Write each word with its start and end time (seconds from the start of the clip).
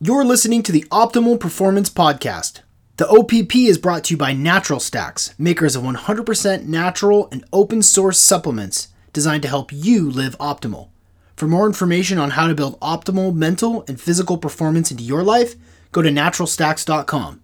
You're 0.00 0.24
listening 0.24 0.62
to 0.62 0.70
the 0.70 0.84
Optimal 0.92 1.40
Performance 1.40 1.90
Podcast. 1.90 2.60
The 2.98 3.08
OPP 3.08 3.56
is 3.56 3.78
brought 3.78 4.04
to 4.04 4.14
you 4.14 4.16
by 4.16 4.32
Natural 4.32 4.78
Stacks, 4.78 5.34
makers 5.40 5.74
of 5.74 5.82
100% 5.82 6.66
natural 6.66 7.28
and 7.32 7.44
open 7.52 7.82
source 7.82 8.20
supplements 8.20 8.88
designed 9.12 9.42
to 9.42 9.48
help 9.48 9.72
you 9.72 10.08
live 10.08 10.38
optimal. 10.38 10.90
For 11.34 11.48
more 11.48 11.66
information 11.66 12.16
on 12.16 12.30
how 12.30 12.46
to 12.46 12.54
build 12.54 12.78
optimal 12.78 13.34
mental 13.34 13.84
and 13.88 14.00
physical 14.00 14.38
performance 14.38 14.92
into 14.92 15.02
your 15.02 15.24
life, 15.24 15.56
go 15.90 16.00
to 16.00 16.10
naturalstacks.com. 16.10 17.40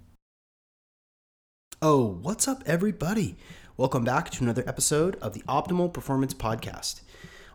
Oh, 1.82 2.21
what's 2.23 2.46
up, 2.46 2.62
everybody? 2.66 3.36
Welcome 3.77 4.05
back 4.05 4.30
to 4.30 4.45
another 4.45 4.62
episode 4.64 5.16
of 5.16 5.34
the 5.34 5.43
Optimal 5.48 5.93
Performance 5.93 6.34
Podcast. 6.34 7.00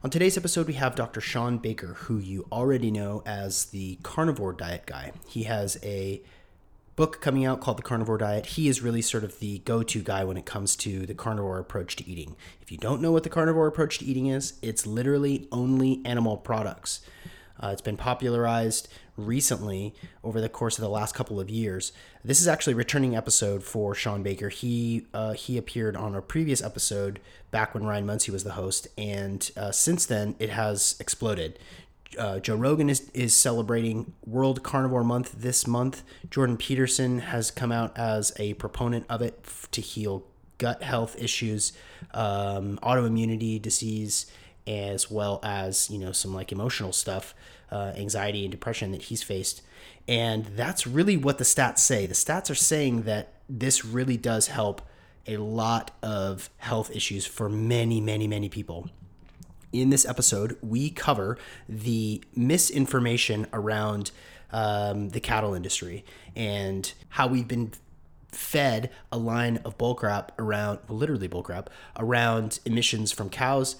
On 0.01 0.09
today's 0.09 0.37
episode, 0.37 0.65
we 0.65 0.75
have 0.75 0.95
Dr. 0.95 1.19
Shawn 1.19 1.57
Baker, 1.57 1.87
who 1.87 2.19
you 2.19 2.47
already 2.53 2.89
know 2.89 3.21
as 3.25 3.65
the 3.65 3.99
carnivore 4.01 4.53
diet 4.53 4.85
guy. 4.85 5.11
He 5.27 5.43
has 5.43 5.77
a 5.83 6.21
book 6.95 7.19
coming 7.19 7.43
out 7.43 7.59
called 7.59 7.79
The 7.79 7.83
Carnivore 7.83 8.17
Diet. 8.17 8.45
He 8.45 8.69
is 8.69 8.81
really 8.81 9.01
sort 9.01 9.25
of 9.25 9.39
the 9.39 9.59
go 9.59 9.83
to 9.83 10.01
guy 10.01 10.23
when 10.23 10.37
it 10.37 10.45
comes 10.45 10.77
to 10.77 11.05
the 11.05 11.13
carnivore 11.13 11.59
approach 11.59 11.97
to 11.97 12.07
eating. 12.07 12.37
If 12.61 12.71
you 12.71 12.77
don't 12.77 13.01
know 13.01 13.11
what 13.11 13.23
the 13.23 13.29
carnivore 13.29 13.67
approach 13.67 13.99
to 13.99 14.05
eating 14.05 14.27
is, 14.27 14.53
it's 14.61 14.87
literally 14.87 15.49
only 15.51 16.01
animal 16.05 16.37
products. 16.37 17.01
Uh, 17.61 17.69
it's 17.69 17.81
been 17.81 17.97
popularized 17.97 18.87
recently 19.17 19.93
over 20.23 20.39
the 20.39 20.49
course 20.49 20.77
of 20.77 20.81
the 20.81 20.89
last 20.89 21.13
couple 21.13 21.39
of 21.39 21.49
years. 21.49 21.91
This 22.23 22.41
is 22.41 22.47
actually 22.47 22.73
a 22.73 22.77
returning 22.77 23.15
episode 23.15 23.63
for 23.63 23.93
Shawn 23.93 24.23
Baker. 24.23 24.49
He 24.49 25.05
uh, 25.13 25.33
he 25.33 25.57
appeared 25.57 25.95
on 25.95 26.15
a 26.15 26.21
previous 26.21 26.61
episode 26.61 27.19
back 27.51 27.73
when 27.73 27.85
Ryan 27.85 28.05
Munsey 28.05 28.31
was 28.31 28.43
the 28.43 28.53
host, 28.53 28.87
and 28.97 29.49
uh, 29.57 29.71
since 29.71 30.05
then 30.05 30.35
it 30.39 30.49
has 30.49 30.95
exploded. 30.99 31.59
Uh, 32.17 32.39
Joe 32.39 32.55
Rogan 32.55 32.89
is, 32.89 33.07
is 33.11 33.37
celebrating 33.37 34.13
World 34.25 34.63
Carnivore 34.63 35.03
Month 35.03 35.35
this 35.37 35.67
month. 35.67 36.01
Jordan 36.31 36.57
Peterson 36.57 37.19
has 37.19 37.51
come 37.51 37.71
out 37.71 37.95
as 37.95 38.33
a 38.37 38.55
proponent 38.55 39.05
of 39.09 39.21
it 39.21 39.45
to 39.71 39.79
heal 39.79 40.25
gut 40.57 40.81
health 40.81 41.15
issues, 41.21 41.71
um, 42.13 42.79
autoimmunity 42.81 43.61
disease, 43.61 44.25
as 44.69 45.09
well 45.09 45.39
as 45.41 45.89
you 45.89 45.97
know 45.97 46.11
some 46.11 46.33
like 46.33 46.51
emotional 46.51 46.93
stuff, 46.93 47.33
uh, 47.71 47.91
anxiety 47.97 48.43
and 48.45 48.51
depression 48.51 48.91
that 48.91 49.03
he's 49.03 49.23
faced. 49.23 49.61
And 50.07 50.45
that's 50.45 50.87
really 50.87 51.17
what 51.17 51.37
the 51.39 51.43
stats 51.43 51.79
say. 51.79 52.05
The 52.05 52.13
stats 52.13 52.49
are 52.49 52.55
saying 52.55 53.03
that 53.03 53.33
this 53.49 53.83
really 53.83 54.17
does 54.17 54.47
help 54.47 54.81
a 55.27 55.37
lot 55.37 55.91
of 56.01 56.49
health 56.57 56.89
issues 56.95 57.25
for 57.25 57.49
many, 57.49 57.99
many, 58.01 58.27
many 58.27 58.49
people. 58.49 58.89
In 59.71 59.91
this 59.91 60.05
episode, 60.05 60.57
we 60.61 60.89
cover 60.89 61.37
the 61.67 62.23
misinformation 62.35 63.45
around 63.53 64.09
um, 64.51 65.09
the 65.09 65.19
cattle 65.19 65.53
industry 65.53 66.03
and 66.35 66.91
how 67.09 67.27
we've 67.27 67.47
been 67.47 67.71
fed 68.31 68.89
a 69.11 69.17
line 69.17 69.57
of 69.57 69.77
bullcrap 69.77 70.29
around, 70.39 70.79
well, 70.87 70.97
literally 70.97 71.27
bullcrap, 71.27 71.67
around 71.97 72.59
emissions 72.65 73.11
from 73.11 73.29
cows. 73.29 73.75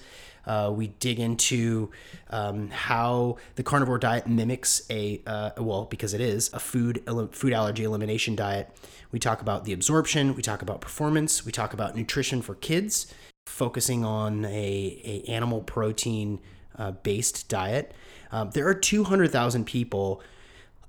Uh, 0.46 0.72
we 0.74 0.88
dig 0.98 1.20
into 1.20 1.90
um, 2.30 2.70
how 2.70 3.36
the 3.56 3.62
carnivore 3.62 3.98
diet 3.98 4.26
mimics 4.26 4.82
a 4.90 5.22
uh, 5.26 5.50
well, 5.58 5.84
because 5.84 6.14
it 6.14 6.20
is 6.20 6.50
a 6.52 6.58
food 6.58 7.02
food 7.32 7.52
allergy 7.52 7.84
elimination 7.84 8.34
diet. 8.34 8.74
We 9.12 9.18
talk 9.18 9.40
about 9.40 9.64
the 9.64 9.72
absorption. 9.72 10.34
We 10.34 10.42
talk 10.42 10.62
about 10.62 10.80
performance. 10.80 11.44
We 11.44 11.52
talk 11.52 11.72
about 11.72 11.96
nutrition 11.96 12.42
for 12.42 12.54
kids, 12.54 13.12
focusing 13.46 14.04
on 14.04 14.44
a, 14.44 15.02
a 15.04 15.30
animal 15.30 15.62
protein 15.62 16.40
uh, 16.78 16.92
based 16.92 17.48
diet. 17.48 17.92
Um, 18.32 18.50
there 18.50 18.66
are 18.66 18.74
two 18.74 19.04
hundred 19.04 19.30
thousand 19.30 19.66
people 19.66 20.22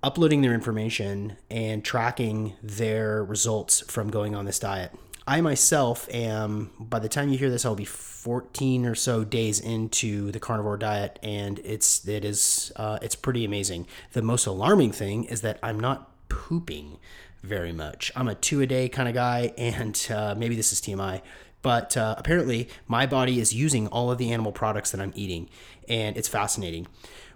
uploading 0.04 0.42
their 0.42 0.54
information 0.54 1.38
and 1.52 1.86
tracking 1.86 2.54
their 2.64 3.24
results 3.24 3.82
from 3.82 4.10
going 4.10 4.34
on 4.34 4.46
this 4.46 4.58
diet. 4.58 4.92
I 5.32 5.40
myself 5.40 6.10
am, 6.14 6.72
by 6.78 7.00
the 7.00 7.08
time 7.08 7.30
you 7.30 7.38
hear 7.38 7.50
this, 7.50 7.64
I'll 7.64 7.74
be 7.74 7.86
14 7.86 8.86
or 8.86 8.96
so 8.96 9.24
days 9.24 9.62
into 9.62 10.30
the 10.30 10.42
carnivore 10.42 10.76
diet, 10.76 11.20
and 11.24 11.58
it's 11.60 12.06
it 12.06 12.26
is 12.26 12.74
uh, 12.76 13.00
it's 13.02 13.16
pretty 13.16 13.46
amazing. 13.46 13.88
The 14.12 14.22
most 14.24 14.46
alarming 14.46 14.92
thing 14.92 15.24
is 15.24 15.40
that 15.40 15.58
I'm 15.64 15.80
not 15.80 16.12
pooping 16.28 16.98
very 17.44 17.72
much. 17.72 18.12
I'm 18.14 18.28
a 18.28 18.36
two 18.36 18.60
a 18.60 18.68
day 18.68 18.90
kind 18.90 19.08
of 19.08 19.16
guy, 19.16 19.54
and 19.58 20.06
uh, 20.14 20.36
maybe 20.38 20.58
this 20.58 20.74
is 20.74 20.82
TMI, 20.82 21.22
but 21.62 21.96
uh, 21.96 22.16
apparently 22.18 22.68
my 22.90 23.06
body 23.06 23.40
is 23.40 23.54
using 23.54 23.88
all 23.88 24.12
of 24.12 24.18
the 24.18 24.34
animal 24.34 24.52
products 24.52 24.92
that 24.92 25.00
I'm 25.00 25.14
eating, 25.16 25.48
and 25.88 26.18
it's 26.18 26.28
fascinating. 26.28 26.88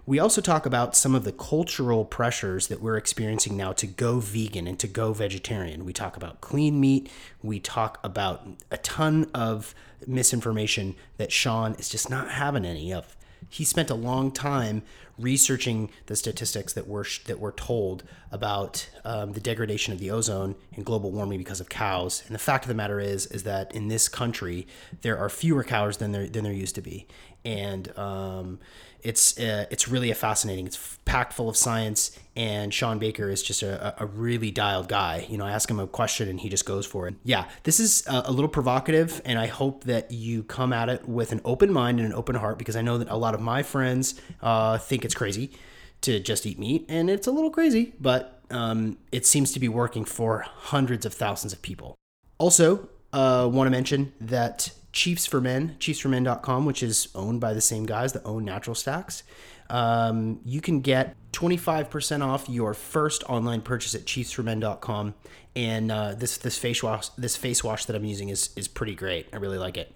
We 0.08 0.20
also 0.20 0.40
talk 0.40 0.66
about 0.66 0.94
some 0.94 1.16
of 1.16 1.24
the 1.24 1.32
cultural 1.32 2.04
pressures 2.04 2.68
that 2.68 2.80
we're 2.80 2.96
experiencing 2.96 3.56
now 3.56 3.72
to 3.72 3.88
go 3.88 4.20
vegan 4.20 4.68
and 4.68 4.78
to 4.78 4.86
go 4.86 5.12
vegetarian. 5.12 5.84
We 5.84 5.92
talk 5.92 6.16
about 6.16 6.40
clean 6.40 6.78
meat. 6.78 7.10
We 7.42 7.58
talk 7.58 7.98
about 8.04 8.46
a 8.70 8.76
ton 8.78 9.28
of 9.34 9.74
misinformation 10.06 10.94
that 11.16 11.32
Shawn 11.32 11.74
is 11.74 11.88
just 11.88 12.08
not 12.08 12.30
having 12.30 12.64
any 12.64 12.92
of. 12.92 13.16
He 13.48 13.64
spent 13.64 13.90
a 13.90 13.94
long 13.94 14.30
time 14.30 14.82
researching 15.18 15.90
the 16.06 16.16
statistics 16.16 16.72
that 16.74 16.86
were 16.86 17.06
that 17.26 17.40
were 17.40 17.52
told 17.52 18.04
about 18.30 18.88
um, 19.04 19.32
the 19.32 19.40
degradation 19.40 19.92
of 19.92 19.98
the 19.98 20.10
ozone 20.10 20.54
and 20.74 20.84
global 20.84 21.10
warming 21.10 21.38
because 21.38 21.60
of 21.60 21.68
cows. 21.68 22.22
And 22.26 22.34
the 22.34 22.40
fact 22.40 22.64
of 22.64 22.68
the 22.68 22.74
matter 22.74 23.00
is, 23.00 23.26
is 23.26 23.44
that 23.44 23.74
in 23.74 23.88
this 23.88 24.08
country 24.08 24.66
there 25.02 25.18
are 25.18 25.28
fewer 25.28 25.64
cows 25.64 25.96
than 25.96 26.12
there 26.12 26.28
than 26.28 26.44
there 26.44 26.52
used 26.52 26.74
to 26.76 26.82
be, 26.82 27.06
and 27.46 27.96
um, 27.96 28.58
it's 29.02 29.38
uh, 29.38 29.66
it's 29.70 29.86
really 29.86 30.10
a 30.10 30.14
fascinating. 30.14 30.66
It's 30.66 30.98
packed 31.04 31.32
full 31.32 31.48
of 31.48 31.56
science, 31.56 32.18
and 32.34 32.74
Shawn 32.74 32.98
Baker 32.98 33.30
is 33.30 33.40
just 33.40 33.62
a, 33.62 33.94
a 34.02 34.04
really 34.04 34.50
dialed 34.50 34.88
guy. 34.88 35.26
You 35.30 35.38
know, 35.38 35.46
I 35.46 35.52
ask 35.52 35.70
him 35.70 35.78
a 35.78 35.86
question 35.86 36.28
and 36.28 36.40
he 36.40 36.48
just 36.48 36.66
goes 36.66 36.84
for 36.84 37.06
it. 37.06 37.14
Yeah, 37.22 37.46
this 37.62 37.78
is 37.78 38.04
a, 38.08 38.24
a 38.26 38.32
little 38.32 38.48
provocative, 38.48 39.22
and 39.24 39.38
I 39.38 39.46
hope 39.46 39.84
that 39.84 40.10
you 40.10 40.42
come 40.42 40.72
at 40.72 40.88
it 40.88 41.08
with 41.08 41.30
an 41.30 41.40
open 41.44 41.72
mind 41.72 42.00
and 42.00 42.08
an 42.08 42.14
open 42.14 42.34
heart 42.34 42.58
because 42.58 42.74
I 42.74 42.82
know 42.82 42.98
that 42.98 43.08
a 43.08 43.16
lot 43.16 43.34
of 43.34 43.40
my 43.40 43.62
friends 43.62 44.20
uh, 44.42 44.78
think 44.78 45.04
it's 45.04 45.14
crazy 45.14 45.52
to 46.00 46.18
just 46.18 46.44
eat 46.44 46.58
meat, 46.58 46.84
and 46.88 47.08
it's 47.08 47.28
a 47.28 47.30
little 47.30 47.50
crazy, 47.50 47.94
but 48.00 48.42
um, 48.50 48.98
it 49.12 49.24
seems 49.24 49.52
to 49.52 49.60
be 49.60 49.68
working 49.68 50.04
for 50.04 50.40
hundreds 50.40 51.06
of 51.06 51.14
thousands 51.14 51.52
of 51.52 51.62
people. 51.62 51.94
Also, 52.38 52.88
uh, 53.12 53.48
want 53.50 53.66
to 53.66 53.70
mention 53.70 54.12
that 54.20 54.70
Chiefs 54.96 55.26
for 55.26 55.42
Men, 55.42 55.76
chiefsformen.com, 55.78 56.64
which 56.64 56.82
is 56.82 57.08
owned 57.14 57.38
by 57.38 57.52
the 57.52 57.60
same 57.60 57.84
guys 57.84 58.14
that 58.14 58.24
own 58.24 58.46
Natural 58.46 58.74
Stacks. 58.74 59.24
Um, 59.68 60.40
you 60.46 60.62
can 60.62 60.80
get 60.80 61.14
25% 61.32 62.24
off 62.24 62.48
your 62.48 62.72
first 62.72 63.22
online 63.28 63.60
purchase 63.60 63.94
at 63.94 64.06
chiefsformen.com. 64.06 65.14
And 65.54 65.92
uh, 65.92 66.14
this 66.14 66.38
this 66.38 66.56
face 66.56 66.82
wash 66.82 67.10
this 67.10 67.36
face 67.36 67.62
wash 67.62 67.84
that 67.84 67.94
I'm 67.94 68.06
using 68.06 68.30
is 68.30 68.50
is 68.56 68.68
pretty 68.68 68.94
great. 68.94 69.28
I 69.34 69.36
really 69.36 69.58
like 69.58 69.76
it. 69.76 69.94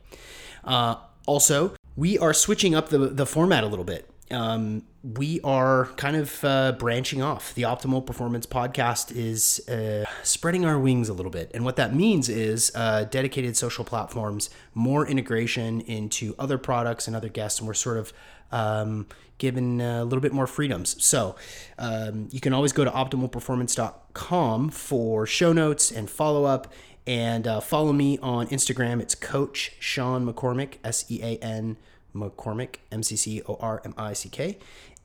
Uh, 0.65 0.97
also, 1.25 1.75
we 1.97 2.19
are 2.19 2.35
switching 2.35 2.75
up 2.75 2.91
the 2.91 2.99
the 2.99 3.25
format 3.25 3.65
a 3.65 3.69
little 3.69 3.87
bit 3.87 4.10
um, 4.31 4.83
we 5.03 5.41
are 5.43 5.87
kind 5.97 6.17
of 6.17 6.45
uh, 6.45 6.73
branching 6.73 7.23
off. 7.23 7.55
The 7.55 7.63
Optimal 7.63 8.05
Performance 8.05 8.47
Podcast 8.47 9.15
is 9.15 9.67
uh, 9.69 10.05
spreading 10.23 10.65
our 10.65 10.79
wings 10.79 11.09
a 11.09 11.15
little 11.15 11.31
bit. 11.31 11.51
And 11.55 11.65
what 11.65 11.77
that 11.77 11.95
means 11.95 12.29
is 12.29 12.71
uh, 12.75 13.05
dedicated 13.05 13.57
social 13.57 13.85
platforms, 13.85 14.51
more 14.75 15.07
integration 15.07 15.81
into 15.83 16.35
other 16.39 16.59
products 16.59 17.07
and 17.07 17.17
other 17.17 17.29
guests. 17.29 17.61
And 17.61 17.67
we're 17.67 17.75
sort 17.75 17.97
of 17.97 18.13
um, 18.53 19.07
given 19.39 19.81
a 19.81 20.05
little 20.05 20.21
bit 20.21 20.33
more 20.33 20.47
freedoms. 20.47 21.03
So 21.03 21.35
um, 21.79 22.29
you 22.31 22.41
can 22.41 22.53
always 22.53 22.73
go 22.73 22.85
to 22.85 22.91
optimalperformance.com 22.91 24.71
for 24.71 25.27
show 25.27 25.53
notes 25.53 25.91
and 25.91 26.11
follow 26.11 26.45
up. 26.45 26.73
And 27.07 27.47
uh, 27.47 27.61
follow 27.61 27.93
me 27.93 28.19
on 28.19 28.47
Instagram. 28.49 29.01
It's 29.01 29.15
Coach 29.15 29.73
Sean 29.81 30.31
McCormick, 30.31 30.75
S 30.85 31.11
E 31.11 31.21
A 31.23 31.39
N 31.39 31.79
McCormick, 32.15 32.77
M 32.91 33.03
C 33.03 33.17
C 33.17 33.43
O 33.49 33.57
R 33.61 33.83
M 33.85 33.95
I 33.97 34.13
C 34.13 34.29
K. 34.29 34.59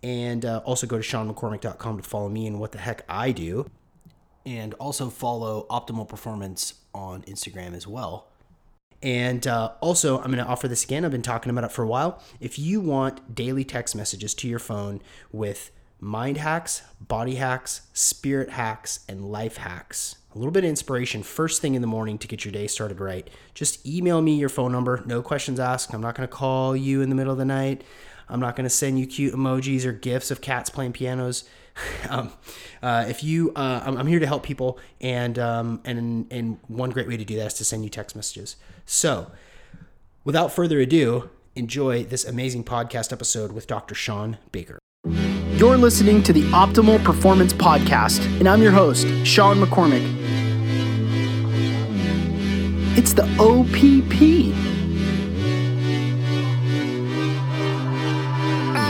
And 0.03 0.45
uh, 0.45 0.61
also 0.65 0.85
go 0.85 0.97
to 0.97 1.03
SeanMcCormick.com 1.03 1.97
to 1.97 2.03
follow 2.03 2.29
me 2.29 2.45
and 2.45 2.59
what 2.59 2.71
the 2.71 2.77
heck 2.77 3.03
I 3.09 3.31
do. 3.31 3.69
And 4.45 4.75
also 4.75 5.09
follow 5.09 5.65
Optimal 5.69 6.07
Performance 6.07 6.75
on 6.93 7.23
Instagram 7.23 7.73
as 7.73 7.87
well. 7.87 8.27
And 9.01 9.45
uh, 9.45 9.73
also, 9.81 10.17
I'm 10.17 10.31
going 10.31 10.43
to 10.43 10.45
offer 10.45 10.67
this 10.67 10.83
again. 10.83 11.05
I've 11.05 11.11
been 11.11 11.21
talking 11.21 11.49
about 11.49 11.63
it 11.63 11.71
for 11.71 11.83
a 11.83 11.87
while. 11.87 12.21
If 12.39 12.57
you 12.57 12.79
want 12.79 13.35
daily 13.35 13.63
text 13.63 13.95
messages 13.95 14.33
to 14.35 14.47
your 14.47 14.59
phone 14.59 15.01
with 15.31 15.71
mind 15.99 16.37
hacks, 16.37 16.81
body 16.99 17.35
hacks, 17.35 17.81
spirit 17.93 18.51
hacks, 18.51 19.01
and 19.07 19.25
life 19.31 19.57
hacks, 19.57 20.15
a 20.35 20.37
little 20.37 20.51
bit 20.51 20.65
of 20.65 20.69
inspiration 20.69 21.23
first 21.23 21.61
thing 21.61 21.75
in 21.75 21.81
the 21.81 21.87
morning 21.87 22.17
to 22.17 22.27
get 22.27 22.43
your 22.43 22.51
day 22.51 22.67
started 22.67 22.99
right, 22.99 23.29
just 23.53 23.85
email 23.87 24.21
me 24.21 24.35
your 24.35 24.49
phone 24.49 24.71
number. 24.71 25.01
No 25.05 25.21
questions 25.21 25.59
asked. 25.59 25.93
I'm 25.93 26.01
not 26.01 26.15
going 26.15 26.27
to 26.27 26.33
call 26.33 26.75
you 26.75 27.01
in 27.01 27.09
the 27.09 27.15
middle 27.15 27.31
of 27.31 27.39
the 27.39 27.45
night. 27.45 27.83
I'm 28.27 28.41
not 28.41 28.55
going 28.55 28.65
to 28.65 28.69
send 28.69 28.99
you 28.99 29.07
cute 29.07 29.33
emojis 29.33 29.85
or 29.85 29.93
gifs 29.93 30.31
of 30.31 30.41
cats 30.41 30.69
playing 30.69 30.91
pianos. 30.93 31.45
um, 32.09 32.31
uh, 32.83 33.05
if 33.07 33.23
you, 33.23 33.53
uh, 33.55 33.83
I'm, 33.85 33.97
I'm, 33.97 34.07
here 34.07 34.19
to 34.19 34.27
help 34.27 34.43
people, 34.43 34.79
and 34.99 35.37
um, 35.37 35.81
and 35.83 36.25
and 36.31 36.57
one 36.67 36.89
great 36.89 37.07
way 37.07 37.17
to 37.17 37.25
do 37.25 37.35
that 37.35 37.47
is 37.47 37.53
to 37.55 37.65
send 37.65 37.83
you 37.83 37.89
text 37.89 38.15
messages. 38.15 38.55
So, 38.85 39.31
without 40.23 40.53
further 40.53 40.79
ado, 40.79 41.29
enjoy 41.55 42.03
this 42.03 42.23
amazing 42.23 42.63
podcast 42.63 43.11
episode 43.11 43.51
with 43.51 43.67
Dr. 43.67 43.93
Shawn 43.93 44.37
Baker. 44.51 44.79
You're 45.57 45.77
listening 45.77 46.23
to 46.23 46.33
the 46.33 46.43
Optimal 46.51 47.03
Performance 47.03 47.53
Podcast, 47.53 48.25
and 48.39 48.47
I'm 48.47 48.61
your 48.61 48.71
host, 48.71 49.07
Sean 49.25 49.57
McCormick. 49.57 50.24
It's 52.97 53.11
the 53.13 53.23
OPP. 53.39 54.55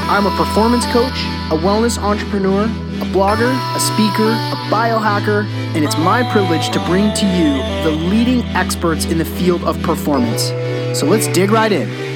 I'm 0.08 0.28
a 0.28 0.38
performance 0.38 0.86
coach, 0.86 1.18
a 1.52 1.58
wellness 1.58 1.98
entrepreneur, 1.98 2.66
a 2.66 3.06
blogger, 3.12 3.52
a 3.76 3.80
speaker, 3.80 4.30
a 4.30 4.56
biohacker, 4.70 5.46
and 5.74 5.84
it's 5.84 5.98
my 5.98 6.22
privilege 6.32 6.70
to 6.70 6.80
bring 6.86 7.16
to 7.16 7.26
you 7.26 7.58
the 7.84 7.90
leading 7.90 8.42
experts 8.56 9.06
in 9.06 9.18
the 9.18 9.26
field 9.26 9.64
of 9.64 9.82
performance. 9.82 10.50
So 10.98 11.08
let's 11.08 11.28
dig 11.30 11.50
right 11.50 11.72
in. 11.72 12.15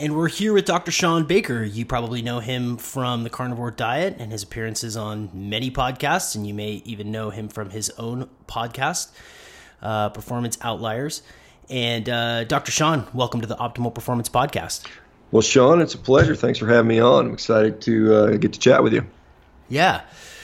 And 0.00 0.16
we're 0.16 0.28
here 0.28 0.52
with 0.52 0.64
Dr. 0.64 0.92
Shawn 0.92 1.24
Baker. 1.24 1.64
You 1.64 1.84
probably 1.84 2.22
know 2.22 2.38
him 2.38 2.76
from 2.76 3.24
the 3.24 3.30
Carnivore 3.30 3.72
Diet 3.72 4.14
and 4.20 4.30
his 4.30 4.44
appearances 4.44 4.96
on 4.96 5.28
many 5.32 5.72
podcasts, 5.72 6.36
and 6.36 6.46
you 6.46 6.54
may 6.54 6.82
even 6.84 7.10
know 7.10 7.30
him 7.30 7.48
from 7.48 7.70
his 7.70 7.90
own 7.98 8.28
podcast, 8.46 9.10
uh, 9.82 10.10
Performance 10.10 10.56
Outliers. 10.62 11.22
And 11.68 12.08
uh, 12.08 12.44
Dr. 12.44 12.70
Shawn, 12.70 13.08
welcome 13.12 13.40
to 13.40 13.48
the 13.48 13.56
Optimal 13.56 13.92
Performance 13.92 14.28
Podcast. 14.28 14.86
Well, 15.32 15.42
Sean, 15.42 15.80
it's 15.80 15.94
a 15.94 15.98
pleasure. 15.98 16.36
Thanks 16.36 16.60
for 16.60 16.68
having 16.68 16.88
me 16.88 17.00
on. 17.00 17.26
I'm 17.26 17.32
excited 17.32 17.80
to 17.80 18.14
uh, 18.14 18.36
get 18.36 18.52
to 18.52 18.60
chat 18.60 18.84
with 18.84 18.92
you. 18.92 19.04
Yeah. 19.68 20.02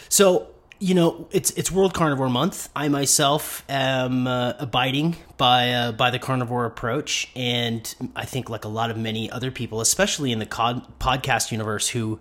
So 0.08 0.48
you 0.78 0.94
know, 0.94 1.28
it's 1.30 1.50
it's 1.52 1.70
World 1.70 1.94
Carnivore 1.94 2.28
Month. 2.28 2.68
I 2.74 2.88
myself 2.88 3.64
am 3.68 4.26
uh, 4.26 4.54
abiding 4.58 5.16
by 5.36 5.72
uh, 5.72 5.92
by 5.92 6.10
the 6.10 6.18
carnivore 6.18 6.64
approach, 6.64 7.30
and 7.36 7.94
I 8.16 8.24
think 8.24 8.50
like 8.50 8.64
a 8.64 8.68
lot 8.68 8.90
of 8.90 8.96
many 8.96 9.30
other 9.30 9.50
people, 9.50 9.80
especially 9.80 10.32
in 10.32 10.40
the 10.40 10.46
podcast 10.46 11.52
universe, 11.52 11.88
who 11.88 12.18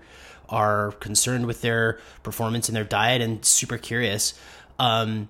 are 0.49 0.91
concerned 0.93 1.47
with 1.47 1.61
their 1.61 1.99
performance 2.21 2.69
and 2.69 2.75
their 2.75 2.83
diet 2.83 3.21
and 3.21 3.43
super 3.43 3.77
curious. 3.77 4.33
Um, 4.77 5.29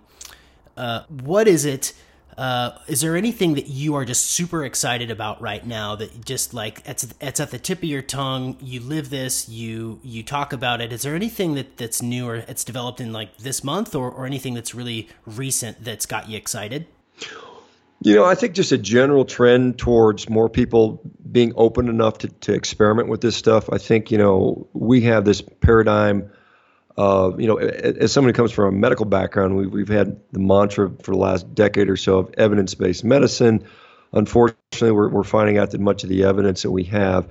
uh, 0.75 1.03
what 1.09 1.47
is 1.47 1.65
it? 1.65 1.93
Uh, 2.37 2.71
is 2.87 3.01
there 3.01 3.15
anything 3.15 3.55
that 3.55 3.67
you 3.67 3.95
are 3.95 4.05
just 4.05 4.25
super 4.25 4.65
excited 4.65 5.11
about 5.11 5.41
right 5.41 5.65
now 5.65 5.95
that 5.95 6.25
just 6.25 6.53
like 6.53 6.81
it's 6.85 7.07
it's 7.21 7.39
at 7.39 7.51
the 7.51 7.59
tip 7.59 7.79
of 7.79 7.85
your 7.85 8.01
tongue? 8.01 8.57
You 8.61 8.79
live 8.79 9.09
this, 9.09 9.47
you 9.49 9.99
you 10.03 10.23
talk 10.23 10.53
about 10.53 10.81
it. 10.81 10.91
Is 10.91 11.03
there 11.03 11.15
anything 11.15 11.55
that 11.55 11.77
that's 11.77 12.01
new 12.01 12.27
or 12.27 12.35
it's 12.35 12.63
developed 12.63 13.01
in 13.01 13.13
like 13.13 13.37
this 13.37 13.63
month, 13.63 13.95
or 13.95 14.09
or 14.11 14.25
anything 14.25 14.53
that's 14.53 14.73
really 14.73 15.09
recent 15.25 15.83
that's 15.83 16.05
got 16.05 16.29
you 16.29 16.37
excited? 16.37 16.87
You 18.05 18.15
know, 18.15 18.25
I 18.25 18.35
think 18.35 18.53
just 18.53 18.73
a 18.73 18.77
general 18.77 19.23
trend 19.23 19.79
towards 19.79 20.29
more 20.29 20.49
people 20.49 20.99
being 21.31 21.53
open 21.55 21.87
enough 21.87 22.17
to, 22.17 22.27
to 22.27 22.53
experiment 22.53 23.07
with 23.07 23.21
this 23.21 23.35
stuff. 23.37 23.69
I 23.71 23.77
think, 23.77 24.11
you 24.11 24.17
know, 24.17 24.67
we 24.73 24.99
have 25.01 25.23
this 25.23 25.41
paradigm 25.41 26.29
uh, 26.97 27.31
you 27.37 27.47
know, 27.47 27.57
as 27.57 28.11
someone 28.11 28.33
who 28.33 28.37
comes 28.37 28.51
from 28.51 28.75
a 28.75 28.77
medical 28.77 29.05
background, 29.05 29.57
we, 29.57 29.67
we've 29.67 29.87
had 29.87 30.19
the 30.31 30.39
mantra 30.39 30.91
for 31.01 31.11
the 31.11 31.17
last 31.17 31.55
decade 31.55 31.89
or 31.89 31.97
so 31.97 32.19
of 32.19 32.33
evidence-based 32.37 33.03
medicine. 33.03 33.65
Unfortunately, 34.11 34.91
we're, 34.91 35.09
we're 35.09 35.23
finding 35.23 35.57
out 35.57 35.71
that 35.71 35.81
much 35.81 36.03
of 36.03 36.09
the 36.09 36.23
evidence 36.25 36.61
that 36.61 36.71
we 36.71 36.83
have 36.85 37.29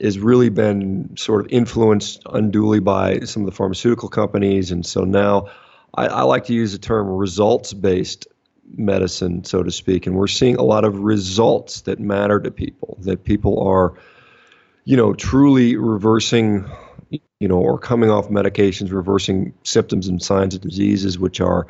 has 0.00 0.18
really 0.18 0.48
been 0.48 1.16
sort 1.16 1.44
of 1.44 1.52
influenced 1.52 2.22
unduly 2.30 2.80
by 2.80 3.20
some 3.20 3.42
of 3.42 3.46
the 3.46 3.56
pharmaceutical 3.56 4.08
companies. 4.08 4.70
And 4.70 4.86
so 4.86 5.02
now 5.02 5.48
I, 5.94 6.06
I 6.06 6.22
like 6.22 6.46
to 6.46 6.54
use 6.54 6.72
the 6.72 6.78
term 6.78 7.08
results 7.08 7.72
based 7.72 8.28
medicine, 8.74 9.44
so 9.44 9.62
to 9.62 9.70
speak. 9.70 10.06
And 10.06 10.16
we're 10.16 10.28
seeing 10.28 10.56
a 10.56 10.62
lot 10.62 10.84
of 10.84 11.00
results 11.00 11.82
that 11.82 11.98
matter 12.00 12.40
to 12.40 12.50
people, 12.50 12.98
that 13.02 13.24
people 13.24 13.60
are, 13.60 13.94
you 14.84 14.96
know, 14.96 15.12
truly 15.12 15.76
reversing 15.76 16.70
you 17.42 17.48
know, 17.48 17.58
or 17.58 17.76
coming 17.76 18.08
off 18.08 18.28
medications, 18.28 18.92
reversing 18.92 19.52
symptoms 19.64 20.06
and 20.06 20.22
signs 20.22 20.54
of 20.54 20.60
diseases, 20.60 21.18
which 21.18 21.40
are, 21.40 21.66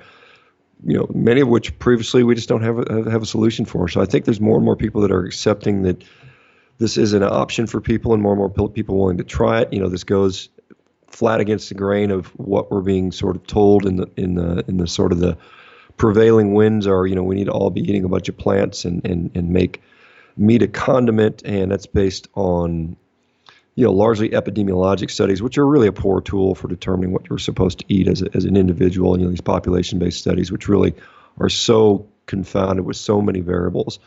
you 0.84 0.94
know, 0.98 1.06
many 1.14 1.40
of 1.40 1.48
which 1.48 1.78
previously 1.78 2.22
we 2.22 2.34
just 2.34 2.46
don't 2.46 2.60
have 2.60 2.78
a, 2.78 3.10
have 3.10 3.22
a 3.22 3.26
solution 3.26 3.64
for. 3.64 3.88
So 3.88 4.02
I 4.02 4.04
think 4.04 4.26
there's 4.26 4.38
more 4.38 4.56
and 4.56 4.64
more 4.66 4.76
people 4.76 5.00
that 5.00 5.10
are 5.10 5.24
accepting 5.24 5.84
that 5.84 6.04
this 6.76 6.98
is 6.98 7.14
an 7.14 7.22
option 7.22 7.66
for 7.66 7.80
people, 7.80 8.12
and 8.12 8.22
more 8.22 8.32
and 8.32 8.38
more 8.38 8.68
people 8.68 8.98
willing 8.98 9.16
to 9.16 9.24
try 9.24 9.62
it. 9.62 9.72
You 9.72 9.80
know, 9.80 9.88
this 9.88 10.04
goes 10.04 10.50
flat 11.06 11.40
against 11.40 11.70
the 11.70 11.74
grain 11.74 12.10
of 12.10 12.26
what 12.38 12.70
we're 12.70 12.82
being 12.82 13.10
sort 13.10 13.36
of 13.36 13.46
told 13.46 13.86
in 13.86 13.96
the 13.96 14.10
in 14.18 14.34
the 14.34 14.62
in 14.68 14.76
the 14.76 14.86
sort 14.86 15.10
of 15.10 15.20
the 15.20 15.38
prevailing 15.96 16.52
winds 16.52 16.86
are. 16.86 17.06
You 17.06 17.14
know, 17.14 17.22
we 17.22 17.34
need 17.34 17.46
to 17.46 17.52
all 17.52 17.70
be 17.70 17.80
eating 17.80 18.04
a 18.04 18.08
bunch 18.10 18.28
of 18.28 18.36
plants 18.36 18.84
and 18.84 19.02
and 19.06 19.30
and 19.34 19.48
make 19.48 19.80
meat 20.36 20.60
a 20.60 20.68
condiment, 20.68 21.42
and 21.46 21.72
that's 21.72 21.86
based 21.86 22.28
on 22.34 22.98
you 23.74 23.84
know, 23.84 23.92
largely 23.92 24.30
epidemiologic 24.30 25.10
studies, 25.10 25.42
which 25.42 25.56
are 25.56 25.66
really 25.66 25.86
a 25.86 25.92
poor 25.92 26.20
tool 26.20 26.54
for 26.54 26.68
determining 26.68 27.12
what 27.12 27.28
you're 27.28 27.38
supposed 27.38 27.78
to 27.78 27.84
eat 27.88 28.06
as, 28.06 28.22
a, 28.22 28.28
as 28.34 28.44
an 28.44 28.56
individual. 28.56 29.18
You 29.18 29.24
know, 29.24 29.30
these 29.30 29.40
population-based 29.40 30.18
studies, 30.18 30.52
which 30.52 30.68
really 30.68 30.94
are 31.38 31.48
so 31.48 32.06
confounded 32.26 32.84
with 32.84 32.96
so 32.96 33.22
many 33.22 33.40
variables. 33.40 33.98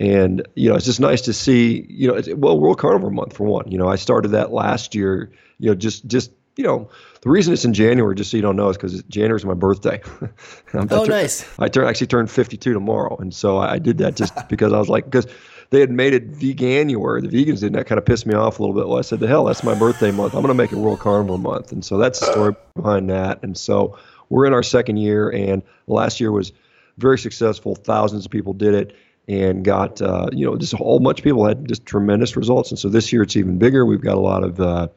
And 0.00 0.46
you 0.54 0.70
know, 0.70 0.76
it's 0.76 0.86
just 0.86 1.00
nice 1.00 1.22
to 1.22 1.32
see. 1.32 1.86
You 1.88 2.08
know, 2.08 2.36
well, 2.36 2.58
World 2.58 2.78
Carnivore 2.78 3.10
Month 3.10 3.36
for 3.36 3.44
one. 3.44 3.70
You 3.70 3.78
know, 3.78 3.88
I 3.88 3.96
started 3.96 4.28
that 4.28 4.52
last 4.52 4.94
year. 4.94 5.30
You 5.58 5.70
know, 5.70 5.74
just 5.74 6.06
just 6.06 6.32
you 6.56 6.64
know, 6.64 6.88
the 7.22 7.30
reason 7.30 7.52
it's 7.52 7.64
in 7.64 7.74
January, 7.74 8.14
just 8.14 8.30
so 8.30 8.36
you 8.36 8.42
don't 8.42 8.56
know, 8.56 8.68
is 8.70 8.76
because 8.76 9.02
January 9.04 9.36
is 9.36 9.44
my 9.44 9.54
birthday. 9.54 10.00
oh, 10.74 11.04
nice! 11.04 11.46
I 11.58 11.68
turn 11.68 11.86
actually 11.86 12.08
turned 12.08 12.30
52 12.30 12.72
tomorrow, 12.72 13.16
and 13.18 13.32
so 13.32 13.58
I 13.58 13.78
did 13.78 13.98
that 13.98 14.16
just 14.16 14.48
because 14.48 14.72
I 14.72 14.78
was 14.78 14.88
like, 14.88 15.04
because 15.04 15.26
they 15.70 15.80
had 15.80 15.90
made 15.90 16.14
it 16.14 16.32
veganuary. 16.32 17.22
The 17.22 17.28
vegans 17.28 17.60
did, 17.60 17.66
and 17.66 17.74
that 17.74 17.86
kind 17.86 17.98
of 17.98 18.04
pissed 18.04 18.26
me 18.26 18.34
off 18.34 18.58
a 18.58 18.62
little 18.62 18.74
bit. 18.74 18.88
Well, 18.88 18.98
I 18.98 19.02
said, 19.02 19.20
the 19.20 19.26
hell, 19.26 19.44
that's 19.44 19.62
my 19.62 19.74
birthday 19.74 20.10
month. 20.10 20.34
I'm 20.34 20.42
going 20.42 20.48
to 20.48 20.54
make 20.54 20.72
it 20.72 20.76
World 20.76 21.00
Carnivore 21.00 21.38
Month. 21.38 21.72
And 21.72 21.84
so 21.84 21.98
that's 21.98 22.20
the 22.20 22.26
story 22.26 22.54
behind 22.76 23.10
that. 23.10 23.42
And 23.42 23.56
so 23.56 23.98
we're 24.28 24.46
in 24.46 24.52
our 24.52 24.62
second 24.62 24.98
year, 24.98 25.30
and 25.30 25.62
last 25.86 26.20
year 26.20 26.32
was 26.32 26.52
very 26.98 27.18
successful. 27.18 27.74
Thousands 27.74 28.24
of 28.24 28.30
people 28.30 28.52
did 28.52 28.74
it 28.74 28.96
and 29.26 29.64
got, 29.64 30.00
uh, 30.02 30.28
you 30.32 30.46
know, 30.46 30.56
just 30.56 30.74
a 30.74 30.76
whole 30.76 31.00
bunch 31.00 31.18
of 31.20 31.24
people 31.24 31.46
had 31.46 31.66
just 31.66 31.86
tremendous 31.86 32.36
results. 32.36 32.70
And 32.70 32.78
so 32.78 32.88
this 32.88 33.12
year 33.12 33.22
it's 33.22 33.36
even 33.36 33.58
bigger. 33.58 33.86
We've 33.86 34.00
got 34.00 34.16
a 34.16 34.20
lot 34.20 34.44
of, 34.44 34.60
uh, 34.60 34.88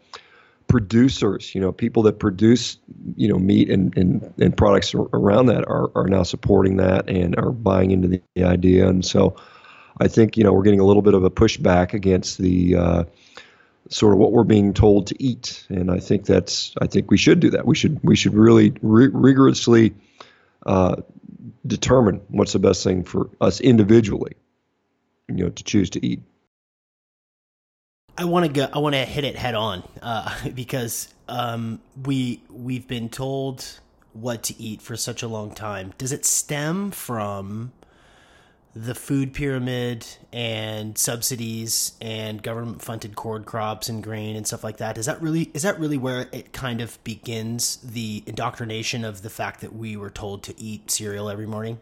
producers, 0.68 1.56
you 1.56 1.62
know, 1.62 1.72
people 1.72 2.04
that 2.04 2.20
produce, 2.20 2.78
you 3.16 3.30
know, 3.30 3.40
meat 3.40 3.70
and, 3.70 3.98
and, 3.98 4.34
and 4.38 4.58
products 4.58 4.94
around 4.94 5.46
that 5.46 5.66
are, 5.66 5.90
are 5.96 6.08
now 6.08 6.24
supporting 6.24 6.76
that 6.76 7.10
and 7.10 7.38
are 7.38 7.52
buying 7.52 7.92
into 7.92 8.10
the, 8.10 8.22
the 8.36 8.44
idea. 8.44 8.86
And 8.86 9.06
so 9.06 9.38
I 10.00 10.08
think 10.08 10.38
you 10.38 10.44
know 10.44 10.54
we're 10.54 10.64
getting 10.64 10.80
a 10.80 10.86
little 10.86 11.02
bit 11.02 11.14
of 11.14 11.24
a 11.24 11.30
pushback 11.30 11.94
against 11.94 12.38
the 12.38 12.76
uh, 12.76 13.04
sort 13.90 14.14
of 14.14 14.20
what 14.20 14.32
we're 14.32 14.44
being 14.44 14.74
told 14.74 15.08
to 15.08 15.24
eat, 15.24 15.66
and 15.70 15.92
I 15.92 16.00
think 16.00 16.26
that's 16.26 16.74
I 16.82 16.88
think 16.88 17.10
we 17.10 17.18
should 17.18 17.40
do 17.40 17.50
that. 17.52 17.66
We 17.66 17.76
should 17.76 18.00
we 18.04 18.16
should 18.16 18.34
really 18.34 18.74
rigorously 18.82 19.96
uh, 20.66 20.98
determine 21.66 22.22
what's 22.30 22.54
the 22.54 22.60
best 22.60 22.84
thing 22.84 23.04
for 23.04 23.30
us 23.42 23.60
individually, 23.60 24.34
you 25.28 25.36
know, 25.36 25.50
to 25.50 25.64
choose 25.64 25.90
to 25.92 26.06
eat. 26.06 26.22
I 28.18 28.26
want 28.26 28.46
to 28.46 28.52
go. 28.52 28.68
I 28.72 28.80
want 28.80 28.96
to 28.96 29.06
hit 29.06 29.24
it 29.24 29.36
head 29.36 29.56
on 29.56 29.84
uh, 30.02 30.36
because 30.56 31.14
um, 31.28 31.82
we 32.04 32.42
we've 32.50 32.88
been 32.88 33.10
told 33.10 33.80
what 34.14 34.44
to 34.44 34.60
eat 34.60 34.82
for 34.82 34.96
such 34.96 35.22
a 35.22 35.28
long 35.28 35.54
time. 35.54 35.94
Does 35.98 36.12
it 36.12 36.26
stem 36.26 36.92
from 36.92 37.72
the 38.86 38.94
food 38.94 39.34
pyramid 39.34 40.06
and 40.32 40.98
subsidies 40.98 41.94
and 42.00 42.44
government 42.44 42.82
funded 42.82 43.16
corn 43.16 43.44
crops 43.44 43.90
and 43.90 44.04
grain 44.04 44.36
and 44.36 44.46
stuff 44.46 44.64
like 44.64 44.78
that 44.78 44.98
is 44.98 45.08
that 45.08 45.20
really 45.22 45.50
is 45.54 45.64
that 45.64 45.80
really 45.80 45.98
where 45.98 46.28
it 46.32 46.54
kind 46.54 46.80
of 46.80 47.04
begins 47.04 47.78
the 47.78 48.24
indoctrination 48.28 49.04
of 49.04 49.24
the 49.24 49.30
fact 49.30 49.62
that 49.62 49.74
we 49.74 49.98
were 49.98 50.12
told 50.12 50.44
to 50.44 50.54
eat 50.62 50.92
cereal 50.92 51.30
every 51.30 51.48
morning 51.48 51.80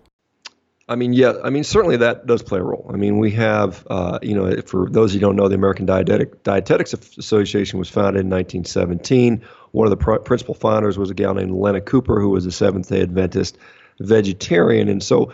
I 0.87 0.95
mean, 0.95 1.13
yeah, 1.13 1.33
I 1.43 1.49
mean, 1.49 1.63
certainly 1.63 1.97
that 1.97 2.27
does 2.27 2.43
play 2.43 2.59
a 2.59 2.63
role. 2.63 2.85
I 2.93 2.95
mean, 2.95 3.17
we 3.17 3.31
have, 3.31 3.87
uh, 3.89 4.19
you 4.21 4.35
know, 4.35 4.61
for 4.67 4.87
those 4.87 5.11
who 5.11 5.19
don't 5.19 5.35
know, 5.35 5.47
the 5.47 5.55
American 5.55 5.87
Dietetic, 5.87 6.43
Dietetics 6.43 6.93
Association 7.17 7.79
was 7.79 7.89
founded 7.89 8.21
in 8.21 8.29
1917. 8.29 9.41
One 9.71 9.87
of 9.87 9.89
the 9.89 9.97
pr- 9.97 10.17
principal 10.17 10.53
founders 10.53 10.95
was 10.99 11.09
a 11.09 11.15
gal 11.15 11.33
named 11.33 11.53
Lenna 11.53 11.81
Cooper, 11.81 12.21
who 12.21 12.29
was 12.29 12.45
a 12.45 12.51
Seventh 12.51 12.87
day 12.89 13.01
Adventist 13.01 13.57
vegetarian. 13.99 14.87
And 14.87 15.01
so 15.01 15.31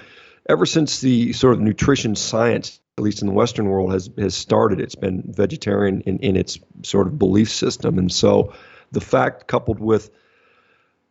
ever 0.47 0.65
since 0.65 1.01
the 1.01 1.33
sort 1.33 1.53
of 1.53 1.61
nutrition 1.61 2.15
science, 2.15 2.79
at 2.97 3.03
least 3.03 3.21
in 3.21 3.27
the 3.27 3.33
Western 3.33 3.67
world, 3.67 3.91
has 3.91 4.09
has 4.17 4.35
started, 4.35 4.79
it's 4.79 4.95
been 4.95 5.23
vegetarian 5.27 6.01
in, 6.01 6.19
in 6.19 6.35
its 6.35 6.59
sort 6.83 7.07
of 7.07 7.17
belief 7.17 7.49
system, 7.49 7.97
and 7.97 8.11
so 8.11 8.53
the 8.91 9.01
fact 9.01 9.47
coupled 9.47 9.79
with 9.79 10.09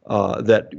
uh, 0.06 0.42
that 0.42 0.72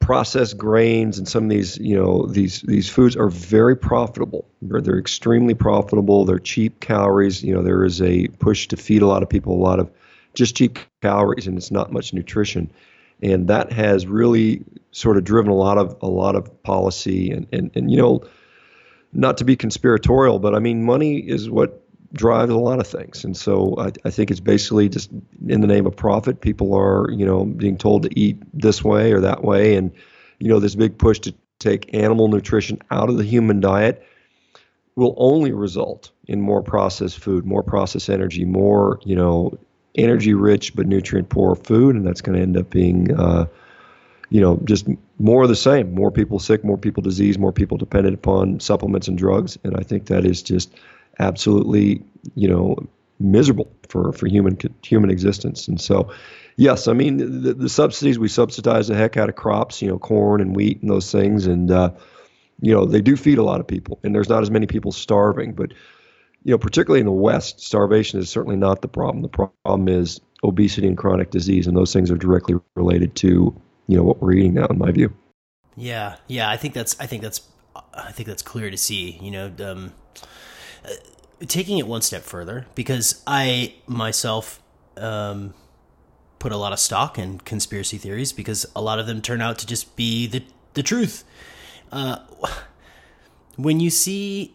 processed 0.00 0.56
grains 0.56 1.18
and 1.18 1.28
some 1.28 1.44
of 1.44 1.50
these 1.50 1.76
you 1.76 1.94
know 1.94 2.26
these 2.26 2.62
these 2.62 2.88
foods 2.88 3.16
are 3.16 3.28
very 3.28 3.76
profitable. 3.76 4.48
They're, 4.62 4.80
they're 4.80 4.98
extremely 4.98 5.54
profitable. 5.54 6.24
They're 6.24 6.38
cheap 6.38 6.80
calories. 6.80 7.42
You 7.42 7.54
know 7.54 7.62
there 7.62 7.84
is 7.84 8.00
a 8.00 8.28
push 8.28 8.68
to 8.68 8.76
feed 8.76 9.02
a 9.02 9.06
lot 9.06 9.22
of 9.22 9.28
people 9.28 9.54
a 9.54 9.62
lot 9.62 9.80
of 9.80 9.90
just 10.34 10.56
cheap 10.56 10.78
calories 11.02 11.46
and 11.46 11.58
it's 11.58 11.70
not 11.70 11.92
much 11.92 12.14
nutrition 12.14 12.70
and 13.22 13.48
that 13.48 13.72
has 13.72 14.06
really 14.06 14.64
sort 14.90 15.16
of 15.16 15.24
driven 15.24 15.50
a 15.50 15.56
lot 15.56 15.78
of 15.78 15.96
a 16.02 16.08
lot 16.08 16.34
of 16.34 16.62
policy 16.62 17.30
and 17.30 17.46
and, 17.52 17.70
and 17.74 17.90
you 17.90 17.96
know 17.96 18.22
not 19.12 19.36
to 19.36 19.44
be 19.44 19.56
conspiratorial 19.56 20.38
but 20.38 20.54
i 20.54 20.58
mean 20.58 20.84
money 20.84 21.18
is 21.18 21.48
what 21.48 21.82
drives 22.12 22.50
a 22.50 22.56
lot 22.56 22.80
of 22.80 22.86
things. 22.86 23.24
And 23.24 23.36
so 23.36 23.74
I, 23.78 23.92
I, 24.04 24.10
think 24.10 24.30
it's 24.30 24.40
basically 24.40 24.88
just 24.88 25.10
in 25.46 25.60
the 25.60 25.66
name 25.66 25.86
of 25.86 25.94
profit. 25.96 26.40
People 26.40 26.74
are, 26.74 27.10
you 27.10 27.26
know, 27.26 27.44
being 27.44 27.76
told 27.76 28.04
to 28.04 28.18
eat 28.18 28.40
this 28.54 28.82
way 28.82 29.12
or 29.12 29.20
that 29.20 29.44
way. 29.44 29.76
And, 29.76 29.92
you 30.38 30.48
know, 30.48 30.58
this 30.58 30.74
big 30.74 30.96
push 30.96 31.18
to 31.20 31.34
take 31.58 31.92
animal 31.94 32.28
nutrition 32.28 32.80
out 32.90 33.08
of 33.08 33.18
the 33.18 33.24
human 33.24 33.60
diet 33.60 34.06
will 34.96 35.14
only 35.16 35.52
result 35.52 36.10
in 36.26 36.40
more 36.40 36.62
processed 36.62 37.18
food, 37.18 37.44
more 37.44 37.62
processed 37.62 38.08
energy, 38.08 38.44
more, 38.44 39.00
you 39.04 39.14
know, 39.14 39.56
energy 39.94 40.34
rich 40.34 40.74
but 40.74 40.86
nutrient 40.86 41.28
poor 41.28 41.54
food. 41.54 41.96
And 41.96 42.06
that's 42.06 42.20
going 42.20 42.36
to 42.36 42.42
end 42.42 42.56
up 42.56 42.70
being, 42.70 43.14
uh, 43.14 43.46
you 44.30 44.40
know, 44.40 44.60
just 44.64 44.86
more 45.18 45.42
of 45.42 45.48
the 45.48 45.56
same. 45.56 45.94
More 45.94 46.10
people 46.10 46.38
sick, 46.38 46.64
more 46.64 46.78
people 46.78 47.02
diseased, 47.02 47.40
more 47.40 47.52
people 47.52 47.76
dependent 47.76 48.14
upon 48.14 48.60
supplements 48.60 49.08
and 49.08 49.16
drugs. 49.16 49.58
And 49.64 49.76
I 49.76 49.82
think 49.82 50.06
that 50.06 50.24
is 50.24 50.42
just 50.42 50.74
absolutely, 51.18 52.02
you 52.34 52.48
know, 52.48 52.76
miserable 53.20 53.68
for, 53.88 54.12
for 54.12 54.26
human 54.26 54.58
human 54.82 55.10
existence. 55.10 55.68
And 55.68 55.80
so, 55.80 56.12
yes, 56.56 56.88
I 56.88 56.92
mean 56.92 57.42
the, 57.42 57.54
the 57.54 57.68
subsidies 57.68 58.18
we 58.18 58.28
subsidize 58.28 58.88
the 58.88 58.94
heck 58.94 59.16
out 59.16 59.28
of 59.28 59.36
crops, 59.36 59.82
you 59.82 59.88
know, 59.88 59.98
corn 59.98 60.40
and 60.40 60.54
wheat 60.54 60.80
and 60.80 60.90
those 60.90 61.10
things, 61.10 61.46
and 61.46 61.70
uh, 61.70 61.90
you 62.60 62.72
know 62.72 62.84
they 62.84 63.00
do 63.00 63.16
feed 63.16 63.38
a 63.38 63.42
lot 63.42 63.60
of 63.60 63.66
people, 63.66 63.98
and 64.02 64.14
there's 64.14 64.28
not 64.28 64.42
as 64.42 64.50
many 64.50 64.66
people 64.66 64.92
starving. 64.92 65.52
But 65.52 65.72
you 66.44 66.52
know, 66.52 66.58
particularly 66.58 67.00
in 67.00 67.06
the 67.06 67.12
West, 67.12 67.60
starvation 67.60 68.18
is 68.18 68.30
certainly 68.30 68.56
not 68.56 68.82
the 68.82 68.88
problem. 68.88 69.22
The 69.22 69.28
problem 69.28 69.88
is 69.88 70.20
obesity 70.44 70.86
and 70.86 70.96
chronic 70.96 71.30
disease, 71.30 71.66
and 71.66 71.76
those 71.76 71.92
things 71.92 72.10
are 72.10 72.16
directly 72.16 72.56
related 72.74 73.14
to 73.16 73.54
you 73.86 73.96
know 73.96 74.02
what 74.02 74.22
we're 74.22 74.32
eating 74.32 74.54
now, 74.54 74.66
in 74.66 74.78
my 74.78 74.92
view. 74.92 75.12
Yeah, 75.76 76.16
yeah, 76.26 76.50
I 76.50 76.56
think 76.56 76.74
that's 76.74 76.98
I 77.00 77.06
think 77.06 77.22
that's 77.22 77.40
I 77.94 78.12
think 78.12 78.28
that's 78.28 78.42
clear 78.42 78.70
to 78.70 78.76
see. 78.76 79.18
You 79.20 79.30
know, 79.30 79.52
um, 79.60 79.92
uh, 80.84 80.90
taking 81.46 81.78
it 81.78 81.86
one 81.86 82.02
step 82.02 82.22
further, 82.22 82.66
because 82.74 83.22
I 83.26 83.74
myself 83.86 84.62
um, 84.96 85.54
put 86.38 86.52
a 86.52 86.56
lot 86.56 86.72
of 86.72 86.78
stock 86.78 87.18
in 87.18 87.38
conspiracy 87.40 87.98
theories 87.98 88.32
because 88.32 88.66
a 88.76 88.82
lot 88.82 88.98
of 88.98 89.06
them 89.06 89.22
turn 89.22 89.40
out 89.40 89.58
to 89.58 89.66
just 89.66 89.96
be 89.96 90.26
the 90.26 90.42
the 90.74 90.82
truth. 90.82 91.24
Uh, 91.90 92.18
when 93.56 93.80
you 93.80 93.90
see 93.90 94.54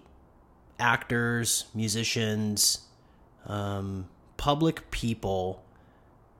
actors, 0.79 1.65
musicians, 1.73 2.87
um, 3.47 4.07
public 4.37 4.89
people 4.91 5.63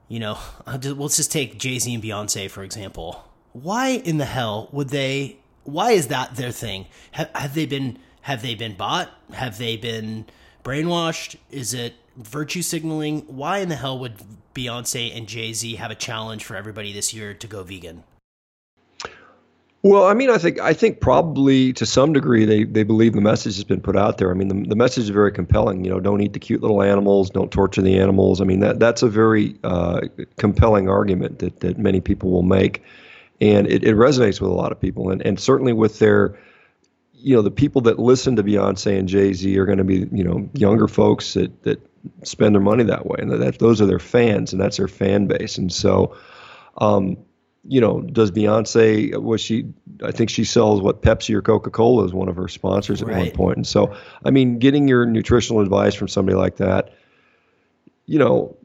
you 0.08 0.20
know, 0.20 0.38
just, 0.78 0.96
let's 0.96 1.16
just 1.16 1.32
take 1.32 1.58
Jay 1.58 1.78
Z 1.78 1.92
and 1.92 2.02
Beyonce 2.02 2.50
for 2.50 2.62
example. 2.62 3.24
Why 3.52 3.88
in 3.88 4.18
the 4.18 4.24
hell 4.24 4.68
would 4.72 4.88
they? 4.88 5.38
Why 5.64 5.92
is 5.92 6.08
that 6.08 6.36
their 6.36 6.52
thing? 6.52 6.86
Have, 7.12 7.30
have 7.34 7.54
they 7.54 7.66
been? 7.66 7.98
Have 8.22 8.42
they 8.42 8.54
been 8.54 8.74
bought? 8.74 9.10
Have 9.32 9.58
they 9.58 9.76
been 9.76 10.26
brainwashed? 10.62 11.36
Is 11.50 11.74
it 11.74 11.94
virtue 12.16 12.62
signaling? 12.62 13.20
Why 13.22 13.58
in 13.58 13.68
the 13.68 13.76
hell 13.76 13.98
would 13.98 14.14
Beyonce 14.54 15.14
and 15.14 15.26
Jay 15.26 15.52
Z 15.52 15.76
have 15.76 15.90
a 15.90 15.94
challenge 15.94 16.44
for 16.44 16.56
everybody 16.56 16.92
this 16.92 17.12
year 17.12 17.34
to 17.34 17.46
go 17.46 17.62
vegan? 17.62 18.04
Well, 19.84 20.06
I 20.06 20.14
mean, 20.14 20.30
I 20.30 20.38
think 20.38 20.58
I 20.60 20.72
think 20.72 21.02
probably 21.02 21.74
to 21.74 21.84
some 21.84 22.14
degree 22.14 22.46
they, 22.46 22.64
they 22.64 22.84
believe 22.84 23.12
the 23.12 23.20
message 23.20 23.56
has 23.56 23.64
been 23.64 23.82
put 23.82 23.98
out 23.98 24.16
there. 24.16 24.30
I 24.30 24.34
mean, 24.34 24.48
the, 24.48 24.68
the 24.70 24.76
message 24.76 25.04
is 25.04 25.10
very 25.10 25.30
compelling. 25.30 25.84
You 25.84 25.90
know, 25.90 26.00
don't 26.00 26.22
eat 26.22 26.32
the 26.32 26.38
cute 26.38 26.62
little 26.62 26.80
animals, 26.82 27.28
don't 27.28 27.52
torture 27.52 27.82
the 27.82 27.98
animals. 27.98 28.40
I 28.40 28.44
mean, 28.44 28.60
that 28.60 28.80
that's 28.80 29.02
a 29.02 29.08
very 29.08 29.56
uh, 29.62 30.00
compelling 30.38 30.88
argument 30.88 31.40
that, 31.40 31.60
that 31.60 31.76
many 31.76 32.00
people 32.00 32.30
will 32.30 32.42
make, 32.42 32.82
and 33.42 33.66
it, 33.66 33.84
it 33.84 33.94
resonates 33.94 34.40
with 34.40 34.50
a 34.50 34.54
lot 34.54 34.72
of 34.72 34.80
people, 34.80 35.10
and 35.10 35.20
and 35.20 35.38
certainly 35.38 35.74
with 35.74 35.98
their, 35.98 36.38
you 37.12 37.36
know, 37.36 37.42
the 37.42 37.50
people 37.50 37.82
that 37.82 37.98
listen 37.98 38.36
to 38.36 38.42
Beyonce 38.42 38.98
and 38.98 39.06
Jay 39.06 39.34
Z 39.34 39.54
are 39.58 39.66
going 39.66 39.76
to 39.76 39.84
be 39.84 40.08
you 40.10 40.24
know 40.24 40.48
younger 40.54 40.88
folks 40.88 41.34
that 41.34 41.62
that 41.64 41.78
spend 42.22 42.54
their 42.54 42.62
money 42.62 42.84
that 42.84 43.04
way, 43.04 43.18
and 43.18 43.30
that 43.30 43.58
those 43.58 43.82
are 43.82 43.86
their 43.86 43.98
fans, 43.98 44.54
and 44.54 44.62
that's 44.62 44.78
their 44.78 44.88
fan 44.88 45.26
base, 45.26 45.58
and 45.58 45.70
so. 45.70 46.16
Um, 46.78 47.18
you 47.66 47.80
know, 47.80 48.00
does 48.00 48.30
Beyonce 48.30 49.16
was 49.20 49.40
she? 49.40 49.72
I 50.02 50.12
think 50.12 50.30
she 50.30 50.44
sells 50.44 50.82
what 50.82 51.02
Pepsi 51.02 51.34
or 51.34 51.42
Coca 51.42 51.70
Cola 51.70 52.04
is 52.04 52.12
one 52.12 52.28
of 52.28 52.36
her 52.36 52.48
sponsors 52.48 53.00
at 53.00 53.08
right. 53.08 53.18
one 53.18 53.30
point. 53.30 53.56
And 53.56 53.66
so, 53.66 53.96
I 54.24 54.30
mean, 54.30 54.58
getting 54.58 54.88
your 54.88 55.06
nutritional 55.06 55.62
advice 55.62 55.94
from 55.94 56.08
somebody 56.08 56.36
like 56.36 56.56
that, 56.56 56.94
you 58.06 58.18
know, 58.18 58.56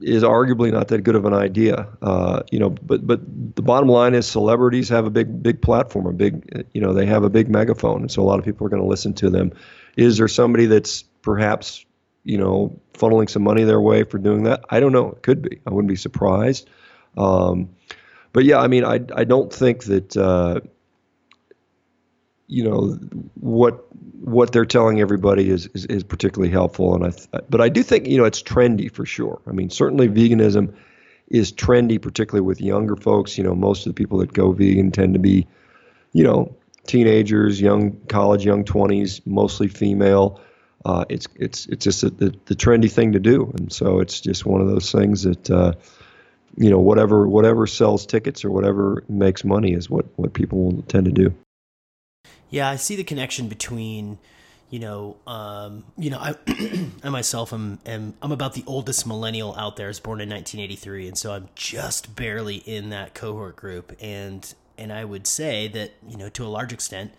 is 0.00 0.22
arguably 0.22 0.72
not 0.72 0.88
that 0.88 1.02
good 1.02 1.14
of 1.14 1.24
an 1.26 1.34
idea. 1.34 1.88
Uh, 2.02 2.42
you 2.50 2.58
know, 2.58 2.70
but 2.70 3.06
but 3.06 3.20
the 3.54 3.62
bottom 3.62 3.88
line 3.88 4.14
is 4.14 4.26
celebrities 4.26 4.88
have 4.88 5.06
a 5.06 5.10
big 5.10 5.42
big 5.42 5.62
platform, 5.62 6.06
a 6.06 6.12
big 6.12 6.66
you 6.72 6.80
know 6.80 6.92
they 6.92 7.06
have 7.06 7.22
a 7.22 7.30
big 7.30 7.48
megaphone, 7.48 8.00
and 8.00 8.10
so 8.10 8.22
a 8.22 8.24
lot 8.24 8.38
of 8.38 8.44
people 8.44 8.66
are 8.66 8.70
going 8.70 8.82
to 8.82 8.88
listen 8.88 9.14
to 9.14 9.30
them. 9.30 9.52
Is 9.96 10.18
there 10.18 10.28
somebody 10.28 10.66
that's 10.66 11.02
perhaps 11.22 11.84
you 12.24 12.38
know 12.38 12.80
funneling 12.94 13.30
some 13.30 13.42
money 13.42 13.62
their 13.62 13.80
way 13.80 14.02
for 14.04 14.18
doing 14.18 14.44
that? 14.44 14.64
I 14.70 14.80
don't 14.80 14.92
know. 14.92 15.12
It 15.12 15.22
could 15.22 15.42
be. 15.42 15.60
I 15.66 15.70
wouldn't 15.70 15.88
be 15.88 15.96
surprised. 15.96 16.68
Um, 17.16 17.70
but 18.32 18.44
yeah, 18.44 18.58
I 18.58 18.68
mean, 18.68 18.84
I 18.84 19.00
I 19.14 19.24
don't 19.24 19.52
think 19.52 19.84
that 19.84 20.16
uh, 20.16 20.60
you 22.46 22.64
know 22.64 22.98
what 23.34 23.86
what 24.20 24.52
they're 24.52 24.66
telling 24.66 25.00
everybody 25.00 25.48
is, 25.48 25.66
is, 25.74 25.86
is 25.86 26.04
particularly 26.04 26.52
helpful, 26.52 26.94
and 26.94 27.06
I 27.06 27.40
but 27.48 27.60
I 27.60 27.68
do 27.68 27.82
think 27.82 28.06
you 28.06 28.18
know 28.18 28.24
it's 28.24 28.42
trendy 28.42 28.92
for 28.92 29.04
sure. 29.06 29.40
I 29.46 29.52
mean, 29.52 29.70
certainly 29.70 30.08
veganism 30.08 30.74
is 31.28 31.52
trendy, 31.52 32.00
particularly 32.00 32.46
with 32.46 32.60
younger 32.60 32.96
folks. 32.96 33.38
You 33.38 33.44
know, 33.44 33.54
most 33.54 33.86
of 33.86 33.90
the 33.90 33.94
people 33.94 34.18
that 34.18 34.32
go 34.32 34.52
vegan 34.52 34.92
tend 34.92 35.14
to 35.14 35.20
be, 35.20 35.46
you 36.12 36.24
know, 36.24 36.54
teenagers, 36.86 37.60
young 37.60 37.98
college, 38.08 38.44
young 38.44 38.64
twenties, 38.64 39.20
mostly 39.26 39.68
female. 39.68 40.40
Uh, 40.84 41.04
it's 41.08 41.26
it's 41.36 41.66
it's 41.66 41.84
just 41.84 42.02
a, 42.04 42.10
the, 42.10 42.34
the 42.46 42.54
trendy 42.54 42.90
thing 42.90 43.12
to 43.12 43.20
do, 43.20 43.52
and 43.58 43.72
so 43.72 44.00
it's 44.00 44.20
just 44.20 44.46
one 44.46 44.60
of 44.60 44.68
those 44.68 44.92
things 44.92 45.24
that. 45.24 45.50
Uh, 45.50 45.72
you 46.56 46.70
know 46.70 46.78
whatever 46.78 47.28
whatever 47.28 47.66
sells 47.66 48.06
tickets 48.06 48.44
or 48.44 48.50
whatever 48.50 49.04
makes 49.08 49.44
money 49.44 49.72
is 49.72 49.88
what 49.88 50.06
what 50.16 50.32
people 50.32 50.82
tend 50.88 51.04
to 51.06 51.12
do. 51.12 51.34
Yeah 52.50 52.68
i 52.68 52.76
see 52.76 52.96
the 52.96 53.04
connection 53.04 53.48
between 53.48 54.18
you 54.70 54.78
know 54.78 55.16
um, 55.26 55.84
you 55.96 56.10
know 56.10 56.18
i 56.18 56.34
i 57.04 57.08
myself 57.08 57.52
am, 57.52 57.78
am 57.86 58.14
i'm 58.22 58.32
about 58.32 58.54
the 58.54 58.64
oldest 58.66 59.06
millennial 59.06 59.54
out 59.56 59.76
there. 59.76 59.86
I 59.86 59.88
was 59.88 60.00
born 60.00 60.20
in 60.20 60.28
1983 60.28 61.08
and 61.08 61.18
so 61.18 61.32
i'm 61.32 61.48
just 61.54 62.14
barely 62.16 62.56
in 62.56 62.90
that 62.90 63.14
cohort 63.14 63.56
group. 63.56 63.96
And 64.00 64.52
and 64.76 64.92
i 64.92 65.04
would 65.04 65.26
say 65.26 65.68
that 65.68 65.92
you 66.08 66.16
know 66.16 66.28
to 66.30 66.44
a 66.44 66.48
large 66.48 66.72
extent 66.72 67.12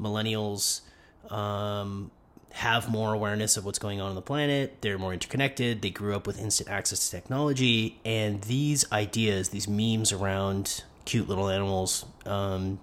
millennials 0.00 0.82
um, 1.30 2.10
have 2.52 2.88
more 2.88 3.12
awareness 3.12 3.56
of 3.56 3.64
what's 3.64 3.78
going 3.78 4.00
on 4.00 4.08
on 4.10 4.14
the 4.14 4.22
planet. 4.22 4.78
They're 4.80 4.98
more 4.98 5.12
interconnected. 5.12 5.82
They 5.82 5.90
grew 5.90 6.14
up 6.14 6.26
with 6.26 6.40
instant 6.40 6.68
access 6.68 7.08
to 7.08 7.10
technology. 7.10 8.00
And 8.04 8.42
these 8.42 8.90
ideas, 8.90 9.50
these 9.50 9.68
memes 9.68 10.12
around 10.12 10.84
cute 11.04 11.28
little 11.28 11.48
animals 11.48 12.04
um, 12.26 12.80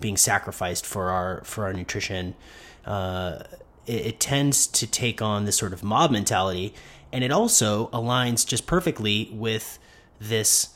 being 0.00 0.16
sacrificed 0.16 0.86
for 0.86 1.10
our 1.10 1.42
for 1.44 1.64
our 1.64 1.72
nutrition, 1.72 2.34
uh, 2.84 3.40
it, 3.86 4.06
it 4.06 4.20
tends 4.20 4.66
to 4.68 4.86
take 4.86 5.20
on 5.20 5.44
this 5.44 5.56
sort 5.56 5.72
of 5.72 5.82
mob 5.82 6.10
mentality. 6.10 6.74
And 7.12 7.24
it 7.24 7.32
also 7.32 7.88
aligns 7.88 8.46
just 8.46 8.66
perfectly 8.66 9.30
with 9.32 9.78
this 10.20 10.70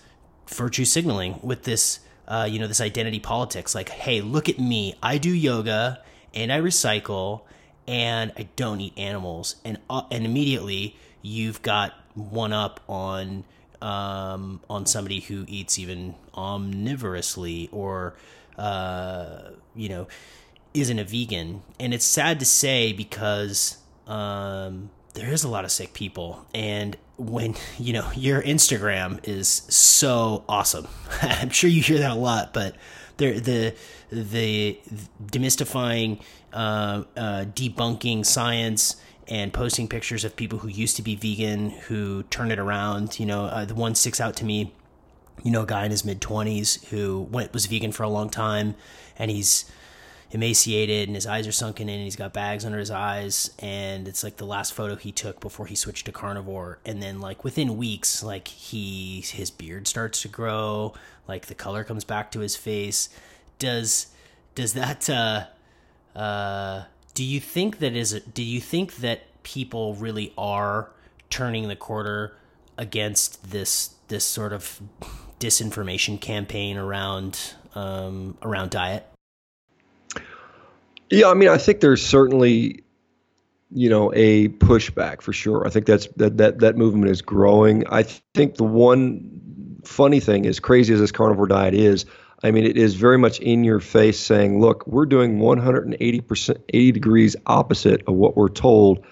virtue 0.46 0.84
signaling, 0.84 1.38
with 1.42 1.64
this 1.64 2.00
uh, 2.26 2.48
you 2.50 2.58
know 2.58 2.66
this 2.66 2.80
identity 2.80 3.20
politics. 3.20 3.74
Like, 3.74 3.90
hey, 3.90 4.20
look 4.20 4.48
at 4.48 4.58
me. 4.58 4.94
I 5.02 5.18
do 5.18 5.30
yoga 5.30 6.02
and 6.32 6.52
I 6.52 6.60
recycle 6.60 7.42
and 7.90 8.30
I 8.36 8.48
don't 8.54 8.80
eat 8.80 8.96
animals, 8.96 9.56
and 9.64 9.78
uh, 9.90 10.02
and 10.12 10.24
immediately 10.24 10.96
you've 11.22 11.60
got 11.60 11.92
one 12.14 12.52
up 12.52 12.80
on 12.88 13.42
um, 13.82 14.60
on 14.70 14.86
somebody 14.86 15.18
who 15.18 15.44
eats 15.48 15.76
even 15.76 16.14
omnivorously 16.32 17.68
or 17.72 18.14
uh, 18.56 19.50
you 19.74 19.88
know 19.88 20.06
isn't 20.72 21.00
a 21.00 21.04
vegan, 21.04 21.62
and 21.80 21.92
it's 21.92 22.04
sad 22.04 22.38
to 22.38 22.46
say 22.46 22.92
because 22.92 23.78
um, 24.06 24.90
there 25.14 25.32
is 25.32 25.42
a 25.42 25.48
lot 25.48 25.64
of 25.64 25.72
sick 25.72 25.92
people, 25.92 26.46
and 26.54 26.96
when 27.16 27.56
you 27.78 27.92
know 27.92 28.08
your 28.14 28.40
Instagram 28.40 29.18
is 29.26 29.48
so 29.48 30.44
awesome, 30.48 30.86
I'm 31.22 31.50
sure 31.50 31.68
you 31.68 31.82
hear 31.82 31.98
that 31.98 32.12
a 32.12 32.14
lot, 32.14 32.54
but 32.54 32.76
there 33.16 33.40
the 33.40 33.74
the 34.12 34.78
demystifying 35.26 36.20
uh, 36.52 37.04
uh, 37.16 37.44
debunking 37.46 38.24
science 38.26 38.96
and 39.28 39.52
posting 39.52 39.88
pictures 39.88 40.24
of 40.24 40.34
people 40.34 40.58
who 40.58 40.68
used 40.68 40.96
to 40.96 41.02
be 41.02 41.14
vegan 41.14 41.70
who 41.70 42.24
turn 42.24 42.50
it 42.50 42.58
around. 42.58 43.20
You 43.20 43.26
know, 43.26 43.44
uh, 43.44 43.64
the 43.64 43.74
one 43.74 43.94
sticks 43.94 44.20
out 44.20 44.36
to 44.36 44.44
me. 44.44 44.72
You 45.42 45.50
know, 45.50 45.62
a 45.62 45.66
guy 45.66 45.84
in 45.84 45.90
his 45.90 46.04
mid 46.04 46.20
twenties 46.20 46.82
who 46.90 47.22
went 47.30 47.52
was 47.52 47.66
vegan 47.66 47.92
for 47.92 48.02
a 48.02 48.08
long 48.08 48.28
time, 48.28 48.74
and 49.18 49.30
he's 49.30 49.70
emaciated 50.32 51.08
and 51.08 51.16
his 51.16 51.26
eyes 51.26 51.46
are 51.46 51.52
sunken 51.52 51.88
in 51.88 51.96
and 51.96 52.04
he's 52.04 52.14
got 52.14 52.32
bags 52.32 52.64
under 52.64 52.78
his 52.78 52.90
eyes 52.90 53.50
and 53.58 54.06
it's 54.06 54.22
like 54.22 54.36
the 54.36 54.46
last 54.46 54.72
photo 54.72 54.94
he 54.94 55.10
took 55.10 55.40
before 55.40 55.66
he 55.66 55.74
switched 55.74 56.06
to 56.06 56.12
carnivore 56.12 56.78
and 56.84 57.02
then 57.02 57.20
like 57.20 57.42
within 57.42 57.76
weeks 57.76 58.22
like 58.22 58.46
he 58.46 59.20
his 59.22 59.50
beard 59.50 59.88
starts 59.88 60.22
to 60.22 60.28
grow 60.28 60.94
like 61.26 61.46
the 61.46 61.54
color 61.54 61.82
comes 61.82 62.04
back 62.04 62.30
to 62.30 62.38
his 62.38 62.54
face 62.54 63.08
does 63.58 64.06
does 64.54 64.72
that 64.74 65.10
uh 65.10 65.46
uh, 66.14 66.84
do 67.14 67.24
you 67.24 67.40
think 67.40 67.78
that 67.78 67.94
is 67.94 68.20
do 68.34 68.42
you 68.42 68.60
think 68.60 68.96
that 68.96 69.42
people 69.42 69.94
really 69.94 70.32
are 70.36 70.90
turning 71.28 71.68
the 71.68 71.76
quarter 71.76 72.36
against 72.76 73.50
this 73.50 73.94
this 74.08 74.24
sort 74.24 74.52
of 74.52 74.80
disinformation 75.38 76.20
campaign 76.20 76.76
around 76.76 77.54
um, 77.74 78.36
around 78.42 78.70
diet? 78.70 79.06
Yeah, 81.10 81.28
I 81.28 81.34
mean, 81.34 81.48
I 81.48 81.58
think 81.58 81.80
there's 81.80 82.04
certainly, 82.04 82.84
you 83.72 83.90
know, 83.90 84.12
a 84.14 84.48
pushback 84.48 85.22
for 85.22 85.32
sure. 85.32 85.66
I 85.66 85.70
think 85.70 85.86
that's 85.86 86.06
that 86.16 86.36
that 86.38 86.60
that 86.60 86.76
movement 86.76 87.10
is 87.10 87.20
growing. 87.20 87.84
I 87.88 88.04
think 88.04 88.56
the 88.56 88.64
one 88.64 89.80
funny 89.84 90.20
thing, 90.20 90.46
as 90.46 90.60
crazy 90.60 90.94
as 90.94 91.00
this 91.00 91.10
carnivore 91.10 91.48
diet 91.48 91.74
is, 91.74 92.06
I 92.42 92.50
mean, 92.50 92.64
it 92.64 92.78
is 92.78 92.94
very 92.94 93.18
much 93.18 93.38
in 93.40 93.64
your 93.64 93.80
face 93.80 94.18
saying, 94.18 94.60
look, 94.60 94.86
we're 94.86 95.06
doing 95.06 95.38
180% 95.38 96.56
80 96.68 96.92
degrees 96.92 97.36
opposite 97.46 98.02
of 98.06 98.14
what 98.14 98.36
we're 98.36 98.48
told. 98.48 99.04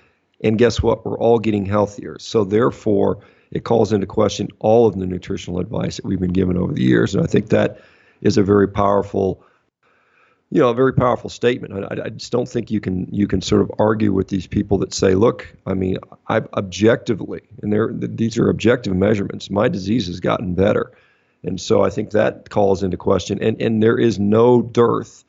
And 0.42 0.56
guess 0.56 0.82
what? 0.82 1.04
We're 1.04 1.18
all 1.18 1.38
getting 1.38 1.66
healthier. 1.66 2.18
So 2.20 2.44
therefore, 2.44 3.18
it 3.50 3.64
calls 3.64 3.92
into 3.92 4.06
question 4.06 4.48
all 4.58 4.86
of 4.86 4.98
the 4.98 5.06
nutritional 5.06 5.60
advice 5.60 5.96
that 5.96 6.04
we've 6.04 6.20
been 6.20 6.32
given 6.32 6.56
over 6.56 6.72
the 6.72 6.82
years. 6.82 7.14
And 7.14 7.22
I 7.22 7.26
think 7.26 7.48
that 7.50 7.80
is 8.20 8.38
a 8.38 8.42
very 8.42 8.68
powerful 8.68 9.44
you 10.50 10.60
know, 10.60 10.70
a 10.70 10.74
very 10.74 10.94
powerful 10.94 11.28
statement. 11.28 11.84
I, 11.84 12.06
I, 12.06 12.08
just 12.08 12.32
don't 12.32 12.48
think 12.48 12.70
you 12.70 12.80
can 12.80 13.06
you 13.12 13.26
can 13.26 13.42
sort 13.42 13.60
of 13.60 13.70
argue 13.78 14.12
with 14.12 14.28
these 14.28 14.46
people 14.46 14.78
that 14.78 14.94
say, 14.94 15.14
look, 15.14 15.54
I 15.66 15.74
mean, 15.74 15.98
I 16.26 16.38
objectively, 16.38 17.42
and 17.62 18.00
these 18.16 18.38
are 18.38 18.48
objective 18.48 18.96
measurements. 18.96 19.50
My 19.50 19.68
disease 19.68 20.06
has 20.06 20.20
gotten 20.20 20.54
better, 20.54 20.92
and 21.44 21.60
so 21.60 21.82
I 21.82 21.90
think 21.90 22.10
that 22.10 22.50
calls 22.50 22.82
into 22.82 22.96
question. 22.96 23.42
And 23.42 23.60
and 23.60 23.82
there 23.82 23.98
is 23.98 24.18
no 24.18 24.62
dearth 24.62 25.24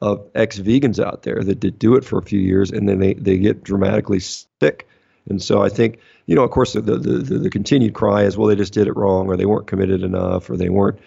of 0.00 0.24
ex-vegans 0.34 1.04
out 1.04 1.22
there 1.24 1.42
that 1.42 1.58
did 1.58 1.78
do 1.78 1.96
it 1.96 2.04
for 2.04 2.18
a 2.18 2.22
few 2.22 2.38
years 2.38 2.70
and 2.70 2.88
then 2.88 3.00
they 3.00 3.14
they 3.14 3.38
get 3.38 3.64
dramatically 3.64 4.20
sick. 4.20 4.86
And 5.28 5.42
so 5.42 5.62
I 5.62 5.68
think 5.68 5.98
you 6.26 6.34
know, 6.34 6.44
of 6.44 6.50
course, 6.50 6.74
the 6.74 6.80
the 6.80 6.96
the, 6.96 7.38
the 7.38 7.50
continued 7.50 7.94
cry 7.94 8.22
is, 8.22 8.36
well, 8.36 8.48
they 8.48 8.56
just 8.56 8.72
did 8.72 8.86
it 8.86 8.96
wrong, 8.96 9.28
or 9.28 9.36
they 9.36 9.46
weren't 9.46 9.66
committed 9.66 10.02
enough, 10.02 10.50
or 10.50 10.56
they 10.56 10.68
weren't 10.68 10.98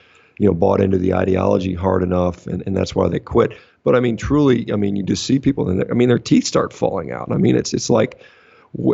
you 0.42 0.48
know, 0.48 0.56
bought 0.56 0.82
into 0.82 0.98
the 0.98 1.14
ideology 1.14 1.76
hard 1.76 2.02
enough, 2.02 2.48
and, 2.48 2.64
and 2.66 2.76
that's 2.76 2.96
why 2.96 3.08
they 3.08 3.20
quit. 3.20 3.56
But 3.84 3.96
I 3.96 4.00
mean, 4.00 4.18
truly, 4.18 4.74
I 4.74 4.76
mean, 4.76 4.96
you 4.96 5.04
just 5.04 5.24
see 5.24 5.38
people, 5.38 5.70
and 5.70 5.86
I 5.90 5.94
mean, 5.94 6.10
their 6.10 6.18
teeth 6.18 6.46
start 6.46 6.74
falling 6.74 7.12
out. 7.12 7.32
I 7.32 7.38
mean, 7.38 7.56
it's 7.56 7.76
it's 7.76 7.92
like, 7.92 8.20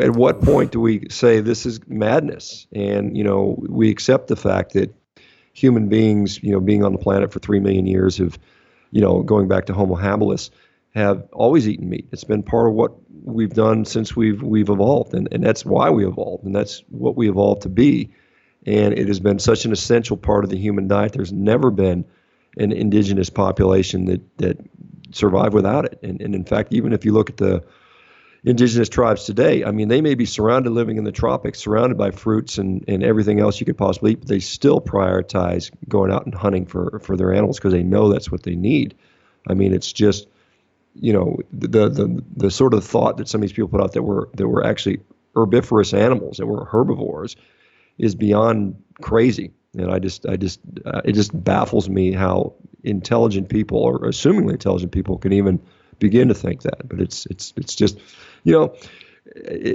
at 0.02 0.12
what 0.12 0.42
point 0.42 0.74
do 0.74 0.82
we 0.82 1.08
say 1.10 1.40
this 1.40 1.66
is 1.66 1.80
madness? 1.88 2.68
And 2.74 3.16
you 3.16 3.24
know, 3.24 3.58
we 3.70 3.90
accept 3.90 4.28
the 4.28 4.36
fact 4.36 4.74
that 4.74 4.94
human 5.58 5.90
beings, 5.90 6.42
you 6.44 6.52
know, 6.52 6.60
being 6.60 6.84
on 6.84 6.92
the 6.92 7.00
planet 7.00 7.32
for 7.32 7.40
three 7.40 7.60
million 7.60 7.88
years, 7.88 8.18
have, 8.18 8.38
you 8.92 9.02
know, 9.02 9.24
going 9.24 9.48
back 9.48 9.66
to 9.66 9.74
Homo 9.74 9.96
habilis, 9.96 10.50
have 10.94 11.28
always 11.34 11.68
eaten 11.68 11.90
meat. 11.90 12.08
It's 12.12 12.24
been 12.24 12.44
part 12.44 12.68
of 12.68 12.74
what 12.74 12.94
we've 13.24 13.54
done 13.54 13.86
since 13.86 14.16
we've 14.16 14.42
we've 14.42 14.70
evolved, 14.70 15.14
and, 15.14 15.28
and 15.32 15.44
that's 15.44 15.66
why 15.66 15.90
we 15.90 16.06
evolved, 16.06 16.44
and 16.44 16.56
that's 16.56 16.84
what 16.90 17.16
we 17.16 17.30
evolved 17.30 17.64
to 17.64 17.70
be 17.70 18.12
and 18.68 18.94
it 18.94 19.08
has 19.08 19.20
been 19.20 19.40
such 19.40 19.66
an 19.66 19.72
essential 19.72 20.18
part 20.18 20.44
of 20.44 20.50
the 20.50 20.58
human 20.58 20.88
diet. 20.88 21.14
There's 21.14 21.32
never 21.32 21.72
been 21.72 22.06
an 22.58 22.74
indigenous 22.74 23.30
population 23.30 24.06
that 24.06 24.38
that 24.38 24.58
survived 25.12 25.54
without 25.54 25.86
it. 25.86 26.00
And, 26.04 26.22
and 26.22 26.36
in 26.36 26.44
fact, 26.44 26.74
even 26.74 26.92
if 26.92 27.06
you 27.06 27.14
look 27.14 27.30
at 27.30 27.38
the 27.38 27.64
indigenous 28.48 28.88
tribes 28.88 29.26
today, 29.26 29.66
I 29.66 29.72
mean, 29.72 29.90
they 29.90 30.00
may 30.00 30.16
be 30.16 30.26
surrounded 30.26 30.70
living 30.70 30.98
in 30.98 31.04
the 31.04 31.12
tropics, 31.12 31.60
surrounded 31.60 31.98
by 31.98 32.12
fruits 32.12 32.58
and, 32.58 32.86
and 32.88 33.04
everything 33.04 33.42
else 33.42 33.60
you 33.60 33.66
could 33.66 33.78
possibly 33.78 34.14
eat, 34.14 34.22
but 34.22 34.30
they 34.30 34.40
still 34.40 34.80
prioritize 34.80 35.70
going 35.90 36.14
out 36.14 36.26
and 36.26 36.34
hunting 36.34 36.66
for, 36.66 37.00
for 37.04 37.18
their 37.18 37.34
animals 37.34 37.58
because 37.58 37.74
they 37.74 37.84
know 37.84 38.10
that's 38.10 38.32
what 38.32 38.44
they 38.44 38.56
need. 38.56 38.96
I 39.50 39.54
mean, 39.54 39.74
it's 39.74 39.92
just, 39.92 40.28
you 40.96 41.12
know, 41.12 41.40
the, 41.52 41.90
the, 41.90 42.24
the 42.38 42.50
sort 42.50 42.74
of 42.74 42.86
thought 42.86 43.18
that 43.18 43.28
some 43.28 43.40
of 43.40 43.50
these 43.50 43.52
people 43.54 43.68
put 43.68 43.82
out 43.82 43.92
that 43.94 44.04
were, 44.04 44.30
that 44.36 44.48
were 44.48 44.66
actually 44.66 45.02
herbivorous 45.36 45.94
animals, 45.94 46.38
that 46.38 46.48
were 46.48 46.64
herbivores, 46.64 47.36
is 47.98 48.16
beyond 48.16 48.82
crazy. 49.02 49.52
And 49.78 49.92
I 49.92 50.00
just, 50.00 50.26
I 50.26 50.38
just, 50.38 50.62
uh, 50.86 51.02
it 51.04 51.12
just 51.14 51.32
baffles 51.44 51.90
me 51.90 52.14
how 52.14 52.54
intelligent 52.86 53.50
people 53.50 53.80
or 53.80 54.00
assumingly 54.00 54.54
intelligent 54.54 54.94
people 54.94 55.18
can 55.18 55.34
even 55.34 55.60
begin 56.00 56.28
to 56.30 56.34
think 56.34 56.64
that. 56.64 56.88
But 56.88 57.02
it's, 57.02 57.26
it's, 57.28 57.54
it's 57.56 57.76
just, 57.76 57.98
you 58.44 58.54
know, 58.54 58.76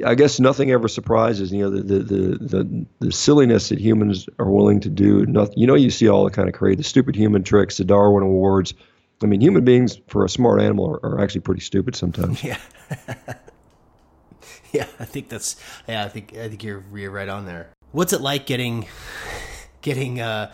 I 0.06 0.14
guess 0.14 0.40
nothing 0.40 0.70
ever 0.70 0.88
surprises. 0.88 1.52
You 1.52 1.64
know, 1.64 1.70
the, 1.70 1.82
the 1.82 1.98
the 1.98 2.38
the 2.38 2.87
the, 3.00 3.12
silliness 3.12 3.68
that 3.68 3.78
humans 3.78 4.26
are 4.38 4.50
willing 4.50 4.80
to 4.80 4.88
do. 4.88 5.26
Nothing, 5.26 5.58
you 5.58 5.66
know, 5.66 5.74
you 5.74 5.90
see 5.90 6.08
all 6.08 6.24
the 6.24 6.30
kind 6.30 6.48
of 6.48 6.54
crazy, 6.54 6.76
the 6.76 6.85
stupid 6.85 7.14
human 7.14 7.42
tricks, 7.42 7.76
the 7.76 7.85
Darwin 7.85 8.24
Awards. 8.24 8.72
I 9.22 9.26
mean, 9.26 9.42
human 9.42 9.64
beings 9.64 10.00
for 10.08 10.24
a 10.24 10.28
smart 10.28 10.62
animal 10.62 10.98
are, 11.02 11.04
are 11.04 11.20
actually 11.20 11.42
pretty 11.42 11.61
stupid 11.61 11.96
sometimes. 11.96 12.42
Yeah. 12.44 12.58
yeah, 14.72 14.87
I 14.98 15.04
think 15.04 15.28
that's. 15.28 15.56
Yeah, 15.87 16.02
I 16.02 16.08
think 16.08 16.35
I 16.35 16.48
think 16.48 16.64
you're 16.64 16.82
you're 16.94 17.11
right 17.11 17.28
on 17.28 17.44
there 17.44 17.74
what's 17.92 18.12
it 18.12 18.20
like 18.20 18.46
getting 18.46 18.87
getting 19.82 20.20
uh, 20.20 20.52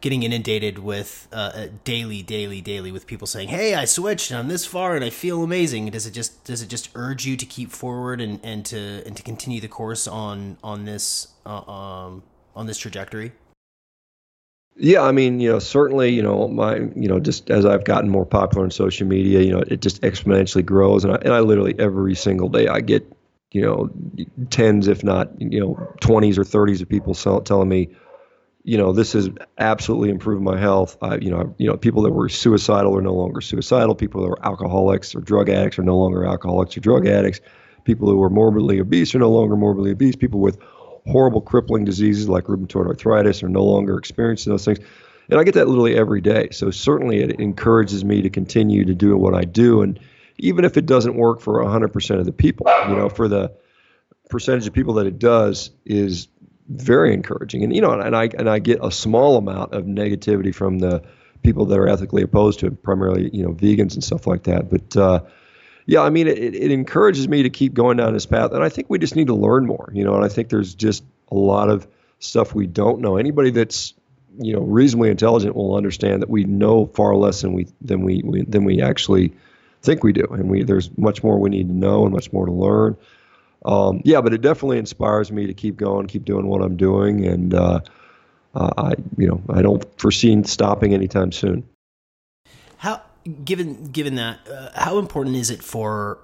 getting 0.00 0.22
inundated 0.22 0.78
with 0.78 1.28
uh, 1.32 1.36
uh, 1.36 1.66
daily, 1.84 2.22
daily, 2.22 2.60
daily 2.60 2.92
with 2.92 3.06
people 3.06 3.26
saying, 3.26 3.48
"Hey, 3.48 3.74
I 3.74 3.84
switched 3.84 4.30
and 4.30 4.38
I'm 4.38 4.48
this 4.48 4.66
far 4.66 4.94
and 4.94 5.04
I 5.04 5.10
feel 5.10 5.42
amazing." 5.42 5.90
Does 5.90 6.06
it 6.06 6.12
just 6.12 6.44
does 6.44 6.62
it 6.62 6.68
just 6.68 6.90
urge 6.94 7.26
you 7.26 7.36
to 7.36 7.46
keep 7.46 7.70
forward 7.70 8.20
and, 8.20 8.40
and 8.42 8.64
to 8.66 9.02
and 9.06 9.16
to 9.16 9.22
continue 9.22 9.60
the 9.60 9.68
course 9.68 10.06
on 10.06 10.58
on 10.62 10.84
this 10.84 11.28
uh, 11.44 11.70
um, 11.70 12.22
on 12.54 12.66
this 12.66 12.78
trajectory? 12.78 13.32
Yeah, 14.78 15.02
I 15.02 15.12
mean, 15.12 15.40
you 15.40 15.50
know, 15.50 15.58
certainly, 15.58 16.10
you 16.10 16.22
know, 16.22 16.48
my, 16.48 16.76
you 16.76 17.08
know, 17.08 17.18
just 17.18 17.50
as 17.50 17.64
I've 17.64 17.84
gotten 17.84 18.10
more 18.10 18.26
popular 18.26 18.62
on 18.62 18.70
social 18.70 19.06
media, 19.06 19.40
you 19.40 19.50
know, 19.50 19.62
it 19.66 19.80
just 19.80 20.02
exponentially 20.02 20.62
grows, 20.62 21.02
and 21.02 21.14
I, 21.14 21.16
and 21.16 21.32
I 21.32 21.40
literally 21.40 21.74
every 21.78 22.14
single 22.14 22.50
day 22.50 22.68
I 22.68 22.80
get 22.80 23.10
you 23.52 23.62
know, 23.62 23.90
tens, 24.50 24.88
if 24.88 25.02
not, 25.04 25.30
you 25.40 25.60
know, 25.60 25.74
20s 26.02 26.36
or 26.36 26.42
30s 26.42 26.82
of 26.82 26.88
people 26.88 27.14
telling 27.14 27.68
me, 27.68 27.88
you 28.66 28.76
know, 28.76 28.92
this 28.92 29.12
has 29.12 29.30
absolutely 29.58 30.10
improved 30.10 30.42
my 30.42 30.58
health. 30.58 30.96
I, 31.00 31.18
you 31.18 31.30
know, 31.30 31.54
you 31.56 31.68
know, 31.68 31.76
people 31.76 32.02
that 32.02 32.10
were 32.10 32.28
suicidal 32.28 32.96
are 32.98 33.00
no 33.00 33.14
longer 33.14 33.40
suicidal. 33.40 33.94
People 33.94 34.22
that 34.22 34.28
were 34.28 34.44
alcoholics 34.44 35.14
or 35.14 35.20
drug 35.20 35.48
addicts 35.48 35.78
are 35.78 35.84
no 35.84 35.96
longer 35.96 36.26
alcoholics 36.26 36.76
or 36.76 36.80
drug 36.80 37.06
addicts. 37.06 37.40
People 37.84 38.08
who 38.08 38.16
were 38.16 38.28
morbidly 38.28 38.80
obese 38.80 39.14
are 39.14 39.20
no 39.20 39.30
longer 39.30 39.54
morbidly 39.54 39.92
obese. 39.92 40.16
People 40.16 40.40
with 40.40 40.58
horrible 41.06 41.40
crippling 41.40 41.84
diseases 41.84 42.28
like 42.28 42.46
rheumatoid 42.46 42.88
arthritis 42.88 43.40
are 43.44 43.48
no 43.48 43.62
longer 43.62 43.96
experiencing 43.96 44.52
those 44.52 44.64
things. 44.64 44.80
And 45.30 45.38
I 45.38 45.44
get 45.44 45.54
that 45.54 45.68
literally 45.68 45.96
every 45.96 46.20
day. 46.20 46.48
So 46.50 46.72
certainly 46.72 47.18
it 47.18 47.38
encourages 47.38 48.04
me 48.04 48.20
to 48.22 48.30
continue 48.30 48.84
to 48.84 48.94
do 48.96 49.16
what 49.16 49.34
I 49.34 49.44
do. 49.44 49.82
And 49.82 50.00
even 50.38 50.64
if 50.64 50.76
it 50.76 50.86
doesn't 50.86 51.14
work 51.14 51.40
for 51.40 51.62
100% 51.62 52.18
of 52.18 52.26
the 52.26 52.32
people. 52.32 52.66
You 52.88 52.96
know, 52.96 53.08
for 53.08 53.28
the 53.28 53.52
percentage 54.28 54.66
of 54.66 54.72
people 54.72 54.94
that 54.94 55.06
it 55.06 55.18
does 55.18 55.70
is 55.84 56.28
very 56.68 57.14
encouraging. 57.14 57.64
And 57.64 57.74
you 57.74 57.80
know, 57.80 57.92
and 57.92 58.16
I 58.16 58.24
and 58.36 58.48
I 58.48 58.58
get 58.58 58.80
a 58.82 58.90
small 58.90 59.36
amount 59.36 59.72
of 59.72 59.84
negativity 59.84 60.54
from 60.54 60.78
the 60.78 61.02
people 61.42 61.66
that 61.66 61.78
are 61.78 61.88
ethically 61.88 62.22
opposed 62.22 62.60
to 62.60 62.66
it, 62.66 62.82
primarily 62.82 63.30
you 63.32 63.44
know 63.44 63.52
vegans 63.52 63.94
and 63.94 64.02
stuff 64.02 64.26
like 64.26 64.44
that. 64.44 64.70
But 64.70 64.96
uh, 64.96 65.20
yeah, 65.86 66.00
I 66.00 66.10
mean, 66.10 66.26
it, 66.26 66.54
it 66.54 66.72
encourages 66.72 67.28
me 67.28 67.44
to 67.44 67.50
keep 67.50 67.74
going 67.74 67.96
down 67.96 68.12
this 68.12 68.26
path, 68.26 68.52
and 68.52 68.62
I 68.62 68.68
think 68.68 68.90
we 68.90 68.98
just 68.98 69.16
need 69.16 69.28
to 69.28 69.34
learn 69.34 69.66
more. 69.66 69.90
You 69.92 70.04
know, 70.04 70.14
and 70.14 70.24
I 70.24 70.28
think 70.28 70.48
there's 70.48 70.74
just 70.74 71.04
a 71.30 71.36
lot 71.36 71.70
of 71.70 71.86
stuff 72.18 72.54
we 72.54 72.66
don't 72.66 73.00
know. 73.00 73.16
Anybody 73.16 73.50
that's 73.50 73.94
you 74.38 74.52
know 74.52 74.60
reasonably 74.60 75.10
intelligent 75.10 75.54
will 75.54 75.76
understand 75.76 76.22
that 76.22 76.30
we 76.30 76.44
know 76.44 76.86
far 76.86 77.14
less 77.14 77.42
than 77.42 77.52
we 77.52 77.68
than 77.80 78.02
we, 78.02 78.22
we 78.24 78.42
than 78.42 78.64
we 78.64 78.82
actually 78.82 79.32
think 79.82 80.02
we 80.02 80.12
do, 80.12 80.26
and 80.30 80.50
we 80.50 80.64
there's 80.64 80.90
much 80.98 81.22
more 81.22 81.38
we 81.38 81.50
need 81.50 81.68
to 81.68 81.74
know 81.74 82.04
and 82.04 82.12
much 82.12 82.32
more 82.32 82.46
to 82.46 82.52
learn. 82.52 82.96
Um, 83.66 84.00
yeah, 84.04 84.20
but 84.20 84.32
it 84.32 84.42
definitely 84.42 84.78
inspires 84.78 85.32
me 85.32 85.46
to 85.48 85.52
keep 85.52 85.76
going, 85.76 86.06
keep 86.06 86.24
doing 86.24 86.46
what 86.46 86.62
I'm 86.62 86.76
doing, 86.76 87.26
and 87.26 87.52
uh, 87.52 87.80
uh, 88.54 88.70
I, 88.78 88.94
you 89.18 89.26
know, 89.26 89.42
I 89.50 89.60
don't 89.60 89.84
foresee 89.98 90.40
stopping 90.44 90.94
anytime 90.94 91.32
soon. 91.32 91.68
How, 92.78 93.02
given 93.44 93.86
given 93.86 94.14
that, 94.14 94.38
uh, 94.48 94.70
how 94.74 94.98
important 94.98 95.34
is 95.34 95.50
it 95.50 95.64
for? 95.64 96.18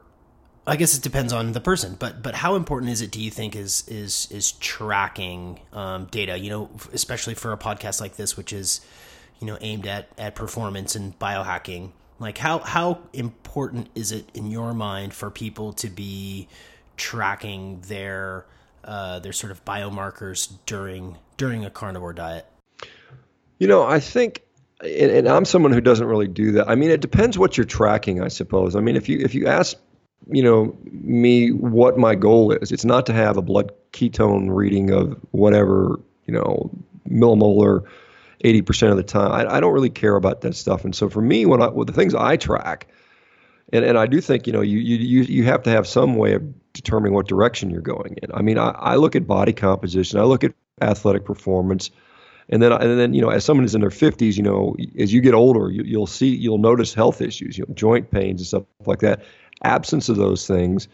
I 0.64 0.76
guess 0.76 0.96
it 0.96 1.02
depends 1.02 1.32
on 1.32 1.50
the 1.50 1.60
person, 1.60 1.96
but 1.98 2.22
but 2.22 2.36
how 2.36 2.54
important 2.54 2.92
is 2.92 3.02
it? 3.02 3.10
Do 3.10 3.20
you 3.20 3.30
think 3.30 3.56
is 3.56 3.88
is 3.88 4.28
is 4.30 4.52
tracking 4.52 5.58
um, 5.72 6.06
data? 6.12 6.38
You 6.38 6.50
know, 6.50 6.70
especially 6.92 7.34
for 7.34 7.52
a 7.52 7.58
podcast 7.58 8.00
like 8.00 8.14
this, 8.14 8.36
which 8.36 8.52
is 8.52 8.80
you 9.40 9.48
know 9.48 9.58
aimed 9.60 9.88
at 9.88 10.08
at 10.16 10.36
performance 10.36 10.94
and 10.94 11.18
biohacking. 11.18 11.90
Like 12.20 12.38
how 12.38 12.60
how 12.60 13.00
important 13.12 13.88
is 13.96 14.12
it 14.12 14.28
in 14.32 14.52
your 14.52 14.72
mind 14.72 15.12
for 15.12 15.28
people 15.28 15.72
to 15.72 15.88
be 15.88 16.46
tracking 17.02 17.80
their 17.88 18.46
uh, 18.84 19.18
their 19.18 19.32
sort 19.32 19.50
of 19.50 19.64
biomarkers 19.64 20.52
during 20.66 21.18
during 21.36 21.64
a 21.64 21.70
carnivore 21.70 22.12
diet? 22.12 22.46
You 23.58 23.66
know, 23.66 23.82
I 23.82 23.98
think 23.98 24.42
and, 24.80 25.10
and, 25.10 25.28
I'm 25.28 25.44
someone 25.44 25.72
who 25.72 25.80
doesn't 25.80 26.06
really 26.06 26.28
do 26.28 26.52
that. 26.52 26.68
I 26.68 26.76
mean, 26.76 26.90
it 26.90 27.00
depends 27.00 27.38
what 27.38 27.56
you're 27.56 27.66
tracking, 27.66 28.22
I 28.22 28.28
suppose. 28.28 28.76
I 28.76 28.80
mean, 28.80 28.96
if 28.96 29.08
you 29.08 29.18
if 29.18 29.34
you 29.34 29.46
ask, 29.48 29.76
you 30.30 30.42
know, 30.42 30.76
me 30.84 31.50
what 31.50 31.98
my 31.98 32.14
goal 32.14 32.52
is, 32.52 32.70
it's 32.70 32.84
not 32.84 33.06
to 33.06 33.12
have 33.12 33.36
a 33.36 33.42
blood 33.42 33.72
ketone 33.92 34.54
reading 34.54 34.90
of 34.90 35.18
whatever, 35.32 36.00
you 36.26 36.34
know, 36.34 36.70
millimolar 37.08 37.84
80% 38.44 38.90
of 38.90 38.96
the 38.96 39.02
time. 39.02 39.32
I, 39.32 39.56
I, 39.56 39.60
don't 39.60 39.72
really 39.72 39.90
care 39.90 40.16
about 40.16 40.40
that 40.40 40.56
stuff. 40.56 40.84
And 40.84 40.94
so 40.94 41.08
for 41.08 41.20
me, 41.20 41.46
when 41.46 41.62
I, 41.62 41.68
well, 41.68 41.84
the 41.84 41.92
things 41.92 42.14
I 42.14 42.36
track, 42.36 42.88
and, 43.72 43.84
and 43.84 43.96
I 43.96 44.06
do 44.06 44.20
think, 44.20 44.48
you 44.48 44.52
know, 44.52 44.62
you, 44.62 44.78
you, 44.78 45.22
you 45.22 45.44
have 45.44 45.62
to 45.64 45.70
have 45.70 45.86
some 45.86 46.16
way 46.16 46.34
of 46.34 46.42
determining 46.72 47.14
what 47.14 47.26
direction 47.26 47.70
you're 47.70 47.80
going 47.80 48.18
in. 48.22 48.30
I 48.32 48.42
mean, 48.42 48.58
I, 48.58 48.70
I 48.70 48.96
look 48.96 49.16
at 49.16 49.26
body 49.26 49.52
composition, 49.52 50.18
I 50.18 50.24
look 50.24 50.44
at 50.44 50.52
athletic 50.80 51.24
performance, 51.24 51.90
and 52.48 52.62
then 52.62 52.72
and 52.72 52.98
then 52.98 53.14
you 53.14 53.22
know, 53.22 53.30
as 53.30 53.44
someone 53.44 53.64
who's 53.64 53.74
in 53.74 53.80
their 53.80 53.90
50s, 53.90 54.36
you 54.36 54.42
know, 54.42 54.76
as 54.98 55.12
you 55.12 55.20
get 55.20 55.34
older, 55.34 55.70
you, 55.70 55.98
will 55.98 56.06
see 56.06 56.34
you'll 56.34 56.58
notice 56.58 56.92
health 56.92 57.20
issues, 57.20 57.56
you 57.56 57.64
know, 57.66 57.74
joint 57.74 58.10
pains 58.10 58.40
and 58.40 58.46
stuff 58.46 58.64
like 58.86 59.00
that. 59.00 59.24
Absence 59.62 60.08
of 60.08 60.16
those 60.16 60.46
things, 60.46 60.88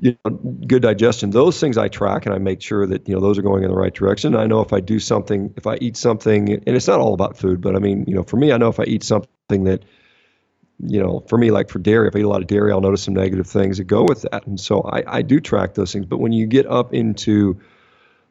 you 0.00 0.16
know, 0.24 0.30
good 0.66 0.82
digestion. 0.82 1.30
Those 1.30 1.60
things 1.60 1.76
I 1.76 1.88
track 1.88 2.26
and 2.26 2.34
I 2.34 2.38
make 2.38 2.62
sure 2.62 2.86
that 2.86 3.08
you 3.08 3.14
know 3.14 3.20
those 3.20 3.38
are 3.38 3.42
going 3.42 3.64
in 3.64 3.70
the 3.70 3.76
right 3.76 3.94
direction. 3.94 4.34
I 4.34 4.46
know 4.46 4.60
if 4.60 4.72
I 4.72 4.80
do 4.80 4.98
something, 4.98 5.52
if 5.56 5.66
I 5.66 5.76
eat 5.76 5.96
something, 5.96 6.52
and 6.52 6.76
it's 6.76 6.88
not 6.88 7.00
all 7.00 7.14
about 7.14 7.36
food, 7.36 7.60
but 7.60 7.76
I 7.76 7.78
mean, 7.78 8.04
you 8.06 8.14
know, 8.14 8.22
for 8.22 8.36
me, 8.36 8.52
I 8.52 8.56
know 8.56 8.68
if 8.68 8.80
I 8.80 8.84
eat 8.84 9.02
something 9.02 9.64
that 9.64 9.84
you 10.78 11.00
know, 11.00 11.24
for 11.28 11.38
me, 11.38 11.50
like 11.50 11.70
for 11.70 11.78
dairy, 11.78 12.08
if 12.08 12.14
I 12.14 12.18
eat 12.18 12.24
a 12.24 12.28
lot 12.28 12.42
of 12.42 12.48
dairy, 12.48 12.70
I'll 12.70 12.80
notice 12.80 13.02
some 13.02 13.14
negative 13.14 13.46
things 13.46 13.78
that 13.78 13.84
go 13.84 14.02
with 14.02 14.22
that. 14.22 14.46
And 14.46 14.60
so 14.60 14.82
I, 14.82 15.18
I 15.18 15.22
do 15.22 15.40
track 15.40 15.74
those 15.74 15.92
things. 15.92 16.06
But 16.06 16.18
when 16.18 16.32
you 16.32 16.46
get 16.46 16.66
up 16.66 16.92
into 16.92 17.58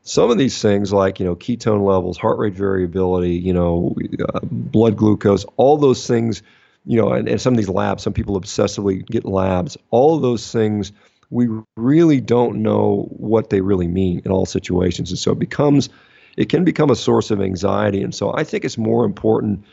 some 0.04 0.30
of 0.30 0.38
these 0.38 0.62
things, 0.62 0.94
like, 0.94 1.20
you 1.20 1.26
know, 1.26 1.36
ketone 1.36 1.84
levels, 1.84 2.18
heart 2.18 2.38
rate 2.38 2.54
variability, 2.54 3.34
you 3.34 3.54
know, 3.54 3.96
uh, 4.34 4.40
blood 4.44 4.96
glucose, 4.96 5.46
all 5.58 5.78
those 5.78 6.06
things, 6.06 6.44
you 6.86 7.02
know, 7.02 7.12
and, 7.14 7.28
and 7.28 7.42
some 7.42 7.54
of 7.54 7.58
these 7.58 7.70
labs, 7.70 8.04
some 8.04 8.14
people 8.14 8.40
obsessively 8.40 9.04
get 9.06 9.26
labs, 9.26 9.76
all 9.90 10.20
those 10.20 10.52
things, 10.52 10.92
we 11.32 11.48
really 11.76 12.22
don't 12.22 12.62
know 12.62 13.08
what 13.10 13.50
they 13.50 13.62
really 13.62 13.88
mean 13.88 14.22
in 14.24 14.32
all 14.32 14.46
situations. 14.46 15.10
And 15.10 15.18
so 15.18 15.32
it 15.32 15.40
becomes, 15.40 15.90
it 16.38 16.50
can 16.50 16.64
become 16.64 16.92
a 16.92 16.96
source 16.96 17.32
of 17.32 17.42
anxiety. 17.42 18.04
And 18.04 18.14
so 18.14 18.32
I 18.32 18.44
think 18.44 18.64
it's 18.64 18.78
more 18.78 19.04
important 19.06 19.66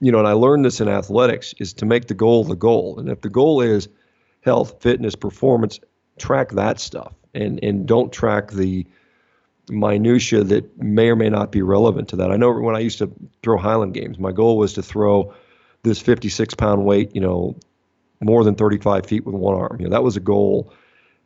you 0.00 0.12
know, 0.12 0.18
and 0.18 0.28
I 0.28 0.32
learned 0.32 0.64
this 0.64 0.80
in 0.80 0.88
athletics, 0.88 1.54
is 1.58 1.72
to 1.74 1.86
make 1.86 2.06
the 2.06 2.14
goal 2.14 2.44
the 2.44 2.56
goal. 2.56 2.98
And 2.98 3.08
if 3.08 3.20
the 3.20 3.30
goal 3.30 3.60
is 3.60 3.88
health, 4.42 4.82
fitness, 4.82 5.14
performance, 5.14 5.80
track 6.18 6.50
that 6.52 6.80
stuff 6.80 7.12
and 7.34 7.62
and 7.62 7.86
don't 7.86 8.12
track 8.12 8.50
the 8.50 8.86
minutia 9.68 10.44
that 10.44 10.78
may 10.78 11.08
or 11.08 11.16
may 11.16 11.28
not 11.28 11.50
be 11.50 11.62
relevant 11.62 12.08
to 12.08 12.16
that. 12.16 12.30
I 12.30 12.36
know 12.36 12.52
when 12.52 12.76
I 12.76 12.80
used 12.80 12.98
to 12.98 13.10
throw 13.42 13.58
Highland 13.58 13.94
games, 13.94 14.18
my 14.18 14.32
goal 14.32 14.58
was 14.58 14.74
to 14.74 14.82
throw 14.82 15.34
this 15.82 16.00
56 16.00 16.54
pound 16.54 16.84
weight, 16.84 17.14
you 17.14 17.20
know, 17.20 17.56
more 18.20 18.44
than 18.44 18.54
35 18.54 19.06
feet 19.06 19.26
with 19.26 19.34
one 19.34 19.56
arm. 19.56 19.76
You 19.80 19.86
know, 19.86 19.90
that 19.90 20.02
was 20.02 20.16
a 20.16 20.20
goal. 20.20 20.72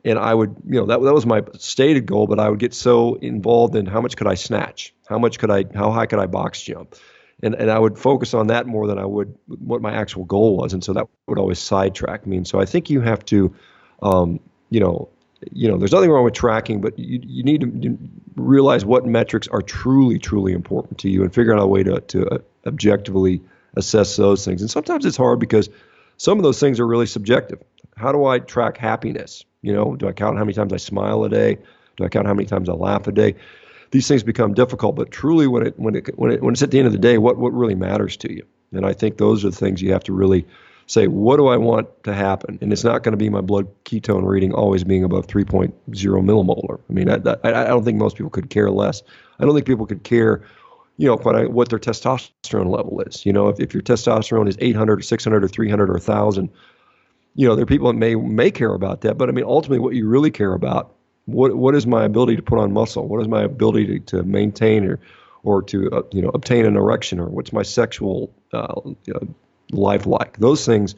And 0.04 0.18
I 0.18 0.32
would, 0.32 0.56
you 0.66 0.80
know, 0.80 0.86
that, 0.86 1.02
that 1.02 1.12
was 1.12 1.26
my 1.26 1.42
stated 1.58 2.06
goal, 2.06 2.26
but 2.26 2.40
I 2.40 2.48
would 2.48 2.58
get 2.58 2.72
so 2.72 3.14
involved 3.16 3.76
in 3.76 3.84
how 3.84 4.00
much 4.00 4.16
could 4.16 4.26
I 4.26 4.34
snatch? 4.34 4.94
How 5.06 5.18
much 5.18 5.38
could 5.38 5.50
I, 5.50 5.66
how 5.74 5.90
high 5.90 6.06
could 6.06 6.18
I 6.18 6.26
box 6.26 6.62
jump? 6.62 6.94
And 7.42 7.54
and 7.54 7.70
I 7.70 7.78
would 7.78 7.98
focus 7.98 8.34
on 8.34 8.48
that 8.48 8.66
more 8.66 8.86
than 8.86 8.98
I 8.98 9.04
would 9.04 9.34
what 9.46 9.82
my 9.82 9.92
actual 9.92 10.24
goal 10.24 10.56
was, 10.56 10.72
and 10.72 10.82
so 10.82 10.92
that 10.92 11.06
would 11.26 11.38
always 11.38 11.58
sidetrack 11.58 12.26
me. 12.26 12.36
And 12.36 12.46
so 12.46 12.60
I 12.60 12.64
think 12.64 12.90
you 12.90 13.00
have 13.00 13.24
to, 13.26 13.54
um, 14.02 14.40
you 14.70 14.80
know, 14.80 15.08
you 15.52 15.68
know, 15.68 15.78
there's 15.78 15.92
nothing 15.92 16.10
wrong 16.10 16.24
with 16.24 16.34
tracking, 16.34 16.80
but 16.80 16.98
you 16.98 17.20
you 17.24 17.42
need 17.42 17.60
to 17.60 17.98
realize 18.36 18.84
what 18.84 19.06
metrics 19.06 19.48
are 19.48 19.62
truly 19.62 20.18
truly 20.18 20.52
important 20.52 20.98
to 20.98 21.08
you, 21.08 21.22
and 21.22 21.34
figure 21.34 21.54
out 21.54 21.60
a 21.60 21.66
way 21.66 21.82
to 21.82 22.00
to 22.00 22.26
uh, 22.28 22.38
objectively 22.66 23.40
assess 23.76 24.16
those 24.16 24.44
things. 24.44 24.60
And 24.60 24.70
sometimes 24.70 25.06
it's 25.06 25.16
hard 25.16 25.38
because 25.38 25.70
some 26.16 26.38
of 26.38 26.42
those 26.42 26.60
things 26.60 26.80
are 26.80 26.86
really 26.86 27.06
subjective. 27.06 27.62
How 27.96 28.12
do 28.12 28.24
I 28.24 28.38
track 28.38 28.76
happiness? 28.76 29.44
You 29.62 29.72
know, 29.72 29.96
do 29.96 30.08
I 30.08 30.12
count 30.12 30.36
how 30.36 30.44
many 30.44 30.54
times 30.54 30.72
I 30.72 30.78
smile 30.78 31.24
a 31.24 31.28
day? 31.28 31.58
Do 31.96 32.04
I 32.04 32.08
count 32.08 32.26
how 32.26 32.34
many 32.34 32.46
times 32.46 32.68
I 32.68 32.72
laugh 32.72 33.06
a 33.06 33.12
day? 33.12 33.36
These 33.90 34.06
things 34.06 34.22
become 34.22 34.54
difficult. 34.54 34.96
But 34.96 35.10
truly, 35.10 35.46
when 35.46 35.66
it 35.66 35.78
when 35.78 35.96
it 35.96 36.18
when 36.18 36.32
it 36.32 36.42
when 36.42 36.52
it's 36.52 36.62
at 36.62 36.70
the 36.70 36.78
end 36.78 36.86
of 36.86 36.92
the 36.92 36.98
day, 36.98 37.18
what 37.18 37.38
what 37.38 37.52
really 37.52 37.74
matters 37.74 38.16
to 38.18 38.32
you? 38.32 38.46
And 38.72 38.86
I 38.86 38.92
think 38.92 39.18
those 39.18 39.44
are 39.44 39.50
the 39.50 39.56
things 39.56 39.82
you 39.82 39.92
have 39.92 40.04
to 40.04 40.12
really 40.12 40.46
say. 40.86 41.08
What 41.08 41.36
do 41.36 41.48
I 41.48 41.56
want 41.56 41.88
to 42.04 42.14
happen? 42.14 42.58
And 42.60 42.72
it's 42.72 42.84
not 42.84 43.02
going 43.02 43.12
to 43.12 43.18
be 43.18 43.28
my 43.28 43.40
blood 43.40 43.66
ketone 43.84 44.24
reading 44.24 44.52
always 44.52 44.84
being 44.84 45.02
above 45.02 45.26
3.0 45.26 45.72
millimolar. 45.90 46.80
I 46.88 46.92
mean, 46.92 47.10
I, 47.10 47.16
I, 47.42 47.64
I 47.64 47.68
don't 47.68 47.84
think 47.84 47.98
most 47.98 48.16
people 48.16 48.30
could 48.30 48.48
care 48.48 48.70
less. 48.70 49.02
I 49.40 49.44
don't 49.44 49.54
think 49.54 49.66
people 49.66 49.86
could 49.86 50.04
care 50.04 50.44
you 51.00 51.06
know, 51.06 51.16
what, 51.16 51.50
what 51.50 51.70
their 51.70 51.78
testosterone 51.78 52.70
level 52.70 53.00
is. 53.00 53.24
You 53.24 53.32
know, 53.32 53.48
if, 53.48 53.58
if 53.58 53.72
your 53.72 53.82
testosterone 53.82 54.50
is 54.50 54.56
800 54.60 54.98
or 54.98 55.02
600 55.02 55.42
or 55.42 55.48
300 55.48 55.88
or 55.88 55.94
1,000, 55.94 56.50
you 57.34 57.48
know, 57.48 57.56
there 57.56 57.62
are 57.62 57.66
people 57.66 57.86
that 57.86 57.98
may 57.98 58.14
may 58.16 58.50
care 58.50 58.74
about 58.74 59.00
that. 59.00 59.16
But 59.16 59.30
I 59.30 59.32
mean, 59.32 59.46
ultimately, 59.46 59.78
what 59.78 59.94
you 59.94 60.06
really 60.06 60.30
care 60.30 60.52
about 60.52 60.94
what 61.32 61.56
what 61.56 61.74
is 61.74 61.86
my 61.86 62.04
ability 62.04 62.36
to 62.36 62.42
put 62.42 62.58
on 62.58 62.72
muscle? 62.72 63.06
What 63.06 63.20
is 63.20 63.28
my 63.28 63.42
ability 63.42 63.86
to, 63.86 63.98
to 64.16 64.22
maintain 64.22 64.84
or 64.84 64.98
or 65.42 65.62
to 65.62 65.90
uh, 65.90 66.02
you 66.12 66.22
know 66.22 66.30
obtain 66.30 66.66
an 66.66 66.76
erection 66.76 67.20
or 67.20 67.26
what's 67.26 67.52
my 67.52 67.62
sexual 67.62 68.32
uh, 68.52 68.80
life 69.70 70.06
like? 70.06 70.38
Those 70.38 70.66
things 70.66 70.94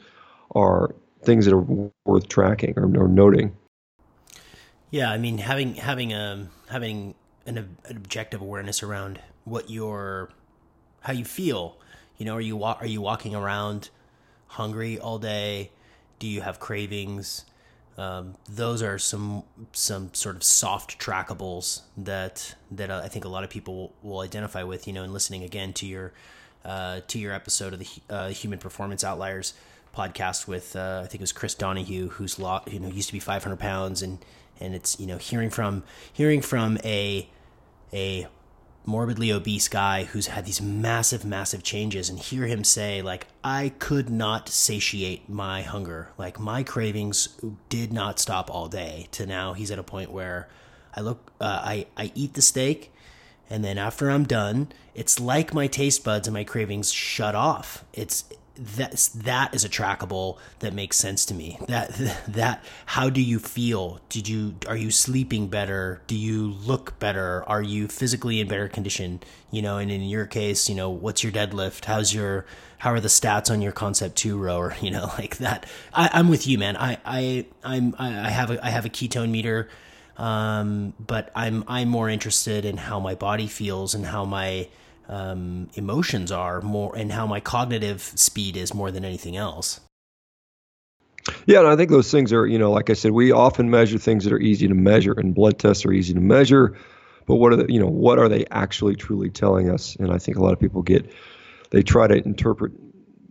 are 0.54 0.94
things 1.22 1.44
that 1.46 1.54
are 1.54 1.90
worth 2.04 2.28
tracking 2.28 2.74
or, 2.76 2.84
or 2.96 3.08
noting. 3.08 3.56
Yeah, 4.90 5.10
I 5.10 5.18
mean 5.18 5.38
having 5.38 5.74
having 5.74 6.12
a 6.12 6.20
um, 6.20 6.50
having 6.68 7.14
an, 7.46 7.58
an 7.58 7.96
objective 7.96 8.40
awareness 8.40 8.82
around 8.82 9.20
what 9.44 9.70
your 9.70 10.30
how 11.02 11.12
you 11.12 11.24
feel. 11.24 11.76
You 12.18 12.26
know, 12.26 12.34
are 12.34 12.40
you 12.40 12.62
are 12.62 12.86
you 12.86 13.00
walking 13.00 13.34
around 13.34 13.90
hungry 14.46 14.98
all 14.98 15.18
day? 15.18 15.70
Do 16.18 16.26
you 16.28 16.42
have 16.42 16.60
cravings? 16.60 17.44
Um, 17.98 18.36
those 18.48 18.82
are 18.82 18.98
some 18.98 19.44
some 19.72 20.14
sort 20.14 20.36
of 20.36 20.42
soft 20.42 20.98
trackables 20.98 21.82
that 21.96 22.54
that 22.70 22.90
I 22.90 23.08
think 23.08 23.24
a 23.24 23.28
lot 23.28 23.44
of 23.44 23.50
people 23.50 23.92
will 24.02 24.20
identify 24.20 24.62
with. 24.62 24.86
You 24.86 24.92
know, 24.92 25.02
and 25.02 25.12
listening 25.12 25.42
again 25.42 25.72
to 25.74 25.86
your 25.86 26.12
uh, 26.64 27.00
to 27.08 27.18
your 27.18 27.32
episode 27.32 27.74
of 27.74 27.80
the 27.80 27.88
uh, 28.08 28.28
Human 28.28 28.58
Performance 28.58 29.04
Outliers 29.04 29.54
podcast 29.94 30.46
with 30.46 30.74
uh, 30.74 31.02
I 31.04 31.06
think 31.06 31.16
it 31.16 31.20
was 31.20 31.32
Chris 31.32 31.54
Donahue, 31.54 32.08
who's 32.08 32.38
lot 32.38 32.72
you 32.72 32.80
know 32.80 32.88
used 32.88 33.08
to 33.08 33.12
be 33.12 33.20
500 33.20 33.58
pounds, 33.58 34.02
and 34.02 34.18
and 34.60 34.74
it's 34.74 34.98
you 34.98 35.06
know 35.06 35.18
hearing 35.18 35.50
from 35.50 35.82
hearing 36.12 36.40
from 36.40 36.78
a 36.84 37.28
a 37.92 38.26
morbidly 38.84 39.30
obese 39.30 39.68
guy 39.68 40.04
who's 40.04 40.26
had 40.26 40.44
these 40.44 40.60
massive 40.60 41.24
massive 41.24 41.62
changes 41.62 42.10
and 42.10 42.18
hear 42.18 42.46
him 42.46 42.64
say 42.64 43.00
like 43.00 43.26
i 43.44 43.72
could 43.78 44.10
not 44.10 44.48
satiate 44.48 45.28
my 45.28 45.62
hunger. 45.62 46.08
Like 46.18 46.40
my 46.40 46.62
cravings 46.62 47.38
did 47.68 47.92
not 47.92 48.18
stop 48.18 48.50
all 48.50 48.68
day 48.68 49.08
to 49.12 49.26
now 49.26 49.52
he's 49.52 49.70
at 49.70 49.78
a 49.78 49.84
point 49.84 50.10
where 50.10 50.48
i 50.96 51.00
look 51.00 51.32
uh, 51.40 51.60
i 51.62 51.86
i 51.96 52.10
eat 52.14 52.34
the 52.34 52.42
steak 52.42 52.92
and 53.48 53.64
then 53.64 53.78
after 53.78 54.10
i'm 54.10 54.24
done 54.24 54.68
it's 54.94 55.18
like 55.18 55.54
my 55.54 55.66
taste 55.66 56.04
buds 56.04 56.28
and 56.28 56.34
my 56.34 56.44
cravings 56.44 56.92
shut 56.92 57.34
off. 57.34 57.84
It's 57.92 58.24
that's 58.62 59.08
that 59.08 59.54
is 59.54 59.64
a 59.64 59.68
trackable 59.68 60.38
that 60.60 60.72
makes 60.72 60.96
sense 60.96 61.24
to 61.26 61.34
me. 61.34 61.58
That 61.68 61.90
that 62.28 62.64
how 62.86 63.10
do 63.10 63.20
you 63.20 63.38
feel? 63.38 64.00
Did 64.08 64.28
you 64.28 64.54
are 64.66 64.76
you 64.76 64.90
sleeping 64.90 65.48
better? 65.48 66.00
Do 66.06 66.16
you 66.16 66.48
look 66.48 66.98
better? 66.98 67.44
Are 67.48 67.62
you 67.62 67.88
physically 67.88 68.40
in 68.40 68.48
better 68.48 68.68
condition? 68.68 69.20
You 69.50 69.62
know 69.62 69.78
and 69.78 69.90
in 69.90 70.02
your 70.02 70.26
case 70.26 70.68
you 70.68 70.74
know 70.74 70.90
what's 70.90 71.22
your 71.22 71.32
deadlift? 71.32 71.84
How's 71.84 72.14
your 72.14 72.46
how 72.78 72.92
are 72.92 73.00
the 73.00 73.08
stats 73.08 73.50
on 73.50 73.62
your 73.62 73.72
concept 73.72 74.16
2 74.16 74.36
rower 74.36 74.74
you 74.80 74.90
know 74.90 75.04
like 75.18 75.38
that. 75.38 75.66
I, 75.92 76.10
i'm 76.12 76.28
with 76.28 76.46
you 76.46 76.58
man. 76.58 76.76
I 76.76 76.98
i 77.04 77.46
i'm 77.64 77.94
i 77.98 78.30
have 78.30 78.50
a 78.50 78.64
i 78.64 78.70
have 78.70 78.84
a 78.84 78.90
ketone 78.90 79.30
meter 79.30 79.68
um 80.18 80.92
but 81.04 81.30
i'm 81.34 81.64
i'm 81.66 81.88
more 81.88 82.10
interested 82.10 82.64
in 82.64 82.76
how 82.76 83.00
my 83.00 83.14
body 83.14 83.46
feels 83.46 83.94
and 83.94 84.04
how 84.04 84.24
my 84.24 84.68
um, 85.12 85.68
emotions 85.74 86.32
are 86.32 86.62
more 86.62 86.96
and 86.96 87.12
how 87.12 87.26
my 87.26 87.38
cognitive 87.38 88.00
speed 88.00 88.56
is 88.56 88.72
more 88.72 88.90
than 88.90 89.04
anything 89.04 89.36
else. 89.36 89.80
Yeah, 91.46 91.60
and 91.60 91.68
I 91.68 91.76
think 91.76 91.90
those 91.90 92.10
things 92.10 92.32
are, 92.32 92.46
you 92.46 92.58
know, 92.58 92.72
like 92.72 92.88
I 92.88 92.94
said, 92.94 93.12
we 93.12 93.30
often 93.30 93.70
measure 93.70 93.98
things 93.98 94.24
that 94.24 94.32
are 94.32 94.40
easy 94.40 94.66
to 94.66 94.74
measure, 94.74 95.12
and 95.12 95.34
blood 95.34 95.58
tests 95.58 95.84
are 95.84 95.92
easy 95.92 96.14
to 96.14 96.20
measure. 96.20 96.76
But 97.26 97.36
what 97.36 97.52
are 97.52 97.56
the, 97.56 97.72
you 97.72 97.78
know, 97.78 97.86
what 97.86 98.18
are 98.18 98.28
they 98.28 98.46
actually 98.50 98.96
truly 98.96 99.30
telling 99.30 99.70
us? 99.70 99.94
And 99.96 100.10
I 100.10 100.18
think 100.18 100.38
a 100.38 100.42
lot 100.42 100.52
of 100.52 100.58
people 100.58 100.82
get, 100.82 101.12
they 101.70 101.82
try 101.82 102.06
to 102.08 102.16
interpret 102.24 102.72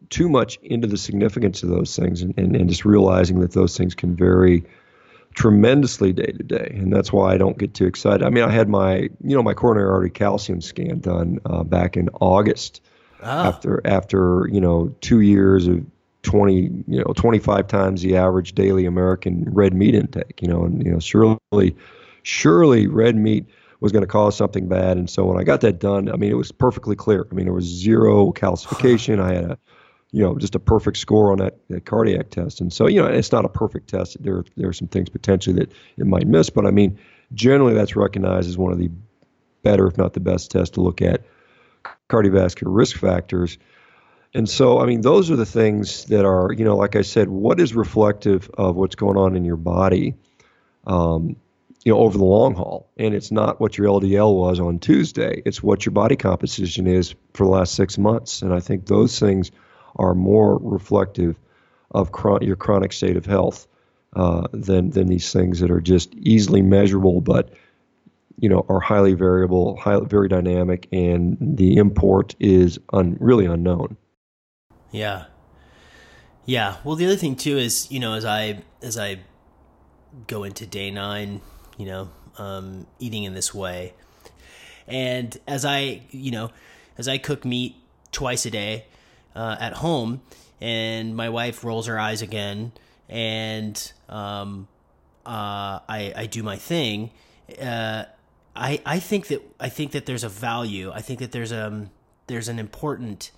too 0.10 0.30
much 0.30 0.58
into 0.62 0.88
the 0.88 0.98
significance 0.98 1.64
of 1.64 1.70
those 1.70 1.96
things, 1.96 2.22
and, 2.22 2.34
and, 2.38 2.56
and 2.56 2.70
just 2.70 2.86
realizing 2.86 3.40
that 3.40 3.54
those 3.54 3.76
things 3.76 3.96
can 3.96 4.16
vary 4.16 4.64
tremendously 5.34 6.14
day 6.14 6.32
to 6.32 6.44
day, 6.44 6.76
and 6.76 6.92
that's 6.92 7.12
why 7.12 7.34
I 7.34 7.38
don't 7.38 7.58
get 7.58 7.74
too 7.74 7.86
excited. 7.86 8.24
I 8.24 8.30
mean, 8.30 8.44
I 8.44 8.50
had 8.50 8.70
my 8.70 9.10
you 9.24 9.36
know 9.36 9.44
my 9.44 9.54
coronary 9.54 9.90
artery 9.90 10.10
calcium 10.10 10.62
scan 10.62 11.00
done 11.00 11.40
uh, 11.46 11.64
back 11.64 11.98
in 11.98 12.10
August 12.20 12.82
ah. 13.24 13.48
after 13.48 13.82
after 13.86 14.48
you 14.52 14.62
know 14.62 14.94
two 15.02 15.22
years 15.22 15.68
of 15.68 15.86
20 16.24 16.54
you 16.88 17.00
know 17.00 17.14
25 17.16 17.68
times 17.68 18.02
the 18.02 18.16
average 18.16 18.54
daily 18.54 18.86
American 18.86 19.46
red 19.48 19.74
meat 19.74 19.96
intake. 19.96 20.42
You 20.42 20.48
know, 20.48 20.66
and 20.66 20.84
you 20.86 20.92
know 20.92 21.00
surely 21.00 21.76
surely 22.24 22.88
red 22.88 23.16
meat 23.16 23.46
was 23.82 23.92
going 23.92 24.04
to 24.04 24.08
cause 24.08 24.38
something 24.38 24.68
bad. 24.68 24.98
And 24.98 25.10
so 25.10 25.26
when 25.26 25.40
I 25.40 25.44
got 25.44 25.62
that 25.62 25.80
done, 25.80 26.10
I 26.10 26.16
mean, 26.16 26.32
it 26.32 26.36
was 26.36 26.52
perfectly 26.52 26.96
clear. 26.96 27.28
I 27.30 27.34
mean, 27.34 27.46
there 27.46 27.54
was 27.54 27.66
zero 27.66 28.32
calcification. 28.36 29.20
I 29.20 29.34
had 29.34 29.44
a 29.46 29.58
you 30.12 30.22
know, 30.22 30.38
just 30.38 30.56
a 30.56 30.60
perfect 30.60 30.98
score 30.98 31.32
on 31.32 31.38
that, 31.38 31.58
that, 31.70 31.86
cardiac 31.86 32.30
test. 32.30 32.62
And 32.62 32.72
so, 32.72 32.88
you 32.88 33.02
know, 33.02 33.08
it's 33.08 33.32
not 33.32 33.46
a 33.46 33.50
perfect 33.50 33.90
test. 33.90 34.22
There, 34.22 34.44
there 34.58 34.70
are 34.70 34.74
some 34.74 34.88
things 34.88 35.10
potentially 35.10 35.56
that 35.58 35.72
it 35.98 36.06
might 36.06 36.28
miss, 36.28 36.50
but 36.50 36.66
I 36.66 36.72
mean, 36.72 37.00
generally 37.34 37.74
that's 37.74 37.96
recognized 37.96 38.50
as 38.50 38.58
one 38.58 38.72
of 38.72 38.78
the 38.78 38.92
better, 39.64 39.88
if 39.88 39.98
not 39.98 40.14
the 40.14 40.20
best 40.20 40.52
test 40.52 40.74
to 40.74 40.82
look 40.82 41.02
at 41.02 41.24
cardiovascular 42.10 42.76
risk 42.76 42.98
factors. 42.98 43.58
And 44.34 44.50
so, 44.50 44.80
I 44.80 44.86
mean, 44.86 45.02
those 45.02 45.32
are 45.32 45.36
the 45.36 45.46
things 45.46 46.06
that 46.06 46.26
are, 46.26 46.52
you 46.52 46.66
know, 46.66 46.76
like 46.76 46.96
I 46.96 47.02
said, 47.02 47.30
what 47.30 47.60
is 47.60 47.74
reflective 47.76 48.50
of 48.58 48.76
what's 48.76 48.96
going 48.96 49.18
on 49.18 49.36
in 49.36 49.46
your 49.46 49.58
body? 49.58 50.16
um, 50.86 51.36
you 51.84 51.92
know, 51.92 52.00
over 52.00 52.18
the 52.18 52.24
long 52.24 52.56
haul. 52.56 52.90
And 52.98 53.14
it's 53.14 53.32
not 53.32 53.60
what 53.60 53.78
your 53.78 53.88
LDL 53.88 54.36
was 54.36 54.60
on 54.60 54.80
Tuesday. 54.80 55.42
It's 55.46 55.64
what 55.64 55.86
your 55.86 55.94
body 55.94 56.16
composition 56.16 56.88
is 56.88 57.16
for 57.34 57.46
the 57.46 57.52
last 57.52 57.74
six 57.74 57.98
months. 57.98 58.42
And 58.42 58.54
I 58.54 58.60
think 58.60 58.86
those 58.86 59.20
things 59.20 59.52
are 59.96 60.14
more 60.14 60.58
reflective 60.62 61.36
of 61.92 62.12
chron- 62.12 62.44
your 62.44 62.56
chronic 62.56 62.94
state 62.94 63.18
of 63.18 63.26
health 63.26 63.68
uh, 64.16 64.48
than 64.52 64.90
than 64.90 65.08
these 65.08 65.32
things 65.32 65.60
that 65.60 65.72
are 65.72 65.82
just 65.82 66.14
easily 66.16 66.62
measurable, 66.62 67.22
but 67.22 67.54
you 68.38 68.50
know 68.50 68.66
are 68.70 68.80
highly 68.80 69.14
variable, 69.14 69.78
highly, 69.78 70.06
very 70.06 70.28
dynamic, 70.28 70.88
and 70.92 71.38
the 71.40 71.78
import 71.78 72.36
is 72.40 72.80
un- 72.94 73.18
really 73.20 73.46
unknown. 73.46 73.98
Yeah, 74.92 75.26
yeah. 76.46 76.78
Well, 76.84 76.96
the 76.96 77.06
other 77.06 77.16
thing 77.16 77.36
too 77.36 77.58
is 77.58 77.90
you 77.92 78.00
know 78.00 78.14
as 78.14 78.26
I 78.26 78.64
as 78.82 78.98
I 78.98 79.20
go 80.28 80.44
into 80.44 80.66
day 80.66 80.92
nine, 80.92 81.42
you 81.78 81.86
know, 81.86 82.10
um, 82.38 82.88
eating 83.00 83.24
in 83.24 83.34
this 83.34 83.54
way, 83.54 83.94
and 84.88 85.38
as 85.48 85.64
I 85.64 86.02
you 86.12 86.32
know 86.32 86.52
as 86.98 87.08
I 87.08 87.18
cook 87.18 87.46
meat 87.46 87.76
twice 88.12 88.46
a 88.46 88.52
day 88.52 88.86
uh, 89.36 89.58
at 89.60 89.74
home, 89.74 90.22
and 90.60 91.16
my 91.16 91.30
wife 91.30 91.64
rolls 91.64 91.88
her 91.88 92.00
eyes 92.00 92.22
again, 92.22 92.72
and 93.10 93.92
um, 94.10 94.68
uh, 95.26 95.80
I 95.88 96.14
I 96.16 96.26
do 96.28 96.44
my 96.44 96.58
thing. 96.58 97.12
Uh, 97.62 98.06
I 98.56 98.82
I 98.86 99.00
think 99.00 99.28
that 99.28 99.42
I 99.60 99.70
think 99.70 99.92
that 99.92 100.06
there's 100.06 100.24
a 100.24 100.30
value. 100.30 100.92
I 100.94 101.02
think 101.02 101.20
that 101.20 101.32
there's 101.32 101.54
um 101.54 101.90
there's 102.28 102.48
an 102.48 102.60
important 102.60 103.32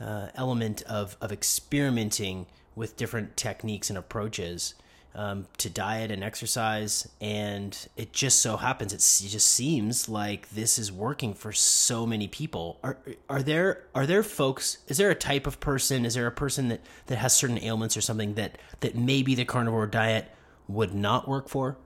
uh, 0.00 0.28
element 0.34 0.82
of 0.82 1.16
of 1.20 1.32
experimenting 1.32 2.46
with 2.74 2.96
different 2.96 3.36
techniques 3.36 3.90
and 3.90 3.98
approaches 3.98 4.74
um, 5.14 5.46
to 5.58 5.68
diet 5.68 6.10
and 6.10 6.22
exercise, 6.22 7.08
and 7.20 7.88
it 7.96 8.12
just 8.12 8.40
so 8.40 8.56
happens 8.56 8.92
it 8.92 9.28
just 9.28 9.46
seems 9.46 10.08
like 10.08 10.48
this 10.50 10.78
is 10.78 10.92
working 10.92 11.34
for 11.34 11.52
so 11.52 12.06
many 12.06 12.28
people. 12.28 12.78
Are 12.84 12.98
are 13.28 13.42
there 13.42 13.84
are 13.94 14.06
there 14.06 14.22
folks? 14.22 14.78
Is 14.86 14.98
there 14.98 15.10
a 15.10 15.14
type 15.14 15.46
of 15.46 15.58
person? 15.58 16.04
Is 16.04 16.14
there 16.14 16.26
a 16.26 16.32
person 16.32 16.68
that 16.68 16.80
that 17.06 17.16
has 17.16 17.34
certain 17.34 17.58
ailments 17.58 17.96
or 17.96 18.00
something 18.00 18.34
that 18.34 18.58
that 18.80 18.96
maybe 18.96 19.34
the 19.34 19.44
carnivore 19.44 19.86
diet 19.86 20.30
would 20.68 20.94
not 20.94 21.28
work 21.28 21.48
for? 21.48 21.76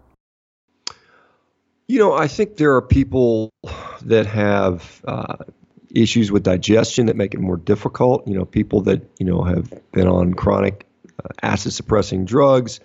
You 1.87 1.99
know, 1.99 2.13
I 2.15 2.29
think 2.29 2.57
there 2.57 2.75
are 2.75 2.83
people 2.83 3.51
that 4.03 4.27
have 4.27 5.03
uh, 5.07 5.37
issues 5.95 6.31
with 6.31 6.43
digestion 6.43 7.07
that 7.07 7.17
make 7.17 7.35
it 7.35 7.41
more 7.41 7.57
difficult. 7.57 8.27
You 8.29 8.35
know, 8.35 8.45
people 8.45 8.83
that 8.83 9.03
you 9.19 9.25
know 9.25 9.43
have 9.43 9.73
been 9.93 10.09
on 10.09 10.35
chronic 10.35 10.87
uh, 11.25 11.29
acid 11.43 11.73
suppressing 11.73 12.27
drugs 12.27 12.81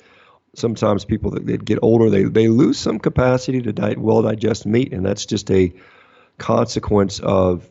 sometimes 0.60 1.06
people 1.06 1.32
that, 1.32 1.46
that 1.46 1.66
get 1.66 1.80
older 1.82 2.10
they, 2.10 2.24
they 2.24 2.48
lose 2.48 2.78
some 2.78 3.00
capacity 3.00 3.62
to 3.62 3.74
di- 3.74 3.96
well 3.98 4.22
digest 4.22 4.66
meat 4.66 4.94
and 4.94 5.06
that's 5.06 5.26
just 5.26 5.50
a 5.52 5.74
consequence 6.38 7.20
of 7.20 7.70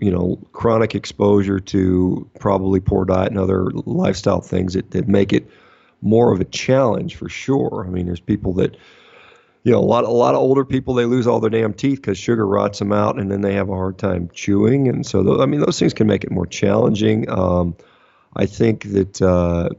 you 0.00 0.10
know 0.10 0.38
chronic 0.52 0.94
exposure 0.94 1.58
to 1.58 2.28
probably 2.38 2.80
poor 2.80 3.04
diet 3.04 3.30
and 3.30 3.38
other 3.38 3.70
lifestyle 3.86 4.40
things 4.40 4.74
that, 4.74 4.90
that 4.90 5.08
make 5.08 5.32
it 5.32 5.48
more 6.02 6.32
of 6.32 6.40
a 6.40 6.44
challenge 6.44 7.16
for 7.16 7.28
sure. 7.28 7.84
I 7.86 7.90
mean 7.90 8.06
there's 8.06 8.20
people 8.20 8.52
that 8.54 8.76
you 9.62 9.72
know 9.72 9.78
a 9.78 9.80
lot 9.80 10.04
a 10.04 10.10
lot 10.10 10.34
of 10.34 10.40
older 10.40 10.64
people 10.64 10.94
they 10.94 11.06
lose 11.06 11.26
all 11.26 11.40
their 11.40 11.50
damn 11.50 11.72
teeth 11.72 12.00
because 12.00 12.18
sugar 12.18 12.46
rots 12.46 12.78
them 12.78 12.92
out 12.92 13.18
and 13.18 13.30
then 13.30 13.40
they 13.40 13.54
have 13.54 13.70
a 13.70 13.74
hard 13.74 13.98
time 13.98 14.30
chewing 14.34 14.88
and 14.88 15.06
so 15.06 15.22
th- 15.22 15.40
i 15.40 15.46
mean 15.46 15.60
those 15.60 15.78
things 15.78 15.94
can 15.94 16.06
make 16.06 16.24
it 16.24 16.30
more 16.30 16.46
challenging. 16.46 17.28
Um, 17.30 17.74
i 18.36 18.46
think 18.46 18.84
that 18.92 19.22
uh, 19.22 19.70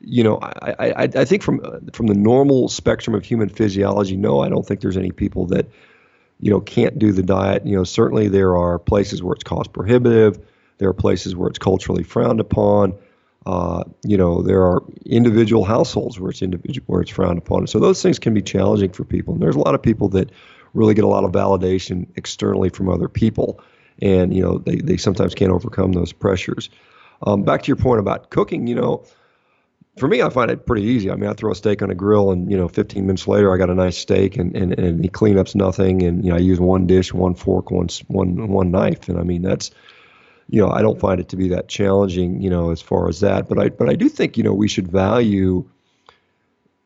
you 0.00 0.22
know, 0.22 0.38
I, 0.42 0.74
I, 0.78 1.02
I 1.02 1.24
think 1.24 1.42
from 1.42 1.90
from 1.92 2.06
the 2.06 2.14
normal 2.14 2.68
spectrum 2.68 3.14
of 3.14 3.24
human 3.24 3.48
physiology, 3.48 4.16
no, 4.16 4.40
I 4.40 4.48
don't 4.48 4.66
think 4.66 4.80
there's 4.80 4.96
any 4.96 5.10
people 5.10 5.46
that, 5.46 5.66
you 6.40 6.50
know, 6.50 6.60
can't 6.60 6.98
do 6.98 7.12
the 7.12 7.22
diet. 7.22 7.66
You 7.66 7.76
know, 7.76 7.84
certainly 7.84 8.28
there 8.28 8.56
are 8.56 8.78
places 8.78 9.22
where 9.22 9.34
it's 9.34 9.44
cost 9.44 9.72
prohibitive. 9.72 10.38
There 10.78 10.88
are 10.88 10.94
places 10.94 11.34
where 11.34 11.48
it's 11.48 11.58
culturally 11.58 12.02
frowned 12.02 12.40
upon. 12.40 12.94
Uh, 13.46 13.84
you 14.04 14.16
know, 14.16 14.42
there 14.42 14.62
are 14.62 14.82
individual 15.06 15.64
households 15.64 16.18
where 16.18 16.30
it's 16.30 16.42
individual 16.42 16.84
where 16.86 17.00
it's 17.00 17.10
frowned 17.10 17.38
upon. 17.38 17.66
So 17.66 17.78
those 17.78 18.02
things 18.02 18.18
can 18.18 18.34
be 18.34 18.42
challenging 18.42 18.90
for 18.90 19.04
people. 19.04 19.34
And 19.34 19.42
there's 19.42 19.56
a 19.56 19.60
lot 19.60 19.74
of 19.74 19.82
people 19.82 20.08
that 20.10 20.30
really 20.74 20.94
get 20.94 21.04
a 21.04 21.08
lot 21.08 21.24
of 21.24 21.30
validation 21.32 22.06
externally 22.16 22.68
from 22.68 22.88
other 22.88 23.08
people, 23.08 23.60
and 24.02 24.34
you 24.34 24.42
know, 24.42 24.58
they 24.58 24.76
they 24.76 24.98
sometimes 24.98 25.34
can't 25.34 25.52
overcome 25.52 25.92
those 25.92 26.12
pressures. 26.12 26.68
Um, 27.22 27.44
back 27.44 27.62
to 27.62 27.68
your 27.68 27.76
point 27.76 27.98
about 27.98 28.28
cooking, 28.28 28.66
you 28.66 28.74
know 28.74 29.06
for 29.98 30.08
me, 30.08 30.22
I 30.22 30.28
find 30.28 30.50
it 30.50 30.66
pretty 30.66 30.86
easy. 30.86 31.10
I 31.10 31.16
mean, 31.16 31.30
I 31.30 31.32
throw 31.32 31.52
a 31.52 31.54
steak 31.54 31.82
on 31.82 31.90
a 31.90 31.94
grill, 31.94 32.30
and 32.30 32.50
you 32.50 32.56
know, 32.56 32.68
15 32.68 33.06
minutes 33.06 33.26
later, 33.26 33.52
I 33.52 33.56
got 33.56 33.70
a 33.70 33.74
nice 33.74 33.96
steak, 33.96 34.36
and 34.36 34.54
and, 34.54 34.78
and 34.78 35.02
the 35.02 35.08
cleanup's 35.08 35.54
nothing, 35.54 36.02
and 36.02 36.24
you 36.24 36.30
know, 36.30 36.36
I 36.36 36.40
use 36.40 36.60
one 36.60 36.86
dish, 36.86 37.12
one 37.12 37.34
fork, 37.34 37.70
one 37.70 37.88
one 38.08 38.48
one 38.48 38.70
knife, 38.70 39.08
and 39.08 39.18
I 39.18 39.22
mean, 39.22 39.42
that's 39.42 39.70
you 40.48 40.60
know, 40.60 40.70
I 40.70 40.82
don't 40.82 41.00
find 41.00 41.20
it 41.20 41.30
to 41.30 41.36
be 41.36 41.48
that 41.48 41.68
challenging, 41.68 42.40
you 42.40 42.50
know, 42.50 42.70
as 42.70 42.80
far 42.80 43.08
as 43.08 43.20
that. 43.20 43.48
But 43.48 43.58
I 43.58 43.68
but 43.70 43.88
I 43.88 43.94
do 43.94 44.08
think 44.08 44.36
you 44.36 44.44
know 44.44 44.52
we 44.52 44.68
should 44.68 44.88
value 44.88 45.68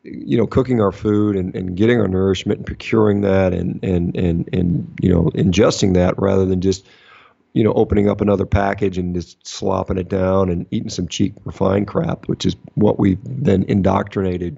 you 0.03 0.37
know 0.37 0.47
cooking 0.47 0.81
our 0.81 0.91
food 0.91 1.35
and, 1.35 1.55
and 1.55 1.75
getting 1.75 1.99
our 1.99 2.07
nourishment 2.07 2.59
and 2.59 2.65
procuring 2.65 3.21
that 3.21 3.53
and 3.53 3.83
and 3.83 4.15
and 4.15 4.49
and 4.53 4.99
you 5.01 5.09
know 5.13 5.25
ingesting 5.35 5.93
that 5.93 6.17
rather 6.17 6.45
than 6.45 6.61
just 6.61 6.85
you 7.53 7.63
know, 7.63 7.73
opening 7.73 8.09
up 8.09 8.21
another 8.21 8.45
package 8.45 8.97
and 8.97 9.13
just 9.13 9.45
slopping 9.45 9.97
it 9.97 10.07
down 10.07 10.49
and 10.49 10.65
eating 10.71 10.89
some 10.89 11.07
cheap 11.07 11.35
refined 11.43 11.87
crap, 11.87 12.27
which 12.27 12.45
is 12.45 12.55
what 12.75 12.97
we've 12.97 13.21
been 13.23 13.63
indoctrinated, 13.63 14.57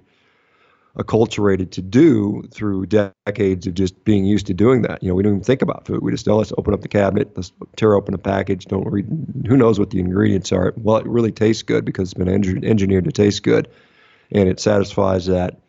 acculturated 0.95 1.71
to 1.71 1.81
do 1.81 2.43
through 2.53 2.85
decades 2.85 3.65
of 3.65 3.73
just 3.73 4.03
being 4.03 4.25
used 4.25 4.45
to 4.45 4.53
doing 4.53 4.83
that. 4.83 5.01
You 5.01 5.09
know, 5.09 5.15
we 5.15 5.23
don't 5.23 5.33
even 5.33 5.43
think 5.43 5.63
about 5.63 5.87
food. 5.87 6.03
We 6.03 6.11
just, 6.11 6.27
oh, 6.27 6.37
let's 6.37 6.53
open 6.55 6.71
up 6.71 6.81
the 6.81 6.87
cabinet, 6.87 7.35
let's 7.35 7.51
tear 7.75 7.95
open 7.95 8.13
a 8.13 8.19
package. 8.19 8.65
Don't 8.65 8.87
read, 8.87 9.07
who 9.47 9.57
knows 9.57 9.79
what 9.79 9.89
the 9.89 9.99
ingredients 9.99 10.51
are. 10.51 10.71
Well, 10.77 10.97
it 10.97 11.07
really 11.07 11.31
tastes 11.31 11.63
good 11.63 11.85
because 11.85 12.11
it's 12.11 12.23
been 12.23 12.29
engineered 12.29 13.05
to 13.05 13.11
taste 13.11 13.41
good. 13.41 13.69
And 14.31 14.47
it 14.47 14.59
satisfies 14.59 15.25
that 15.25 15.59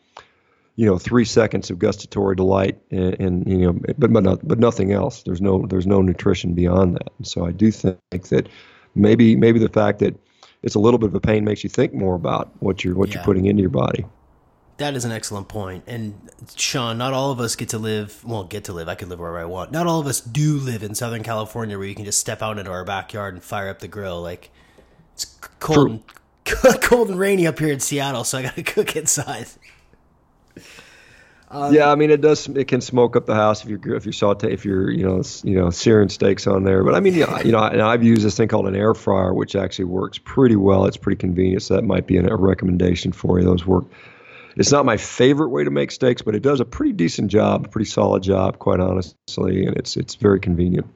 you 0.77 0.87
know 0.87 0.99
three 0.99 1.25
seconds 1.25 1.71
of 1.71 1.79
gustatory 1.79 2.35
delight 2.35 2.79
and, 2.91 3.15
and, 3.21 3.49
you 3.49 3.59
know 3.59 3.73
but 3.73 4.13
but, 4.13 4.23
not, 4.23 4.47
but 4.47 4.59
nothing 4.59 4.93
else. 4.93 5.23
There's 5.23 5.41
no 5.41 5.67
there's 5.67 5.87
no 5.87 6.03
nutrition 6.03 6.55
beyond 6.55 6.97
that. 6.97 7.13
And 7.19 7.27
so 7.27 7.47
i 7.47 7.53
do 7.53 7.71
think 7.71 8.29
that 8.29 8.49
maybe 8.95 9.37
maybe 9.37 9.59
the 9.59 9.69
fact 9.69 10.01
that 10.01 10.15
it's 10.63 10.75
a 10.75 10.79
little 10.79 10.99
bit 10.99 11.09
of 11.09 11.15
a 11.15 11.21
pain 11.21 11.45
makes 11.45 11.63
you 11.63 11.71
think 11.71 11.93
more 11.93 12.15
about 12.15 12.51
what 12.61 12.85
you're 12.85 12.95
what 12.95 13.09
yeah. 13.11 13.17
you're 13.17 13.25
putting 13.25 13.47
into 13.47 13.61
your 13.61 13.71
body. 13.71 14.05
That 14.79 14.95
is 14.95 15.05
an 15.05 15.13
excellent 15.13 15.47
point. 15.47 15.85
and 15.87 16.31
shawn 16.57 16.99
not 16.99 17.13
all 17.13 17.31
of 17.31 17.39
us 17.39 17.55
get 17.55 17.69
to 17.69 17.79
live 17.79 18.25
well 18.25 18.45
get 18.45 18.65
to 18.65 18.73
live 18.73 18.89
i 18.89 18.97
can 18.97 19.09
live 19.09 19.21
wherever 19.21 19.39
i 19.39 19.45
want. 19.45 19.71
Not 19.71 19.87
all 19.87 20.01
of 20.01 20.07
us 20.07 20.21
do 20.21 20.59
live 20.59 20.83
in 20.83 20.95
southern 20.97 21.23
california 21.23 21.79
where 21.79 21.87
you 21.87 21.95
can 21.95 22.05
just 22.05 22.19
step 22.19 22.43
out 22.43 22.59
into 22.59 22.71
our 22.71 22.85
backyard 22.85 23.35
and 23.35 23.43
fire 23.43 23.69
up 23.69 23.79
the 23.79 23.89
grill. 23.89 24.21
Like 24.21 24.51
it's 25.13 25.25
cold 25.61 25.91
and 25.91 26.03
cold 26.83 27.11
and 27.11 27.19
rainy 27.19 27.47
up 27.47 27.59
here 27.59 27.73
in 27.73 27.81
seattle 27.81 28.25
so 28.25 28.39
i 28.39 28.43
gotta 28.43 28.63
cook 28.63 28.97
inside 28.97 29.47
um, 31.51 31.73
yeah, 31.73 31.91
I 31.91 31.95
mean 31.95 32.11
it 32.11 32.21
does. 32.21 32.49
It 32.49 32.69
can 32.69 32.81
smoke 32.81 33.17
up 33.17 33.27
the 33.27 33.35
house 33.35 33.63
if 33.65 33.71
you're 33.71 33.95
if 33.95 34.07
you 34.07 34.13
saute 34.13 34.53
if 34.53 34.65
you're 34.65 34.91
you 34.91 35.05
know 35.05 35.23
you 35.45 35.59
know 35.59 35.71
searing 35.71 36.09
steaks 36.09 36.47
on 36.47 36.65
there. 36.65 36.83
But 36.83 36.95
I 36.95 37.01
mean, 37.01 37.15
yeah, 37.15 37.41
you 37.43 37.53
know, 37.53 37.63
and 37.63 37.81
I've 37.81 38.03
used 38.03 38.23
this 38.23 38.37
thing 38.37 38.49
called 38.49 38.67
an 38.67 38.75
air 38.75 38.95
fryer, 38.95 39.33
which 39.33 39.55
actually 39.55 39.87
works 39.87 40.19
pretty 40.19 40.57
well. 40.57 40.87
It's 40.87 40.97
pretty 40.97 41.19
convenient, 41.19 41.63
so 41.63 41.75
that 41.75 41.83
might 41.83 42.07
be 42.07 42.17
a 42.17 42.35
recommendation 42.35 43.13
for 43.13 43.39
you. 43.39 43.45
Those 43.45 43.65
work. 43.67 43.85
It's 44.57 44.71
not 44.71 44.85
my 44.85 44.97
favorite 44.97 45.49
way 45.49 45.65
to 45.65 45.71
make 45.71 45.91
steaks, 45.91 46.23
but 46.23 46.35
it 46.35 46.43
does 46.43 46.61
a 46.61 46.65
pretty 46.65 46.93
decent 46.93 47.31
job, 47.31 47.67
a 47.67 47.69
pretty 47.69 47.91
solid 47.91 48.23
job, 48.23 48.59
quite 48.59 48.81
honestly, 48.81 49.67
and 49.67 49.77
it's 49.77 49.97
it's 49.97 50.15
very 50.15 50.41
convenient. 50.41 50.87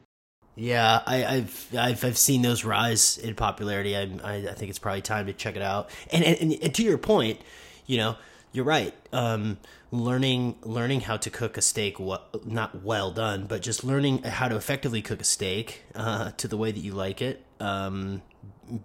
Yeah, 0.56 1.02
I, 1.06 1.16
have 1.16 1.66
I've 1.76 2.04
I've 2.04 2.18
seen 2.18 2.42
those 2.42 2.64
rise 2.64 3.16
in 3.18 3.36
popularity. 3.36 3.96
I, 3.96 4.10
I, 4.24 4.34
I 4.34 4.54
think 4.54 4.70
it's 4.70 4.78
probably 4.80 5.02
time 5.02 5.26
to 5.26 5.32
check 5.32 5.54
it 5.54 5.62
out. 5.62 5.88
And 6.10 6.24
and, 6.24 6.52
and 6.60 6.74
to 6.74 6.82
your 6.82 6.98
point, 6.98 7.40
you 7.86 7.96
know, 7.96 8.16
you're 8.52 8.64
right. 8.64 8.94
Um, 9.12 9.58
learning 9.90 10.56
learning 10.62 11.02
how 11.02 11.16
to 11.18 11.30
cook 11.30 11.56
a 11.56 11.62
steak, 11.62 11.98
well, 11.98 12.24
not 12.44 12.82
well 12.82 13.10
done, 13.10 13.46
but 13.46 13.62
just 13.62 13.84
learning 13.84 14.22
how 14.22 14.48
to 14.48 14.56
effectively 14.56 15.02
cook 15.02 15.20
a 15.20 15.24
steak 15.24 15.84
uh, 15.94 16.32
to 16.32 16.48
the 16.48 16.56
way 16.56 16.72
that 16.72 16.80
you 16.80 16.92
like 16.92 17.20
it. 17.22 17.44
Um, 17.60 18.22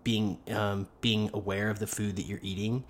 being 0.03 0.37
um, 0.49 0.87
being 1.01 1.29
aware 1.33 1.69
of 1.69 1.79
the 1.79 1.87
food 1.87 2.15
that 2.15 2.23
you're 2.23 2.39
eating 2.41 2.83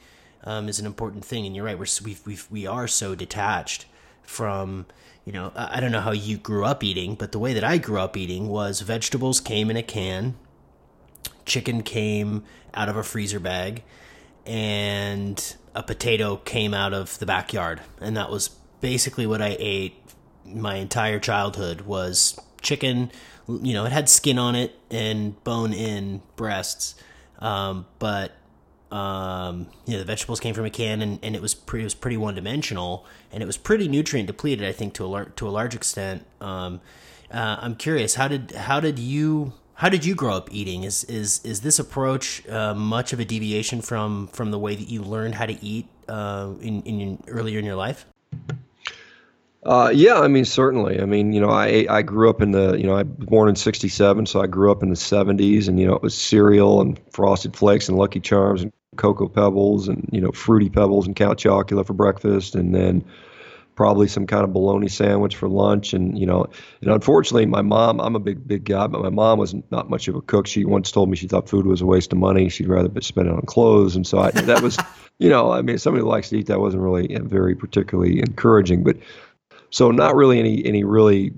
um, 0.43 0.69
is 0.69 0.79
an 0.79 0.85
important 0.85 1.25
thing. 1.25 1.45
And 1.45 1.55
you're 1.55 1.65
right. 1.65 1.77
We're 1.77 1.85
we 2.03 2.17
we 2.25 2.37
we 2.49 2.67
are 2.67 2.87
so 2.87 3.15
detached 3.15 3.85
from 4.23 4.85
you 5.25 5.33
know 5.33 5.51
I 5.55 5.79
don't 5.79 5.91
know 5.91 6.01
how 6.01 6.11
you 6.11 6.37
grew 6.37 6.65
up 6.65 6.83
eating, 6.83 7.15
but 7.15 7.31
the 7.31 7.39
way 7.39 7.53
that 7.53 7.63
I 7.63 7.77
grew 7.77 7.99
up 7.99 8.17
eating 8.17 8.47
was 8.47 8.81
vegetables 8.81 9.39
came 9.39 9.69
in 9.69 9.77
a 9.77 9.83
can, 9.83 10.35
chicken 11.45 11.83
came 11.83 12.43
out 12.73 12.89
of 12.89 12.95
a 12.95 13.03
freezer 13.03 13.39
bag, 13.39 13.83
and 14.45 15.55
a 15.75 15.83
potato 15.83 16.37
came 16.37 16.73
out 16.73 16.93
of 16.93 17.17
the 17.19 17.25
backyard, 17.25 17.81
and 17.99 18.15
that 18.17 18.29
was 18.29 18.49
basically 18.81 19.25
what 19.25 19.41
I 19.41 19.55
ate 19.59 19.95
my 20.45 20.75
entire 20.75 21.19
childhood 21.19 21.81
was 21.81 22.39
chicken. 22.61 23.11
You 23.47 23.73
know, 23.73 23.85
it 23.85 23.91
had 23.91 24.09
skin 24.09 24.37
on 24.37 24.55
it 24.55 24.77
and 24.91 25.41
bone 25.43 25.73
in 25.73 26.21
breasts, 26.35 26.95
um, 27.39 27.85
but 27.99 28.33
um, 28.91 29.67
you 29.85 29.93
know, 29.93 29.99
the 29.99 30.05
vegetables 30.05 30.39
came 30.39 30.53
from 30.53 30.65
a 30.65 30.69
can, 30.69 31.01
and, 31.01 31.19
and 31.23 31.35
it 31.35 31.41
was 31.41 31.55
pretty 31.55 31.83
it 31.83 31.85
was 31.85 31.95
pretty 31.95 32.17
one 32.17 32.35
dimensional, 32.35 33.05
and 33.31 33.41
it 33.41 33.45
was 33.45 33.57
pretty 33.57 33.87
nutrient 33.87 34.27
depleted. 34.27 34.67
I 34.67 34.71
think 34.71 34.93
to 34.95 35.05
a 35.05 35.07
lar- 35.07 35.25
to 35.25 35.47
a 35.47 35.51
large 35.51 35.75
extent. 35.75 36.25
Um, 36.39 36.79
uh, 37.31 37.57
I'm 37.59 37.75
curious 37.75 38.15
how 38.15 38.27
did 38.27 38.51
how 38.51 38.79
did 38.79 38.99
you 38.99 39.53
how 39.75 39.89
did 39.89 40.05
you 40.05 40.15
grow 40.15 40.33
up 40.33 40.49
eating? 40.51 40.83
Is 40.83 41.03
is 41.05 41.43
is 41.43 41.61
this 41.61 41.79
approach 41.79 42.47
uh, 42.47 42.73
much 42.73 43.13
of 43.13 43.19
a 43.19 43.25
deviation 43.25 43.81
from 43.81 44.27
from 44.27 44.51
the 44.51 44.59
way 44.59 44.75
that 44.75 44.89
you 44.89 45.01
learned 45.01 45.35
how 45.35 45.45
to 45.45 45.65
eat 45.65 45.87
uh, 46.07 46.51
in 46.61 46.81
in 46.83 47.23
earlier 47.27 47.59
in 47.59 47.65
your 47.65 47.75
life? 47.75 48.05
Uh, 49.65 49.91
yeah, 49.93 50.19
I 50.19 50.27
mean, 50.27 50.43
certainly. 50.43 50.99
I 50.99 51.05
mean, 51.05 51.31
you 51.31 51.39
know, 51.39 51.49
I 51.49 51.85
I 51.89 52.01
grew 52.01 52.29
up 52.29 52.41
in 52.41 52.51
the, 52.51 52.75
you 52.75 52.85
know, 52.85 52.95
I 52.95 53.03
was 53.03 53.25
born 53.27 53.49
in 53.49 53.55
'67, 53.55 54.25
so 54.25 54.41
I 54.41 54.47
grew 54.47 54.71
up 54.71 54.83
in 54.83 54.89
the 54.89 54.95
'70s, 54.95 55.67
and 55.67 55.79
you 55.79 55.87
know, 55.87 55.95
it 55.95 56.01
was 56.01 56.15
cereal 56.15 56.81
and 56.81 56.99
Frosted 57.11 57.55
Flakes 57.55 57.87
and 57.87 57.97
Lucky 57.97 58.19
Charms 58.19 58.61
and 58.61 58.73
Cocoa 58.97 59.29
Pebbles 59.29 59.87
and 59.87 60.07
you 60.11 60.19
know, 60.19 60.31
Fruity 60.31 60.69
Pebbles 60.69 61.07
and 61.07 61.15
Count 61.15 61.39
Chocula 61.39 61.85
for 61.85 61.93
breakfast, 61.93 62.55
and 62.55 62.75
then 62.75 63.05
probably 63.75 64.07
some 64.07 64.27
kind 64.27 64.43
of 64.43 64.53
bologna 64.53 64.87
sandwich 64.87 65.35
for 65.35 65.49
lunch. 65.49 65.93
And 65.93 66.17
you 66.17 66.25
know, 66.25 66.45
and 66.81 66.91
unfortunately, 66.91 67.45
my 67.45 67.61
mom, 67.61 67.99
I'm 67.99 68.15
a 68.15 68.19
big 68.19 68.47
big 68.47 68.65
guy, 68.65 68.87
but 68.87 69.01
my 69.01 69.09
mom 69.09 69.39
was 69.39 69.55
not 69.71 69.89
much 69.89 70.07
of 70.07 70.15
a 70.15 70.21
cook. 70.21 70.47
She 70.47 70.65
once 70.65 70.91
told 70.91 71.09
me 71.09 71.15
she 71.15 71.27
thought 71.27 71.49
food 71.49 71.65
was 71.65 71.81
a 71.81 71.85
waste 71.85 72.11
of 72.13 72.19
money. 72.19 72.49
She'd 72.49 72.67
rather 72.67 72.89
spend 73.01 73.27
it 73.27 73.33
on 73.33 73.41
clothes, 73.41 73.95
and 73.95 74.05
so 74.05 74.19
I, 74.19 74.31
that 74.31 74.61
was, 74.61 74.77
you 75.19 75.29
know, 75.29 75.51
I 75.51 75.61
mean, 75.61 75.77
somebody 75.77 76.03
who 76.03 76.09
likes 76.09 76.29
to 76.29 76.37
eat 76.37 76.47
that 76.47 76.59
wasn't 76.59 76.83
really 76.83 77.15
very 77.21 77.55
particularly 77.55 78.19
encouraging, 78.19 78.83
but 78.83 78.97
so 79.69 79.89
not 79.91 80.15
really 80.15 80.39
any 80.39 80.63
any 80.65 80.83
really 80.83 81.33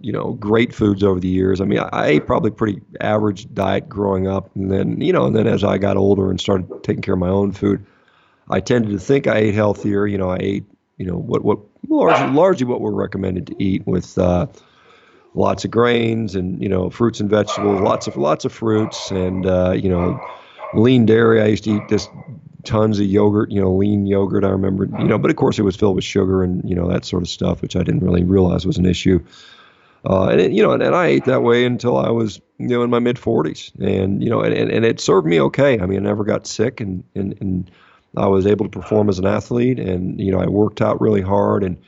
you 0.00 0.12
know 0.12 0.32
great 0.34 0.74
foods 0.74 1.02
over 1.02 1.20
the 1.20 1.28
years. 1.28 1.60
I 1.60 1.64
mean, 1.64 1.80
I, 1.80 1.88
I, 1.92 2.06
ate 2.06 2.26
probably 2.26 2.50
pretty 2.50 2.80
average 3.00 3.52
diet 3.52 3.88
growing 3.88 4.28
up, 4.28 4.54
and 4.54 4.70
then 4.70 5.00
you 5.00 5.12
know, 5.12 5.26
and 5.26 5.34
then 5.34 5.46
as 5.46 5.64
I 5.64 5.78
got 5.78 5.96
older 5.96 6.30
and 6.30 6.40
started 6.40 6.68
taking 6.82 7.02
care 7.02 7.14
of 7.14 7.20
my 7.20 7.28
own 7.28 7.52
food, 7.52 7.84
I 8.48 8.60
tended 8.60 8.92
to 8.92 8.98
think 8.98 9.26
I 9.26 9.38
ate 9.38 9.54
healthier. 9.54 10.06
You 10.06 10.18
know, 10.18 10.30
I 10.30 10.38
ate 10.40 10.64
you 10.98 11.06
know 11.06 11.16
what 11.16 11.44
what 11.44 11.58
largely 11.88 12.28
largely 12.34 12.66
what 12.66 12.80
we're 12.80 12.90
recommended 12.90 13.46
to 13.48 13.62
eat 13.62 13.86
with. 13.86 14.18
Uh, 14.18 14.46
lots 15.32 15.64
of 15.64 15.70
grains 15.70 16.34
and 16.34 16.60
you 16.60 16.68
know 16.68 16.90
fruits 16.90 17.20
and 17.20 17.30
vegetables 17.30 17.80
lots 17.80 18.08
of 18.08 18.16
lots 18.16 18.44
of 18.44 18.52
fruits 18.52 19.12
and 19.12 19.46
uh, 19.46 19.70
you 19.70 19.88
know 19.88 20.20
lean 20.74 21.06
dairy 21.06 21.40
i 21.40 21.46
used 21.46 21.62
to 21.62 21.76
eat 21.76 21.88
this 21.88 22.08
tons 22.64 22.98
of 22.98 23.06
yogurt, 23.06 23.50
you 23.50 23.60
know, 23.60 23.72
lean 23.72 24.06
yogurt. 24.06 24.44
I 24.44 24.48
remember, 24.48 24.86
you 24.98 25.04
know, 25.04 25.18
but 25.18 25.30
of 25.30 25.36
course 25.36 25.58
it 25.58 25.62
was 25.62 25.76
filled 25.76 25.96
with 25.96 26.04
sugar 26.04 26.42
and 26.42 26.68
you 26.68 26.74
know 26.74 26.88
that 26.88 27.04
sort 27.04 27.22
of 27.22 27.28
stuff, 27.28 27.62
which 27.62 27.76
I 27.76 27.82
didn't 27.82 28.00
really 28.00 28.24
realize 28.24 28.66
was 28.66 28.78
an 28.78 28.86
issue. 28.86 29.24
Uh, 30.08 30.28
and 30.28 30.40
it, 30.40 30.52
you 30.52 30.62
know, 30.62 30.72
and, 30.72 30.82
and, 30.82 30.94
I 30.94 31.08
ate 31.08 31.26
that 31.26 31.42
way 31.42 31.66
until 31.66 31.98
I 31.98 32.08
was, 32.08 32.40
you 32.56 32.68
know, 32.68 32.82
in 32.82 32.88
my 32.88 33.00
mid 33.00 33.16
40s, 33.16 33.78
and 33.78 34.22
you 34.22 34.30
know, 34.30 34.40
and, 34.40 34.54
and 34.54 34.84
it 34.84 34.98
served 34.98 35.26
me 35.26 35.40
okay. 35.42 35.78
I 35.78 35.84
mean, 35.84 35.98
I 35.98 36.08
never 36.08 36.24
got 36.24 36.46
sick, 36.46 36.80
and 36.80 37.04
and 37.14 37.36
and 37.40 37.70
I 38.16 38.26
was 38.26 38.46
able 38.46 38.64
to 38.66 38.70
perform 38.70 39.08
as 39.08 39.18
an 39.18 39.26
athlete, 39.26 39.78
and 39.78 40.20
you 40.20 40.32
know, 40.32 40.40
I 40.40 40.46
worked 40.46 40.80
out 40.80 41.00
really 41.00 41.20
hard, 41.20 41.62
and 41.62 41.78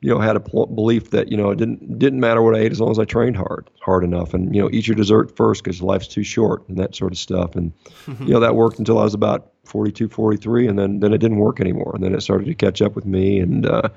you 0.00 0.10
know, 0.14 0.20
had 0.20 0.36
a 0.36 0.40
pl- 0.40 0.66
belief 0.66 1.10
that 1.10 1.30
you 1.30 1.36
know 1.36 1.50
it 1.50 1.56
didn't 1.56 1.98
didn't 1.98 2.20
matter 2.20 2.42
what 2.42 2.54
I 2.54 2.58
ate 2.58 2.72
as 2.72 2.80
long 2.80 2.90
as 2.90 2.98
I 2.98 3.04
trained 3.04 3.36
hard 3.36 3.68
hard 3.80 4.04
enough, 4.04 4.34
and 4.34 4.54
you 4.54 4.62
know, 4.62 4.68
eat 4.72 4.86
your 4.86 4.94
dessert 4.94 5.34
first 5.36 5.64
because 5.64 5.82
life's 5.82 6.08
too 6.08 6.22
short, 6.22 6.68
and 6.68 6.78
that 6.78 6.94
sort 6.94 7.12
of 7.12 7.18
stuff, 7.18 7.56
and 7.56 7.72
you 8.20 8.32
know, 8.32 8.40
that 8.40 8.54
worked 8.54 8.78
until 8.78 8.98
I 8.98 9.04
was 9.04 9.14
about 9.14 9.52
42, 9.64 10.08
43, 10.08 10.66
and 10.66 10.78
then 10.78 11.00
then 11.00 11.12
it 11.12 11.18
didn't 11.18 11.38
work 11.38 11.60
anymore, 11.60 11.92
and 11.94 12.04
then 12.04 12.14
it 12.14 12.20
started 12.20 12.46
to 12.46 12.54
catch 12.54 12.82
up 12.82 12.94
with 12.94 13.06
me, 13.06 13.38
and 13.38 13.66
uh, 13.66 13.88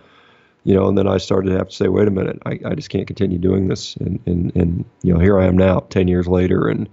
you 0.63 0.73
know, 0.73 0.87
and 0.87 0.97
then 0.97 1.07
I 1.07 1.17
started 1.17 1.49
to 1.49 1.57
have 1.57 1.69
to 1.69 1.75
say, 1.75 1.87
wait 1.87 2.07
a 2.07 2.11
minute, 2.11 2.39
I, 2.45 2.59
I 2.65 2.75
just 2.75 2.89
can't 2.89 3.07
continue 3.07 3.37
doing 3.37 3.67
this, 3.67 3.95
and 3.97 4.19
and 4.25 4.55
and 4.55 4.85
you 5.03 5.13
know, 5.13 5.19
here 5.19 5.39
I 5.39 5.45
am 5.45 5.57
now, 5.57 5.81
ten 5.89 6.07
years 6.07 6.27
later, 6.27 6.67
and 6.67 6.87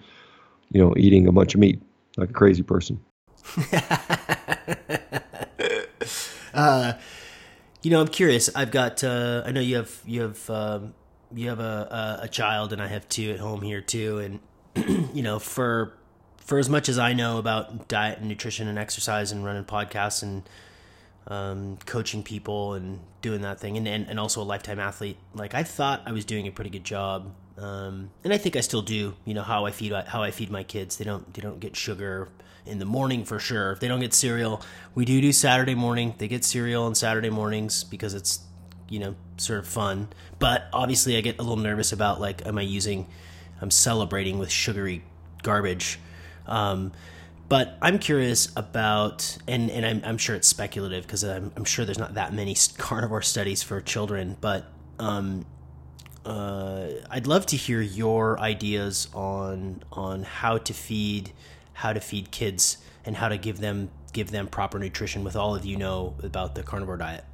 you 0.72 0.82
know, 0.82 0.94
eating 0.96 1.28
a 1.28 1.32
bunch 1.32 1.54
of 1.54 1.60
meat 1.60 1.80
like 2.18 2.30
a 2.30 2.32
crazy 2.32 2.62
person. 2.62 3.00
uh, 6.54 6.92
you 7.82 7.90
know, 7.90 8.00
I'm 8.00 8.08
curious. 8.08 8.50
I've 8.54 8.70
got. 8.70 9.04
Uh, 9.04 9.42
I 9.46 9.52
know 9.52 9.60
you 9.60 9.76
have 9.76 10.00
you 10.04 10.22
have 10.22 10.50
um, 10.50 10.94
you 11.34 11.48
have 11.48 11.60
a, 11.60 12.18
a, 12.20 12.24
a 12.24 12.28
child, 12.28 12.72
and 12.72 12.82
I 12.82 12.88
have 12.88 13.08
two 13.08 13.32
at 13.32 13.40
home 13.40 13.62
here 13.62 13.80
too. 13.80 14.18
And 14.18 14.40
you 15.14 15.22
know, 15.22 15.38
for 15.38 15.94
for 16.38 16.58
as 16.58 16.68
much 16.68 16.88
as 16.88 16.98
I 16.98 17.12
know 17.12 17.38
about 17.38 17.88
diet 17.88 18.18
and 18.18 18.28
nutrition 18.28 18.68
and 18.68 18.78
exercise 18.78 19.32
and 19.32 19.44
running 19.44 19.64
podcasts 19.64 20.22
and 20.22 20.48
um, 21.26 21.78
coaching 21.84 22.22
people 22.22 22.74
and 22.74 23.00
doing 23.20 23.42
that 23.42 23.60
thing, 23.60 23.76
and, 23.76 23.86
and, 23.86 24.08
and 24.08 24.18
also 24.18 24.40
a 24.40 24.44
lifetime 24.44 24.78
athlete, 24.78 25.18
like 25.34 25.54
I 25.54 25.62
thought 25.62 26.02
I 26.06 26.12
was 26.12 26.24
doing 26.24 26.46
a 26.46 26.50
pretty 26.50 26.70
good 26.70 26.84
job, 26.84 27.34
um, 27.58 28.10
and 28.24 28.32
I 28.32 28.38
think 28.38 28.56
I 28.56 28.60
still 28.60 28.82
do. 28.82 29.14
You 29.24 29.34
know 29.34 29.42
how 29.42 29.66
I 29.66 29.70
feed 29.70 29.92
how 29.92 30.22
I 30.22 30.30
feed 30.30 30.50
my 30.50 30.64
kids. 30.64 30.96
They 30.96 31.04
don't 31.04 31.32
they 31.34 31.42
don't 31.42 31.60
get 31.60 31.76
sugar 31.76 32.28
in 32.68 32.78
the 32.78 32.84
morning 32.84 33.24
for 33.24 33.38
sure. 33.38 33.72
If 33.72 33.80
they 33.80 33.88
don't 33.88 34.00
get 34.00 34.14
cereal, 34.14 34.62
we 34.94 35.04
do 35.04 35.20
do 35.20 35.32
Saturday 35.32 35.74
morning. 35.74 36.14
They 36.18 36.28
get 36.28 36.44
cereal 36.44 36.84
on 36.84 36.94
Saturday 36.94 37.30
mornings 37.30 37.84
because 37.84 38.14
it's 38.14 38.40
you 38.88 38.98
know 39.00 39.14
sort 39.36 39.58
of 39.58 39.66
fun. 39.66 40.08
But 40.38 40.66
obviously, 40.72 41.16
I 41.16 41.20
get 41.20 41.38
a 41.38 41.42
little 41.42 41.56
nervous 41.56 41.92
about 41.92 42.20
like, 42.20 42.46
am 42.46 42.58
I 42.58 42.62
using? 42.62 43.06
I'm 43.60 43.72
celebrating 43.72 44.38
with 44.38 44.52
sugary 44.52 45.02
garbage 45.42 45.98
um, 46.48 46.92
but 47.48 47.78
I'm 47.80 47.98
curious 47.98 48.48
about, 48.56 49.38
and, 49.46 49.70
and 49.70 49.86
I'm, 49.86 50.02
I'm 50.04 50.18
sure 50.18 50.34
it's 50.34 50.48
speculative 50.48 51.06
because 51.06 51.22
I'm, 51.22 51.52
I'm, 51.56 51.64
sure 51.64 51.84
there's 51.84 51.98
not 51.98 52.14
that 52.14 52.32
many 52.32 52.56
carnivore 52.78 53.22
studies 53.22 53.62
for 53.62 53.80
children, 53.80 54.36
but 54.40 54.66
um, 54.98 55.46
uh, 56.26 56.88
I'd 57.10 57.26
love 57.26 57.46
to 57.46 57.56
hear 57.56 57.80
your 57.80 58.38
ideas 58.40 59.08
on 59.14 59.82
on 59.92 60.24
how 60.24 60.58
to 60.58 60.74
feed 60.74 61.32
how 61.78 61.92
to 61.92 62.00
feed 62.00 62.28
kids 62.32 62.78
and 63.04 63.14
how 63.14 63.28
to 63.28 63.38
give 63.38 63.58
them 63.58 63.88
give 64.12 64.32
them 64.32 64.48
proper 64.48 64.80
nutrition 64.80 65.22
with 65.22 65.36
all 65.36 65.54
of 65.54 65.64
you 65.64 65.76
know 65.76 66.16
about 66.24 66.56
the 66.56 66.62
carnivore 66.64 66.96
diet. 66.96 67.24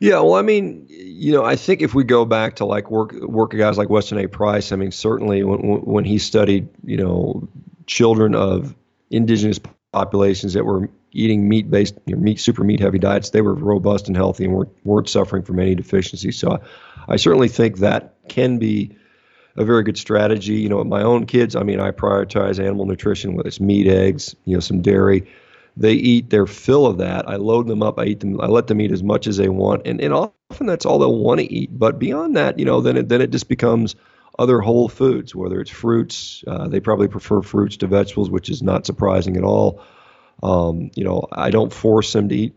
Yeah, 0.00 0.20
well, 0.20 0.34
I 0.34 0.42
mean, 0.42 0.86
you 0.88 1.32
know, 1.32 1.46
I 1.46 1.56
think 1.56 1.80
if 1.80 1.94
we 1.94 2.04
go 2.04 2.26
back 2.26 2.56
to 2.56 2.66
like 2.66 2.90
work 2.90 3.14
work 3.22 3.52
guys 3.52 3.78
like 3.78 3.88
Weston 3.88 4.18
A. 4.18 4.26
Price, 4.26 4.70
I 4.70 4.76
mean, 4.76 4.90
certainly 4.90 5.42
when 5.44 5.60
when 5.80 6.04
he 6.04 6.18
studied, 6.18 6.68
you 6.84 6.98
know, 6.98 7.48
children 7.86 8.34
of 8.34 8.74
indigenous 9.10 9.58
populations 9.92 10.52
that 10.52 10.66
were 10.66 10.90
eating 11.12 11.48
meat 11.48 11.70
based, 11.70 11.94
you 12.04 12.14
know, 12.14 12.20
meat 12.20 12.38
super 12.38 12.64
meat 12.64 12.80
heavy 12.80 12.98
diets, 12.98 13.30
they 13.30 13.40
were 13.40 13.54
robust 13.54 14.08
and 14.08 14.16
healthy 14.16 14.44
and 14.44 14.52
weren't, 14.52 14.70
weren't 14.84 15.08
suffering 15.08 15.42
from 15.42 15.58
any 15.58 15.74
deficiencies. 15.74 16.38
So 16.38 16.52
I, 16.52 17.14
I 17.14 17.16
certainly 17.16 17.48
think 17.48 17.78
that 17.78 18.14
can 18.28 18.58
be 18.58 18.94
a 19.56 19.64
very 19.64 19.82
good 19.82 19.98
strategy. 19.98 20.54
You 20.54 20.68
know, 20.68 20.82
my 20.84 21.02
own 21.02 21.26
kids, 21.26 21.56
I 21.56 21.62
mean, 21.62 21.80
I 21.80 21.90
prioritize 21.90 22.58
animal 22.58 22.86
nutrition, 22.86 23.34
whether 23.34 23.48
it's 23.48 23.60
meat, 23.60 23.86
eggs, 23.86 24.36
you 24.44 24.54
know, 24.54 24.60
some 24.60 24.82
dairy. 24.82 25.30
They 25.76 25.92
eat 25.92 26.30
their 26.30 26.46
fill 26.46 26.86
of 26.86 26.98
that. 26.98 27.28
I 27.28 27.36
load 27.36 27.68
them 27.68 27.82
up. 27.82 27.98
I 27.98 28.06
eat 28.06 28.20
them. 28.20 28.40
I 28.40 28.46
let 28.46 28.66
them 28.66 28.80
eat 28.80 28.90
as 28.90 29.02
much 29.02 29.26
as 29.28 29.36
they 29.36 29.48
want, 29.48 29.86
and 29.86 30.00
and 30.00 30.12
often 30.12 30.66
that's 30.66 30.84
all 30.84 30.98
they'll 30.98 31.16
want 31.16 31.38
to 31.40 31.52
eat. 31.52 31.70
But 31.72 32.00
beyond 32.00 32.36
that, 32.36 32.58
you 32.58 32.64
know, 32.64 32.80
then 32.80 32.96
it 32.96 33.08
then 33.08 33.20
it 33.20 33.30
just 33.30 33.48
becomes 33.48 33.94
other 34.38 34.60
whole 34.60 34.88
foods, 34.88 35.34
whether 35.34 35.60
it's 35.60 35.70
fruits. 35.70 36.42
Uh, 36.46 36.68
they 36.68 36.80
probably 36.80 37.08
prefer 37.08 37.42
fruits 37.42 37.76
to 37.78 37.86
vegetables, 37.86 38.30
which 38.30 38.50
is 38.50 38.62
not 38.62 38.86
surprising 38.86 39.36
at 39.36 39.44
all. 39.44 39.82
Um, 40.42 40.90
you 40.94 41.04
know, 41.04 41.26
I 41.32 41.50
don't 41.50 41.72
force 41.72 42.12
them 42.12 42.28
to 42.28 42.34
eat, 42.34 42.54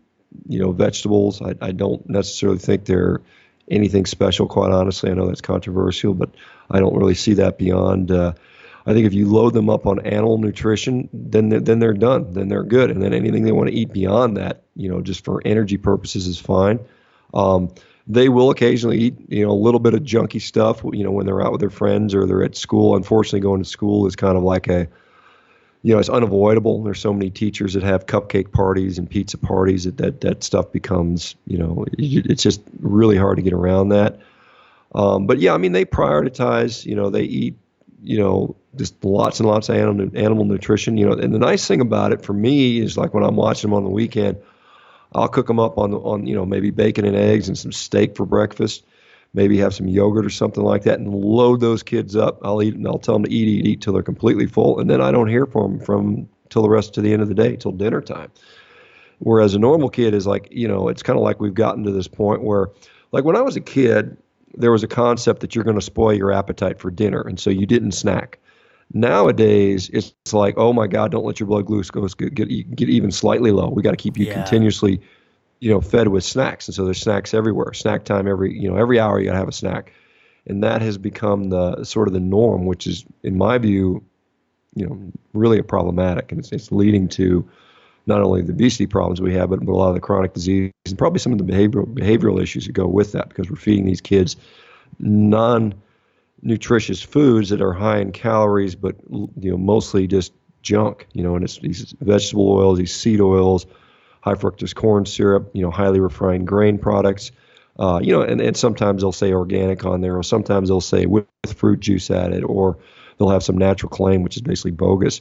you 0.48 0.60
know, 0.60 0.72
vegetables. 0.72 1.42
I, 1.42 1.54
I 1.60 1.72
don't 1.72 2.08
necessarily 2.08 2.58
think 2.58 2.84
they're 2.84 3.20
anything 3.70 4.06
special, 4.06 4.46
quite 4.46 4.72
honestly. 4.72 5.10
I 5.10 5.14
know 5.14 5.26
that's 5.26 5.40
controversial, 5.40 6.14
but 6.14 6.30
I 6.70 6.80
don't 6.80 6.96
really 6.96 7.14
see 7.14 7.34
that 7.34 7.58
beyond. 7.58 8.10
Uh, 8.10 8.32
I 8.84 8.94
think 8.94 9.06
if 9.06 9.14
you 9.14 9.26
load 9.26 9.54
them 9.54 9.70
up 9.70 9.86
on 9.86 10.00
animal 10.00 10.38
nutrition, 10.38 11.08
then 11.12 11.48
they're, 11.48 11.60
then 11.60 11.78
they're 11.78 11.92
done. 11.94 12.32
Then 12.32 12.48
they're 12.48 12.64
good, 12.64 12.90
and 12.90 13.02
then 13.02 13.14
anything 13.14 13.44
they 13.44 13.52
want 13.52 13.70
to 13.70 13.74
eat 13.74 13.92
beyond 13.92 14.36
that, 14.36 14.62
you 14.74 14.88
know, 14.88 15.00
just 15.00 15.24
for 15.24 15.40
energy 15.44 15.76
purposes, 15.76 16.26
is 16.26 16.38
fine. 16.38 16.80
Um, 17.32 17.72
they 18.06 18.28
will 18.28 18.50
occasionally 18.50 18.98
eat, 18.98 19.16
you 19.28 19.44
know, 19.44 19.52
a 19.52 19.54
little 19.54 19.78
bit 19.78 19.94
of 19.94 20.00
junky 20.00 20.42
stuff, 20.42 20.82
you 20.84 21.04
know, 21.04 21.12
when 21.12 21.24
they're 21.24 21.40
out 21.40 21.52
with 21.52 21.60
their 21.60 21.70
friends 21.70 22.14
or 22.14 22.26
they're 22.26 22.42
at 22.42 22.56
school. 22.56 22.96
Unfortunately, 22.96 23.40
going 23.40 23.62
to 23.62 23.68
school 23.68 24.06
is 24.06 24.16
kind 24.16 24.36
of 24.36 24.42
like 24.42 24.68
a, 24.68 24.88
you 25.82 25.92
know, 25.92 25.98
it's 25.98 26.08
unavoidable. 26.08 26.82
There's 26.82 27.00
so 27.00 27.12
many 27.12 27.30
teachers 27.30 27.74
that 27.74 27.82
have 27.82 28.06
cupcake 28.06 28.52
parties 28.52 28.98
and 28.98 29.08
pizza 29.08 29.38
parties 29.38 29.84
that 29.84 29.96
that, 29.98 30.20
that 30.20 30.44
stuff 30.44 30.72
becomes, 30.72 31.34
you 31.46 31.58
know, 31.58 31.84
it's 31.98 32.42
just 32.42 32.60
really 32.80 33.16
hard 33.16 33.36
to 33.36 33.42
get 33.42 33.52
around 33.52 33.90
that. 33.90 34.20
Um, 34.94 35.26
but 35.26 35.38
yeah, 35.38 35.54
I 35.54 35.58
mean, 35.58 35.72
they 35.72 35.84
prioritize, 35.84 36.84
you 36.84 36.94
know, 36.94 37.10
they 37.10 37.22
eat, 37.22 37.56
you 38.02 38.18
know, 38.18 38.56
just 38.76 39.04
lots 39.04 39.40
and 39.40 39.48
lots 39.48 39.68
of 39.68 39.76
animal, 39.76 40.10
animal 40.14 40.44
nutrition, 40.44 40.96
you 40.96 41.06
know, 41.06 41.12
and 41.12 41.34
the 41.34 41.38
nice 41.38 41.66
thing 41.66 41.80
about 41.80 42.12
it 42.12 42.22
for 42.22 42.32
me 42.32 42.78
is 42.78 42.96
like 42.96 43.12
when 43.14 43.24
I'm 43.24 43.36
watching 43.36 43.70
them 43.70 43.76
on 43.76 43.84
the 43.84 43.90
weekend– 43.90 44.38
I'll 45.14 45.28
cook 45.28 45.46
them 45.46 45.60
up 45.60 45.78
on 45.78 45.92
on 45.94 46.26
you 46.26 46.34
know 46.34 46.46
maybe 46.46 46.70
bacon 46.70 47.04
and 47.04 47.16
eggs 47.16 47.48
and 47.48 47.56
some 47.56 47.72
steak 47.72 48.16
for 48.16 48.26
breakfast. 48.26 48.84
Maybe 49.34 49.56
have 49.58 49.74
some 49.74 49.88
yogurt 49.88 50.26
or 50.26 50.30
something 50.30 50.62
like 50.62 50.82
that, 50.82 50.98
and 50.98 51.12
load 51.12 51.60
those 51.60 51.82
kids 51.82 52.16
up. 52.16 52.38
I'll 52.44 52.62
eat 52.62 52.74
and 52.74 52.86
I'll 52.86 52.98
tell 52.98 53.14
them 53.14 53.24
to 53.24 53.32
eat, 53.32 53.48
eat, 53.48 53.66
eat 53.66 53.80
till 53.80 53.92
they're 53.94 54.02
completely 54.02 54.46
full, 54.46 54.78
and 54.78 54.90
then 54.90 55.00
I 55.00 55.10
don't 55.10 55.28
hear 55.28 55.46
from 55.46 55.78
them 55.78 55.86
from 55.86 56.28
till 56.50 56.62
the 56.62 56.68
rest 56.68 56.92
to 56.94 57.00
the 57.00 57.12
end 57.12 57.22
of 57.22 57.28
the 57.28 57.34
day, 57.34 57.56
till 57.56 57.72
dinner 57.72 58.02
time. 58.02 58.30
Whereas 59.20 59.54
a 59.54 59.58
normal 59.58 59.88
kid 59.88 60.14
is 60.14 60.26
like, 60.26 60.48
you 60.50 60.68
know, 60.68 60.88
it's 60.88 61.02
kind 61.02 61.18
of 61.18 61.22
like 61.22 61.40
we've 61.40 61.54
gotten 61.54 61.84
to 61.84 61.90
this 61.92 62.08
point 62.08 62.42
where, 62.42 62.68
like 63.12 63.24
when 63.24 63.36
I 63.36 63.40
was 63.40 63.56
a 63.56 63.60
kid, 63.60 64.16
there 64.54 64.72
was 64.72 64.82
a 64.82 64.88
concept 64.88 65.40
that 65.40 65.54
you're 65.54 65.64
going 65.64 65.78
to 65.78 65.82
spoil 65.82 66.12
your 66.12 66.30
appetite 66.32 66.78
for 66.78 66.90
dinner, 66.90 67.22
and 67.22 67.40
so 67.40 67.48
you 67.48 67.64
didn't 67.64 67.92
snack. 67.92 68.38
Nowadays, 68.92 69.88
it's 69.94 70.12
like, 70.34 70.58
oh 70.58 70.74
my 70.74 70.86
God, 70.86 71.10
don't 71.10 71.24
let 71.24 71.40
your 71.40 71.46
blood 71.46 71.64
glucose 71.64 72.14
get 72.14 72.34
get, 72.34 72.76
get 72.76 72.90
even 72.90 73.10
slightly 73.10 73.50
low. 73.50 73.70
We 73.70 73.80
got 73.80 73.92
to 73.92 73.96
keep 73.96 74.18
you 74.18 74.26
Yeah. 74.26 74.34
continuously, 74.34 75.00
you 75.62 75.70
know, 75.70 75.80
fed 75.80 76.08
with 76.08 76.24
snacks, 76.24 76.66
and 76.66 76.74
so 76.74 76.84
there's 76.84 77.00
snacks 77.00 77.32
everywhere. 77.32 77.72
Snack 77.72 78.04
time 78.04 78.26
every 78.26 78.52
you 78.58 78.68
know 78.68 78.76
every 78.76 78.98
hour 78.98 79.20
you 79.20 79.26
got 79.26 79.34
to 79.34 79.38
have 79.38 79.48
a 79.48 79.52
snack, 79.52 79.92
and 80.44 80.64
that 80.64 80.82
has 80.82 80.98
become 80.98 81.50
the 81.50 81.84
sort 81.84 82.08
of 82.08 82.14
the 82.14 82.18
norm, 82.20 82.66
which 82.66 82.88
is, 82.88 83.04
in 83.22 83.38
my 83.38 83.58
view, 83.58 84.04
you 84.74 84.84
know, 84.84 84.98
really 85.32 85.60
a 85.60 85.62
problematic, 85.62 86.32
and 86.32 86.40
it's, 86.40 86.50
it's 86.50 86.72
leading 86.72 87.06
to 87.10 87.48
not 88.06 88.20
only 88.20 88.42
the 88.42 88.52
obesity 88.52 88.88
problems 88.88 89.20
we 89.20 89.34
have, 89.34 89.50
but, 89.50 89.64
but 89.64 89.70
a 89.70 89.76
lot 89.76 89.90
of 89.90 89.94
the 89.94 90.00
chronic 90.00 90.34
disease 90.34 90.72
and 90.84 90.98
probably 90.98 91.20
some 91.20 91.30
of 91.30 91.38
the 91.38 91.44
behavioral 91.44 91.86
behavioral 91.86 92.42
issues 92.42 92.66
that 92.66 92.72
go 92.72 92.88
with 92.88 93.12
that 93.12 93.28
because 93.28 93.48
we're 93.48 93.54
feeding 93.54 93.86
these 93.86 94.00
kids 94.00 94.34
non 94.98 95.74
nutritious 96.42 97.00
foods 97.00 97.50
that 97.50 97.62
are 97.62 97.72
high 97.72 97.98
in 97.98 98.10
calories, 98.10 98.74
but 98.74 98.96
you 99.08 99.52
know 99.52 99.56
mostly 99.56 100.08
just 100.08 100.32
junk. 100.62 101.06
You 101.12 101.22
know, 101.22 101.36
and 101.36 101.44
it's 101.44 101.58
these 101.58 101.94
vegetable 102.00 102.50
oils, 102.50 102.78
these 102.78 102.92
seed 102.92 103.20
oils, 103.20 103.64
high 104.22 104.34
fructose 104.34 104.74
corn 104.74 105.04
syrup. 105.04 105.50
You 105.52 105.62
know, 105.62 105.70
highly 105.70 106.00
refined 106.00 106.46
grain 106.46 106.78
products. 106.78 107.32
Uh, 107.78 108.00
you 108.02 108.12
know, 108.12 108.22
and, 108.22 108.40
and 108.40 108.56
sometimes 108.56 109.02
they'll 109.02 109.12
say 109.12 109.32
organic 109.32 109.84
on 109.84 110.00
there, 110.00 110.16
or 110.16 110.22
sometimes 110.22 110.68
they'll 110.68 110.80
say 110.80 111.06
with, 111.06 111.26
with 111.42 111.54
fruit 111.54 111.80
juice 111.80 112.10
added, 112.10 112.44
or 112.44 112.78
they'll 113.18 113.30
have 113.30 113.42
some 113.42 113.56
natural 113.56 113.88
claim, 113.88 114.22
which 114.22 114.36
is 114.36 114.42
basically 114.42 114.72
bogus. 114.72 115.20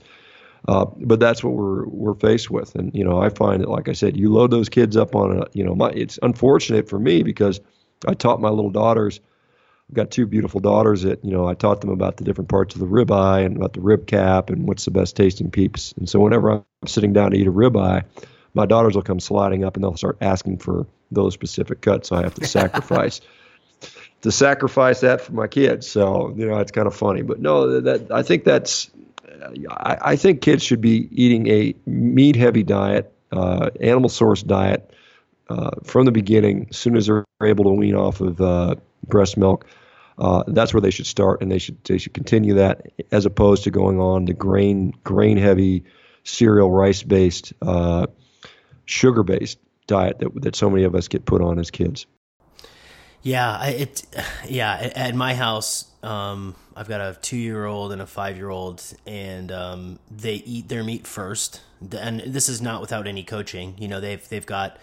Uh, 0.67 0.85
but 0.97 1.19
that's 1.19 1.43
what 1.43 1.53
we're 1.53 1.87
we're 1.87 2.13
faced 2.13 2.51
with, 2.51 2.75
and 2.75 2.93
you 2.93 3.03
know 3.03 3.19
I 3.19 3.29
find 3.29 3.63
that, 3.63 3.69
like 3.69 3.89
I 3.89 3.93
said, 3.93 4.15
you 4.15 4.31
load 4.31 4.51
those 4.51 4.69
kids 4.69 4.95
up 4.95 5.15
on 5.15 5.39
a, 5.39 5.45
you 5.53 5.63
know, 5.63 5.73
my 5.73 5.89
it's 5.89 6.19
unfortunate 6.21 6.87
for 6.87 6.99
me 6.99 7.23
because 7.23 7.59
I 8.07 8.13
taught 8.13 8.39
my 8.39 8.49
little 8.49 8.69
daughters. 8.69 9.21
I've 9.89 9.95
got 9.95 10.11
two 10.11 10.27
beautiful 10.27 10.59
daughters 10.59 11.01
that 11.01 11.25
you 11.25 11.31
know 11.31 11.47
I 11.47 11.55
taught 11.55 11.81
them 11.81 11.89
about 11.89 12.17
the 12.17 12.25
different 12.25 12.49
parts 12.49 12.75
of 12.75 12.81
the 12.81 12.87
ribeye 12.87 13.43
and 13.43 13.57
about 13.57 13.73
the 13.73 13.81
rib 13.81 14.05
cap 14.05 14.51
and 14.51 14.67
what's 14.67 14.85
the 14.85 14.91
best 14.91 15.15
tasting 15.15 15.49
peeps. 15.49 15.93
And 15.93 16.07
so 16.07 16.19
whenever 16.19 16.51
I'm 16.51 16.63
sitting 16.85 17.13
down 17.13 17.31
to 17.31 17.37
eat 17.37 17.47
a 17.47 17.51
ribeye, 17.51 18.03
my 18.53 18.65
daughters 18.65 18.95
will 18.95 19.03
come 19.03 19.19
sliding 19.19 19.63
up 19.63 19.75
and 19.75 19.83
they'll 19.83 19.97
start 19.97 20.17
asking 20.21 20.57
for 20.57 20.85
those 21.11 21.33
specific 21.33 21.81
cuts. 21.81 22.09
So 22.09 22.15
I 22.15 22.23
have 22.23 22.35
to 22.35 22.47
sacrifice 22.47 23.21
to 24.21 24.31
sacrifice 24.31 25.01
that 25.01 25.21
for 25.21 25.33
my 25.33 25.47
kids. 25.47 25.87
So 25.87 26.33
you 26.35 26.47
know 26.47 26.59
it's 26.59 26.71
kind 26.71 26.87
of 26.87 26.95
funny, 26.95 27.21
but 27.21 27.39
no, 27.39 27.81
that 27.81 28.11
I 28.11 28.23
think 28.23 28.43
that's 28.43 28.89
I, 29.69 29.97
I 30.01 30.15
think 30.15 30.41
kids 30.41 30.63
should 30.63 30.81
be 30.81 31.07
eating 31.11 31.47
a 31.47 31.75
meat 31.85 32.35
heavy 32.35 32.63
diet, 32.63 33.13
uh, 33.31 33.69
animal 33.79 34.09
source 34.09 34.43
diet 34.43 34.91
uh, 35.49 35.71
from 35.83 36.05
the 36.05 36.11
beginning. 36.11 36.67
As 36.69 36.77
soon 36.77 36.95
as 36.95 37.07
they're 37.07 37.25
able 37.41 37.65
to 37.65 37.71
wean 37.71 37.95
off 37.95 38.21
of 38.21 38.39
uh, 38.39 38.75
breast 39.05 39.37
milk, 39.37 39.65
uh, 40.17 40.43
that's 40.47 40.73
where 40.73 40.81
they 40.81 40.91
should 40.91 41.07
start, 41.07 41.41
and 41.41 41.51
they 41.51 41.57
should 41.57 41.83
they 41.85 41.97
should 41.97 42.13
continue 42.13 42.55
that 42.55 42.87
as 43.11 43.25
opposed 43.25 43.63
to 43.63 43.71
going 43.71 43.99
on 43.99 44.25
the 44.25 44.33
grain 44.33 44.93
grain 45.03 45.37
heavy, 45.37 45.83
cereal 46.23 46.69
rice 46.69 47.03
based, 47.03 47.53
uh, 47.61 48.07
sugar 48.91 49.23
based 49.23 49.57
diet 49.87 50.19
that 50.19 50.29
that 50.41 50.55
so 50.55 50.69
many 50.69 50.83
of 50.83 50.95
us 50.95 51.07
get 51.07 51.25
put 51.25 51.41
on 51.41 51.59
as 51.59 51.71
kids. 51.71 52.05
Yeah, 53.23 53.63
it. 53.65 54.05
Yeah, 54.47 54.91
at 54.95 55.15
my 55.15 55.35
house, 55.35 55.85
um, 56.01 56.55
I've 56.75 56.87
got 56.87 57.01
a 57.01 57.17
two-year-old 57.21 57.91
and 57.91 58.01
a 58.01 58.07
five-year-old, 58.07 58.83
and 59.05 59.51
um, 59.51 59.99
they 60.09 60.35
eat 60.35 60.69
their 60.69 60.83
meat 60.83 61.05
first. 61.05 61.61
And 61.97 62.21
this 62.21 62.49
is 62.49 62.61
not 62.61 62.81
without 62.81 63.07
any 63.07 63.23
coaching. 63.23 63.75
You 63.77 63.87
know, 63.87 63.99
they've 63.99 64.27
they've 64.27 64.45
got 64.45 64.77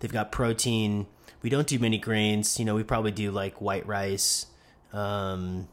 they've 0.00 0.12
got 0.12 0.32
protein. 0.32 1.06
We 1.42 1.50
don't 1.50 1.66
do 1.66 1.78
many 1.78 1.98
grains. 1.98 2.58
You 2.58 2.64
know, 2.64 2.74
we 2.74 2.82
probably 2.82 3.12
do 3.12 3.30
like 3.30 3.60
white 3.60 3.86
rice 3.86 4.46
um, 4.92 5.68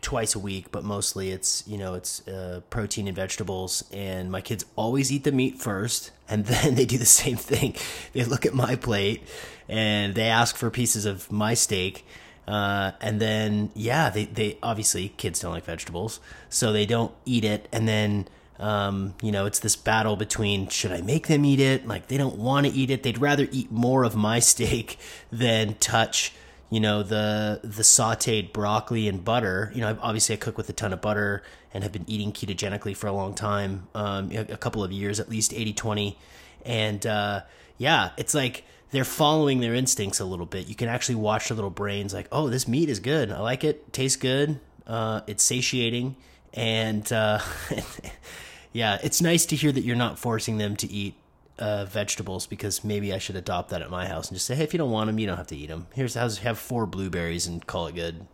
twice 0.00 0.34
a 0.34 0.38
week, 0.38 0.70
but 0.70 0.84
mostly 0.84 1.30
it's 1.30 1.66
you 1.66 1.78
know 1.78 1.94
it's 1.94 2.26
uh, 2.28 2.60
protein 2.70 3.06
and 3.06 3.16
vegetables. 3.16 3.84
And 3.92 4.30
my 4.30 4.40
kids 4.40 4.64
always 4.76 5.12
eat 5.12 5.24
the 5.24 5.32
meat 5.32 5.58
first, 5.58 6.10
and 6.28 6.46
then 6.46 6.74
they 6.74 6.84
do 6.84 6.98
the 6.98 7.06
same 7.06 7.36
thing. 7.36 7.74
They 8.12 8.24
look 8.24 8.46
at 8.46 8.54
my 8.54 8.76
plate 8.76 9.22
and 9.68 10.14
they 10.14 10.28
ask 10.28 10.56
for 10.56 10.70
pieces 10.70 11.06
of 11.06 11.30
my 11.30 11.54
steak. 11.54 12.04
Uh, 12.46 12.90
and 13.00 13.20
then 13.20 13.70
yeah, 13.74 14.10
they, 14.10 14.24
they 14.24 14.58
obviously 14.62 15.10
kids 15.10 15.40
don't 15.40 15.52
like 15.52 15.64
vegetables, 15.64 16.20
so 16.48 16.72
they 16.72 16.86
don't 16.86 17.12
eat 17.24 17.44
it. 17.44 17.68
And 17.72 17.86
then 17.86 18.26
um, 18.58 19.14
you 19.22 19.32
know, 19.32 19.46
it's 19.46 19.58
this 19.58 19.74
battle 19.76 20.16
between 20.16 20.68
should 20.68 20.92
I 20.92 21.00
make 21.00 21.26
them 21.26 21.44
eat 21.44 21.60
it? 21.60 21.86
Like 21.86 22.08
they 22.08 22.16
don't 22.16 22.36
want 22.36 22.66
to 22.66 22.72
eat 22.72 22.90
it. 22.90 23.02
They'd 23.02 23.18
rather 23.18 23.48
eat 23.50 23.72
more 23.72 24.04
of 24.04 24.14
my 24.14 24.38
steak 24.52 24.98
than 25.30 25.74
touch, 25.74 26.32
you 26.72 26.80
know, 26.80 27.02
the 27.02 27.60
the 27.62 27.82
sautéed 27.82 28.54
broccoli 28.54 29.06
and 29.06 29.22
butter. 29.22 29.70
You 29.74 29.82
know, 29.82 29.98
obviously 30.00 30.34
I 30.34 30.38
cook 30.38 30.56
with 30.56 30.70
a 30.70 30.72
ton 30.72 30.94
of 30.94 31.02
butter 31.02 31.42
and 31.74 31.84
have 31.84 31.92
been 31.92 32.06
eating 32.06 32.32
ketogenically 32.32 32.96
for 32.96 33.08
a 33.08 33.12
long 33.12 33.34
time, 33.34 33.88
um, 33.94 34.32
a, 34.32 34.56
couple 34.56 34.82
of 34.82 34.90
years, 34.90 35.20
at 35.20 35.28
least 35.28 35.52
80 35.52 35.74
20. 35.74 36.18
And 36.64 37.06
uh, 37.06 37.42
yeah, 37.76 38.12
it's 38.16 38.32
like 38.32 38.64
they're 38.90 39.04
following 39.04 39.60
their 39.60 39.74
instincts 39.74 40.18
a 40.18 40.24
little 40.24 40.46
bit. 40.46 40.66
You 40.66 40.74
can 40.74 40.88
actually 40.88 41.16
watch 41.16 41.50
their 41.50 41.56
little 41.56 41.68
brains 41.68 42.14
like, 42.14 42.26
oh, 42.32 42.48
this 42.48 42.66
meat 42.66 42.88
is 42.88 43.00
good. 43.00 43.30
I 43.30 43.40
like 43.40 43.64
it. 43.64 43.92
Tastes 43.92 44.16
good. 44.16 44.58
Uh, 44.86 45.20
it's 45.26 45.42
satiating. 45.42 46.16
And 46.54 47.12
uh, 47.12 47.40
yeah, 48.72 48.96
it's 49.02 49.20
nice 49.20 49.44
to 49.44 49.56
hear 49.56 49.72
that 49.72 49.82
you're 49.82 49.94
not 49.94 50.18
forcing 50.18 50.56
them 50.56 50.76
to 50.76 50.90
eat 50.90 51.16
uh, 51.58 51.84
vegetables 51.84 52.46
because 52.46 52.84
maybe 52.84 53.12
I 53.12 53.18
should 53.18 53.36
adopt 53.36 53.70
that 53.70 53.82
at 53.82 53.90
my 53.90 54.06
house 54.06 54.28
and 54.28 54.36
just 54.36 54.46
say, 54.46 54.54
hey, 54.54 54.64
if 54.64 54.72
you 54.72 54.78
don't 54.78 54.90
want 54.90 55.08
them, 55.08 55.18
you 55.18 55.26
don't 55.26 55.36
have 55.36 55.46
to 55.48 55.56
eat 55.56 55.68
them. 55.68 55.86
Here's 55.94 56.14
how's 56.14 56.38
have 56.38 56.58
four 56.58 56.86
blueberries 56.86 57.46
and 57.46 57.66
call 57.66 57.86
it 57.86 57.94
good. 57.94 58.26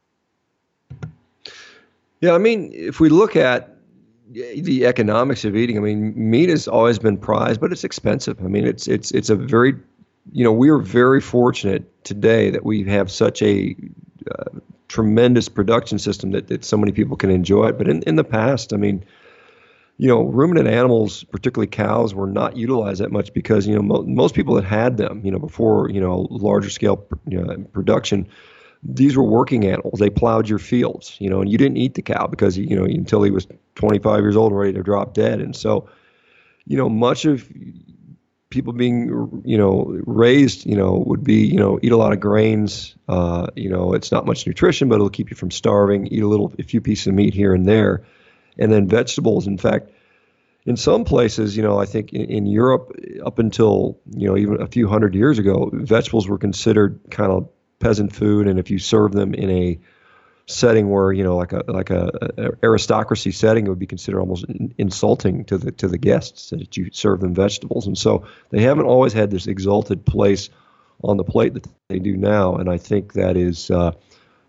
Yeah, 2.20 2.32
I 2.32 2.38
mean, 2.38 2.70
if 2.72 3.00
we 3.00 3.08
look 3.08 3.36
at 3.36 3.76
the 4.30 4.86
economics 4.86 5.44
of 5.44 5.56
eating, 5.56 5.78
I 5.78 5.80
mean, 5.80 6.12
meat 6.16 6.48
has 6.48 6.68
always 6.68 6.98
been 6.98 7.16
prized, 7.16 7.60
but 7.60 7.72
it's 7.72 7.84
expensive. 7.84 8.38
I 8.40 8.48
mean, 8.48 8.66
it's 8.66 8.88
it's 8.88 9.10
it's 9.12 9.30
a 9.30 9.36
very, 9.36 9.74
you 10.32 10.44
know, 10.44 10.52
we 10.52 10.68
are 10.68 10.78
very 10.78 11.20
fortunate 11.20 12.04
today 12.04 12.50
that 12.50 12.64
we 12.64 12.84
have 12.84 13.10
such 13.10 13.40
a 13.42 13.76
uh, 14.30 14.58
tremendous 14.88 15.48
production 15.48 15.98
system 15.98 16.32
that, 16.32 16.48
that 16.48 16.64
so 16.64 16.76
many 16.76 16.92
people 16.92 17.16
can 17.16 17.30
enjoy 17.30 17.68
it. 17.68 17.78
But 17.78 17.88
in, 17.88 18.02
in 18.02 18.16
the 18.16 18.24
past, 18.24 18.72
I 18.72 18.76
mean, 18.76 19.04
you 19.98 20.06
know, 20.06 20.22
ruminant 20.22 20.68
animals, 20.68 21.24
particularly 21.24 21.66
cows, 21.66 22.14
were 22.14 22.28
not 22.28 22.56
utilized 22.56 23.00
that 23.00 23.10
much 23.10 23.34
because 23.34 23.66
you 23.66 23.74
know 23.74 23.82
mo- 23.82 24.04
most 24.04 24.34
people 24.34 24.54
that 24.54 24.64
had 24.64 24.96
them, 24.96 25.20
you 25.24 25.30
know, 25.30 25.40
before 25.40 25.90
you 25.90 26.00
know 26.00 26.28
larger 26.30 26.70
scale 26.70 27.04
you 27.26 27.42
know, 27.42 27.64
production, 27.72 28.28
these 28.84 29.16
were 29.16 29.24
working 29.24 29.66
animals. 29.66 29.98
They 29.98 30.08
plowed 30.08 30.48
your 30.48 30.60
fields, 30.60 31.16
you 31.18 31.28
know, 31.28 31.40
and 31.40 31.50
you 31.50 31.58
didn't 31.58 31.78
eat 31.78 31.94
the 31.94 32.02
cow 32.02 32.28
because 32.28 32.56
you 32.56 32.76
know 32.76 32.84
until 32.84 33.24
he 33.24 33.32
was 33.32 33.48
25 33.74 34.20
years 34.20 34.36
old 34.36 34.52
ready 34.52 34.72
to 34.72 34.84
drop 34.84 35.14
dead. 35.14 35.40
And 35.40 35.54
so, 35.54 35.88
you 36.64 36.76
know, 36.76 36.88
much 36.88 37.24
of 37.24 37.48
people 38.50 38.72
being 38.72 39.42
you 39.44 39.58
know 39.58 40.00
raised 40.06 40.64
you 40.64 40.76
know 40.76 41.02
would 41.06 41.22
be 41.22 41.44
you 41.44 41.58
know 41.58 41.78
eat 41.82 41.92
a 41.92 41.96
lot 41.98 42.12
of 42.12 42.20
grains 42.20 42.96
uh, 43.08 43.48
you 43.56 43.68
know 43.68 43.92
it's 43.92 44.10
not 44.10 44.24
much 44.24 44.46
nutrition 44.46 44.88
but 44.88 44.94
it'll 44.94 45.10
keep 45.10 45.28
you 45.28 45.36
from 45.36 45.50
starving 45.50 46.06
eat 46.06 46.22
a 46.22 46.26
little 46.26 46.50
a 46.58 46.62
few 46.62 46.80
pieces 46.80 47.08
of 47.08 47.14
meat 47.14 47.34
here 47.34 47.52
and 47.52 47.66
there 47.66 48.06
and 48.58 48.72
then 48.72 48.88
vegetables. 48.88 49.46
In 49.46 49.58
fact 49.58 49.90
in 50.66 50.76
some 50.76 51.04
places 51.04 51.56
you 51.56 51.62
know 51.62 51.78
i 51.78 51.86
think 51.86 52.12
in, 52.12 52.22
in 52.22 52.44
europe 52.44 52.92
up 53.24 53.38
until 53.38 53.96
you 54.10 54.26
know 54.26 54.36
even 54.36 54.60
a 54.60 54.66
few 54.66 54.88
hundred 54.88 55.14
years 55.14 55.38
ago 55.38 55.70
vegetables 55.72 56.28
were 56.28 56.36
considered 56.36 57.00
kind 57.10 57.30
of 57.30 57.48
peasant 57.78 58.14
food. 58.14 58.48
And 58.48 58.58
if 58.58 58.70
you 58.70 58.78
serve 58.78 59.12
them 59.12 59.34
in 59.34 59.50
a 59.50 59.78
setting 60.46 60.88
where 60.88 61.12
you 61.12 61.22
know 61.22 61.36
like 61.36 61.52
a 61.52 61.62
like 61.68 61.90
a, 61.90 62.10
a 62.38 62.64
aristocracy 62.64 63.30
setting 63.30 63.66
it 63.66 63.68
would 63.68 63.78
be 63.78 63.86
considered 63.86 64.18
almost 64.18 64.44
in, 64.44 64.74
insulting 64.78 65.44
to 65.44 65.58
the 65.58 65.72
to 65.72 65.88
the 65.88 65.98
guests 65.98 66.50
that 66.50 66.76
you 66.76 66.90
serve 66.92 67.20
them 67.20 67.34
vegetables. 67.34 67.86
And 67.86 67.96
so 67.96 68.26
they 68.50 68.62
haven't 68.62 68.86
always 68.86 69.12
had 69.12 69.30
this 69.30 69.46
exalted 69.46 70.06
place 70.06 70.48
on 71.04 71.16
the 71.16 71.24
plate 71.24 71.54
that 71.54 71.66
they 71.88 71.98
do 71.98 72.16
now. 72.16 72.56
And 72.56 72.68
i 72.70 72.78
think 72.78 73.12
that 73.12 73.36
is 73.36 73.70
uh, 73.70 73.92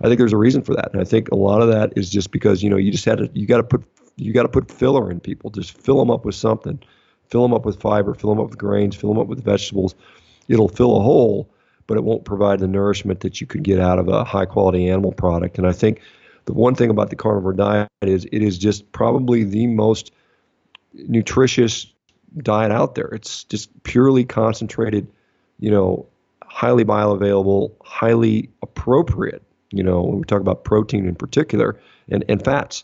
i 0.02 0.08
think 0.08 0.18
there's 0.18 0.34
a 0.34 0.38
reason 0.38 0.62
for 0.62 0.74
that. 0.76 0.91
And 0.91 1.02
i 1.02 1.06
think 1.06 1.30
a 1.30 1.36
lot 1.36 1.62
of 1.62 1.70
that 1.70 1.93
is 1.95 2.10
just 2.10 2.32
because 2.32 2.64
you 2.64 2.70
know 2.70 2.78
you 2.78 2.91
just 2.91 3.06
had 3.06 3.20
to 3.20 3.30
you 3.34 3.45
got 3.45 3.58
to 3.58 3.64
put 3.64 3.84
you 4.16 4.34
got 4.34 4.43
to 4.43 4.50
put 4.50 4.70
filler 4.70 5.10
in 5.10 5.20
people. 5.22 5.50
Just 5.50 5.80
fill 5.80 5.97
them 5.97 6.12
up 6.12 6.26
with 6.26 6.36
something. 6.36 6.78
Fill 7.30 7.41
them 7.43 7.54
up 7.54 7.66
with 7.66 7.80
fiber. 7.80 8.14
Fill 8.14 8.32
them 8.32 8.39
up 8.39 8.50
with 8.50 8.58
grains. 8.58 8.95
Fill 8.95 9.14
them 9.14 9.20
up 9.20 9.28
with 9.28 9.41
vegetables. 9.41 9.95
It'll 10.50 10.68
fill 10.68 10.97
a 10.97 11.02
hole 11.02 11.50
but 11.89 11.97
it 11.97 12.04
won't 12.04 12.24
provide 12.24 12.60
the 12.60 12.68
nourishment 12.68 13.22
that 13.22 13.41
you 13.41 13.47
could 13.47 13.64
get 13.64 13.80
out 13.80 13.97
of 13.97 14.08
a 14.08 14.24
high 14.24 14.45
quality 14.45 14.88
animal 14.88 15.12
product. 15.12 15.58
And 15.58 15.66
I 15.66 15.72
think 15.72 16.02
the 16.45 16.54
one 16.54 16.76
thing 16.76 16.91
about 16.91 17.10
the 17.10 17.16
carnivore 17.16 17.52
diet 17.52 17.89
is 18.04 18.26
it 18.32 18.43
is 18.43 18.60
just 18.60 18.91
probably 18.91 19.43
the 19.43 19.66
most 19.66 20.12
nutritious 20.93 21.91
diet 22.38 22.72
out 22.72 22.93
there. 22.93 23.08
It's 23.08 23.43
just 23.45 23.72
purely 23.82 24.24
concentrated, 24.24 25.08
you 25.60 25.72
know, 25.72 26.06
highly 26.43 26.86
bioavailable, 26.86 27.72
highly 27.84 28.52
appropriate, 28.62 29.41
you 29.72 29.84
know, 29.84 30.01
when 30.01 30.20
we 30.20 30.24
talk 30.24 30.41
about 30.41 30.63
protein 30.63 31.07
in 31.07 31.15
particular 31.15 31.80
and, 32.09 32.24
and 32.30 32.43
fats. 32.43 32.84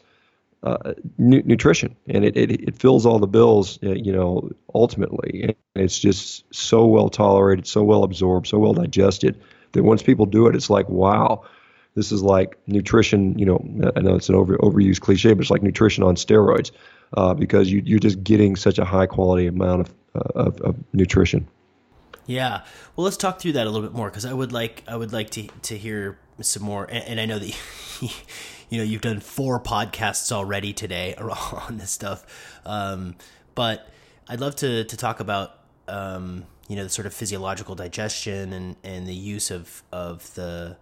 Uh, 0.64 0.96
nu- 1.20 1.44
nutrition 1.46 1.96
and 2.08 2.26
it, 2.26 2.36
it, 2.36 2.50
it 2.50 2.76
fills 2.76 3.06
all 3.06 3.20
the 3.20 3.28
bills 3.28 3.78
uh, 3.84 3.92
you 3.92 4.12
know 4.12 4.50
ultimately 4.74 5.44
and 5.44 5.56
it's 5.76 6.00
just 6.00 6.44
so 6.52 6.88
well 6.88 7.08
tolerated 7.08 7.68
so 7.68 7.84
well 7.84 8.04
absorbed 8.04 8.48
so 8.48 8.58
well 8.58 8.74
digested 8.74 9.40
that 9.74 9.84
once 9.84 10.02
people 10.02 10.26
do 10.26 10.48
it 10.48 10.56
it's 10.56 10.68
like 10.68 10.90
wow 10.90 11.46
this 11.96 12.12
is 12.12 12.22
like 12.22 12.58
nutrition. 12.68 13.38
You 13.40 13.46
know, 13.46 13.92
I 13.96 14.02
know 14.02 14.16
it's 14.16 14.30
an 14.30 14.36
over 14.36 14.58
overused 14.58 15.00
cliche, 15.00 15.34
but 15.34 15.42
it's 15.42 15.50
like 15.50 15.64
nutrition 15.64 16.04
on 16.04 16.16
steroids 16.16 16.72
uh, 17.16 17.34
because 17.34 17.72
you, 17.72 17.82
you're 17.86 18.00
just 18.00 18.24
getting 18.24 18.56
such 18.56 18.78
a 18.78 18.86
high 18.86 19.08
quality 19.08 19.48
amount 19.48 19.82
of, 19.82 19.94
uh, 20.14 20.40
of, 20.40 20.62
of 20.62 20.76
nutrition. 20.94 21.48
Yeah. 22.28 22.64
Well, 22.96 23.06
let's 23.06 23.18
talk 23.18 23.40
through 23.40 23.54
that 23.54 23.66
a 23.66 23.70
little 23.70 23.88
bit 23.88 23.96
more 23.96 24.10
because 24.10 24.26
I 24.26 24.34
would 24.34 24.52
like 24.52 24.84
I 24.88 24.96
would 24.96 25.14
like 25.14 25.30
to 25.32 25.48
to 25.64 25.78
hear 25.78 26.18
some 26.42 26.64
more. 26.64 26.86
And, 26.86 27.04
and 27.06 27.20
I 27.20 27.26
know 27.26 27.40
that 27.40 27.50
you 28.70 28.78
know 28.78 28.84
you've 28.84 29.02
done 29.02 29.20
four 29.20 29.60
podcasts 29.60 30.32
already 30.32 30.74
today 30.74 31.16
on 31.20 31.78
this 31.78 31.92
stuff, 31.92 32.26
um, 32.66 33.16
but 33.54 33.90
I'd 34.28 34.40
love 34.40 34.56
to 34.58 34.84
to 34.84 34.98
talk 34.98 35.20
about 35.20 35.60
um, 35.88 36.46
you 36.68 36.76
know 36.76 36.84
the 36.84 36.90
sort 36.90 37.06
of 37.06 37.14
physiological 37.14 37.76
digestion 37.76 38.54
and 38.54 38.76
and 38.84 39.08
the 39.08 39.16
use 39.16 39.52
of 39.52 39.84
of 39.92 40.34
the 40.36 40.78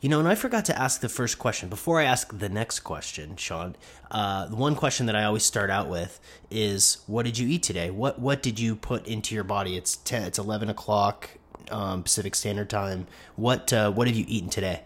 you 0.00 0.08
know, 0.08 0.18
and 0.18 0.26
I 0.26 0.34
forgot 0.34 0.64
to 0.66 0.78
ask 0.78 1.02
the 1.02 1.10
first 1.10 1.38
question. 1.38 1.68
Before 1.68 2.00
I 2.00 2.04
ask 2.04 2.38
the 2.38 2.48
next 2.48 2.80
question, 2.80 3.36
Shawn, 3.36 3.76
uh, 4.10 4.46
the 4.46 4.56
one 4.56 4.74
question 4.74 5.04
that 5.06 5.14
I 5.14 5.24
always 5.24 5.44
start 5.44 5.68
out 5.68 5.90
with 5.90 6.18
is, 6.50 7.02
"What 7.06 7.26
did 7.26 7.36
you 7.36 7.46
eat 7.48 7.62
today? 7.62 7.90
What 7.90 8.18
what 8.18 8.42
did 8.42 8.58
you 8.58 8.76
put 8.76 9.06
into 9.06 9.34
your 9.34 9.44
body?" 9.44 9.76
It's 9.76 9.96
ten, 9.96 10.22
it's 10.22 10.38
eleven 10.38 10.70
o'clock 10.70 11.30
um, 11.70 12.02
Pacific 12.02 12.34
Standard 12.34 12.70
Time. 12.70 13.06
What 13.36 13.72
uh, 13.74 13.92
what 13.92 14.06
have 14.06 14.16
you 14.16 14.24
eaten 14.26 14.48
today? 14.48 14.84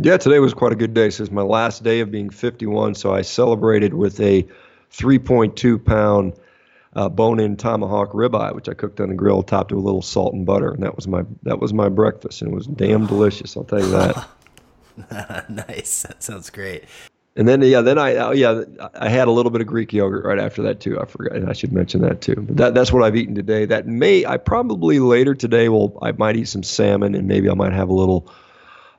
Yeah, 0.00 0.16
today 0.16 0.38
was 0.38 0.54
quite 0.54 0.72
a 0.72 0.76
good 0.76 0.94
day. 0.94 1.10
So 1.10 1.22
it's 1.22 1.32
my 1.32 1.42
last 1.42 1.82
day 1.82 2.00
of 2.00 2.10
being 2.10 2.30
51. 2.30 2.94
So 2.94 3.14
I 3.14 3.22
celebrated 3.22 3.94
with 3.94 4.20
a 4.20 4.46
3.2 4.92 5.84
pound 5.84 6.34
uh, 6.96 7.08
bone-in 7.08 7.56
tomahawk 7.56 8.12
ribeye, 8.12 8.54
which 8.54 8.68
I 8.68 8.74
cooked 8.74 9.00
on 9.00 9.08
the 9.08 9.14
grill, 9.14 9.42
topped 9.42 9.72
with 9.72 9.82
a 9.82 9.84
little 9.84 10.02
salt 10.02 10.34
and 10.34 10.46
butter, 10.46 10.72
and 10.72 10.82
that 10.82 10.96
was 10.96 11.08
my 11.08 11.24
that 11.42 11.58
was 11.58 11.72
my 11.72 11.88
breakfast, 11.88 12.40
and 12.42 12.52
it 12.52 12.54
was 12.54 12.66
damn 12.66 13.06
delicious. 13.06 13.56
I'll 13.56 13.64
tell 13.64 13.80
you 13.80 13.90
that. 13.90 14.28
nice. 15.68 16.02
That 16.02 16.22
sounds 16.22 16.50
great. 16.50 16.84
And 17.36 17.48
then 17.48 17.62
yeah, 17.62 17.80
then 17.80 17.98
I 17.98 18.14
oh, 18.16 18.30
yeah 18.30 18.62
I 18.94 19.08
had 19.08 19.26
a 19.26 19.32
little 19.32 19.50
bit 19.50 19.60
of 19.60 19.66
Greek 19.66 19.92
yogurt 19.92 20.24
right 20.24 20.38
after 20.38 20.62
that 20.62 20.78
too. 20.78 21.00
I 21.00 21.04
forgot, 21.04 21.36
and 21.36 21.50
I 21.50 21.52
should 21.52 21.72
mention 21.72 22.00
that 22.02 22.20
too. 22.20 22.36
But 22.36 22.56
that 22.58 22.74
that's 22.74 22.92
what 22.92 23.02
I've 23.02 23.16
eaten 23.16 23.34
today. 23.34 23.64
That 23.64 23.88
may 23.88 24.24
I 24.24 24.36
probably 24.36 25.00
later 25.00 25.34
today 25.34 25.68
will 25.68 25.98
I 26.00 26.12
might 26.12 26.36
eat 26.36 26.46
some 26.46 26.62
salmon, 26.62 27.16
and 27.16 27.26
maybe 27.26 27.50
I 27.50 27.54
might 27.54 27.72
have 27.72 27.88
a 27.88 27.94
little. 27.94 28.30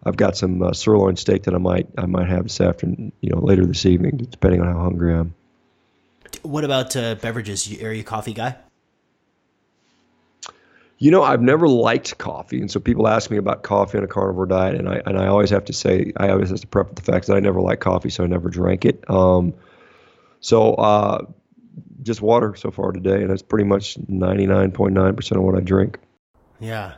I've 0.05 0.17
got 0.17 0.37
some 0.37 0.61
uh, 0.61 0.73
sirloin 0.73 1.15
steak 1.15 1.43
that 1.43 1.55
I 1.55 1.57
might 1.57 1.87
I 1.97 2.05
might 2.05 2.27
have 2.27 2.43
this 2.43 2.61
afternoon, 2.61 3.11
you 3.21 3.31
know, 3.31 3.39
later 3.39 3.65
this 3.65 3.85
evening, 3.85 4.17
depending 4.17 4.61
on 4.61 4.67
how 4.67 4.81
hungry 4.81 5.13
I 5.13 5.19
am. 5.19 5.33
What 6.43 6.63
about 6.63 6.95
uh, 6.95 7.15
beverages? 7.15 7.67
Are 7.81 7.93
you 7.93 8.01
a 8.01 8.03
coffee 8.03 8.33
guy? 8.33 8.57
You 10.97 11.11
know, 11.11 11.23
I've 11.23 11.41
never 11.41 11.67
liked 11.67 12.17
coffee, 12.17 12.61
and 12.61 12.71
so 12.71 12.79
people 12.79 13.07
ask 13.07 13.29
me 13.29 13.37
about 13.37 13.63
coffee 13.63 13.97
on 13.97 14.03
a 14.03 14.07
carnivore 14.07 14.45
diet, 14.45 14.75
and 14.75 14.87
I 14.87 15.01
and 15.05 15.17
I 15.17 15.27
always 15.27 15.49
have 15.49 15.65
to 15.65 15.73
say 15.73 16.13
I 16.15 16.29
always 16.29 16.51
have 16.51 16.61
to 16.61 16.67
prep 16.67 16.95
the 16.95 17.01
fact 17.01 17.27
that 17.27 17.35
I 17.35 17.39
never 17.39 17.59
liked 17.59 17.81
coffee, 17.81 18.09
so 18.09 18.23
I 18.23 18.27
never 18.27 18.49
drank 18.49 18.85
it. 18.85 19.09
Um, 19.09 19.55
so 20.39 20.75
uh, 20.75 21.25
just 22.01 22.21
water 22.21 22.55
so 22.55 22.71
far 22.71 22.91
today, 22.91 23.21
and 23.21 23.29
that's 23.29 23.41
pretty 23.41 23.65
much 23.65 23.97
ninety 24.07 24.45
nine 24.45 24.71
point 24.71 24.93
nine 24.93 25.15
percent 25.15 25.37
of 25.37 25.43
what 25.43 25.55
I 25.55 25.61
drink. 25.61 25.99
Yeah, 26.59 26.93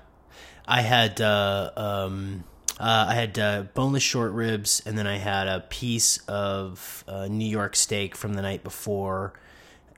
I 0.68 0.82
had 0.82 1.20
uh, 1.20 1.72
um, 1.76 2.44
uh, 2.80 3.08
I 3.10 3.16
had 3.16 3.40
uh, 3.40 3.64
boneless 3.74 4.04
short 4.04 4.32
ribs, 4.34 4.84
and 4.86 4.98
then 4.98 5.08
I 5.08 5.18
had 5.18 5.48
a 5.48 5.62
piece 5.62 6.20
of 6.28 7.04
uh, 7.08 7.28
New 7.28 7.48
York 7.48 7.76
steak 7.76 8.16
from 8.16 8.36
the 8.36 8.42
night 8.42 8.64
before, 8.64 9.34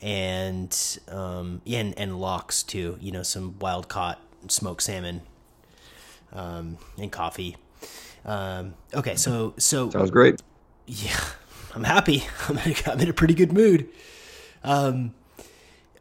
and 0.02 1.00
um, 1.10 1.62
and, 1.68 1.98
and 1.98 2.20
lox 2.22 2.64
too. 2.64 2.98
You 3.02 3.12
know, 3.12 3.24
some 3.24 3.60
wild 3.60 3.90
caught 3.90 4.22
smoked 4.48 4.84
salmon, 4.84 5.22
um, 6.32 6.78
and 6.98 7.12
coffee. 7.12 7.58
Um, 8.24 8.76
okay, 8.94 9.16
so 9.16 9.56
so 9.58 9.90
sounds 9.90 10.12
great. 10.12 10.42
Yeah, 10.88 11.20
I'm 11.76 11.84
happy. 11.84 12.24
I'm 12.48 12.58
in 12.60 12.72
a, 12.72 12.92
I'm 12.92 13.00
in 13.02 13.10
a 13.10 13.14
pretty 13.14 13.34
good 13.34 13.52
mood. 13.52 13.90
Um, 14.64 15.14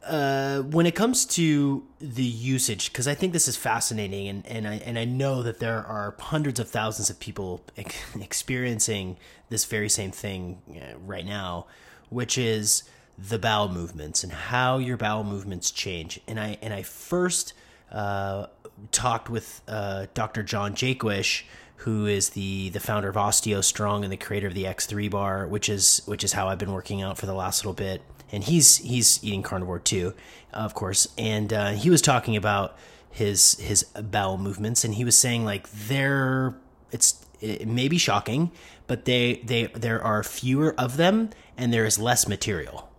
uh, 0.06 0.62
when 0.62 0.86
it 0.86 0.94
comes 0.94 1.26
to 1.26 1.84
the 1.98 2.22
usage, 2.22 2.92
because 2.92 3.08
I 3.08 3.14
think 3.14 3.32
this 3.32 3.48
is 3.48 3.56
fascinating, 3.56 4.28
and, 4.28 4.46
and 4.46 4.68
I 4.68 4.74
and 4.84 4.98
I 4.98 5.04
know 5.04 5.42
that 5.42 5.58
there 5.58 5.84
are 5.84 6.14
hundreds 6.18 6.60
of 6.60 6.68
thousands 6.68 7.10
of 7.10 7.18
people 7.18 7.64
ex- 7.76 7.96
experiencing 8.20 9.16
this 9.48 9.64
very 9.64 9.88
same 9.88 10.10
thing 10.10 10.62
uh, 10.70 10.98
right 11.04 11.26
now, 11.26 11.66
which 12.10 12.38
is 12.38 12.84
the 13.18 13.38
bowel 13.38 13.68
movements 13.68 14.22
and 14.22 14.32
how 14.32 14.78
your 14.78 14.96
bowel 14.96 15.24
movements 15.24 15.70
change. 15.70 16.20
And 16.28 16.38
I 16.38 16.58
and 16.62 16.72
I 16.72 16.82
first 16.82 17.52
uh, 17.90 18.46
talked 18.92 19.28
with 19.28 19.62
uh, 19.66 20.06
Dr. 20.14 20.42
John 20.44 20.74
Jaquish, 20.74 21.42
who 21.76 22.06
is 22.06 22.30
the 22.30 22.68
the 22.70 22.80
founder 22.80 23.08
of 23.08 23.16
Osteo 23.16 23.64
Strong 23.64 24.04
and 24.04 24.12
the 24.12 24.16
creator 24.16 24.46
of 24.46 24.54
the 24.54 24.64
X3 24.64 25.10
bar, 25.10 25.46
which 25.48 25.68
is 25.68 26.02
which 26.06 26.22
is 26.22 26.32
how 26.32 26.48
I've 26.48 26.58
been 26.58 26.72
working 26.72 27.02
out 27.02 27.18
for 27.18 27.26
the 27.26 27.34
last 27.34 27.64
little 27.64 27.74
bit 27.74 28.00
and 28.30 28.44
he's 28.44 28.78
he's 28.78 29.22
eating 29.22 29.42
carnivore 29.42 29.78
too, 29.78 30.14
of 30.52 30.74
course. 30.74 31.08
And 31.16 31.52
uh, 31.52 31.70
he 31.72 31.90
was 31.90 32.02
talking 32.02 32.36
about 32.36 32.76
his 33.10 33.56
his 33.58 33.84
bowel 33.84 34.38
movements, 34.38 34.84
and 34.84 34.94
he 34.94 35.04
was 35.04 35.16
saying 35.16 35.44
like 35.44 35.68
they're 35.70 36.54
it's 36.90 37.24
it 37.40 37.68
may 37.68 37.88
be 37.88 37.98
shocking, 37.98 38.50
but 38.86 39.04
they 39.04 39.42
they 39.44 39.66
there 39.68 40.02
are 40.02 40.22
fewer 40.22 40.74
of 40.78 40.96
them, 40.96 41.30
and 41.56 41.72
there 41.72 41.84
is 41.84 41.98
less 41.98 42.28
material. 42.28 42.90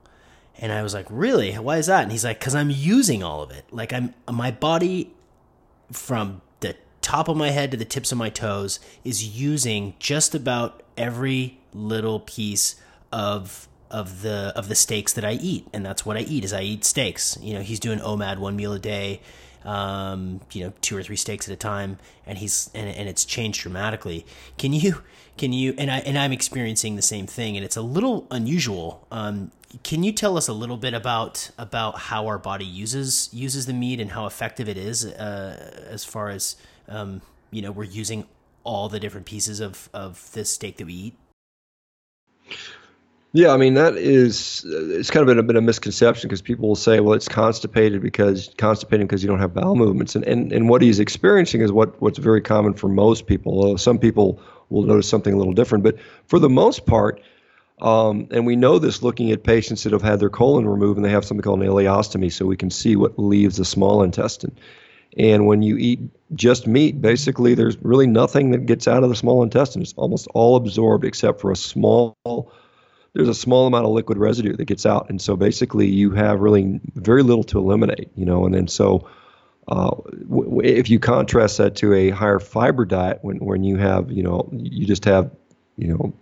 And 0.61 0.73
I 0.73 0.84
was 0.84 0.93
like, 0.93 1.07
really? 1.09 1.53
Why 1.53 1.77
is 1.77 1.86
that? 1.86 2.03
And 2.03 2.11
he's 2.11 2.25
like, 2.25 2.39
because 2.39 2.53
I'm 2.53 2.69
using 2.69 3.23
all 3.23 3.41
of 3.41 3.51
it. 3.51 3.65
Like 3.71 3.93
I'm 3.93 4.13
my 4.30 4.51
body 4.51 5.13
from 5.91 6.41
the 6.59 6.75
top 7.01 7.30
of 7.30 7.38
my 7.38 7.49
head 7.49 7.71
to 7.71 7.77
the 7.77 7.86
tips 7.86 8.11
of 8.11 8.17
my 8.17 8.30
toes 8.30 8.80
is 9.05 9.39
using 9.39 9.93
just 9.99 10.36
about 10.36 10.84
every 10.97 11.59
little 11.73 12.19
piece 12.19 12.75
of 13.11 13.68
of 13.91 14.21
the 14.21 14.53
of 14.55 14.69
the 14.69 14.75
steaks 14.75 15.13
that 15.13 15.25
I 15.25 15.33
eat, 15.33 15.67
and 15.73 15.85
that's 15.85 16.05
what 16.05 16.17
I 16.17 16.21
eat. 16.21 16.43
Is 16.43 16.53
I 16.53 16.61
eat 16.61 16.85
steaks. 16.85 17.37
You 17.41 17.53
know, 17.55 17.61
he's 17.61 17.79
doing 17.79 17.99
OMAD 17.99 18.37
one 18.37 18.55
meal 18.55 18.73
a 18.73 18.79
day, 18.79 19.21
um, 19.65 20.41
you 20.51 20.63
know, 20.63 20.73
two 20.81 20.95
or 20.95 21.03
three 21.03 21.15
steaks 21.15 21.47
at 21.47 21.53
a 21.53 21.57
time, 21.57 21.97
and 22.25 22.37
he's 22.37 22.69
and, 22.73 22.89
and 22.89 23.09
it's 23.09 23.25
changed 23.25 23.61
dramatically. 23.61 24.25
Can 24.57 24.73
you 24.73 25.01
can 25.37 25.53
you 25.53 25.73
and 25.77 25.89
I 25.91 25.99
and 25.99 26.17
I'm 26.17 26.31
experiencing 26.31 26.95
the 26.95 27.01
same 27.01 27.27
thing, 27.27 27.55
and 27.55 27.65
it's 27.65 27.77
a 27.77 27.81
little 27.81 28.27
unusual. 28.31 29.07
Um, 29.11 29.51
can 29.83 30.03
you 30.03 30.11
tell 30.11 30.37
us 30.37 30.47
a 30.47 30.53
little 30.53 30.77
bit 30.77 30.93
about 30.93 31.51
about 31.57 31.99
how 31.99 32.27
our 32.27 32.37
body 32.37 32.65
uses 32.65 33.29
uses 33.31 33.65
the 33.65 33.73
meat 33.73 33.99
and 33.99 34.11
how 34.11 34.25
effective 34.25 34.67
it 34.67 34.77
is 34.77 35.05
uh, 35.05 35.85
as 35.89 36.03
far 36.03 36.29
as 36.29 36.55
um, 36.87 37.21
you 37.51 37.61
know 37.61 37.71
we're 37.71 37.83
using 37.83 38.25
all 38.63 38.89
the 38.89 38.99
different 38.99 39.25
pieces 39.25 39.59
of 39.59 39.89
of 39.93 40.31
this 40.33 40.51
steak 40.51 40.77
that 40.77 40.85
we 40.85 40.93
eat? 40.93 41.15
Yeah, 43.32 43.49
I 43.49 43.57
mean 43.57 43.75
that 43.75 43.95
is 43.95 44.65
it's 44.67 45.11
kind 45.11 45.21
of 45.21 45.27
been 45.27 45.38
a 45.38 45.43
bit 45.43 45.55
of 45.55 45.63
misconception 45.63 46.27
because 46.27 46.41
people 46.41 46.67
will 46.67 46.75
say, 46.75 46.99
well, 46.99 47.13
it's 47.13 47.27
constipated 47.27 48.01
because 48.01 48.51
constipating 48.57 49.05
because 49.05 49.21
you 49.21 49.30
don't 49.30 49.39
have 49.39 49.53
bowel 49.53 49.75
movements, 49.75 50.15
and, 50.15 50.25
and 50.25 50.51
and 50.51 50.67
what 50.67 50.82
he's 50.82 50.99
experiencing 50.99 51.61
is 51.61 51.71
what 51.71 52.01
what's 52.01 52.17
very 52.17 52.41
common 52.41 52.73
for 52.73 52.88
most 52.88 53.27
people. 53.27 53.53
Although 53.53 53.75
some 53.75 53.99
people 53.99 54.41
will 54.69 54.82
notice 54.82 55.07
something 55.07 55.34
a 55.34 55.38
little 55.38 55.53
different, 55.53 55.84
but 55.84 55.95
for 56.25 56.39
the 56.39 56.49
most 56.49 56.88
part, 56.88 57.21
um, 57.82 58.27
and 58.32 58.47
we 58.47 58.55
know 58.55 58.80
this 58.80 59.03
looking 59.03 59.32
at 59.32 59.43
patients 59.43 59.84
that 59.84 59.93
have 59.93 60.01
had 60.01 60.19
their 60.19 60.30
colon 60.30 60.67
removed 60.67 60.97
and 60.97 61.05
they 61.05 61.11
have 61.11 61.23
something 61.23 61.43
called 61.43 61.61
an 61.61 61.67
ileostomy, 61.67 62.32
so 62.32 62.47
we 62.47 62.57
can 62.57 62.71
see 62.71 62.95
what 62.95 63.19
leaves 63.19 63.57
the 63.57 63.65
small 63.65 64.01
intestine. 64.01 64.55
And 65.17 65.45
when 65.45 65.61
you 65.61 65.77
eat 65.77 65.99
just 66.34 66.65
meat, 66.65 66.99
basically, 66.99 67.53
there's 67.53 67.77
really 67.84 68.07
nothing 68.07 68.51
that 68.51 68.65
gets 68.65 68.88
out 68.88 69.03
of 69.03 69.09
the 69.09 69.15
small 69.15 69.43
intestine. 69.43 69.84
It's 69.84 69.93
almost 69.97 70.27
all 70.34 70.55
absorbed 70.55 71.05
except 71.05 71.41
for 71.41 71.51
a 71.51 71.55
small 71.55 72.15
there's 73.14 73.30
a 73.30 73.34
small 73.34 73.68
amount 73.68 73.86
of 73.86 73.91
liquid 73.91 74.18
residue 74.18 74.55
that 74.55 74.66
gets 74.66 74.86
out, 74.86 75.10
and 75.10 75.22
so 75.22 75.36
basically 75.36 75.88
you 75.88 76.12
have 76.12 76.39
really 76.39 76.80
very 76.95 77.24
little 77.24 77.43
to 77.45 77.57
eliminate, 77.57 78.10
you 78.16 78.26
know. 78.26 78.45
And 78.45 78.53
then 78.53 78.68
so 78.68 79.07
uh, 79.68 79.91
w- 80.30 80.62
if 80.62 80.89
you 80.89 80.99
contrast 80.99 81.57
that 81.57 81.76
to 81.78 81.93
a 81.93 82.10
higher 82.10 82.39
fiber 82.39 82.86
diet, 82.86 83.20
when 83.22 83.38
when 83.38 83.64
you 83.64 83.78
have 83.78 84.12
you 84.12 84.24
know 84.24 84.49
you 84.51 84.86
just 84.86 85.05
have 85.05 85.32
you 85.78 85.88
know 85.88 86.14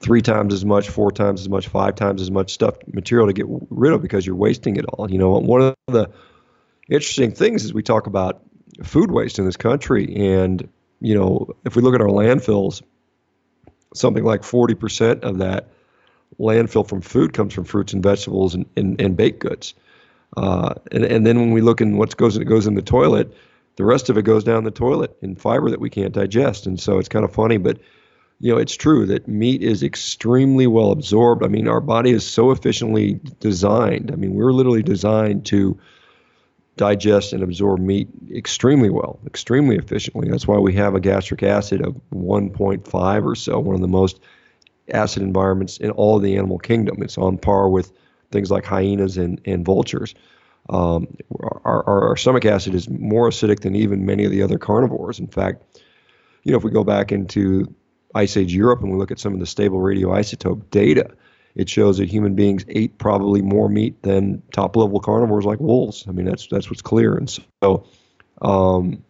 three 0.00 0.22
times 0.22 0.52
as 0.52 0.64
much, 0.64 0.88
four 0.88 1.12
times 1.12 1.40
as 1.40 1.48
much, 1.48 1.68
five 1.68 1.94
times 1.94 2.20
as 2.20 2.30
much 2.30 2.52
stuff 2.52 2.74
material 2.92 3.28
to 3.28 3.32
get 3.32 3.46
rid 3.70 3.92
of 3.92 4.02
because 4.02 4.26
you're 4.26 4.36
wasting 4.36 4.76
it 4.76 4.84
all. 4.86 5.10
You 5.10 5.18
know, 5.18 5.38
one 5.38 5.62
of 5.62 5.74
the 5.86 6.10
interesting 6.88 7.32
things 7.32 7.64
is 7.64 7.72
we 7.72 7.82
talk 7.82 8.06
about 8.06 8.42
food 8.82 9.10
waste 9.10 9.38
in 9.38 9.44
this 9.44 9.56
country, 9.56 10.14
and 10.14 10.68
you 11.00 11.14
know 11.14 11.54
if 11.64 11.76
we 11.76 11.82
look 11.82 11.94
at 11.94 12.00
our 12.00 12.08
landfills, 12.08 12.82
something 13.94 14.24
like 14.24 14.42
40% 14.42 15.22
of 15.22 15.38
that 15.38 15.68
landfill 16.38 16.88
from 16.88 17.00
food 17.00 17.32
comes 17.32 17.54
from 17.54 17.64
fruits 17.64 17.92
and 17.92 18.02
vegetables 18.02 18.54
and, 18.54 18.66
and, 18.76 19.00
and 19.00 19.16
baked 19.16 19.40
goods. 19.40 19.74
Uh, 20.36 20.74
and, 20.90 21.04
and 21.04 21.26
then 21.26 21.38
when 21.38 21.52
we 21.52 21.60
look 21.60 21.80
in 21.80 21.96
what 21.96 22.16
goes, 22.16 22.36
it 22.36 22.44
goes 22.44 22.66
in 22.66 22.74
the 22.74 22.82
toilet, 22.82 23.34
the 23.76 23.84
rest 23.84 24.10
of 24.10 24.18
it 24.18 24.22
goes 24.22 24.44
down 24.44 24.64
the 24.64 24.70
toilet 24.70 25.16
in 25.22 25.36
fiber 25.36 25.70
that 25.70 25.80
we 25.80 25.90
can't 25.90 26.12
digest. 26.12 26.66
And 26.66 26.78
so 26.78 26.98
it's 26.98 27.08
kind 27.08 27.24
of 27.24 27.32
funny, 27.32 27.56
but 27.58 27.78
you 28.40 28.52
know, 28.52 28.58
it's 28.58 28.74
true 28.74 29.06
that 29.06 29.28
meat 29.28 29.62
is 29.62 29.82
extremely 29.82 30.66
well 30.66 30.90
absorbed. 30.90 31.44
I 31.44 31.48
mean, 31.48 31.68
our 31.68 31.80
body 31.80 32.10
is 32.10 32.26
so 32.26 32.50
efficiently 32.50 33.20
designed. 33.38 34.10
I 34.10 34.16
mean, 34.16 34.34
we're 34.34 34.52
literally 34.52 34.82
designed 34.82 35.46
to 35.46 35.78
digest 36.76 37.32
and 37.32 37.42
absorb 37.42 37.78
meat 37.78 38.08
extremely 38.34 38.90
well, 38.90 39.20
extremely 39.26 39.76
efficiently. 39.76 40.28
That's 40.28 40.48
why 40.48 40.58
we 40.58 40.74
have 40.74 40.94
a 40.94 41.00
gastric 41.00 41.42
acid 41.44 41.86
of 41.86 41.94
1.5 42.12 43.24
or 43.24 43.34
so, 43.36 43.60
one 43.60 43.76
of 43.76 43.80
the 43.80 43.88
most 43.88 44.20
acid 44.90 45.22
environments 45.22 45.78
in 45.78 45.90
all 45.90 46.18
the 46.18 46.36
animal 46.36 46.58
kingdom. 46.58 47.02
It's 47.02 47.18
on 47.18 47.38
par 47.38 47.68
with 47.68 47.92
things 48.30 48.50
like 48.50 48.64
hyenas 48.64 49.16
and, 49.16 49.40
and 49.44 49.64
vultures. 49.64 50.14
Um, 50.70 51.16
our, 51.40 51.86
our, 51.86 52.08
our, 52.08 52.16
stomach 52.16 52.44
acid 52.44 52.74
is 52.74 52.88
more 52.88 53.28
acidic 53.28 53.60
than 53.60 53.74
even 53.74 54.06
many 54.06 54.24
of 54.24 54.30
the 54.30 54.42
other 54.42 54.58
carnivores. 54.58 55.18
In 55.18 55.26
fact, 55.26 55.62
you 56.44 56.52
know, 56.52 56.58
if 56.58 56.64
we 56.64 56.70
go 56.70 56.84
back 56.84 57.10
into 57.10 57.74
Ice 58.14 58.36
Age 58.36 58.54
Europe 58.54 58.80
and 58.80 58.92
we 58.92 58.98
look 58.98 59.10
at 59.10 59.18
some 59.18 59.34
of 59.34 59.40
the 59.40 59.46
stable 59.46 59.78
radioisotope 59.78 60.70
data, 60.70 61.10
it 61.54 61.68
shows 61.68 61.98
that 61.98 62.08
human 62.08 62.34
beings 62.34 62.64
ate 62.68 62.96
probably 62.98 63.42
more 63.42 63.68
meat 63.68 64.00
than 64.02 64.42
top 64.52 64.76
level 64.76 65.00
carnivores 65.00 65.44
like 65.44 65.60
wolves. 65.60 66.04
I 66.08 66.12
mean, 66.12 66.26
that's 66.26 66.46
that's 66.46 66.70
what's 66.70 66.82
clear. 66.82 67.16
And 67.16 67.28
so, 67.62 67.86
um, 68.40 69.04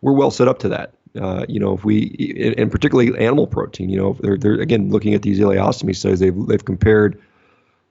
we're 0.00 0.12
well 0.12 0.30
set 0.30 0.48
up 0.48 0.60
to 0.60 0.70
that. 0.70 0.94
Uh, 1.20 1.44
you 1.46 1.60
know, 1.60 1.74
if 1.74 1.84
we, 1.84 2.54
and 2.56 2.70
particularly 2.70 3.16
animal 3.18 3.46
protein, 3.46 3.90
you 3.90 3.98
know, 3.98 4.16
they're, 4.20 4.38
they're 4.38 4.60
again 4.60 4.90
looking 4.90 5.12
at 5.12 5.20
these 5.20 5.38
ileostomy 5.38 5.94
studies, 5.94 6.20
they've, 6.20 6.46
they've 6.46 6.64
compared 6.64 7.20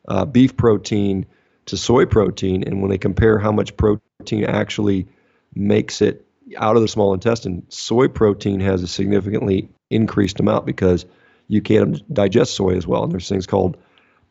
uh, 0.08 0.26
beef 0.26 0.58
protein 0.58 1.28
to 1.68 1.78
soy 1.78 2.06
protein. 2.06 2.64
And 2.64 2.82
when 2.82 2.90
they 2.90 2.98
compare 2.98 3.38
how 3.38 3.52
much 3.52 3.78
protein 3.78 4.46
actually 4.46 5.08
makes 5.54 6.02
it 6.02 6.26
out 6.58 6.76
of 6.76 6.82
the 6.82 6.88
small 6.88 7.14
intestine, 7.14 7.64
soy 7.70 8.08
protein 8.08 8.60
has 8.60 8.82
a 8.82 8.88
significantly 8.88 9.70
increased 9.92 10.40
amount 10.40 10.66
because 10.66 11.06
you 11.48 11.62
can't 11.62 12.02
digest 12.12 12.56
soy 12.56 12.76
as 12.76 12.88
well. 12.88 13.04
And 13.04 13.12
there's 13.12 13.30
things 13.30 13.46
called 13.46 13.78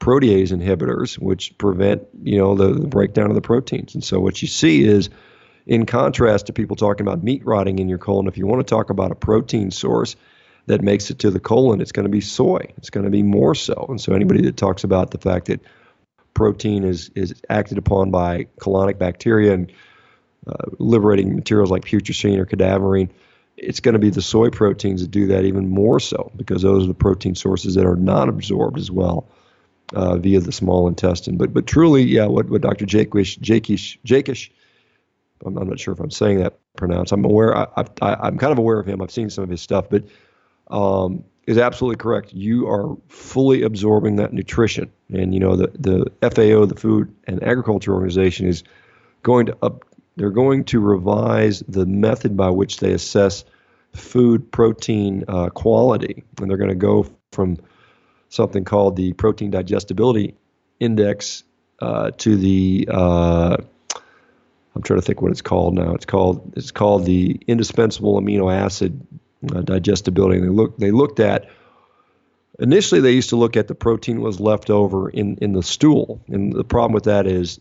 protease 0.01 0.51
inhibitors, 0.51 1.17
which 1.17 1.57
prevent, 1.59 2.03
you 2.23 2.39
know, 2.39 2.57
the, 2.57 2.73
the 2.73 2.89
breakdown 2.89 3.29
of 3.29 3.37
the 3.37 3.41
proteins. 3.43 3.95
And 3.95 4.03
so 4.03 4.19
what 4.19 4.43
you 4.43 4.49
see 4.49 4.83
is, 4.83 5.11
in 5.67 5.87
contrast 5.87 6.47
to 6.47 6.53
people 6.53 6.77
talking 6.77 7.07
about 7.07 7.23
meat 7.23 7.45
rotting 7.45 7.79
in 7.79 7.89
your 7.89 7.99
colon, 7.99 8.27
if 8.27 8.37
you 8.37 8.47
want 8.47 8.67
to 8.67 8.71
talk 8.75 8.91
about 8.91 9.13
a 9.13 9.15
protein 9.15 9.71
source 9.71 10.17
that 10.67 10.83
makes 10.83 11.11
it 11.11 11.19
to 11.21 11.31
the 11.31 11.41
colon, 11.41 11.81
it's 11.81 11.93
going 11.93 12.05
to 12.05 12.11
be 12.11 12.21
soy. 12.21 12.73
It's 12.77 12.91
going 12.91 13.05
to 13.05 13.11
be 13.11 13.23
more 13.23 13.55
so. 13.55 13.87
And 13.89 14.01
so 14.01 14.15
anybody 14.15 14.43
that 14.43 14.57
talks 14.57 14.85
about 14.85 15.11
the 15.11 15.19
fact 15.19 15.47
that 15.47 15.61
protein 16.35 16.85
is 16.85 17.11
is 17.15 17.35
acted 17.49 17.79
upon 17.79 18.11
by 18.11 18.47
colonic 18.61 18.99
bacteria 18.99 19.53
and 19.53 19.73
uh, 20.47 20.55
liberating 20.79 21.35
materials 21.35 21.71
like 21.71 21.85
putrescine 21.85 22.39
or 22.39 22.47
cadaverine, 22.47 23.11
it's 23.57 23.81
going 23.81 23.93
to 23.93 23.99
be 23.99 24.11
the 24.11 24.23
soy 24.23 24.49
proteins 24.49 25.03
that 25.03 25.11
do 25.11 25.27
that 25.27 25.45
even 25.45 25.69
more 25.69 26.01
so 26.01 26.31
because 26.37 26.63
those 26.63 26.85
are 26.85 26.89
the 26.89 26.95
protein 26.95 27.35
sources 27.35 27.75
that 27.75 27.85
are 27.85 27.97
not 27.97 28.29
absorbed 28.29 28.79
as 28.79 28.91
well 28.91 29.29
uh, 29.95 30.17
via 30.17 30.41
the 30.41 30.53
small 30.53 30.89
intestine. 30.89 31.37
But 31.37 31.53
but 31.53 31.67
truly, 31.67 32.03
yeah, 32.03 32.27
what, 32.27 32.49
what 32.49 32.63
Dr. 32.63 32.87
Jakish, 32.87 33.39
Jakish, 33.39 33.99
Jakish, 34.05 34.51
I'm, 35.45 35.57
I'm 35.57 35.69
not 35.69 35.81
sure 35.81 35.93
if 35.93 36.01
I'm 36.01 36.11
saying 36.11 36.39
that 36.41 36.59
pronounced. 36.77 37.13
I'm 37.13 37.25
aware. 37.25 37.57
I, 37.57 37.85
I, 38.01 38.29
am 38.29 38.39
kind 38.39 38.53
of 38.53 38.59
aware 38.59 38.79
of 38.79 38.87
him. 38.87 39.03
I've 39.03 39.11
seen 39.11 39.31
some 39.31 39.45
of 39.45 39.51
his 39.51 39.61
stuff, 39.61 39.87
but 39.91 40.05
um, 40.71 41.25
is 41.47 41.59
absolutely 41.59 41.97
correct. 41.97 42.33
You 42.33 42.69
are 42.69 42.97
fully 43.09 43.63
absorbing 43.63 44.17
that 44.17 44.33
nutrition, 44.33 44.91
and 45.13 45.35
you 45.35 45.41
know 45.41 45.57
the 45.57 45.69
the 46.21 46.31
FAO, 46.31 46.67
the 46.67 46.77
Food 46.77 47.15
and 47.27 47.43
Agriculture 47.43 47.93
Organization, 47.93 48.47
is 48.47 48.63
going 49.23 49.47
to 49.47 49.57
up 49.63 49.85
they're 50.17 50.31
going 50.31 50.65
to 50.65 50.81
revise 50.81 51.61
the 51.67 51.87
method 51.87 52.37
by 52.37 52.51
which 52.51 52.79
they 52.79 52.93
assess 52.93 53.45
food 53.95 54.53
protein 54.53 55.25
uh, 55.29 55.49
quality, 55.49 56.25
and 56.41 56.51
they're 56.51 56.59
going 56.59 56.69
to 56.69 56.75
go 56.75 57.07
from 57.33 57.57
something 58.29 58.65
called 58.65 58.97
the 58.97 59.13
protein 59.15 59.51
digestibility 59.51 60.35
index 60.79 61.43
uh, 61.81 62.11
to 62.19 62.37
the 62.37 62.89
uh, 62.91 63.57
I'm 64.75 64.83
trying 64.83 65.01
to 65.01 65.05
think 65.05 65.21
what 65.21 65.33
it's 65.33 65.43
called 65.43 65.75
now. 65.75 65.95
It's 65.95 66.07
called 66.07 66.53
it's 66.57 66.71
called 66.71 67.05
the 67.05 67.41
indispensable 67.47 68.21
amino 68.21 68.53
acid 68.53 69.07
uh, 69.55 69.63
digestibility. 69.63 70.39
And 70.39 70.47
they 70.47 70.53
look 70.53 70.79
they 70.79 70.91
looked 70.91 71.21
at 71.21 71.49
initially 72.59 73.01
they 73.01 73.13
used 73.13 73.31
to 73.31 73.37
look 73.37 73.57
at 73.57 73.69
the 73.69 73.75
protein 73.75 74.21
was 74.21 74.39
left 74.41 74.71
over 74.71 75.09
in 75.11 75.37
in 75.39 75.53
the 75.53 75.63
stool, 75.63 76.21
and 76.29 76.53
the 76.53 76.65
problem 76.65 76.93
with 76.93 77.05
that 77.05 77.27
is 77.27 77.61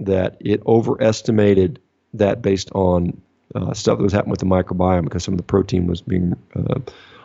that 0.00 0.36
it 0.40 0.62
overestimated 0.66 1.80
that 2.14 2.42
based 2.42 2.70
on 2.72 3.20
uh, 3.54 3.72
stuff 3.74 3.98
that 3.98 4.04
was 4.04 4.12
happening 4.12 4.30
with 4.30 4.40
the 4.40 4.46
microbiome 4.46 5.04
because 5.04 5.24
some 5.24 5.34
of 5.34 5.38
the 5.38 5.44
protein 5.44 5.86
was 5.86 6.00
being 6.00 6.34
uh, 6.54 6.80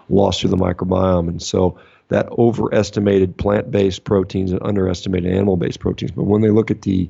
lost 0.09 0.41
through 0.41 0.49
the 0.49 0.57
microbiome. 0.57 1.27
And 1.27 1.41
so 1.41 1.79
that 2.09 2.29
overestimated 2.31 3.37
plant 3.37 3.71
based 3.71 4.03
proteins 4.03 4.51
and 4.51 4.61
underestimated 4.63 5.31
animal 5.31 5.57
based 5.57 5.79
proteins. 5.79 6.11
But 6.11 6.23
when 6.23 6.41
they 6.41 6.49
look 6.49 6.71
at 6.71 6.81
the 6.83 7.09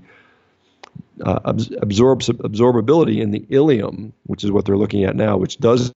uh, 1.24 1.40
absorbs, 1.46 2.30
absorbability 2.30 3.22
in 3.22 3.32
the 3.32 3.42
ileum, 3.50 4.12
which 4.26 4.44
is 4.44 4.52
what 4.52 4.66
they're 4.66 4.78
looking 4.78 5.04
at 5.04 5.16
now, 5.16 5.38
which 5.38 5.60
doesn't 5.60 5.96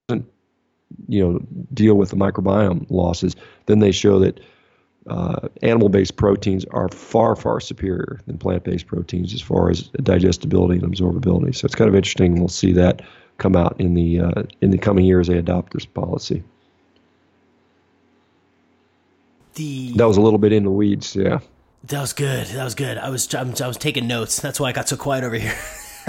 you 1.07 1.23
know 1.23 1.39
deal 1.73 1.95
with 1.95 2.09
the 2.09 2.15
microbiome 2.15 2.85
losses, 2.89 3.35
then 3.65 3.79
they 3.79 3.91
show 3.91 4.19
that 4.19 4.39
uh, 5.07 5.47
animal-based 5.61 6.15
proteins 6.15 6.65
are 6.65 6.89
far, 6.89 7.35
far 7.35 7.59
superior 7.59 8.19
than 8.27 8.37
plant-based 8.37 8.85
proteins 8.85 9.33
as 9.33 9.41
far 9.41 9.69
as 9.69 9.83
digestibility 10.03 10.79
and 10.79 10.83
absorbability. 10.83 11.55
So 11.55 11.65
it's 11.65 11.75
kind 11.75 11.89
of 11.89 11.95
interesting. 11.95 12.39
We'll 12.39 12.47
see 12.47 12.73
that 12.73 13.01
come 13.37 13.55
out 13.55 13.79
in 13.79 13.93
the 13.93 14.19
uh, 14.19 14.43
in 14.61 14.71
the 14.71 14.77
coming 14.77 15.05
years. 15.05 15.27
They 15.27 15.37
adopt 15.37 15.73
this 15.73 15.85
policy. 15.85 16.43
The 19.55 19.93
that 19.93 20.07
was 20.07 20.17
a 20.17 20.21
little 20.21 20.39
bit 20.39 20.53
in 20.53 20.63
the 20.63 20.71
weeds. 20.71 21.15
Yeah. 21.15 21.39
That 21.84 22.01
was 22.01 22.13
good. 22.13 22.47
That 22.47 22.63
was 22.63 22.75
good. 22.75 22.97
I 22.97 23.09
was 23.09 23.34
I 23.34 23.43
was 23.43 23.77
taking 23.77 24.07
notes. 24.07 24.41
That's 24.41 24.59
why 24.59 24.69
I 24.69 24.71
got 24.73 24.89
so 24.89 24.97
quiet 24.97 25.23
over 25.23 25.36
here. 25.36 25.57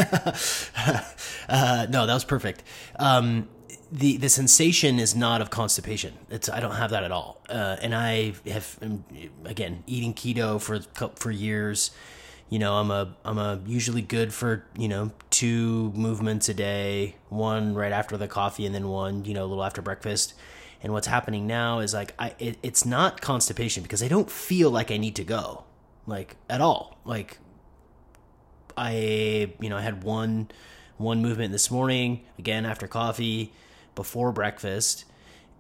uh, 1.49 1.87
no, 1.89 2.07
that 2.07 2.15
was 2.15 2.25
perfect. 2.25 2.63
Um, 2.99 3.49
the 3.93 4.17
the 4.17 4.29
sensation 4.29 4.99
is 4.99 5.15
not 5.15 5.41
of 5.41 5.51
constipation. 5.51 6.15
It's 6.29 6.49
I 6.49 6.61
don't 6.61 6.75
have 6.75 6.91
that 6.91 7.05
at 7.05 7.13
all. 7.13 7.41
Uh, 7.49 7.77
and 7.81 7.95
I 7.95 8.35
have 8.47 8.79
um, 8.83 9.05
again 9.45 9.85
eating 9.87 10.13
keto 10.13 10.61
for 10.61 10.81
for 11.17 11.31
years. 11.31 11.93
You 12.49 12.59
know, 12.59 12.75
I'm 12.75 12.91
a 12.91 13.15
I'm 13.25 13.39
a 13.39 13.61
usually 13.65 14.03
good 14.03 14.35
for 14.35 14.65
you 14.77 14.89
know 14.89 15.13
two 15.31 15.93
movements 15.95 16.49
a 16.49 16.55
day, 16.55 17.15
one 17.29 17.75
right 17.75 17.93
after 17.93 18.17
the 18.17 18.27
coffee, 18.27 18.67
and 18.67 18.75
then 18.75 18.89
one 18.89 19.25
you 19.25 19.35
know 19.35 19.45
a 19.45 19.47
little 19.47 19.65
after 19.65 19.83
breakfast. 19.83 20.35
And 20.83 20.93
what's 20.93 21.07
happening 21.07 21.47
now 21.47 21.81
is 21.81 21.93
like 21.93 22.15
I 22.19 22.35
it, 22.39 22.59
it's 22.63 22.87
not 22.87 23.21
constipation 23.21 23.83
because 23.83 24.03
I 24.03 24.09
don't 24.09 24.31
feel 24.31 24.71
like 24.71 24.91
I 24.91 24.97
need 24.97 25.17
to 25.17 25.25
go 25.25 25.65
like 26.07 26.37
at 26.49 26.61
all. 26.61 26.99
Like 27.05 27.39
I 28.77 29.53
you 29.61 29.69
know 29.69 29.77
I 29.77 29.83
had 29.83 30.03
one 30.05 30.51
one 30.97 31.23
movement 31.23 31.53
this 31.53 31.71
morning 31.71 32.25
again 32.39 32.67
after 32.67 32.87
coffee 32.87 33.53
before 33.95 34.33
breakfast 34.33 35.05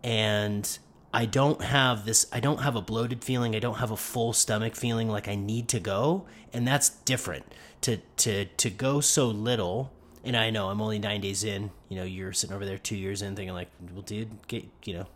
and 0.02 0.78
I 1.12 1.26
don't 1.26 1.62
have 1.62 2.04
this 2.04 2.26
I 2.32 2.40
don't 2.40 2.60
have 2.60 2.76
a 2.76 2.82
bloated 2.82 3.24
feeling, 3.24 3.56
I 3.56 3.58
don't 3.58 3.78
have 3.78 3.90
a 3.90 3.96
full 3.96 4.32
stomach 4.32 4.76
feeling 4.76 5.08
like 5.08 5.28
I 5.28 5.34
need 5.34 5.68
to 5.68 5.80
go, 5.80 6.26
and 6.52 6.66
that's 6.66 6.90
different. 6.90 7.46
To 7.82 7.96
to 8.18 8.44
to 8.44 8.70
go 8.70 9.00
so 9.00 9.26
little, 9.26 9.92
and 10.24 10.36
I 10.36 10.50
know 10.50 10.68
I'm 10.68 10.80
only 10.80 10.98
9 10.98 11.20
days 11.20 11.44
in, 11.44 11.70
you 11.88 11.96
know, 11.96 12.04
you're 12.04 12.32
sitting 12.32 12.54
over 12.54 12.66
there 12.66 12.78
2 12.78 12.96
years 12.96 13.22
in 13.22 13.36
thinking 13.36 13.54
like, 13.54 13.70
well 13.92 14.02
dude, 14.02 14.30
get, 14.48 14.66
you 14.84 14.94
know, 14.94 15.06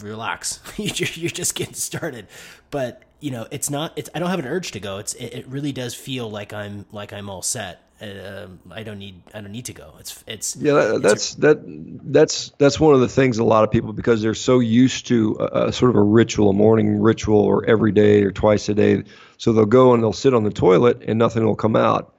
relax. 0.00 0.60
you're 0.76 1.30
just 1.30 1.54
getting 1.54 1.74
started. 1.74 2.26
But, 2.70 3.02
you 3.20 3.30
know, 3.30 3.46
it's 3.50 3.70
not 3.70 3.92
it's 3.96 4.10
I 4.14 4.18
don't 4.18 4.30
have 4.30 4.38
an 4.38 4.46
urge 4.46 4.72
to 4.72 4.80
go. 4.80 4.98
It's 4.98 5.14
it, 5.14 5.34
it 5.34 5.48
really 5.48 5.72
does 5.72 5.94
feel 5.94 6.30
like 6.30 6.52
I'm 6.52 6.86
like 6.92 7.12
I'm 7.12 7.28
all 7.28 7.42
set 7.42 7.86
uh, 8.00 8.46
I 8.70 8.82
don't 8.82 8.98
need 8.98 9.22
I 9.32 9.40
don't 9.40 9.52
need 9.52 9.64
to 9.66 9.72
go. 9.72 9.94
It's 9.98 10.22
it's 10.26 10.56
yeah. 10.56 10.74
That, 10.74 11.02
that's 11.02 11.34
that 11.36 11.62
that's 11.64 12.52
that's 12.58 12.78
one 12.78 12.94
of 12.94 13.00
the 13.00 13.08
things 13.08 13.38
a 13.38 13.44
lot 13.44 13.64
of 13.64 13.70
people 13.70 13.92
because 13.92 14.20
they're 14.20 14.34
so 14.34 14.58
used 14.58 15.06
to 15.06 15.36
a, 15.40 15.68
a, 15.68 15.72
sort 15.72 15.90
of 15.90 15.96
a 15.96 16.02
ritual, 16.02 16.50
a 16.50 16.52
morning 16.52 17.00
ritual, 17.00 17.40
or 17.40 17.64
every 17.64 17.92
day 17.92 18.22
or 18.22 18.30
twice 18.30 18.68
a 18.68 18.74
day. 18.74 19.04
So 19.38 19.52
they'll 19.52 19.64
go 19.64 19.94
and 19.94 20.02
they'll 20.02 20.12
sit 20.12 20.34
on 20.34 20.44
the 20.44 20.50
toilet 20.50 21.02
and 21.06 21.18
nothing 21.18 21.44
will 21.44 21.56
come 21.56 21.74
out, 21.74 22.14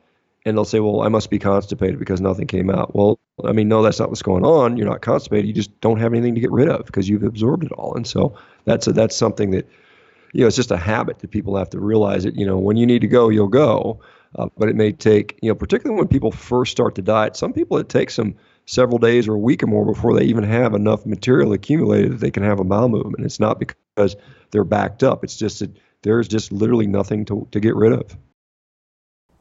and 0.47 0.57
they'll 0.57 0.65
say, 0.65 0.79
"Well, 0.79 1.01
I 1.01 1.09
must 1.09 1.29
be 1.29 1.39
constipated 1.39 1.99
because 1.99 2.21
nothing 2.21 2.47
came 2.47 2.69
out." 2.69 2.95
Well, 2.95 3.19
I 3.43 3.51
mean, 3.51 3.67
no, 3.67 3.81
that's 3.81 3.99
not 3.99 4.09
what's 4.09 4.21
going 4.21 4.45
on. 4.45 4.77
You're 4.77 4.87
not 4.87 5.01
constipated. 5.01 5.47
You 5.47 5.53
just 5.53 5.79
don't 5.81 5.99
have 5.99 6.13
anything 6.13 6.35
to 6.35 6.41
get 6.41 6.51
rid 6.51 6.69
of 6.69 6.85
because 6.85 7.07
you've 7.07 7.23
absorbed 7.23 7.63
it 7.63 7.71
all. 7.71 7.95
And 7.95 8.07
so 8.07 8.37
that's 8.65 8.87
a, 8.87 8.93
that's 8.93 9.15
something 9.15 9.51
that 9.51 9.67
you 10.33 10.41
know 10.41 10.47
it's 10.47 10.55
just 10.55 10.71
a 10.71 10.77
habit 10.77 11.19
that 11.19 11.31
people 11.31 11.55
have 11.57 11.69
to 11.71 11.79
realize 11.79 12.23
that 12.23 12.35
you 12.35 12.45
know 12.45 12.57
when 12.57 12.77
you 12.77 12.85
need 12.85 13.01
to 13.01 13.07
go, 13.07 13.29
you'll 13.29 13.47
go 13.47 14.01
uh, 14.35 14.47
but 14.57 14.69
it 14.69 14.75
may 14.75 14.91
take, 14.91 15.37
you 15.41 15.49
know, 15.49 15.55
particularly 15.55 15.97
when 15.97 16.07
people 16.07 16.31
first 16.31 16.71
start 16.71 16.95
the 16.95 17.01
diet, 17.01 17.35
some 17.35 17.53
people 17.53 17.77
it 17.77 17.89
takes 17.89 18.15
them 18.15 18.35
several 18.65 18.97
days 18.97 19.27
or 19.27 19.35
a 19.35 19.39
week 19.39 19.63
or 19.63 19.67
more 19.67 19.85
before 19.85 20.13
they 20.13 20.25
even 20.25 20.43
have 20.43 20.73
enough 20.73 21.05
material 21.05 21.53
accumulated 21.53 22.11
that 22.11 22.19
they 22.19 22.31
can 22.31 22.43
have 22.43 22.59
a 22.59 22.63
bowel 22.63 22.89
movement. 22.89 23.25
It's 23.25 23.39
not 23.39 23.59
because 23.59 24.15
they're 24.51 24.63
backed 24.63 25.03
up. 25.03 25.23
It's 25.23 25.37
just 25.37 25.59
that 25.59 25.75
there's 26.01 26.27
just 26.27 26.51
literally 26.51 26.87
nothing 26.87 27.25
to, 27.25 27.47
to 27.51 27.59
get 27.59 27.75
rid 27.75 27.93
of. 27.93 28.17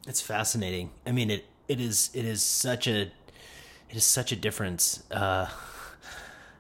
It's 0.07 0.21
fascinating. 0.21 0.91
I 1.07 1.13
mean, 1.13 1.31
it, 1.31 1.47
it 1.69 1.81
is, 1.81 2.11
it 2.15 2.25
is 2.25 2.43
such 2.43 2.87
a, 2.87 3.03
it 3.91 3.97
is 3.97 4.05
such 4.05 4.33
a 4.33 4.37
difference. 4.37 5.03
Uh, 5.11 5.49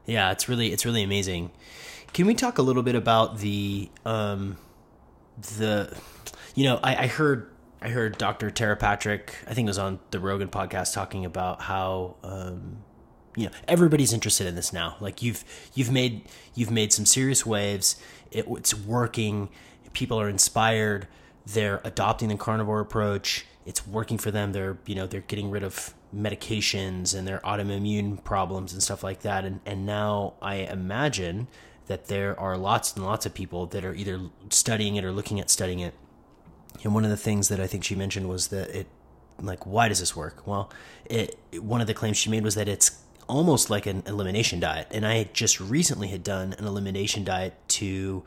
yeah, 0.07 0.33
it's 0.33 0.49
really, 0.49 0.73
it's 0.73 0.85
really 0.85 1.03
amazing. 1.03 1.51
Can 2.13 2.27
we 2.27 2.35
talk 2.35 2.59
a 2.59 2.63
little 2.63 2.83
bit 2.83 2.95
about 2.95 3.39
the, 3.39 3.91
um, 4.05 4.57
the, 5.59 5.97
you 6.55 6.65
know, 6.65 6.81
I, 6.83 7.05
I 7.05 7.07
heard 7.07 7.51
I 7.87 7.89
heard 7.91 8.19
Dr. 8.19 8.51
Tara 8.51 8.77
Patrick, 8.77 9.35
I 9.47 9.55
think 9.55 9.67
it 9.67 9.71
was 9.71 9.79
on 9.79 10.01
the 10.11 10.19
Rogan 10.19 10.49
podcast, 10.49 10.95
talking 10.95 11.25
about 11.25 11.61
how 11.61 12.17
um, 12.25 12.79
you 13.37 13.47
know 13.47 13.53
everybody's 13.69 14.13
interested 14.13 14.47
in 14.47 14.55
this 14.55 14.73
now. 14.73 14.97
Like 15.01 15.23
you've 15.23 15.45
you've 15.75 15.93
made 15.93 16.23
you've 16.55 16.71
made 16.71 16.93
some 16.93 17.05
serious 17.05 17.45
waves. 17.45 17.97
It, 18.31 18.47
it's 18.49 18.75
working. 18.75 19.51
People 19.93 20.21
are 20.21 20.29
inspired. 20.29 21.07
They're 21.47 21.81
adopting 21.85 22.29
the 22.29 22.37
carnivore 22.37 22.81
approach. 22.81 23.47
It's 23.65 23.87
working 23.87 24.19
for 24.19 24.31
them. 24.31 24.53
They're 24.53 24.79
you 24.87 24.95
know 24.95 25.07
they're 25.07 25.21
getting 25.23 25.51
rid 25.51 25.63
of 25.63 25.95
medications 26.15 27.17
and 27.17 27.27
their 27.27 27.39
autoimmune 27.41 28.23
problems 28.23 28.73
and 28.73 28.83
stuff 28.83 29.03
like 29.03 29.21
that. 29.21 29.45
And 29.45 29.61
and 29.65 29.87
now 29.87 30.35
I 30.43 30.57
imagine 30.57 31.49
that 31.87 32.07
there 32.07 32.39
are 32.39 32.57
lots 32.57 32.95
and 32.95 33.05
lots 33.05 33.27
of 33.27 33.35
people 33.35 33.67
that 33.67 33.85
are 33.85 33.95
either 33.95 34.21
studying 34.51 34.97
it 34.97 35.05
or 35.05 35.13
looking 35.13 35.39
at 35.39 35.51
studying 35.51 35.79
it. 35.81 35.95
And 36.83 36.95
one 36.95 37.05
of 37.05 37.11
the 37.11 37.17
things 37.17 37.49
that 37.49 37.61
I 37.61 37.67
think 37.67 37.85
she 37.85 37.95
mentioned 37.95 38.29
was 38.29 38.49
that 38.49 38.71
it 38.71 38.87
like 39.41 39.67
why 39.67 39.89
does 39.89 40.01
this 40.01 40.17
work? 40.17 40.47
Well, 40.47 40.71
it 41.05 41.39
one 41.61 41.81
of 41.81 41.87
the 41.87 41.95
claims 41.95 42.17
she 42.17 42.31
made 42.31 42.43
was 42.43 42.55
that 42.57 42.69
it's 42.69 43.03
almost 43.29 43.71
like 43.71 43.87
an 43.87 44.03
elimination 44.07 44.61
diet. 44.61 44.89
And 44.91 45.07
I 45.07 45.25
just 45.33 45.61
recently 45.61 46.09
had 46.09 46.23
done 46.23 46.55
an 46.59 46.67
elimination 46.67 47.25
diet 47.25 47.55
to 47.69 48.23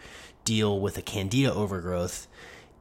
deal 0.45 0.79
with 0.79 0.97
a 0.97 1.01
candida 1.01 1.53
overgrowth 1.53 2.27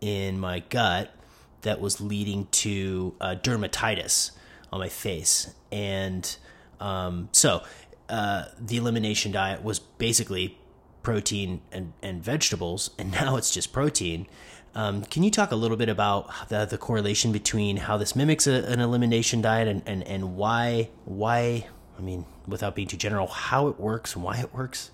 in 0.01 0.38
my 0.38 0.61
gut 0.61 1.14
that 1.62 1.80
was 1.80 2.01
leading 2.01 2.46
to 2.46 3.14
uh, 3.20 3.34
dermatitis 3.42 4.32
on 4.72 4.80
my 4.80 4.88
face. 4.88 5.53
And 5.72 6.36
um, 6.80 7.28
so 7.32 7.62
uh, 8.09 8.46
the 8.59 8.76
elimination 8.76 9.32
diet 9.32 9.62
was 9.62 9.78
basically 9.78 10.59
protein 11.03 11.61
and, 11.72 11.92
and 12.03 12.22
vegetables, 12.22 12.90
and 12.99 13.11
now 13.12 13.36
it's 13.36 13.51
just 13.51 13.72
protein. 13.72 14.26
Um, 14.74 15.03
can 15.03 15.22
you 15.22 15.30
talk 15.30 15.51
a 15.51 15.57
little 15.57 15.76
bit 15.76 15.88
about 15.88 16.30
the, 16.49 16.64
the 16.64 16.78
correlation 16.78 17.32
between 17.32 17.78
how 17.78 17.96
this 17.96 18.14
mimics 18.14 18.46
a, 18.46 18.64
an 18.70 18.80
elimination 18.80 19.40
diet 19.40 19.66
and, 19.66 19.82
and, 19.86 20.07
and 20.07 20.36
why 20.36 20.90
why 21.05 21.66
I 21.99 22.03
mean, 22.03 22.24
without 22.46 22.74
being 22.76 22.86
too 22.86 22.96
general, 22.96 23.26
how 23.26 23.66
it 23.68 23.80
works 23.80 24.14
and 24.14 24.22
why 24.22 24.38
it 24.38 24.55
works? 24.55 24.92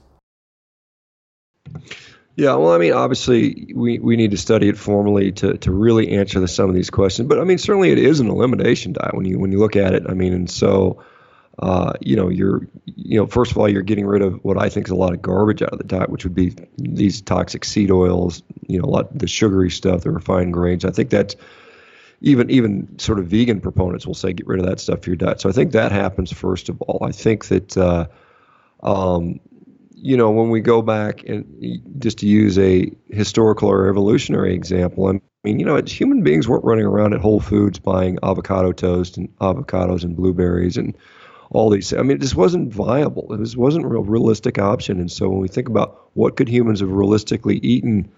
Yeah, 2.36 2.56
well, 2.56 2.72
I 2.72 2.78
mean, 2.78 2.92
obviously, 2.92 3.72
we, 3.74 4.00
we 4.00 4.16
need 4.16 4.32
to 4.32 4.36
study 4.36 4.68
it 4.68 4.76
formally 4.76 5.30
to, 5.32 5.56
to 5.58 5.70
really 5.70 6.10
answer 6.16 6.40
the, 6.40 6.48
some 6.48 6.68
of 6.68 6.74
these 6.74 6.90
questions. 6.90 7.28
But 7.28 7.38
I 7.38 7.44
mean, 7.44 7.58
certainly, 7.58 7.92
it 7.92 7.98
is 7.98 8.18
an 8.18 8.28
elimination 8.28 8.92
diet 8.92 9.14
when 9.14 9.24
you 9.24 9.38
when 9.38 9.52
you 9.52 9.58
look 9.58 9.76
at 9.76 9.94
it. 9.94 10.04
I 10.08 10.14
mean, 10.14 10.32
and 10.32 10.50
so, 10.50 11.04
uh, 11.60 11.92
you 12.00 12.16
know, 12.16 12.28
you're 12.28 12.66
you 12.86 13.20
know, 13.20 13.26
first 13.28 13.52
of 13.52 13.58
all, 13.58 13.68
you're 13.68 13.82
getting 13.82 14.06
rid 14.06 14.20
of 14.20 14.42
what 14.44 14.60
I 14.60 14.68
think 14.68 14.88
is 14.88 14.90
a 14.90 14.96
lot 14.96 15.12
of 15.12 15.22
garbage 15.22 15.62
out 15.62 15.72
of 15.72 15.78
the 15.78 15.84
diet, 15.84 16.10
which 16.10 16.24
would 16.24 16.34
be 16.34 16.56
these 16.76 17.20
toxic 17.20 17.64
seed 17.64 17.92
oils, 17.92 18.42
you 18.66 18.80
know, 18.80 18.84
a 18.84 18.90
lot 18.90 19.16
the 19.16 19.28
sugary 19.28 19.70
stuff, 19.70 20.02
the 20.02 20.10
refined 20.10 20.52
grains. 20.54 20.84
I 20.84 20.90
think 20.90 21.10
that's 21.10 21.36
even 22.20 22.50
even 22.50 22.98
sort 22.98 23.20
of 23.20 23.26
vegan 23.26 23.60
proponents 23.60 24.08
will 24.08 24.14
say 24.14 24.32
get 24.32 24.48
rid 24.48 24.58
of 24.58 24.66
that 24.66 24.80
stuff 24.80 25.02
for 25.02 25.10
your 25.10 25.16
diet. 25.16 25.40
So 25.40 25.48
I 25.48 25.52
think 25.52 25.70
that 25.72 25.92
happens 25.92 26.32
first 26.32 26.68
of 26.68 26.82
all. 26.82 27.06
I 27.06 27.12
think 27.12 27.46
that 27.46 27.76
uh, 27.76 28.06
um, 28.82 29.38
you 30.04 30.18
know 30.18 30.30
when 30.30 30.50
we 30.50 30.60
go 30.60 30.82
back 30.82 31.24
and 31.24 31.44
just 31.98 32.18
to 32.18 32.26
use 32.26 32.58
a 32.58 32.92
historical 33.08 33.70
or 33.70 33.88
evolutionary 33.88 34.54
example, 34.54 35.08
I 35.08 35.20
mean 35.44 35.58
you 35.58 35.64
know 35.64 35.80
human 35.82 36.22
beings 36.22 36.46
weren't 36.46 36.64
running 36.64 36.84
around 36.84 37.14
at 37.14 37.20
Whole 37.20 37.40
Foods 37.40 37.78
buying 37.78 38.18
avocado 38.22 38.72
toast 38.72 39.16
and 39.16 39.34
avocados 39.38 40.04
and 40.04 40.14
blueberries 40.14 40.76
and 40.76 40.94
all 41.50 41.70
these. 41.70 41.94
I 41.94 42.02
mean, 42.02 42.18
it 42.18 42.20
just 42.20 42.36
wasn't 42.36 42.72
viable. 42.72 43.32
It 43.32 43.38
was, 43.38 43.56
wasn't 43.56 43.86
a 43.86 43.88
real 43.88 44.02
realistic 44.02 44.58
option. 44.58 45.00
And 45.00 45.10
so 45.10 45.28
when 45.28 45.38
we 45.38 45.48
think 45.48 45.68
about 45.68 46.10
what 46.14 46.36
could 46.36 46.48
humans 46.48 46.80
have 46.80 46.90
realistically 46.90 47.58
eaten 47.58 48.10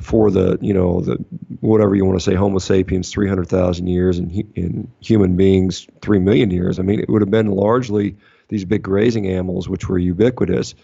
for 0.00 0.30
the 0.30 0.58
you 0.60 0.74
know 0.74 1.00
the 1.00 1.16
whatever 1.60 1.96
you 1.96 2.04
want 2.04 2.18
to 2.18 2.24
say 2.24 2.34
Homo 2.34 2.58
sapiens 2.58 3.10
300,000 3.10 3.86
years 3.88 4.18
and 4.18 4.30
in 4.54 4.90
human 5.00 5.36
beings 5.36 5.88
3 6.00 6.20
million 6.20 6.50
years. 6.50 6.78
I 6.78 6.82
mean, 6.82 7.00
it 7.00 7.08
would 7.08 7.22
have 7.22 7.30
been 7.30 7.50
largely 7.50 8.16
these 8.48 8.64
big 8.64 8.82
grazing 8.82 9.26
animals 9.26 9.68
which 9.68 9.88
were 9.88 9.98
ubiquitous. 9.98 10.74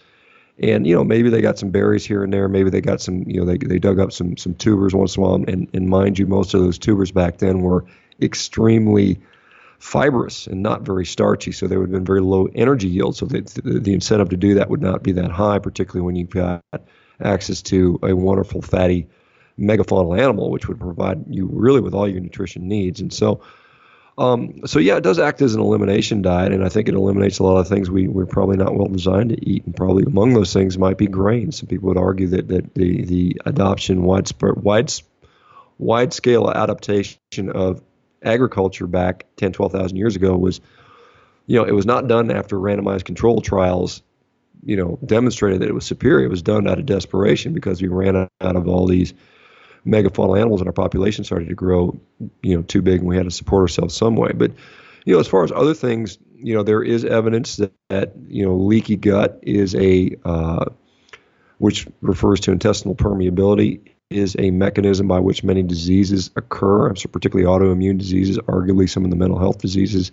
And 0.60 0.86
you 0.86 0.94
know 0.94 1.04
maybe 1.04 1.30
they 1.30 1.40
got 1.40 1.58
some 1.58 1.70
berries 1.70 2.04
here 2.04 2.24
and 2.24 2.32
there. 2.32 2.48
Maybe 2.48 2.70
they 2.70 2.80
got 2.80 3.00
some 3.00 3.22
you 3.26 3.40
know 3.40 3.46
they, 3.46 3.58
they 3.58 3.78
dug 3.78 4.00
up 4.00 4.12
some 4.12 4.36
some 4.36 4.54
tubers 4.54 4.94
once 4.94 5.16
in 5.16 5.22
a 5.22 5.26
while. 5.26 5.34
And, 5.34 5.68
and 5.72 5.88
mind 5.88 6.18
you, 6.18 6.26
most 6.26 6.54
of 6.54 6.60
those 6.60 6.78
tubers 6.78 7.12
back 7.12 7.38
then 7.38 7.60
were 7.60 7.84
extremely 8.20 9.20
fibrous 9.78 10.46
and 10.48 10.62
not 10.62 10.82
very 10.82 11.06
starchy, 11.06 11.52
so 11.52 11.66
there 11.66 11.78
would 11.78 11.90
have 11.90 11.92
been 11.92 12.04
very 12.04 12.20
low 12.20 12.48
energy 12.54 12.88
yield. 12.88 13.16
So 13.16 13.26
the, 13.26 13.42
the, 13.62 13.78
the 13.78 13.94
incentive 13.94 14.30
to 14.30 14.36
do 14.36 14.54
that 14.54 14.68
would 14.70 14.82
not 14.82 15.02
be 15.02 15.12
that 15.12 15.30
high, 15.30 15.60
particularly 15.60 16.04
when 16.04 16.16
you've 16.16 16.30
got 16.30 16.62
access 17.22 17.62
to 17.62 17.98
a 18.02 18.14
wonderful 18.14 18.62
fatty 18.62 19.08
megafaunal 19.58 20.18
animal, 20.18 20.50
which 20.50 20.68
would 20.68 20.78
provide 20.78 21.24
you 21.28 21.48
really 21.52 21.80
with 21.80 21.94
all 21.94 22.08
your 22.08 22.20
nutrition 22.20 22.68
needs. 22.68 23.00
And 23.00 23.12
so, 23.12 23.40
um, 24.18 24.66
so 24.66 24.80
yeah, 24.80 24.96
it 24.96 25.02
does 25.02 25.18
act 25.18 25.40
as 25.42 25.54
an 25.54 25.60
elimination 25.60 26.22
diet, 26.22 26.52
and 26.52 26.64
I 26.64 26.68
think 26.68 26.88
it 26.88 26.94
eliminates 26.94 27.38
a 27.38 27.44
lot 27.44 27.58
of 27.58 27.68
things 27.68 27.88
we, 27.88 28.08
we're 28.08 28.26
probably 28.26 28.56
not 28.56 28.74
well 28.74 28.88
designed 28.88 29.30
to 29.30 29.48
eat. 29.48 29.64
And 29.64 29.74
probably 29.74 30.02
among 30.04 30.34
those 30.34 30.52
things 30.52 30.76
might 30.76 30.98
be 30.98 31.06
grains. 31.06 31.58
Some 31.58 31.68
people 31.68 31.88
would 31.88 31.96
argue 31.96 32.26
that, 32.28 32.48
that 32.48 32.74
the, 32.74 33.04
the 33.04 33.40
adoption, 33.46 34.02
widespread, 34.02 34.56
wide, 34.56 34.92
wide 35.78 36.12
scale 36.12 36.50
adaptation 36.50 37.50
of 37.54 37.80
agriculture 38.22 38.88
back 38.88 39.26
10, 39.36 39.52
12,000 39.52 39.96
years 39.96 40.16
ago 40.16 40.36
was, 40.36 40.60
you 41.46 41.56
know, 41.56 41.64
it 41.64 41.72
was 41.72 41.86
not 41.86 42.08
done 42.08 42.30
after 42.32 42.56
randomized 42.56 43.04
control 43.04 43.40
trials 43.40 44.02
you 44.64 44.76
know, 44.76 44.98
demonstrated 45.04 45.60
that 45.60 45.68
it 45.68 45.74
was 45.74 45.86
superior. 45.86 46.26
It 46.26 46.30
was 46.30 46.42
done 46.42 46.68
out 46.68 46.78
of 46.78 46.86
desperation 46.86 47.52
because 47.52 47.80
we 47.80 47.88
ran 47.88 48.16
out 48.16 48.56
of 48.56 48.68
all 48.68 48.86
these 48.86 49.14
megafaunal 49.86 50.38
animals 50.38 50.60
and 50.60 50.68
our 50.68 50.72
population 50.72 51.24
started 51.24 51.48
to 51.48 51.54
grow, 51.54 51.98
you 52.42 52.56
know, 52.56 52.62
too 52.62 52.82
big 52.82 53.00
and 53.00 53.08
we 53.08 53.16
had 53.16 53.24
to 53.24 53.30
support 53.30 53.62
ourselves 53.62 53.94
some 53.94 54.16
way. 54.16 54.32
But, 54.32 54.52
you 55.04 55.14
know, 55.14 55.20
as 55.20 55.28
far 55.28 55.44
as 55.44 55.52
other 55.52 55.74
things, 55.74 56.18
you 56.36 56.54
know, 56.54 56.62
there 56.62 56.82
is 56.82 57.04
evidence 57.04 57.56
that, 57.56 57.72
that 57.88 58.12
you 58.28 58.44
know, 58.44 58.56
leaky 58.56 58.96
gut 58.96 59.38
is 59.42 59.74
a, 59.74 60.16
uh, 60.24 60.66
which 61.58 61.86
refers 62.00 62.40
to 62.40 62.52
intestinal 62.52 62.94
permeability, 62.94 63.80
is 64.10 64.36
a 64.38 64.50
mechanism 64.50 65.06
by 65.06 65.18
which 65.18 65.44
many 65.44 65.62
diseases 65.62 66.30
occur, 66.36 66.94
so 66.94 67.08
particularly 67.08 67.46
autoimmune 67.46 67.98
diseases, 67.98 68.38
arguably 68.38 68.88
some 68.88 69.04
of 69.04 69.10
the 69.10 69.16
mental 69.16 69.38
health 69.38 69.58
diseases 69.58 70.12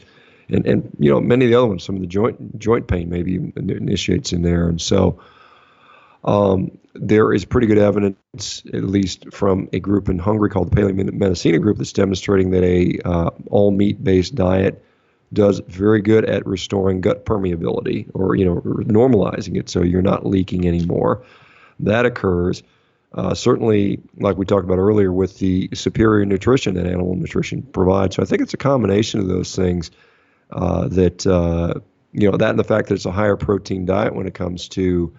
and 0.49 0.65
and 0.65 0.95
you 0.99 1.11
know 1.11 1.19
many 1.19 1.45
of 1.45 1.51
the 1.51 1.57
other 1.57 1.67
ones, 1.67 1.83
some 1.83 1.95
of 1.95 2.01
the 2.01 2.07
joint 2.07 2.59
joint 2.59 2.87
pain 2.87 3.09
maybe 3.09 3.35
initiates 3.55 4.33
in 4.33 4.41
there, 4.41 4.67
and 4.67 4.81
so 4.81 5.19
um, 6.25 6.77
there 6.95 7.33
is 7.33 7.45
pretty 7.45 7.67
good 7.67 7.77
evidence, 7.77 8.63
at 8.73 8.83
least 8.83 9.31
from 9.31 9.69
a 9.73 9.79
group 9.79 10.09
in 10.09 10.17
Hungary 10.17 10.49
called 10.49 10.71
the 10.71 10.75
Paleomedicina 10.75 11.61
Group, 11.61 11.77
that's 11.77 11.93
demonstrating 11.93 12.51
that 12.51 12.63
a 12.63 12.99
uh, 13.05 13.29
all 13.49 13.71
meat 13.71 14.03
based 14.03 14.35
diet 14.35 14.83
does 15.33 15.59
very 15.67 16.01
good 16.01 16.25
at 16.25 16.45
restoring 16.45 17.01
gut 17.01 17.25
permeability 17.25 18.09
or 18.13 18.35
you 18.35 18.45
know 18.45 18.61
normalizing 18.61 19.57
it 19.57 19.69
so 19.69 19.81
you're 19.81 20.01
not 20.01 20.25
leaking 20.25 20.67
anymore. 20.67 21.23
That 21.79 22.05
occurs. 22.05 22.63
Uh, 23.13 23.33
certainly, 23.33 24.01
like 24.17 24.35
we 24.37 24.45
talked 24.45 24.65
about 24.65 24.77
earlier, 24.77 25.11
with 25.11 25.39
the 25.39 25.69
superior 25.73 26.25
nutrition 26.25 26.75
that 26.75 26.85
animal 26.85 27.15
nutrition 27.15 27.61
provides. 27.61 28.15
So 28.15 28.21
I 28.21 28.25
think 28.25 28.41
it's 28.41 28.53
a 28.53 28.57
combination 28.57 29.21
of 29.21 29.27
those 29.27 29.55
things 29.55 29.89
uh, 30.51 30.87
that 30.89 31.25
uh, 31.25 31.79
you 32.13 32.29
know 32.29 32.37
that 32.37 32.49
and 32.49 32.59
the 32.59 32.63
fact 32.63 32.89
that 32.89 32.95
it's 32.95 33.05
a 33.05 33.11
higher 33.11 33.37
protein 33.37 33.85
diet 33.85 34.15
when 34.15 34.27
it 34.27 34.33
comes 34.33 34.67
to 34.69 35.13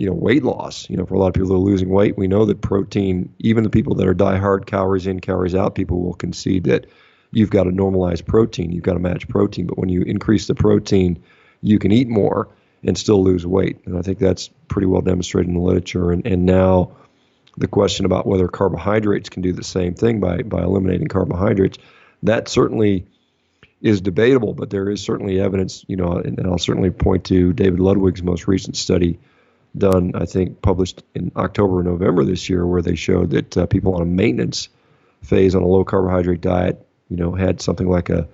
you 0.00 0.06
know 0.06 0.14
weight 0.14 0.42
loss. 0.42 0.88
You 0.88 0.96
know, 0.96 1.04
for 1.04 1.14
a 1.14 1.18
lot 1.18 1.28
of 1.28 1.34
people 1.34 1.50
that 1.50 1.56
are 1.56 1.58
losing 1.58 1.90
weight, 1.90 2.16
we 2.16 2.26
know 2.26 2.46
that 2.46 2.62
protein, 2.62 3.34
even 3.38 3.64
the 3.64 3.70
people 3.70 3.96
that 3.96 4.08
are 4.08 4.14
die-hard 4.14 4.64
calories 4.64 5.06
in, 5.06 5.20
calories 5.20 5.54
out, 5.54 5.74
people 5.74 6.00
will 6.00 6.14
concede 6.14 6.64
that 6.64 6.86
you've 7.32 7.50
got 7.50 7.64
to 7.64 7.70
normalize 7.70 8.24
protein, 8.24 8.72
you've 8.72 8.82
got 8.82 8.94
to 8.94 8.98
match 8.98 9.28
protein. 9.28 9.66
But 9.66 9.76
when 9.76 9.90
you 9.90 10.00
increase 10.00 10.46
the 10.46 10.54
protein, 10.54 11.22
you 11.60 11.78
can 11.78 11.92
eat 11.92 12.08
more 12.08 12.48
and 12.82 12.96
still 12.96 13.22
lose 13.22 13.46
weight. 13.46 13.84
And 13.84 13.98
I 13.98 14.00
think 14.00 14.18
that's 14.18 14.48
pretty 14.68 14.86
well 14.86 15.02
demonstrated 15.02 15.48
in 15.48 15.54
the 15.54 15.60
literature. 15.60 16.12
And, 16.12 16.26
and 16.26 16.46
now 16.46 16.92
the 17.58 17.68
question 17.68 18.06
about 18.06 18.26
whether 18.26 18.48
carbohydrates 18.48 19.28
can 19.28 19.42
do 19.42 19.52
the 19.52 19.62
same 19.62 19.92
thing 19.92 20.18
by, 20.18 20.38
by 20.38 20.62
eliminating 20.62 21.08
carbohydrates, 21.08 21.76
that 22.22 22.48
certainly 22.48 23.06
is 23.82 24.00
debatable, 24.00 24.54
but 24.54 24.70
there 24.70 24.88
is 24.88 25.02
certainly 25.02 25.38
evidence, 25.40 25.84
you 25.88 25.96
know, 25.96 26.12
and, 26.12 26.38
and 26.38 26.46
I'll 26.46 26.56
certainly 26.56 26.90
point 26.90 27.24
to 27.26 27.52
David 27.52 27.80
Ludwig's 27.80 28.22
most 28.22 28.48
recent 28.48 28.78
study 28.78 29.18
done, 29.76 30.12
I 30.14 30.26
think, 30.26 30.62
published 30.62 31.02
in 31.14 31.32
October 31.36 31.80
or 31.80 31.82
November 31.82 32.24
this 32.24 32.48
year, 32.48 32.66
where 32.66 32.82
they 32.82 32.96
showed 32.96 33.30
that 33.30 33.56
uh, 33.56 33.66
people 33.66 33.94
on 33.94 34.02
a 34.02 34.06
maintenance 34.06 34.68
phase 35.22 35.54
on 35.54 35.62
a 35.62 35.66
low 35.66 35.84
carbohydrate 35.84 36.40
diet, 36.40 36.86
you 37.08 37.16
know, 37.16 37.34
had 37.34 37.60
something 37.60 37.88
like 37.88 38.08
a 38.08 38.28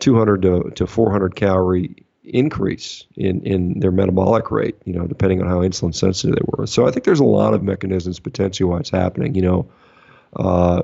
200 0.00 0.42
to, 0.42 0.70
to 0.74 0.86
400 0.86 1.34
calorie 1.34 1.96
increase 2.24 3.06
in, 3.16 3.42
in 3.42 3.80
their 3.80 3.90
metabolic 3.90 4.50
rate, 4.50 4.76
you 4.84 4.92
know, 4.92 5.06
depending 5.06 5.40
on 5.40 5.48
how 5.48 5.60
insulin 5.60 5.94
sensitive 5.94 6.36
they 6.36 6.42
were. 6.46 6.66
So 6.66 6.86
I 6.86 6.90
think 6.90 7.04
there's 7.04 7.20
a 7.20 7.24
lot 7.24 7.54
of 7.54 7.62
mechanisms 7.62 8.20
potentially 8.20 8.68
why 8.68 8.78
it's 8.78 8.90
happening. 8.90 9.34
You 9.34 9.42
know, 9.42 9.70
uh, 10.36 10.82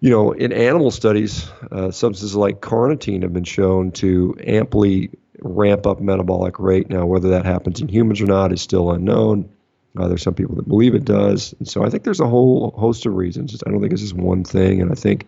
you 0.00 0.10
know, 0.10 0.32
in 0.32 0.52
animal 0.52 0.90
studies, 0.90 1.48
uh, 1.70 1.90
substances 1.90 2.34
like 2.34 2.60
carnitine 2.60 3.22
have 3.22 3.32
been 3.32 3.44
shown 3.44 3.90
to 3.92 4.36
amply 4.44 5.10
ramp 5.44 5.86
up 5.86 6.00
metabolic 6.00 6.58
rate. 6.58 6.90
Now, 6.90 7.06
whether 7.06 7.28
that 7.30 7.44
happens 7.44 7.80
in 7.80 7.88
humans 7.88 8.20
or 8.20 8.26
not 8.26 8.52
is 8.52 8.62
still 8.62 8.90
unknown. 8.90 9.50
Uh, 9.96 10.08
there's 10.08 10.22
some 10.22 10.34
people 10.34 10.56
that 10.56 10.66
believe 10.66 10.96
it 10.96 11.04
does, 11.04 11.54
and 11.60 11.68
so 11.68 11.84
I 11.84 11.90
think 11.90 12.02
there's 12.02 12.18
a 12.18 12.26
whole 12.26 12.72
host 12.76 13.06
of 13.06 13.14
reasons. 13.14 13.62
I 13.64 13.70
don't 13.70 13.80
think 13.80 13.92
it's 13.92 14.02
just 14.02 14.14
one 14.14 14.42
thing, 14.42 14.82
and 14.82 14.90
I 14.90 14.96
think 14.96 15.26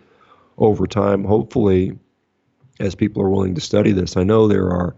over 0.59 0.89
time, 0.89 1.23
hopefully, 1.23 1.97
as 2.81 2.97
people 2.97 3.23
are 3.23 3.31
willing 3.31 3.55
to 3.55 3.61
study 3.61 3.93
this, 3.93 4.17
I 4.17 4.25
know 4.25 4.49
there 4.49 4.71
are 4.71 4.97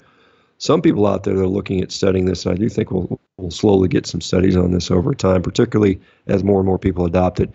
some 0.58 0.82
people 0.82 1.06
out 1.06 1.22
there 1.22 1.34
that 1.34 1.42
are 1.42 1.46
looking 1.46 1.80
at 1.80 1.92
studying 1.92 2.24
this. 2.24 2.44
And 2.44 2.54
I 2.54 2.58
do 2.58 2.68
think 2.68 2.90
we'll, 2.90 3.20
we'll 3.36 3.50
slowly 3.50 3.88
get 3.88 4.06
some 4.06 4.20
studies 4.20 4.56
on 4.56 4.72
this 4.72 4.90
over 4.90 5.14
time, 5.14 5.42
particularly 5.42 6.00
as 6.26 6.44
more 6.44 6.58
and 6.58 6.66
more 6.66 6.78
people 6.78 7.06
adopt 7.06 7.40
it, 7.40 7.50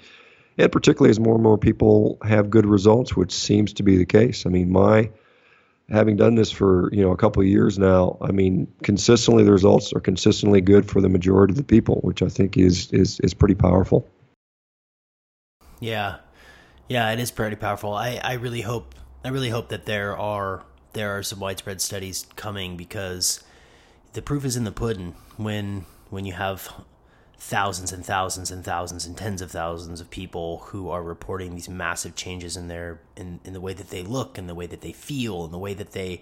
and 0.57 0.72
particularly 0.72 1.09
as 1.09 1.20
more 1.20 1.36
and 1.36 1.43
more 1.43 1.57
people 1.57 2.18
have 2.24 2.49
good 2.49 2.66
results, 2.66 3.16
which 3.16 3.34
seems 3.34 3.74
to 3.74 3.84
be 3.84 3.97
the 3.97 4.05
case. 4.05 4.45
I 4.45 4.49
mean, 4.49 4.72
my 4.72 5.09
having 5.89 6.15
done 6.15 6.36
this 6.36 6.51
for 6.51 6.93
you 6.93 7.01
know 7.01 7.11
a 7.11 7.17
couple 7.17 7.41
of 7.41 7.47
years 7.47 7.77
now, 7.77 8.17
I 8.21 8.31
mean, 8.31 8.67
consistently 8.84 9.43
the 9.43 9.51
results 9.51 9.93
are 9.93 9.99
consistently 9.99 10.61
good 10.61 10.89
for 10.89 11.01
the 11.01 11.09
majority 11.09 11.51
of 11.51 11.57
the 11.57 11.63
people, 11.63 11.99
which 12.03 12.21
I 12.21 12.29
think 12.29 12.57
is 12.57 12.91
is 12.91 13.19
is 13.21 13.34
pretty 13.34 13.55
powerful. 13.55 14.07
Yeah, 15.79 16.17
yeah, 16.88 17.11
it 17.11 17.19
is 17.19 17.31
pretty 17.31 17.55
powerful. 17.55 17.93
I 17.93 18.19
I 18.23 18.34
really 18.34 18.61
hope 18.61 18.95
I 19.23 19.29
really 19.29 19.49
hope 19.49 19.69
that 19.69 19.86
there 19.86 20.17
are 20.17 20.63
there 20.93 21.17
are 21.17 21.23
some 21.23 21.39
widespread 21.39 21.81
studies 21.81 22.25
coming 22.36 22.77
because 22.77 23.43
the 24.13 24.21
proof 24.21 24.45
is 24.45 24.55
in 24.55 24.63
the 24.63 24.71
pudding 24.71 25.15
when 25.38 25.86
when 26.09 26.25
you 26.25 26.34
have 26.34 26.71
thousands 27.45 27.91
and 27.91 28.05
thousands 28.05 28.51
and 28.51 28.63
thousands 28.63 29.05
and 29.05 29.17
tens 29.17 29.41
of 29.41 29.51
thousands 29.51 29.99
of 29.99 30.09
people 30.09 30.59
who 30.67 30.89
are 30.89 31.03
reporting 31.03 31.53
these 31.53 31.67
massive 31.67 32.15
changes 32.15 32.55
in 32.55 32.69
their 32.69 33.01
in, 33.17 33.41
in 33.43 33.51
the 33.51 33.59
way 33.59 33.73
that 33.73 33.89
they 33.89 34.01
look 34.01 34.37
and 34.37 34.47
the 34.47 34.55
way 34.55 34.65
that 34.65 34.79
they 34.79 34.93
feel 34.93 35.43
and 35.43 35.53
the 35.53 35.57
way 35.59 35.73
that 35.73 35.91
they 35.91 36.21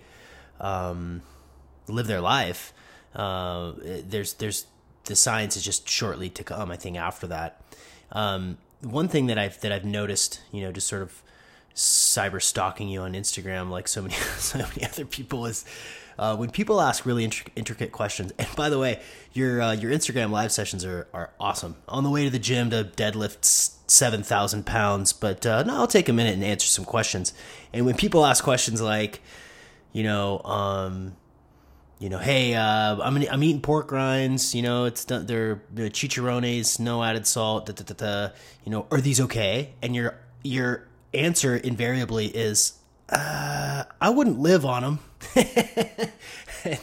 um, 0.59 1.21
live 1.87 2.07
their 2.07 2.21
life. 2.21 2.73
Uh, 3.15 3.73
there's 3.83 4.33
there's 4.33 4.65
the 5.03 5.15
science 5.15 5.55
is 5.55 5.63
just 5.63 5.87
shortly 5.87 6.27
to 6.27 6.43
come 6.43 6.71
I 6.71 6.75
think 6.75 6.97
after 6.97 7.27
that. 7.27 7.61
Um, 8.11 8.57
one 8.81 9.07
thing 9.07 9.27
that 9.27 9.37
I've 9.37 9.61
that 9.61 9.71
I've 9.71 9.85
noticed 9.85 10.41
you 10.51 10.61
know 10.61 10.71
just 10.71 10.87
sort 10.87 11.03
of 11.03 11.21
cyber 11.75 12.41
stalking 12.41 12.89
you 12.89 13.01
on 13.01 13.13
Instagram 13.13 13.69
like 13.69 13.87
so 13.87 14.01
many 14.01 14.15
so 14.39 14.57
many 14.57 14.85
other 14.85 15.05
people 15.05 15.45
is 15.45 15.65
uh, 16.17 16.35
when 16.35 16.49
people 16.49 16.81
ask 16.81 17.05
really 17.05 17.23
intricate 17.23 17.91
questions. 17.91 18.31
And 18.39 18.55
by 18.55 18.69
the 18.69 18.79
way, 18.79 19.01
your 19.33 19.61
uh, 19.61 19.73
your 19.73 19.91
Instagram 19.91 20.31
live 20.31 20.51
sessions 20.51 20.83
are 20.83 21.07
are 21.13 21.31
awesome. 21.39 21.75
On 21.87 22.03
the 22.03 22.09
way 22.09 22.23
to 22.23 22.29
the 22.29 22.39
gym 22.39 22.69
to 22.71 22.83
deadlift 22.83 23.45
seven 23.87 24.23
thousand 24.23 24.65
pounds, 24.65 25.13
but 25.13 25.45
uh, 25.45 25.63
no, 25.63 25.75
I'll 25.75 25.87
take 25.87 26.09
a 26.09 26.13
minute 26.13 26.33
and 26.33 26.43
answer 26.43 26.67
some 26.67 26.85
questions. 26.85 27.33
And 27.73 27.85
when 27.85 27.95
people 27.95 28.25
ask 28.25 28.43
questions 28.43 28.81
like, 28.81 29.21
you 29.93 30.03
know, 30.03 30.41
um, 30.43 31.15
you 32.01 32.09
know, 32.09 32.17
hey, 32.17 32.55
uh, 32.55 32.97
I'm 32.99 33.15
I'm 33.29 33.43
eating 33.43 33.61
pork 33.61 33.91
rinds. 33.91 34.55
You 34.55 34.63
know, 34.63 34.85
it's 34.85 35.05
done. 35.05 35.27
They're, 35.27 35.61
they're 35.69 35.89
chicharrones, 35.89 36.79
no 36.79 37.03
added 37.03 37.27
salt. 37.27 37.67
Da, 37.67 37.73
da, 37.73 37.83
da, 37.83 37.93
da. 37.93 38.33
You 38.65 38.71
know, 38.71 38.87
are 38.89 38.99
these 38.99 39.21
okay? 39.21 39.75
And 39.83 39.95
your 39.95 40.17
your 40.43 40.87
answer 41.13 41.55
invariably 41.55 42.25
is, 42.25 42.79
uh, 43.09 43.83
I 43.99 44.09
wouldn't 44.09 44.39
live 44.39 44.65
on 44.65 44.81
them. 44.81 44.99
And, 45.35 46.11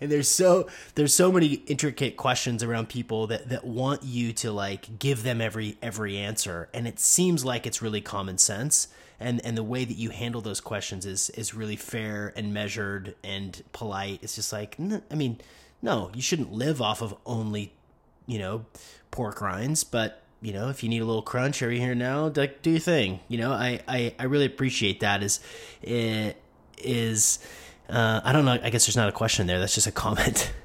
and 0.00 0.10
there's 0.12 0.28
so 0.28 0.68
there's 0.94 1.14
so 1.14 1.32
many 1.32 1.54
intricate 1.66 2.16
questions 2.16 2.62
around 2.62 2.88
people 2.88 3.26
that 3.28 3.48
that 3.48 3.64
want 3.64 4.02
you 4.02 4.32
to 4.34 4.52
like 4.52 4.98
give 4.98 5.22
them 5.22 5.40
every 5.40 5.78
every 5.82 6.18
answer, 6.18 6.68
and 6.74 6.86
it 6.86 6.98
seems 7.00 7.44
like 7.44 7.66
it's 7.66 7.82
really 7.82 8.00
common 8.00 8.38
sense. 8.38 8.88
And, 9.18 9.40
and 9.46 9.56
the 9.56 9.62
way 9.62 9.86
that 9.86 9.96
you 9.96 10.10
handle 10.10 10.42
those 10.42 10.60
questions 10.60 11.06
is 11.06 11.30
is 11.30 11.54
really 11.54 11.76
fair 11.76 12.34
and 12.36 12.52
measured 12.52 13.14
and 13.24 13.62
polite. 13.72 14.18
It's 14.22 14.34
just 14.34 14.52
like, 14.52 14.76
I 14.78 15.14
mean, 15.14 15.40
no, 15.80 16.10
you 16.14 16.20
shouldn't 16.20 16.52
live 16.52 16.82
off 16.82 17.00
of 17.00 17.16
only, 17.24 17.72
you 18.26 18.38
know, 18.38 18.66
pork 19.10 19.40
rinds, 19.40 19.84
but 19.84 20.22
you 20.42 20.52
know, 20.52 20.68
if 20.68 20.82
you 20.82 20.88
need 20.88 21.00
a 21.00 21.04
little 21.06 21.22
crunch 21.22 21.62
over 21.62 21.72
here 21.72 21.94
now, 21.94 22.30
like 22.36 22.60
do 22.60 22.70
your 22.70 22.78
thing. 22.78 23.20
You 23.28 23.38
know, 23.38 23.52
I, 23.52 23.80
I, 23.88 24.14
I 24.18 24.24
really 24.24 24.44
appreciate 24.44 25.00
that. 25.00 25.22
Is 25.22 25.40
it 25.82 26.36
is 26.78 27.38
uh, 27.88 28.20
I 28.24 28.32
don't 28.32 28.44
know. 28.44 28.58
I 28.62 28.70
guess 28.70 28.86
there's 28.86 28.96
not 28.96 29.08
a 29.08 29.12
question 29.12 29.46
there. 29.46 29.58
That's 29.58 29.74
just 29.74 29.86
a 29.86 29.92
comment. 29.92 30.52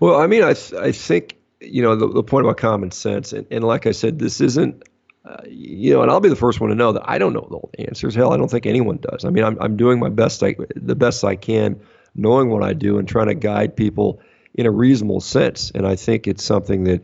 Well, 0.00 0.20
I 0.20 0.26
mean, 0.26 0.42
I 0.42 0.56
I 0.76 0.90
think 0.90 1.36
you 1.60 1.80
know 1.80 1.94
the, 1.94 2.08
the 2.08 2.22
point 2.24 2.44
about 2.44 2.56
common 2.56 2.90
sense, 2.90 3.32
and, 3.32 3.46
and 3.52 3.62
like 3.62 3.86
I 3.86 3.92
said, 3.92 4.18
this 4.18 4.40
isn't. 4.40 4.82
Uh, 5.24 5.36
you 5.46 5.94
know, 5.94 6.02
and 6.02 6.10
I'll 6.10 6.18
be 6.18 6.28
the 6.28 6.34
first 6.34 6.60
one 6.60 6.70
to 6.70 6.74
know 6.74 6.90
that 6.92 7.08
I 7.08 7.18
don't 7.18 7.32
know 7.32 7.70
the 7.72 7.86
answers. 7.88 8.12
Hell, 8.12 8.32
I 8.32 8.36
don't 8.36 8.50
think 8.50 8.66
anyone 8.66 8.98
does. 9.00 9.24
I 9.24 9.30
mean, 9.30 9.44
I'm 9.44 9.56
I'm 9.60 9.76
doing 9.76 10.00
my 10.00 10.08
best, 10.08 10.42
I, 10.42 10.56
the 10.74 10.96
best 10.96 11.22
I 11.22 11.36
can, 11.36 11.80
knowing 12.16 12.50
what 12.50 12.64
I 12.64 12.72
do, 12.72 12.98
and 12.98 13.06
trying 13.06 13.28
to 13.28 13.34
guide 13.34 13.76
people 13.76 14.20
in 14.54 14.66
a 14.66 14.72
reasonable 14.72 15.20
sense. 15.20 15.70
And 15.72 15.86
I 15.86 15.94
think 15.94 16.26
it's 16.26 16.42
something 16.42 16.84
that 16.84 17.02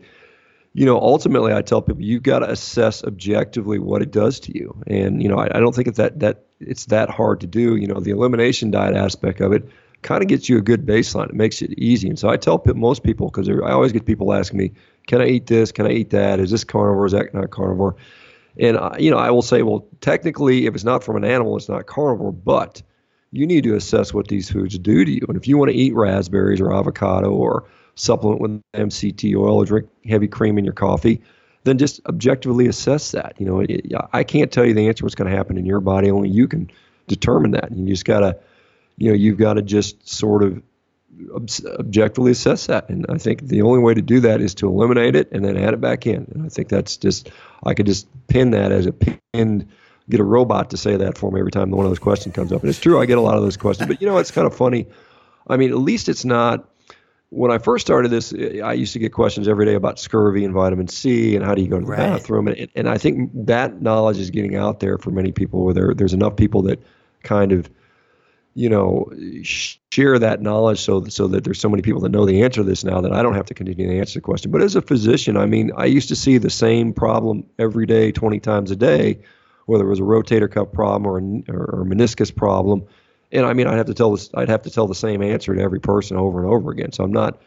you 0.73 0.85
know, 0.85 0.99
ultimately, 0.99 1.53
I 1.53 1.61
tell 1.61 1.81
people 1.81 2.03
you've 2.03 2.23
got 2.23 2.39
to 2.39 2.49
assess 2.49 3.03
objectively 3.03 3.79
what 3.79 4.01
it 4.01 4.11
does 4.11 4.41
to 4.41 4.57
you, 4.57 4.81
and 4.85 5.21
you 5.23 5.29
know, 5.29 5.37
I, 5.37 5.45
I 5.45 5.59
don't 5.59 5.73
think 5.73 5.87
it's 5.87 5.97
that 5.97 6.19
that 6.19 6.45
it's 6.59 6.85
that 6.85 7.09
hard 7.09 7.41
to 7.41 7.47
do. 7.47 7.75
You 7.75 7.87
know, 7.87 7.99
the 7.99 8.11
elimination 8.11 8.71
diet 8.71 8.95
aspect 8.95 9.41
of 9.41 9.51
it 9.51 9.67
kind 10.01 10.21
of 10.21 10.29
gets 10.29 10.47
you 10.47 10.57
a 10.57 10.61
good 10.61 10.85
baseline. 10.85 11.29
It 11.29 11.35
makes 11.35 11.61
it 11.61 11.71
easy, 11.77 12.07
and 12.07 12.17
so 12.17 12.29
I 12.29 12.37
tell 12.37 12.61
most 12.75 13.03
people 13.03 13.27
because 13.27 13.49
I 13.49 13.71
always 13.71 13.91
get 13.91 14.05
people 14.05 14.33
asking 14.33 14.59
me, 14.59 14.71
"Can 15.07 15.21
I 15.21 15.27
eat 15.27 15.47
this? 15.47 15.71
Can 15.71 15.85
I 15.85 15.91
eat 15.91 16.11
that? 16.11 16.39
Is 16.39 16.51
this 16.51 16.63
carnivore? 16.63 17.05
Is 17.05 17.11
that 17.11 17.33
not 17.33 17.49
carnivore?" 17.49 17.95
And 18.57 18.77
I, 18.77 18.97
you 18.97 19.09
know, 19.11 19.17
I 19.17 19.31
will 19.31 19.41
say, 19.41 19.61
well, 19.61 19.87
technically, 20.01 20.65
if 20.65 20.75
it's 20.75 20.83
not 20.83 21.03
from 21.03 21.15
an 21.15 21.23
animal, 21.23 21.55
it's 21.55 21.69
not 21.69 21.85
carnivore, 21.85 22.33
but 22.33 22.81
you 23.31 23.45
need 23.45 23.63
to 23.63 23.75
assess 23.75 24.13
what 24.13 24.27
these 24.27 24.51
foods 24.51 24.77
do 24.79 25.05
to 25.05 25.11
you. 25.11 25.25
And 25.27 25.37
if 25.37 25.47
you 25.47 25.57
want 25.57 25.71
to 25.71 25.77
eat 25.77 25.93
raspberries 25.93 26.59
or 26.59 26.73
avocado 26.73 27.31
or 27.31 27.65
supplement 27.95 28.41
with 28.41 28.61
MCT 28.73 29.35
oil 29.35 29.57
or 29.57 29.65
drink 29.65 29.87
heavy 30.07 30.27
cream 30.27 30.57
in 30.57 30.65
your 30.65 30.73
coffee, 30.73 31.21
then 31.69 31.77
just 31.77 32.01
objectively 32.07 32.67
assess 32.67 33.11
that. 33.11 33.35
You 33.37 33.45
know, 33.45 33.59
it, 33.61 33.93
I 34.11 34.23
can't 34.23 34.51
tell 34.51 34.65
you 34.65 34.73
the 34.73 34.87
answer 34.87 35.05
what's 35.05 35.15
going 35.15 35.29
to 35.29 35.37
happen 35.37 35.57
in 35.57 35.65
your 35.65 35.79
body. 35.79 36.11
Only 36.11 36.29
you 36.29 36.47
can 36.47 36.69
determine 37.07 37.51
that. 37.51 37.69
And 37.69 37.87
You 37.87 37.93
just 37.93 38.05
got 38.05 38.21
to, 38.21 38.37
you 38.97 39.09
know, 39.09 39.15
you've 39.15 39.37
got 39.37 39.53
to 39.53 39.61
just 39.61 40.07
sort 40.07 40.43
of 40.43 40.61
ob- 41.33 41.49
objectively 41.79 42.31
assess 42.31 42.67
that. 42.67 42.89
And 42.89 43.05
I 43.09 43.17
think 43.17 43.43
the 43.43 43.61
only 43.61 43.79
way 43.79 43.93
to 43.93 44.01
do 44.01 44.21
that 44.21 44.41
is 44.41 44.55
to 44.55 44.67
eliminate 44.67 45.15
it 45.15 45.31
and 45.31 45.43
then 45.43 45.57
add 45.57 45.73
it 45.73 45.81
back 45.81 46.07
in. 46.07 46.27
And 46.33 46.45
I 46.45 46.49
think 46.49 46.69
that's 46.69 46.97
just, 46.97 47.29
I 47.63 47.73
could 47.73 47.85
just 47.85 48.07
pin 48.27 48.51
that 48.51 48.71
as 48.71 48.85
a 48.85 48.93
pinned, 48.93 49.69
get 50.09 50.19
a 50.19 50.23
robot 50.23 50.71
to 50.71 50.77
say 50.77 50.97
that 50.97 51.17
for 51.17 51.31
me 51.31 51.39
every 51.39 51.51
time 51.51 51.71
one 51.71 51.85
of 51.85 51.91
those 51.91 51.99
questions 51.99 52.35
comes 52.35 52.51
up. 52.51 52.61
And 52.61 52.69
it's 52.69 52.79
true, 52.79 53.01
I 53.01 53.05
get 53.05 53.17
a 53.17 53.21
lot 53.21 53.37
of 53.37 53.43
those 53.43 53.57
questions. 53.57 53.87
But 53.87 54.01
you 54.01 54.07
know, 54.07 54.17
it's 54.17 54.31
kind 54.31 54.47
of 54.47 54.55
funny. 54.55 54.87
I 55.47 55.57
mean, 55.57 55.71
at 55.71 55.77
least 55.77 56.09
it's 56.09 56.25
not 56.25 56.67
when 57.31 57.51
I 57.51 57.59
first 57.59 57.85
started 57.85 58.09
this, 58.09 58.33
I 58.33 58.73
used 58.73 58.93
to 58.93 58.99
get 58.99 59.13
questions 59.13 59.47
every 59.47 59.65
day 59.65 59.75
about 59.75 59.99
scurvy 59.99 60.43
and 60.43 60.53
vitamin 60.53 60.87
C 60.87 61.35
and 61.35 61.45
how 61.45 61.53
do 61.53 61.61
you 61.61 61.67
go 61.67 61.79
to 61.79 61.85
the 61.85 61.91
right. 61.91 61.97
bathroom. 61.97 62.47
And, 62.47 62.67
and 62.75 62.89
I 62.89 62.97
think 62.97 63.29
that 63.45 63.81
knowledge 63.81 64.17
is 64.17 64.31
getting 64.31 64.55
out 64.55 64.79
there 64.79 64.97
for 64.97 65.11
many 65.11 65.31
people 65.31 65.63
where 65.63 65.73
there, 65.73 65.93
there's 65.93 66.13
enough 66.13 66.35
people 66.35 66.63
that 66.63 66.81
kind 67.21 67.51
of, 67.51 67.69
you 68.55 68.67
know, 68.67 69.11
share 69.43 70.17
that 70.17 70.41
knowledge 70.41 70.79
so, 70.79 71.05
so 71.05 71.27
that 71.27 71.43
there's 71.43 71.59
so 71.59 71.69
many 71.69 71.83
people 71.83 72.01
that 72.01 72.09
know 72.09 72.25
the 72.25 72.41
answer 72.41 72.61
to 72.61 72.67
this 72.67 72.83
now 72.83 72.99
that 72.99 73.13
I 73.13 73.21
don't 73.21 73.35
have 73.35 73.45
to 73.45 73.53
continue 73.53 73.87
to 73.87 73.99
answer 73.99 74.15
the 74.15 74.23
question. 74.23 74.49
But 74.49 74.63
as 74.63 74.75
a 74.75 74.81
physician, 74.81 75.37
I 75.37 75.45
mean, 75.45 75.71
I 75.77 75.85
used 75.85 76.09
to 76.09 76.15
see 76.15 76.39
the 76.39 76.49
same 76.49 76.93
problem 76.93 77.45
every 77.59 77.85
day, 77.85 78.11
20 78.11 78.39
times 78.39 78.71
a 78.71 78.75
day, 78.75 79.19
whether 79.67 79.85
it 79.85 79.89
was 79.89 79.99
a 79.99 80.03
rotator 80.03 80.51
cuff 80.51 80.71
problem 80.71 81.05
or 81.05 81.19
or 81.53 81.83
a 81.83 81.85
meniscus 81.85 82.35
problem 82.35 82.87
and 83.31 83.45
I 83.45 83.53
mean, 83.53 83.67
I'd 83.67 83.77
have 83.77 83.85
to 83.87 83.93
tell 83.93 84.11
this, 84.11 84.29
I'd 84.33 84.49
have 84.49 84.63
to 84.63 84.69
tell 84.69 84.87
the 84.87 84.95
same 84.95 85.21
answer 85.21 85.53
to 85.53 85.61
every 85.61 85.79
person 85.79 86.17
over 86.17 86.39
and 86.39 86.51
over 86.51 86.71
again. 86.71 86.91
So 86.91 87.03
I'm 87.03 87.11
not, 87.11 87.41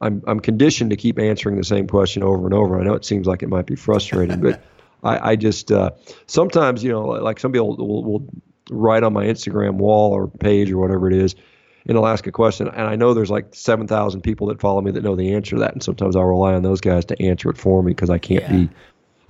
I'm, 0.00 0.22
I'm 0.26 0.40
conditioned 0.40 0.90
to 0.90 0.96
keep 0.96 1.18
answering 1.18 1.56
the 1.56 1.64
same 1.64 1.86
question 1.86 2.22
over 2.22 2.44
and 2.44 2.54
over. 2.54 2.80
I 2.80 2.84
know 2.84 2.94
it 2.94 3.04
seems 3.04 3.26
like 3.26 3.42
it 3.42 3.48
might 3.48 3.66
be 3.66 3.76
frustrating, 3.76 4.40
but 4.40 4.62
I, 5.04 5.32
I 5.32 5.36
just, 5.36 5.70
uh, 5.70 5.90
sometimes, 6.26 6.82
you 6.82 6.90
know, 6.90 7.02
like 7.02 7.38
some 7.38 7.52
people 7.52 7.76
will, 7.76 8.04
will 8.04 8.28
write 8.70 9.04
on 9.04 9.12
my 9.12 9.26
Instagram 9.26 9.74
wall 9.74 10.12
or 10.12 10.26
page 10.26 10.70
or 10.72 10.78
whatever 10.78 11.08
it 11.08 11.14
is, 11.14 11.36
and 11.86 11.96
they'll 11.96 12.06
ask 12.06 12.26
a 12.26 12.32
question. 12.32 12.68
And 12.68 12.86
I 12.86 12.96
know 12.96 13.14
there's 13.14 13.30
like 13.30 13.54
7,000 13.54 14.22
people 14.22 14.48
that 14.48 14.60
follow 14.60 14.80
me 14.80 14.90
that 14.92 15.02
know 15.02 15.16
the 15.16 15.34
answer 15.34 15.56
to 15.56 15.60
that. 15.60 15.72
And 15.72 15.82
sometimes 15.82 16.16
I'll 16.16 16.24
rely 16.24 16.54
on 16.54 16.62
those 16.62 16.80
guys 16.80 17.04
to 17.06 17.20
answer 17.20 17.50
it 17.50 17.58
for 17.58 17.82
me 17.82 17.92
because 17.92 18.10
I 18.10 18.18
can't 18.18 18.42
yeah. 18.42 18.52
be 18.52 18.70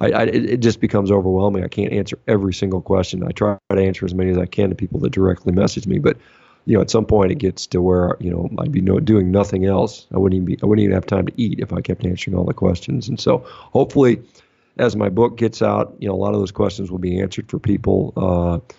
I, 0.03 0.11
I, 0.11 0.23
it 0.25 0.57
just 0.59 0.81
becomes 0.81 1.13
overwhelming. 1.13 1.63
I 1.63 1.69
can't 1.69 1.93
answer 1.93 2.19
every 2.27 2.53
single 2.53 2.81
question. 2.81 3.23
I 3.23 3.31
try 3.31 3.57
to 3.71 3.81
answer 3.81 4.05
as 4.05 4.15
many 4.15 4.31
as 4.31 4.39
I 4.39 4.47
can 4.47 4.71
to 4.71 4.75
people 4.75 4.99
that 5.01 5.13
directly 5.13 5.53
message 5.53 5.87
me, 5.87 6.01
but 6.01 6.17
you 6.65 6.77
know, 6.77 6.83
at 6.83 6.91
some 6.91 7.07
point 7.07 7.31
it 7.31 7.37
gets 7.37 7.67
to 7.69 7.81
where 7.81 8.17
you 8.19 8.31
know 8.31 8.49
I'd 8.59 8.73
be 8.73 8.81
no, 8.81 8.99
doing 8.99 9.31
nothing 9.31 9.65
else. 9.65 10.07
I 10.13 10.19
wouldn't 10.19 10.37
even 10.37 10.45
be, 10.45 10.59
I 10.63 10.67
wouldn't 10.67 10.85
even 10.85 10.95
have 10.95 11.07
time 11.07 11.27
to 11.27 11.33
eat 11.37 11.61
if 11.61 11.73
I 11.73 11.81
kept 11.81 12.05
answering 12.05 12.37
all 12.37 12.45
the 12.45 12.55
questions. 12.55 13.09
And 13.09 13.19
so, 13.19 13.39
hopefully, 13.47 14.23
as 14.77 14.97
my 14.97 15.09
book 15.09 15.37
gets 15.37 15.63
out, 15.63 15.95
you 15.99 16.09
know, 16.09 16.15
a 16.15 16.17
lot 16.17 16.35
of 16.35 16.41
those 16.41 16.53
questions 16.53 16.91
will 16.91 16.99
be 16.99 17.21
answered 17.21 17.49
for 17.49 17.59
people. 17.59 18.13
Uh, 18.17 18.75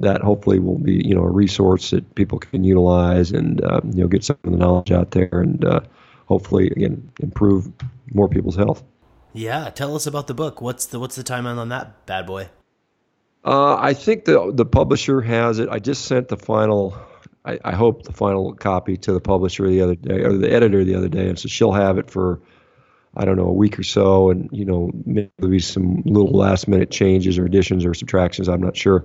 that 0.00 0.22
hopefully 0.22 0.58
will 0.58 0.78
be 0.78 1.06
you 1.06 1.14
know 1.14 1.22
a 1.22 1.30
resource 1.30 1.90
that 1.90 2.14
people 2.16 2.40
can 2.40 2.64
utilize 2.64 3.30
and 3.30 3.62
uh, 3.64 3.80
you 3.84 4.02
know 4.02 4.08
get 4.08 4.24
some 4.24 4.36
of 4.42 4.50
the 4.50 4.58
knowledge 4.58 4.90
out 4.90 5.12
there 5.12 5.40
and 5.40 5.64
uh, 5.64 5.78
hopefully 6.26 6.66
again 6.66 7.12
improve 7.20 7.70
more 8.12 8.28
people's 8.28 8.56
health. 8.56 8.82
Yeah, 9.34 9.68
tell 9.70 9.94
us 9.96 10.06
about 10.06 10.28
the 10.28 10.34
book. 10.34 10.62
What's 10.62 10.86
the 10.86 10.98
what's 10.98 11.16
the 11.16 11.24
timeline 11.24 11.58
on 11.58 11.68
that 11.68 12.06
bad 12.06 12.26
boy? 12.26 12.48
Uh, 13.44 13.76
I 13.76 13.92
think 13.92 14.24
the 14.24 14.52
the 14.52 14.64
publisher 14.64 15.20
has 15.20 15.58
it. 15.58 15.68
I 15.68 15.80
just 15.80 16.06
sent 16.06 16.28
the 16.28 16.36
final. 16.36 16.96
I, 17.44 17.58
I, 17.62 17.72
hope 17.72 18.04
the 18.04 18.12
final 18.12 18.54
copy 18.54 18.96
to 18.96 19.12
the 19.12 19.20
publisher 19.20 19.68
the 19.68 19.82
other 19.82 19.96
day 19.96 20.22
or 20.22 20.32
the 20.32 20.50
editor 20.50 20.82
the 20.82 20.94
other 20.94 21.08
day, 21.08 21.28
and 21.28 21.38
so 21.38 21.46
she'll 21.46 21.72
have 21.72 21.98
it 21.98 22.10
for 22.10 22.40
I 23.16 23.24
don't 23.24 23.36
know, 23.36 23.46
a 23.46 23.52
week 23.52 23.78
or 23.78 23.82
so, 23.82 24.30
and 24.30 24.48
you 24.52 24.64
know, 24.64 24.90
maybe 25.04 25.60
some 25.60 26.02
little 26.04 26.32
last 26.32 26.66
minute 26.66 26.90
changes 26.90 27.38
or 27.38 27.44
additions 27.44 27.84
or 27.84 27.94
subtractions. 27.94 28.48
I'm 28.48 28.60
not 28.60 28.76
sure. 28.76 29.04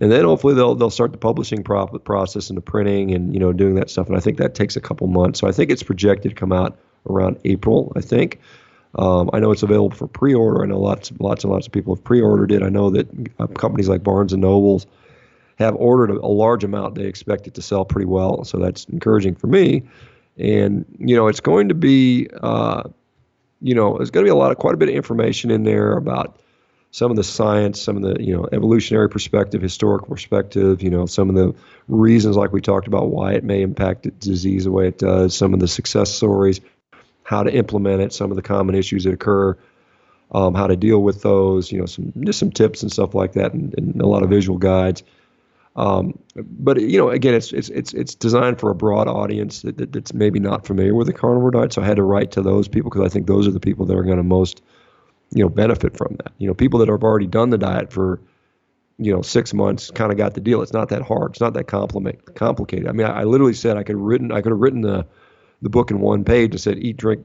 And 0.00 0.10
then 0.10 0.24
hopefully 0.24 0.54
they'll 0.54 0.74
they'll 0.74 0.90
start 0.90 1.12
the 1.12 1.18
publishing 1.18 1.62
process 1.62 2.48
and 2.48 2.56
the 2.56 2.62
printing 2.62 3.12
and 3.12 3.34
you 3.34 3.40
know 3.40 3.52
doing 3.52 3.74
that 3.74 3.90
stuff. 3.90 4.06
And 4.08 4.16
I 4.16 4.20
think 4.20 4.38
that 4.38 4.54
takes 4.54 4.76
a 4.76 4.80
couple 4.80 5.06
months. 5.06 5.40
So 5.40 5.48
I 5.48 5.52
think 5.52 5.70
it's 5.70 5.82
projected 5.82 6.30
to 6.30 6.34
come 6.34 6.52
out 6.52 6.78
around 7.08 7.38
April. 7.44 7.92
I 7.94 8.00
think. 8.00 8.40
Um, 8.94 9.30
I 9.32 9.40
know 9.40 9.52
it's 9.52 9.62
available 9.62 9.96
for 9.96 10.06
pre-order. 10.06 10.62
I 10.62 10.66
know 10.66 10.78
lots, 10.78 11.12
lots 11.18 11.44
and 11.44 11.52
lots 11.52 11.66
of 11.66 11.72
people 11.72 11.94
have 11.94 12.04
pre-ordered 12.04 12.52
it. 12.52 12.62
I 12.62 12.68
know 12.68 12.90
that 12.90 13.08
uh, 13.38 13.46
companies 13.46 13.88
like 13.88 14.02
Barnes 14.02 14.32
and 14.32 14.42
Nobles 14.42 14.86
have 15.58 15.74
ordered 15.76 16.10
a, 16.10 16.20
a, 16.20 16.28
large 16.28 16.64
amount. 16.64 16.94
They 16.94 17.06
expect 17.06 17.46
it 17.46 17.54
to 17.54 17.62
sell 17.62 17.84
pretty 17.84 18.06
well, 18.06 18.44
so 18.44 18.58
that's 18.58 18.84
encouraging 18.86 19.36
for 19.36 19.46
me. 19.46 19.84
And 20.36 20.84
you 20.98 21.16
know, 21.16 21.28
it's 21.28 21.40
going 21.40 21.68
to 21.68 21.74
be, 21.74 22.28
uh, 22.42 22.84
you 23.60 23.74
know, 23.74 23.96
there's 23.96 24.10
going 24.10 24.24
to 24.24 24.28
be 24.28 24.32
a 24.32 24.38
lot 24.38 24.50
of 24.50 24.58
quite 24.58 24.74
a 24.74 24.76
bit 24.76 24.88
of 24.88 24.94
information 24.94 25.50
in 25.50 25.62
there 25.62 25.92
about 25.92 26.38
some 26.90 27.10
of 27.10 27.16
the 27.16 27.24
science, 27.24 27.80
some 27.80 27.96
of 27.96 28.02
the 28.02 28.22
you 28.22 28.34
know 28.34 28.46
evolutionary 28.52 29.08
perspective, 29.08 29.62
historical 29.62 30.08
perspective, 30.08 30.82
you 30.82 30.90
know, 30.90 31.06
some 31.06 31.30
of 31.30 31.34
the 31.34 31.54
reasons 31.88 32.36
like 32.36 32.52
we 32.52 32.60
talked 32.60 32.86
about 32.86 33.08
why 33.08 33.32
it 33.32 33.44
may 33.44 33.62
impact 33.62 34.18
disease 34.20 34.64
the 34.64 34.70
way 34.70 34.88
it 34.88 34.98
does, 34.98 35.34
some 35.34 35.54
of 35.54 35.60
the 35.60 35.68
success 35.68 36.14
stories, 36.14 36.60
how 37.32 37.42
to 37.42 37.52
implement 37.52 38.00
it, 38.02 38.12
some 38.12 38.30
of 38.30 38.36
the 38.36 38.42
common 38.42 38.74
issues 38.74 39.04
that 39.04 39.14
occur, 39.14 39.56
um, 40.32 40.54
how 40.54 40.66
to 40.66 40.76
deal 40.76 41.02
with 41.02 41.22
those, 41.22 41.72
you 41.72 41.78
know, 41.78 41.86
some 41.86 42.12
just 42.24 42.38
some 42.38 42.52
tips 42.52 42.82
and 42.82 42.92
stuff 42.92 43.14
like 43.14 43.32
that, 43.32 43.52
and, 43.52 43.74
and 43.76 44.00
a 44.00 44.06
lot 44.06 44.22
of 44.22 44.30
visual 44.30 44.58
guides. 44.58 45.02
Um, 45.74 46.18
but 46.36 46.80
you 46.80 46.98
know, 46.98 47.08
again, 47.08 47.34
it's 47.34 47.52
it's 47.52 47.70
it's 47.70 47.94
it's 47.94 48.14
designed 48.14 48.60
for 48.60 48.70
a 48.70 48.74
broad 48.74 49.08
audience 49.08 49.62
that, 49.62 49.78
that, 49.78 49.92
that's 49.92 50.12
maybe 50.12 50.38
not 50.38 50.66
familiar 50.66 50.94
with 50.94 51.06
the 51.06 51.12
carnivore 51.14 51.50
diet. 51.50 51.72
So 51.72 51.82
I 51.82 51.86
had 51.86 51.96
to 51.96 52.02
write 52.02 52.30
to 52.32 52.42
those 52.42 52.68
people 52.68 52.90
because 52.90 53.06
I 53.06 53.08
think 53.08 53.26
those 53.26 53.48
are 53.48 53.52
the 53.52 53.60
people 53.60 53.86
that 53.86 53.96
are 53.96 54.04
going 54.04 54.18
to 54.18 54.22
most, 54.22 54.62
you 55.30 55.42
know, 55.42 55.48
benefit 55.48 55.96
from 55.96 56.16
that. 56.18 56.32
You 56.38 56.46
know, 56.48 56.54
people 56.54 56.78
that 56.80 56.88
have 56.88 57.02
already 57.02 57.26
done 57.26 57.48
the 57.48 57.58
diet 57.58 57.90
for, 57.90 58.20
you 58.98 59.12
know, 59.12 59.22
six 59.22 59.54
months 59.54 59.90
kind 59.90 60.12
of 60.12 60.18
got 60.18 60.34
the 60.34 60.42
deal. 60.42 60.60
It's 60.60 60.74
not 60.74 60.90
that 60.90 61.02
hard. 61.02 61.30
It's 61.30 61.40
not 61.40 61.54
that 61.54 61.66
complicated. 61.68 62.86
I 62.88 62.92
mean, 62.92 63.06
I, 63.06 63.20
I 63.20 63.24
literally 63.24 63.54
said 63.54 63.78
I 63.78 63.82
could 63.82 63.96
written 63.96 64.30
I 64.30 64.42
could 64.42 64.52
have 64.52 64.60
written 64.60 64.82
the 64.82 65.06
the 65.62 65.70
book 65.70 65.90
in 65.90 66.00
one 66.00 66.24
page 66.24 66.50
and 66.50 66.60
said 66.60 66.78
eat 66.78 66.96
drink 66.96 67.24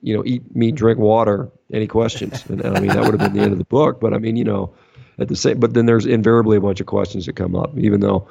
you 0.00 0.16
know 0.16 0.22
eat 0.24 0.54
meat 0.54 0.74
drink 0.74 0.98
water. 0.98 1.50
Any 1.72 1.86
questions? 1.86 2.44
And, 2.48 2.64
i 2.64 2.80
mean 2.80 2.88
that 2.88 3.02
would 3.02 3.18
have 3.18 3.20
been 3.20 3.34
the 3.34 3.42
end 3.42 3.52
of 3.52 3.58
the 3.58 3.64
book 3.64 4.00
but 4.00 4.14
i 4.14 4.18
mean 4.18 4.36
you 4.36 4.44
know 4.44 4.74
at 5.18 5.28
the 5.28 5.36
same 5.36 5.58
but 5.58 5.74
then 5.74 5.86
there's 5.86 6.06
invariably 6.06 6.56
a 6.56 6.60
bunch 6.60 6.80
of 6.80 6.86
questions 6.86 7.26
that 7.26 7.34
come 7.34 7.56
up 7.56 7.76
even 7.76 8.00
though 8.00 8.28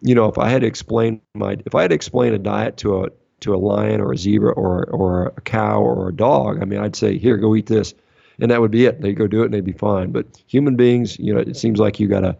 you 0.00 0.14
know 0.14 0.26
if 0.26 0.38
i 0.38 0.48
had 0.48 0.62
to 0.62 0.66
explain 0.66 1.20
my 1.34 1.56
if 1.66 1.74
i 1.74 1.82
had 1.82 1.88
to 1.88 1.94
explain 1.94 2.32
a 2.32 2.38
diet 2.38 2.78
to 2.78 3.04
a 3.04 3.08
to 3.40 3.54
a 3.54 3.56
lion 3.56 4.00
or 4.00 4.12
a 4.12 4.16
zebra 4.16 4.52
or 4.52 4.84
or 4.86 5.26
a 5.36 5.40
cow 5.42 5.82
or 5.82 6.08
a 6.08 6.14
dog 6.14 6.62
i 6.62 6.64
mean 6.64 6.80
i'd 6.80 6.96
say 6.96 7.18
here 7.18 7.36
go 7.36 7.54
eat 7.54 7.66
this. 7.66 7.94
And 8.40 8.52
that 8.52 8.60
would 8.60 8.70
be 8.70 8.86
it. 8.86 9.00
They'd 9.00 9.14
go 9.14 9.26
do 9.26 9.42
it 9.42 9.46
and 9.46 9.54
they'd 9.54 9.64
be 9.64 9.72
fine. 9.72 10.12
But 10.12 10.26
human 10.46 10.76
beings 10.76 11.18
you 11.18 11.34
know 11.34 11.40
it 11.40 11.56
seems 11.56 11.80
like 11.80 11.98
you 11.98 12.06
gotta 12.06 12.36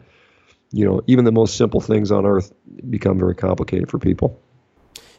you 0.70 0.84
know 0.84 1.02
even 1.08 1.24
the 1.24 1.32
most 1.32 1.56
simple 1.56 1.80
things 1.80 2.12
on 2.12 2.24
earth 2.24 2.52
become 2.88 3.18
very 3.18 3.34
complicated 3.34 3.90
for 3.90 3.98
people 3.98 4.40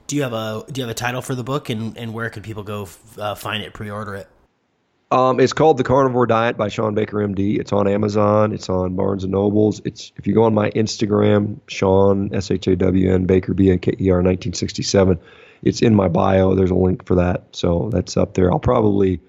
do 0.10 0.16
you 0.16 0.24
have 0.24 0.34
a 0.34 0.66
do 0.72 0.82
you 0.82 0.88
have 0.88 0.91
a 0.91 0.97
title 0.97 1.22
for 1.22 1.36
the 1.36 1.43
book 1.43 1.70
and 1.70 1.95
and 1.97 2.14
where 2.14 2.30
can 2.30 2.43
people 2.43 2.64
go 2.64 2.89
uh, 3.18 3.36
find 3.36 3.64
it 3.64 3.74
pre-order 3.74 4.16
it 4.16 4.28
um, 5.12 5.39
it's 5.39 5.53
called 5.53 5.78
The 5.78 5.84
Carnivore 5.84 6.28
Diet 6.28 6.55
by 6.55 6.68
Shawn 6.68 6.93
Baker, 6.93 7.18
MD. 7.18 7.60
It's 7.60 7.74
on 7.74 7.88
Amazon. 7.88 8.53
It's 8.53 8.70
on 8.70 8.95
Barnes 8.95 9.24
and 9.24 9.32
Nobles. 9.32 9.82
It's 9.84 10.12
if 10.18 10.28
you 10.28 10.36
go 10.36 10.43
on 10.43 10.53
my 10.53 10.70
Instagram, 10.72 11.60
Shawn 11.66 12.30
S 12.32 12.51
H 12.51 12.68
A 12.68 12.76
W 12.76 13.12
N 13.12 13.26
Baker 13.26 13.55
B 13.55 13.72
A 13.72 13.80
K 13.80 13.95
E 13.99 14.12
R 14.12 14.18
1967. 14.18 15.20
It's 15.64 15.82
in 15.82 15.95
my 15.95 16.07
bio. 16.07 16.53
There's 16.53 16.70
a 16.70 16.76
link 16.76 17.07
for 17.07 17.16
that, 17.16 17.43
so 17.53 17.89
that's 17.91 18.18
up 18.18 18.36
there. 18.36 18.51
I'll 18.51 18.60
probably 18.60 19.20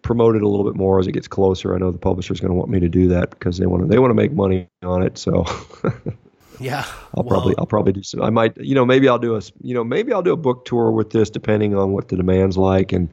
promote 0.00 0.34
it 0.34 0.42
a 0.42 0.48
little 0.48 0.64
bit 0.64 0.76
more 0.76 0.98
as 0.98 1.06
it 1.06 1.12
gets 1.12 1.28
closer. 1.28 1.74
I 1.74 1.78
know 1.78 1.90
the 1.90 1.98
publisher's 1.98 2.40
going 2.40 2.52
to 2.52 2.56
want 2.56 2.70
me 2.70 2.80
to 2.80 2.88
do 2.88 3.06
that 3.08 3.30
because 3.30 3.58
they 3.58 3.66
want 3.66 3.82
to 3.82 3.88
they 3.88 3.98
want 3.98 4.12
to 4.12 4.14
make 4.14 4.32
money 4.32 4.66
on 4.82 5.02
it. 5.02 5.18
So 5.18 5.44
Yeah, 6.58 6.84
I'll 7.14 7.22
well, 7.22 7.24
probably 7.24 7.54
I'll 7.58 7.66
probably 7.66 7.92
do 7.92 8.02
some. 8.02 8.22
I 8.22 8.30
might 8.30 8.56
you 8.56 8.74
know 8.74 8.84
maybe 8.84 9.08
I'll 9.08 9.18
do 9.18 9.36
a 9.36 9.40
you 9.62 9.74
know 9.74 9.84
maybe 9.84 10.12
I'll 10.12 10.22
do 10.22 10.32
a 10.32 10.36
book 10.36 10.64
tour 10.64 10.90
with 10.90 11.10
this 11.10 11.30
depending 11.30 11.74
on 11.74 11.92
what 11.92 12.08
the 12.08 12.16
demand's 12.16 12.56
like, 12.56 12.92
and 12.92 13.08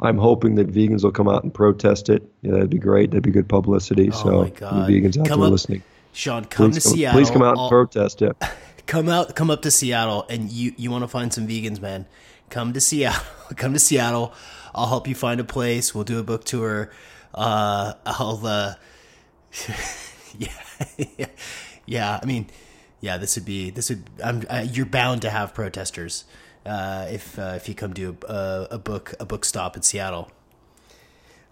I'm 0.00 0.18
hoping 0.18 0.54
that 0.56 0.68
vegans 0.68 1.04
will 1.04 1.12
come 1.12 1.28
out 1.28 1.42
and 1.44 1.52
protest 1.52 2.08
it. 2.08 2.22
Yeah, 2.42 2.52
that'd 2.52 2.70
be 2.70 2.78
great. 2.78 3.10
That'd 3.10 3.22
be 3.22 3.30
good 3.30 3.48
publicity. 3.48 4.10
Oh 4.12 4.22
so 4.22 4.44
vegans 4.44 5.18
out 5.18 5.26
come 5.26 5.40
there 5.40 5.46
up, 5.46 5.52
listening, 5.52 5.82
Shawn, 6.12 6.44
come 6.44 6.70
please 6.70 6.82
to 6.82 6.88
come, 6.88 6.96
Seattle. 6.96 7.20
Please 7.20 7.30
come 7.30 7.42
out 7.42 7.52
and 7.52 7.60
I'll, 7.60 7.68
protest 7.68 8.22
it. 8.22 8.36
Come 8.86 9.08
out, 9.08 9.36
come 9.36 9.52
up 9.52 9.62
to 9.62 9.70
Seattle, 9.70 10.26
and 10.28 10.50
you 10.50 10.74
you 10.76 10.90
want 10.90 11.04
to 11.04 11.08
find 11.08 11.32
some 11.32 11.46
vegans, 11.46 11.80
man. 11.80 12.06
Come 12.48 12.72
to 12.72 12.80
Seattle. 12.80 13.22
Come 13.56 13.72
to 13.72 13.78
Seattle. 13.78 14.34
I'll 14.74 14.88
help 14.88 15.06
you 15.06 15.14
find 15.14 15.38
a 15.38 15.44
place. 15.44 15.94
We'll 15.94 16.02
do 16.02 16.18
a 16.18 16.24
book 16.24 16.42
tour. 16.42 16.90
Uh, 17.32 17.92
I'll 18.04 18.44
uh, 18.44 18.74
yeah, 20.36 21.26
yeah. 21.86 22.18
I 22.20 22.26
mean 22.26 22.48
yeah, 23.00 23.16
this 23.16 23.36
would 23.36 23.44
be 23.44 23.70
this 23.70 23.88
would. 23.90 24.08
I'm, 24.22 24.44
uh, 24.48 24.66
you're 24.70 24.86
bound 24.86 25.22
to 25.22 25.30
have 25.30 25.54
protesters 25.54 26.24
uh, 26.66 27.06
if 27.10 27.38
uh, 27.38 27.54
if 27.56 27.68
you 27.68 27.74
come 27.74 27.94
to 27.94 28.16
a, 28.28 28.68
a, 28.72 28.78
book 28.78 29.14
a 29.18 29.24
book 29.24 29.44
stop 29.44 29.76
in 29.76 29.82
Seattle. 29.82 30.30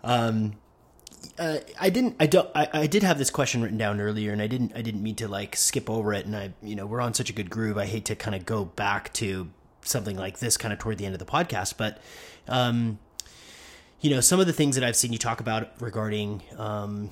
Um, 0.05 0.55
uh, 1.39 1.59
I 1.81 1.91
didn't. 1.91 2.17
I 2.21 2.27
don't. 2.27 2.49
I, 2.55 2.69
I 2.73 2.87
did 2.87 3.03
have 3.03 3.19
this 3.19 3.31
question 3.31 3.63
written 3.63 3.79
down 3.79 4.01
earlier, 4.01 4.33
and 4.33 4.43
I 4.43 4.47
didn't. 4.47 4.73
I 4.75 4.83
didn't 4.83 5.03
mean 5.03 5.15
to 5.17 5.29
like 5.29 5.57
skip 5.57 5.89
over 5.89 6.13
it. 6.13 6.27
And 6.27 6.37
I, 6.37 6.53
you 6.63 6.75
know, 6.75 6.87
we're 6.87 7.01
on 7.01 7.15
such 7.15 7.31
a 7.31 7.33
good 7.33 7.51
groove. 7.51 7.79
I 7.79 7.87
hate 7.87 8.05
to 8.07 8.17
kind 8.17 8.35
of 8.35 8.45
go 8.45 8.65
back 8.65 9.13
to 9.15 9.49
something 9.83 10.17
like 10.17 10.39
this 10.39 10.57
kind 10.57 10.73
of 10.73 10.79
toward 10.79 10.99
the 10.99 11.07
end 11.07 11.15
of 11.15 11.19
the 11.19 11.25
podcast, 11.25 11.75
but, 11.77 12.01
um, 12.47 12.99
you 14.01 14.11
know, 14.11 14.21
some 14.21 14.39
of 14.39 14.47
the 14.47 14.53
things 14.53 14.75
that 14.77 14.85
I've 14.85 14.97
seen 14.97 15.13
you 15.13 15.19
talk 15.19 15.41
about 15.41 15.81
regarding, 15.81 16.43
um, 16.57 17.11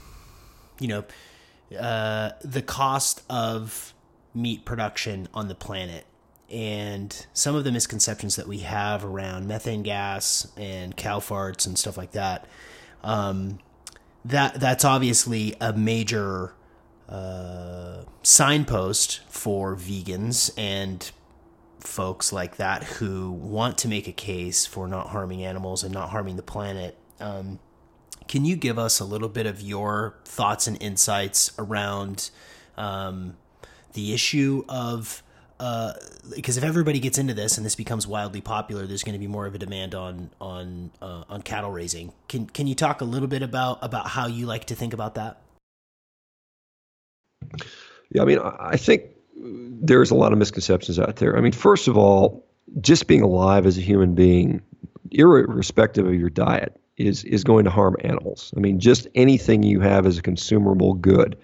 you 0.79 0.89
know, 0.89 1.05
uh, 1.79 2.31
the 2.43 2.63
cost 2.63 3.23
of 3.31 3.95
meat 4.37 4.65
production 4.65 5.29
on 5.35 5.49
the 5.49 5.55
planet 5.55 6.05
and 6.51 7.27
some 7.33 7.57
of 7.57 7.65
the 7.65 7.73
misconceptions 7.73 8.37
that 8.37 8.47
we 8.47 8.59
have 8.59 9.05
around 9.05 9.49
methane 9.49 9.83
gas 9.83 10.47
and 10.57 10.97
cow 10.97 11.19
farts 11.19 11.67
and 11.67 11.79
stuff 11.79 11.97
like 11.97 12.13
that. 12.13 12.47
Um, 13.03 13.59
that 14.25 14.61
that's 14.61 14.85
obviously 14.85 15.57
a 15.61 15.73
major 15.73 16.55
uh, 17.09 18.03
signpost 18.23 19.21
for 19.29 19.75
vegans 19.75 20.51
and 20.57 21.11
folks 21.81 22.33
like 22.33 22.57
that 22.57 22.83
who 22.85 23.31
want 23.31 23.79
to 23.79 23.89
make 23.89 24.09
a 24.09 24.13
case 24.13 24.67
for 24.67 24.89
not 24.89 25.09
harming 25.09 25.45
animals 25.45 25.85
and 25.85 25.95
not 25.95 26.11
harming 26.11 26.37
the 26.37 26.43
planet. 26.43 26.97
Um, 27.21 27.61
can 28.29 28.45
you 28.45 28.57
give 28.57 28.79
us 28.79 28.99
a 28.99 29.05
little 29.05 29.29
bit 29.29 29.47
of 29.47 29.61
your 29.61 30.17
thoughts 30.25 30.67
and 30.67 30.81
insights 30.83 31.53
around 31.59 32.31
um, 32.77 33.37
the 33.97 34.13
issue 34.15 34.65
of 34.69 35.23
uh, 35.59 35.95
because 36.35 36.59
if 36.59 36.65
everybody 36.65 37.01
gets 37.01 37.17
into 37.17 37.33
this 37.33 37.57
and 37.57 37.65
this 37.65 37.75
becomes 37.75 38.07
wildly 38.07 38.43
popular, 38.43 38.87
there's 38.87 39.03
going 39.03 39.15
to 39.15 39.19
be 39.19 39.27
more 39.27 39.47
of 39.47 39.55
a 39.55 39.59
demand 39.59 39.95
on 39.95 40.31
on 40.41 40.91
uh, 41.01 41.25
on 41.29 41.43
cattle 41.43 41.71
raising. 41.71 42.13
Can 42.29 42.47
can 42.47 42.67
you 42.67 42.75
talk 42.75 43.01
a 43.01 43.05
little 43.05 43.29
bit 43.29 43.43
about 43.43 43.79
about 43.83 44.07
how 44.07 44.27
you 44.27 44.47
like 44.47 44.67
to 44.67 44.75
think 44.75 44.93
about 44.93 45.15
that? 45.15 45.41
Yeah, 48.13 48.23
I 48.23 48.25
mean, 48.27 48.39
I 48.39 48.77
think 48.77 49.05
there's 49.37 50.11
a 50.11 50.15
lot 50.15 50.33
of 50.33 50.39
misconceptions 50.39 50.99
out 50.99 51.17
there. 51.17 51.37
I 51.37 51.41
mean, 51.41 51.53
first 51.53 51.89
of 51.89 51.97
all, 51.97 52.47
just 52.81 53.07
being 53.07 53.23
alive 53.23 53.67
as 53.67 53.79
a 53.79 53.81
human 53.81 54.15
being, 54.15 54.61
irrespective 55.11 56.07
of 56.07 56.15
your 56.15 56.31
diet, 56.31 56.79
is 56.99 57.25
is 57.25 57.45
going 57.45 57.65
to 57.65 57.71
harm 57.71 57.97
animals. 58.01 58.53
I 58.55 58.61
mean, 58.61 58.79
just 58.79 59.09
anything 59.15 59.63
you 59.63 59.81
have 59.81 60.05
as 60.05 60.19
a 60.19 60.23
consumable 60.23 60.93
good 60.93 61.39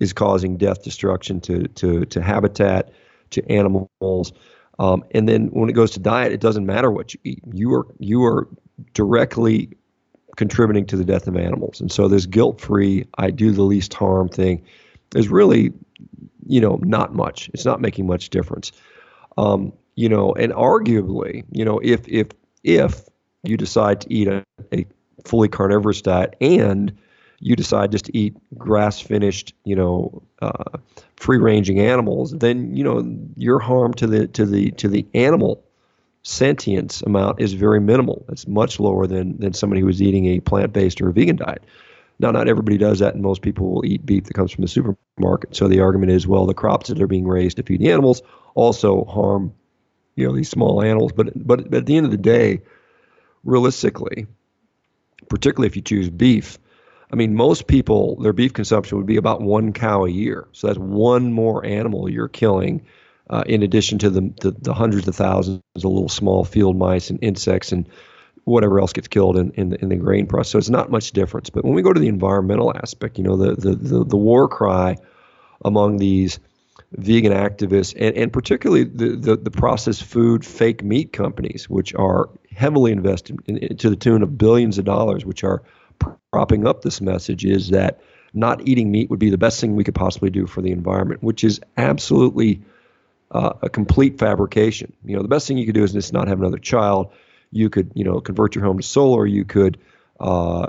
is 0.00 0.12
causing 0.12 0.56
death, 0.56 0.82
destruction 0.82 1.40
to 1.40 1.68
to 1.68 2.04
to 2.06 2.22
habitat, 2.22 2.92
to 3.30 3.50
animals. 3.50 4.32
Um, 4.78 5.04
and 5.12 5.28
then 5.28 5.46
when 5.48 5.70
it 5.70 5.72
goes 5.72 5.92
to 5.92 6.00
diet, 6.00 6.32
it 6.32 6.40
doesn't 6.40 6.66
matter 6.66 6.90
what 6.90 7.14
you 7.14 7.20
eat. 7.24 7.42
You 7.52 7.74
are 7.74 7.86
you 7.98 8.24
are 8.24 8.48
directly 8.92 9.70
contributing 10.36 10.86
to 10.86 10.96
the 10.96 11.04
death 11.04 11.26
of 11.26 11.36
animals. 11.36 11.80
And 11.80 11.90
so 11.90 12.08
this 12.08 12.26
guilt-free, 12.26 13.06
I 13.16 13.30
do 13.30 13.52
the 13.52 13.62
least 13.62 13.94
harm 13.94 14.28
thing 14.28 14.62
is 15.14 15.28
really, 15.28 15.72
you 16.46 16.60
know, 16.60 16.78
not 16.82 17.14
much. 17.14 17.48
It's 17.54 17.64
not 17.64 17.80
making 17.80 18.06
much 18.06 18.28
difference. 18.28 18.72
Um, 19.38 19.72
you 19.94 20.10
know, 20.10 20.34
and 20.34 20.52
arguably, 20.52 21.44
you 21.50 21.64
know, 21.64 21.78
if 21.82 22.06
if 22.06 22.28
if 22.62 23.02
you 23.44 23.56
decide 23.56 24.02
to 24.02 24.12
eat 24.12 24.28
a, 24.28 24.44
a 24.72 24.86
fully 25.24 25.48
carnivorous 25.48 26.02
diet 26.02 26.36
and 26.40 26.92
you 27.38 27.56
decide 27.56 27.92
just 27.92 28.06
to 28.06 28.16
eat 28.16 28.34
grass 28.56 29.00
finished, 29.00 29.54
you 29.64 29.76
know, 29.76 30.22
uh, 30.40 30.78
free 31.16 31.38
ranging 31.38 31.80
animals, 31.80 32.32
then 32.32 32.74
you 32.76 32.84
know 32.84 33.18
your 33.36 33.58
harm 33.58 33.94
to 33.94 34.06
the 34.06 34.26
to 34.28 34.46
the 34.46 34.70
to 34.72 34.88
the 34.88 35.06
animal 35.14 35.62
sentience 36.22 37.02
amount 37.02 37.40
is 37.40 37.52
very 37.52 37.80
minimal. 37.80 38.24
It's 38.28 38.46
much 38.46 38.80
lower 38.80 39.06
than 39.06 39.38
than 39.38 39.52
somebody 39.52 39.80
who 39.80 39.88
is 39.88 40.02
eating 40.02 40.26
a 40.26 40.40
plant 40.40 40.72
based 40.72 41.00
or 41.00 41.08
a 41.08 41.12
vegan 41.12 41.36
diet. 41.36 41.62
Now, 42.18 42.30
not 42.30 42.48
everybody 42.48 42.78
does 42.78 43.00
that, 43.00 43.14
and 43.14 43.22
most 43.22 43.42
people 43.42 43.70
will 43.70 43.84
eat 43.84 44.06
beef 44.06 44.24
that 44.24 44.34
comes 44.34 44.50
from 44.50 44.62
the 44.62 44.68
supermarket. 44.68 45.54
So 45.54 45.68
the 45.68 45.80
argument 45.80 46.12
is, 46.12 46.26
well, 46.26 46.46
the 46.46 46.54
crops 46.54 46.88
that 46.88 47.00
are 47.02 47.06
being 47.06 47.28
raised 47.28 47.58
to 47.58 47.62
feed 47.62 47.80
the 47.80 47.92
animals 47.92 48.22
also 48.54 49.04
harm, 49.04 49.52
you 50.14 50.26
know, 50.26 50.34
these 50.34 50.48
small 50.48 50.82
animals. 50.82 51.12
But 51.12 51.32
but, 51.46 51.70
but 51.70 51.78
at 51.78 51.86
the 51.86 51.96
end 51.96 52.06
of 52.06 52.12
the 52.12 52.18
day, 52.18 52.62
realistically, 53.44 54.26
particularly 55.28 55.68
if 55.68 55.76
you 55.76 55.82
choose 55.82 56.08
beef. 56.08 56.58
I 57.12 57.16
mean, 57.16 57.34
most 57.34 57.66
people, 57.66 58.16
their 58.16 58.32
beef 58.32 58.52
consumption 58.52 58.98
would 58.98 59.06
be 59.06 59.16
about 59.16 59.40
one 59.40 59.72
cow 59.72 60.04
a 60.04 60.10
year. 60.10 60.48
So 60.52 60.66
that's 60.66 60.78
one 60.78 61.32
more 61.32 61.64
animal 61.64 62.08
you're 62.08 62.28
killing, 62.28 62.84
uh, 63.30 63.44
in 63.46 63.62
addition 63.62 63.98
to 64.00 64.10
the, 64.10 64.32
the, 64.40 64.50
the 64.50 64.74
hundreds 64.74 65.06
of 65.06 65.14
thousands 65.14 65.62
of 65.76 65.84
little 65.84 66.08
small 66.08 66.44
field 66.44 66.76
mice 66.76 67.10
and 67.10 67.18
insects 67.22 67.72
and 67.72 67.88
whatever 68.44 68.80
else 68.80 68.92
gets 68.92 69.08
killed 69.08 69.36
in, 69.36 69.50
in, 69.52 69.70
the, 69.70 69.80
in 69.82 69.88
the 69.88 69.96
grain 69.96 70.26
process. 70.26 70.52
So 70.52 70.58
it's 70.58 70.70
not 70.70 70.90
much 70.90 71.12
difference. 71.12 71.50
But 71.50 71.64
when 71.64 71.74
we 71.74 71.82
go 71.82 71.92
to 71.92 72.00
the 72.00 72.08
environmental 72.08 72.76
aspect, 72.76 73.18
you 73.18 73.24
know, 73.24 73.36
the, 73.36 73.54
the, 73.54 73.74
the, 73.74 74.04
the 74.04 74.16
war 74.16 74.48
cry 74.48 74.96
among 75.64 75.96
these 75.96 76.38
vegan 76.92 77.32
activists 77.32 77.94
and, 77.98 78.16
and 78.16 78.32
particularly 78.32 78.84
the, 78.84 79.16
the, 79.16 79.36
the 79.36 79.50
processed 79.50 80.04
food 80.04 80.44
fake 80.44 80.84
meat 80.84 81.12
companies, 81.12 81.68
which 81.68 81.94
are 81.94 82.28
heavily 82.54 82.92
invested 82.92 83.38
in, 83.46 83.58
in, 83.58 83.76
to 83.76 83.90
the 83.90 83.96
tune 83.96 84.22
of 84.22 84.38
billions 84.38 84.78
of 84.78 84.84
dollars, 84.84 85.24
which 85.24 85.42
are 85.42 85.62
propping 86.32 86.66
up 86.66 86.82
this 86.82 87.00
message, 87.00 87.44
is 87.44 87.68
that 87.70 88.00
not 88.34 88.66
eating 88.68 88.90
meat 88.90 89.10
would 89.10 89.18
be 89.18 89.30
the 89.30 89.38
best 89.38 89.60
thing 89.60 89.74
we 89.74 89.84
could 89.84 89.94
possibly 89.94 90.30
do 90.30 90.46
for 90.46 90.60
the 90.60 90.70
environment, 90.70 91.22
which 91.22 91.42
is 91.42 91.60
absolutely 91.76 92.62
uh, 93.30 93.54
a 93.62 93.68
complete 93.68 94.18
fabrication. 94.18 94.92
You 95.04 95.16
know, 95.16 95.22
the 95.22 95.28
best 95.28 95.48
thing 95.48 95.58
you 95.58 95.66
could 95.66 95.74
do 95.74 95.84
is 95.84 95.92
just 95.92 96.12
not 96.12 96.28
have 96.28 96.40
another 96.40 96.58
child. 96.58 97.12
You 97.50 97.70
could, 97.70 97.90
you 97.94 98.04
know, 98.04 98.20
convert 98.20 98.54
your 98.54 98.64
home 98.64 98.76
to 98.78 98.82
solar. 98.82 99.26
You 99.26 99.44
could, 99.44 99.78
uh, 100.20 100.68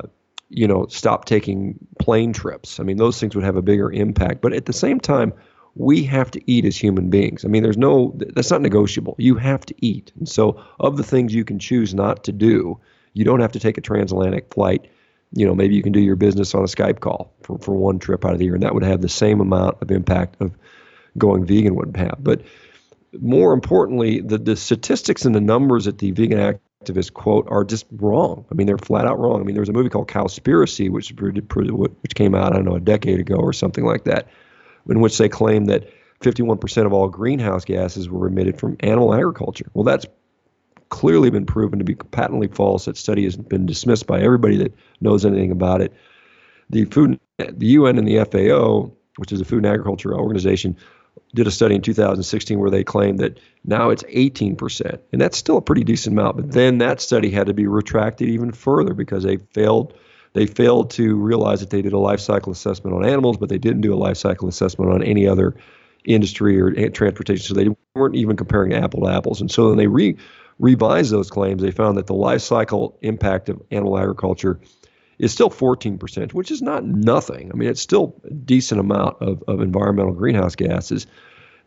you 0.50 0.68
know, 0.68 0.88
stop 0.88 1.26
taking 1.26 1.78
plane 2.00 2.34
trips. 2.34 2.80
I 2.80 2.84
mean, 2.84 2.98
those 2.98 3.20
things 3.20 3.36
would 3.36 3.44
have 3.44 3.58
a 3.58 3.62
bigger 3.62 3.92
impact. 3.92 4.42
But 4.42 4.54
at 4.54 4.66
the 4.66 4.74
same 4.74 5.00
time, 5.00 5.34
we 5.76 6.04
have 6.04 6.32
to 6.32 6.52
eat 6.52 6.66
as 6.66 6.76
human 6.76 7.10
beings. 7.10 7.46
I 7.46 7.50
mean, 7.50 7.64
there's 7.64 7.78
no, 7.78 8.14
that's 8.16 8.50
not 8.50 8.62
negotiable. 8.62 9.16
You 9.20 9.36
have 9.36 9.66
to 9.68 9.76
eat. 9.80 10.12
And 10.18 10.28
so, 10.28 10.64
of 10.80 10.98
the 10.98 11.04
things 11.04 11.34
you 11.34 11.46
can 11.46 11.60
choose 11.60 11.94
not 11.94 12.24
to 12.24 12.32
do, 12.32 12.80
you 13.14 13.26
don't 13.26 13.42
have 13.42 13.52
to 13.52 13.60
take 13.60 13.78
a 13.78 13.82
transatlantic 13.82 14.54
flight. 14.54 14.90
You 15.34 15.46
know, 15.46 15.56
maybe 15.56 15.76
you 15.76 15.84
can 15.84 15.92
do 15.92 16.00
your 16.00 16.16
business 16.16 16.56
on 16.56 16.62
a 16.62 16.68
Skype 16.68 17.00
call 17.00 17.34
for, 17.44 17.58
for 17.60 17.76
one 17.76 18.00
trip 18.00 18.26
out 18.26 18.34
of 18.34 18.40
the 18.40 18.46
year, 18.46 18.54
and 18.54 18.64
that 18.64 18.74
would 18.74 18.84
have 18.84 19.02
the 19.02 19.10
same 19.10 19.42
amount 19.42 19.82
of 19.82 19.92
impact 19.92 20.42
of 20.42 20.56
going 21.18 21.46
vegan 21.46 21.76
would 21.76 21.96
have. 21.98 22.18
But 22.20 22.42
more 23.20 23.54
importantly, 23.54 24.22
the, 24.22 24.38
the 24.38 24.56
statistics 24.56 25.26
and 25.26 25.36
the 25.36 25.42
numbers 25.42 25.86
that 25.86 25.98
the 25.98 26.12
vegan 26.12 26.60
activists 26.84 27.12
quote 27.12 27.48
are 27.50 27.64
just 27.64 27.86
wrong. 27.92 28.46
I 28.52 28.56
mean, 28.56 28.68
they're 28.68 28.78
flat 28.78 29.06
out 29.06 29.20
wrong. 29.20 29.42
I 29.42 29.44
mean, 29.44 29.56
there 29.56 29.62
was 29.62 29.70
a 29.70 29.74
movie 29.74 29.90
called 29.90 30.08
Cowspiracy, 30.08 30.90
which 30.90 31.12
which 31.12 32.16
came 32.16 32.36
out 32.36 32.54
I 32.54 32.56
don't 32.58 32.66
know 32.66 32.76
a 32.76 32.80
decade 32.80 33.20
ago 33.20 33.36
or 33.36 33.54
something 33.54 33.86
like 33.86 34.06
that, 34.06 34.28
in 34.90 35.02
which 35.02 35.18
they 35.18 35.30
claim 35.30 35.66
that 35.66 35.90
51% 36.22 36.86
of 36.86 36.94
all 36.94 37.10
greenhouse 37.10 37.66
gases 37.66 38.10
were 38.10 38.28
emitted 38.28 38.60
from 38.60 38.78
animal 38.80 39.14
agriculture. 39.14 39.70
Well, 39.74 39.84
that's 39.84 40.06
clearly 40.90 41.30
been 41.30 41.46
proven 41.46 41.80
to 41.80 41.86
be 41.86 41.96
patently 41.96 42.48
false. 42.48 42.86
That 42.86 42.98
study 42.98 43.24
has 43.24 43.36
been 43.36 43.66
dismissed 43.66 44.08
by 44.08 44.22
everybody 44.22 44.58
that 44.58 44.74
knows 45.02 45.26
anything 45.26 45.52
about 45.52 45.82
it. 45.82 45.94
The 46.70 46.86
food, 46.86 47.20
the 47.38 47.68
UN 47.68 47.98
and 47.98 48.08
the 48.08 48.24
FAO, 48.26 48.92
which 49.18 49.32
is 49.32 49.42
a 49.42 49.46
food 49.46 49.66
and 49.66 49.68
agriculture 49.68 50.14
organization, 50.14 50.78
did 51.34 51.48
a 51.48 51.52
study 51.52 51.76
in 51.76 51.82
2016 51.82 52.60
where 52.60 52.70
they 52.70 52.84
claimed 52.84 53.20
that 53.20 53.40
now 53.66 53.90
it's 53.90 54.04
18%, 54.04 55.00
and 55.12 55.22
that's 55.22 55.38
still 55.38 55.58
a 55.58 55.62
pretty 55.62 55.84
decent 55.84 56.14
amount. 56.14 56.38
But 56.38 56.52
then 56.52 56.78
that 56.80 57.02
study 57.02 57.32
had 57.32 57.48
to 57.48 57.54
be 57.54 57.68
retracted 57.68 58.30
even 58.30 58.52
further 58.52 58.94
because 58.94 59.24
they 59.24 59.38
failed 59.38 59.94
they 60.34 60.46
failed 60.46 60.92
to 60.92 61.16
realize 61.16 61.62
that 61.62 61.72
they 61.72 61.82
did 61.82 61.94
a 61.94 61.98
life 61.98 62.20
cycle 62.20 62.52
assessment 62.52 62.96
on 62.96 63.04
animals, 63.04 63.38
but 63.38 63.50
they 63.50 63.58
didn't 63.58 63.82
do 63.82 63.92
a 63.92 63.98
life 63.98 64.18
cycle 64.18 64.48
assessment 64.48 64.92
on 64.92 65.02
any 65.02 65.26
other 65.26 65.56
industry 66.06 66.60
or 66.60 66.72
transportation. 66.90 67.44
So 67.44 67.54
they 67.56 67.76
weren't 67.96 68.16
even 68.16 68.36
comparing 68.36 68.74
apple 68.74 69.02
to 69.02 69.08
apples. 69.10 69.42
And 69.42 69.50
so 69.50 69.70
when 69.70 69.78
they 69.78 69.88
re- 69.88 70.16
revised 70.60 71.12
those 71.12 71.30
claims, 71.30 71.62
they 71.62 71.72
found 71.72 71.98
that 71.98 72.08
the 72.08 72.14
life 72.14 72.42
cycle 72.42 72.98
impact 73.02 73.50
of 73.50 73.62
animal 73.72 73.98
agriculture 73.98 74.60
is 75.20 75.32
still 75.32 75.50
14%, 75.50 76.34
which 76.34 76.52
is 76.52 76.62
not 76.62 76.84
nothing. 76.84 77.52
I 77.52 77.56
mean, 77.56 77.70
it's 77.70 77.82
still 77.82 78.20
a 78.24 78.34
decent 78.34 78.80
amount 78.80 79.22
of, 79.22 79.44
of 79.48 79.62
environmental 79.62 80.14
greenhouse 80.14 80.56
gases. 80.56 81.08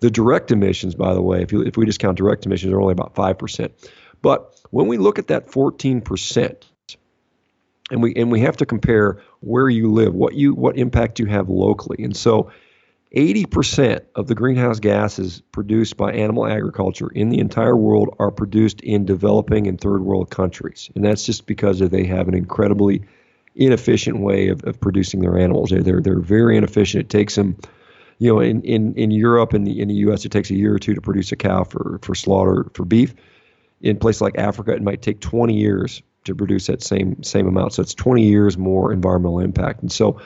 The 0.00 0.10
direct 0.10 0.50
emissions, 0.50 0.94
by 0.94 1.14
the 1.14 1.22
way, 1.22 1.42
if, 1.42 1.52
you, 1.52 1.62
if 1.62 1.76
we 1.76 1.84
discount 1.84 2.16
direct 2.16 2.46
emissions, 2.46 2.72
are 2.72 2.80
only 2.80 2.92
about 2.92 3.14
5%. 3.14 3.70
But 4.22 4.54
when 4.70 4.86
we 4.86 4.98
look 4.98 5.18
at 5.18 5.28
that 5.28 5.48
14%, 5.48 6.64
and 7.90 8.02
we 8.02 8.14
and 8.14 8.30
we 8.30 8.40
have 8.40 8.56
to 8.58 8.66
compare 8.66 9.20
where 9.40 9.68
you 9.68 9.90
live, 9.90 10.14
what 10.14 10.34
you 10.34 10.54
what 10.54 10.78
impact 10.78 11.18
you 11.18 11.26
have 11.26 11.48
locally. 11.48 12.04
And 12.04 12.16
so 12.16 12.52
80% 13.14 14.04
of 14.14 14.28
the 14.28 14.36
greenhouse 14.36 14.78
gases 14.78 15.42
produced 15.50 15.96
by 15.96 16.12
animal 16.12 16.46
agriculture 16.46 17.08
in 17.08 17.28
the 17.28 17.40
entire 17.40 17.76
world 17.76 18.14
are 18.20 18.30
produced 18.30 18.80
in 18.82 19.04
developing 19.04 19.66
and 19.66 19.80
third 19.80 20.02
world 20.02 20.30
countries. 20.30 20.90
And 20.94 21.04
that's 21.04 21.26
just 21.26 21.46
because 21.46 21.80
they 21.80 22.04
have 22.04 22.28
an 22.28 22.34
incredibly 22.34 23.02
inefficient 23.56 24.20
way 24.20 24.48
of, 24.48 24.62
of 24.62 24.80
producing 24.80 25.20
their 25.20 25.36
animals. 25.36 25.70
They're, 25.70 25.82
they're, 25.82 26.00
they're 26.00 26.20
very 26.20 26.56
inefficient. 26.56 27.04
It 27.04 27.08
takes 27.08 27.34
them, 27.34 27.56
you 28.18 28.32
know, 28.32 28.38
in, 28.38 28.62
in, 28.62 28.94
in 28.94 29.10
Europe 29.10 29.54
and 29.54 29.66
the, 29.66 29.80
in 29.80 29.88
the 29.88 29.94
U.S., 29.94 30.24
it 30.24 30.30
takes 30.30 30.50
a 30.50 30.54
year 30.54 30.74
or 30.74 30.78
two 30.78 30.94
to 30.94 31.00
produce 31.00 31.32
a 31.32 31.36
cow 31.36 31.64
for, 31.64 31.98
for 32.02 32.14
slaughter 32.14 32.70
for 32.74 32.84
beef. 32.84 33.14
In 33.80 33.98
places 33.98 34.20
like 34.20 34.38
Africa, 34.38 34.72
it 34.72 34.82
might 34.82 35.02
take 35.02 35.20
20 35.20 35.54
years 35.54 36.02
to 36.24 36.34
produce 36.34 36.66
that 36.66 36.82
same 36.82 37.22
same 37.22 37.46
amount. 37.46 37.72
So 37.72 37.82
it's 37.82 37.94
20 37.94 38.22
years 38.22 38.58
more 38.58 38.92
environmental 38.92 39.40
impact. 39.40 39.80
And 39.80 39.90
so 39.90 40.20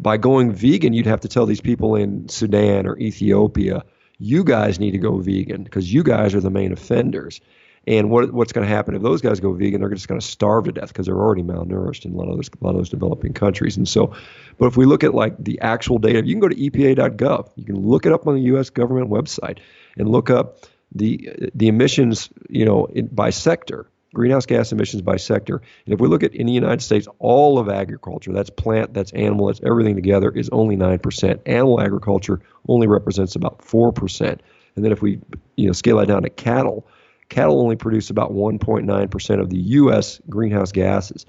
by 0.00 0.16
going 0.16 0.52
vegan, 0.52 0.92
you'd 0.92 1.06
have 1.06 1.20
to 1.20 1.28
tell 1.28 1.46
these 1.46 1.60
people 1.60 1.94
in 1.94 2.28
Sudan 2.28 2.86
or 2.86 2.98
Ethiopia, 2.98 3.84
you 4.18 4.44
guys 4.44 4.80
need 4.80 4.92
to 4.92 4.98
go 4.98 5.18
vegan 5.18 5.62
because 5.62 5.92
you 5.92 6.02
guys 6.02 6.34
are 6.34 6.40
the 6.40 6.50
main 6.50 6.72
offenders. 6.72 7.40
And 7.86 8.10
what 8.10 8.32
what's 8.32 8.52
going 8.52 8.66
to 8.66 8.72
happen 8.72 8.94
if 8.94 9.02
those 9.02 9.22
guys 9.22 9.40
go 9.40 9.52
vegan? 9.52 9.80
They're 9.80 9.90
just 9.90 10.08
going 10.08 10.20
to 10.20 10.26
starve 10.26 10.64
to 10.64 10.72
death 10.72 10.88
because 10.88 11.06
they're 11.06 11.16
already 11.16 11.42
malnourished 11.42 12.04
in 12.04 12.12
a 12.12 12.16
lot 12.16 12.28
of 12.28 12.36
those 12.36 12.48
a 12.48 12.64
lot 12.64 12.70
of 12.70 12.76
those 12.76 12.90
developing 12.90 13.32
countries. 13.32 13.76
And 13.76 13.88
so, 13.88 14.14
but 14.58 14.66
if 14.66 14.76
we 14.76 14.84
look 14.84 15.02
at 15.02 15.14
like 15.14 15.42
the 15.42 15.58
actual 15.60 15.98
data, 15.98 16.24
you 16.24 16.34
can 16.34 16.40
go 16.40 16.48
to 16.48 16.54
EPA.gov. 16.54 17.50
You 17.56 17.64
can 17.64 17.80
look 17.80 18.04
it 18.04 18.12
up 18.12 18.26
on 18.26 18.34
the 18.34 18.42
U.S. 18.42 18.68
government 18.68 19.08
website 19.08 19.60
and 19.96 20.08
look 20.08 20.28
up 20.28 20.58
the 20.94 21.50
the 21.54 21.68
emissions, 21.68 22.28
you 22.50 22.66
know, 22.66 22.84
in, 22.86 23.06
by 23.06 23.30
sector 23.30 23.89
greenhouse 24.14 24.46
gas 24.46 24.72
emissions 24.72 25.02
by 25.02 25.16
sector. 25.16 25.62
And 25.84 25.94
if 25.94 26.00
we 26.00 26.08
look 26.08 26.22
at 26.22 26.34
in 26.34 26.46
the 26.46 26.52
United 26.52 26.82
States, 26.82 27.06
all 27.18 27.58
of 27.58 27.68
agriculture, 27.68 28.32
that's 28.32 28.50
plant, 28.50 28.92
that's 28.94 29.12
animal, 29.12 29.46
that's 29.46 29.60
everything 29.64 29.94
together, 29.94 30.30
is 30.30 30.48
only 30.50 30.76
9%. 30.76 31.40
Animal 31.46 31.80
agriculture 31.80 32.40
only 32.68 32.86
represents 32.86 33.36
about 33.36 33.58
4%. 33.60 34.38
And 34.76 34.84
then 34.84 34.92
if 34.92 35.02
we 35.02 35.20
you 35.56 35.66
know 35.66 35.72
scale 35.72 35.98
that 35.98 36.08
down 36.08 36.22
to 36.22 36.30
cattle, 36.30 36.86
cattle 37.28 37.60
only 37.60 37.76
produce 37.76 38.10
about 38.10 38.32
1.9% 38.32 39.40
of 39.40 39.50
the 39.50 39.58
U.S. 39.58 40.20
greenhouse 40.28 40.72
gases. 40.72 41.26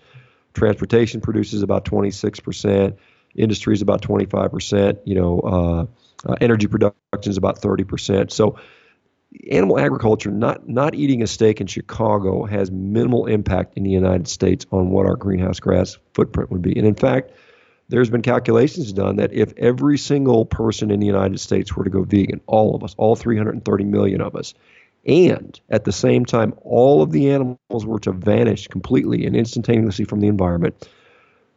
Transportation 0.53 1.21
produces 1.21 1.61
about 1.61 1.85
26%. 1.85 2.97
Industry 3.35 3.73
is 3.73 3.81
about 3.81 4.01
25%. 4.01 4.99
You 5.05 5.15
know, 5.15 5.39
uh, 5.39 6.29
uh, 6.29 6.35
energy 6.41 6.67
production 6.67 6.95
is 7.25 7.37
about 7.37 7.61
30%. 7.61 8.31
So 8.31 8.57
animal 9.49 9.79
agriculture, 9.79 10.31
not 10.31 10.67
not 10.67 10.95
eating 10.95 11.21
a 11.21 11.27
steak 11.27 11.61
in 11.61 11.67
Chicago, 11.67 12.45
has 12.45 12.69
minimal 12.71 13.27
impact 13.27 13.77
in 13.77 13.83
the 13.83 13.89
United 13.89 14.27
States 14.27 14.65
on 14.71 14.89
what 14.89 15.05
our 15.05 15.15
greenhouse 15.15 15.59
gas 15.59 15.97
footprint 16.13 16.51
would 16.51 16.61
be. 16.61 16.77
And 16.77 16.85
in 16.85 16.95
fact, 16.95 17.31
there's 17.89 18.09
been 18.09 18.21
calculations 18.21 18.93
done 18.93 19.17
that 19.17 19.33
if 19.33 19.53
every 19.57 19.97
single 19.97 20.45
person 20.45 20.91
in 20.91 20.99
the 20.99 21.05
United 21.05 21.39
States 21.39 21.75
were 21.75 21.83
to 21.83 21.89
go 21.89 22.03
vegan, 22.03 22.41
all 22.45 22.75
of 22.75 22.83
us, 22.83 22.95
all 22.97 23.15
330 23.15 23.83
million 23.85 24.21
of 24.21 24.35
us, 24.35 24.53
and 25.05 25.59
at 25.69 25.83
the 25.83 25.91
same 25.91 26.25
time, 26.25 26.53
all 26.61 27.01
of 27.01 27.11
the 27.11 27.31
animals 27.31 27.85
were 27.85 27.99
to 28.01 28.11
vanish 28.11 28.67
completely 28.67 29.25
and 29.25 29.35
instantaneously 29.35 30.05
from 30.05 30.19
the 30.19 30.27
environment, 30.27 30.87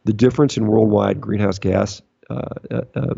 the 0.03 0.13
difference 0.13 0.57
in 0.57 0.67
worldwide 0.67 1.21
greenhouse 1.21 1.59
gas 1.59 2.01
uh, 2.29 2.41
uh, 2.71 2.81
uh 2.95 3.13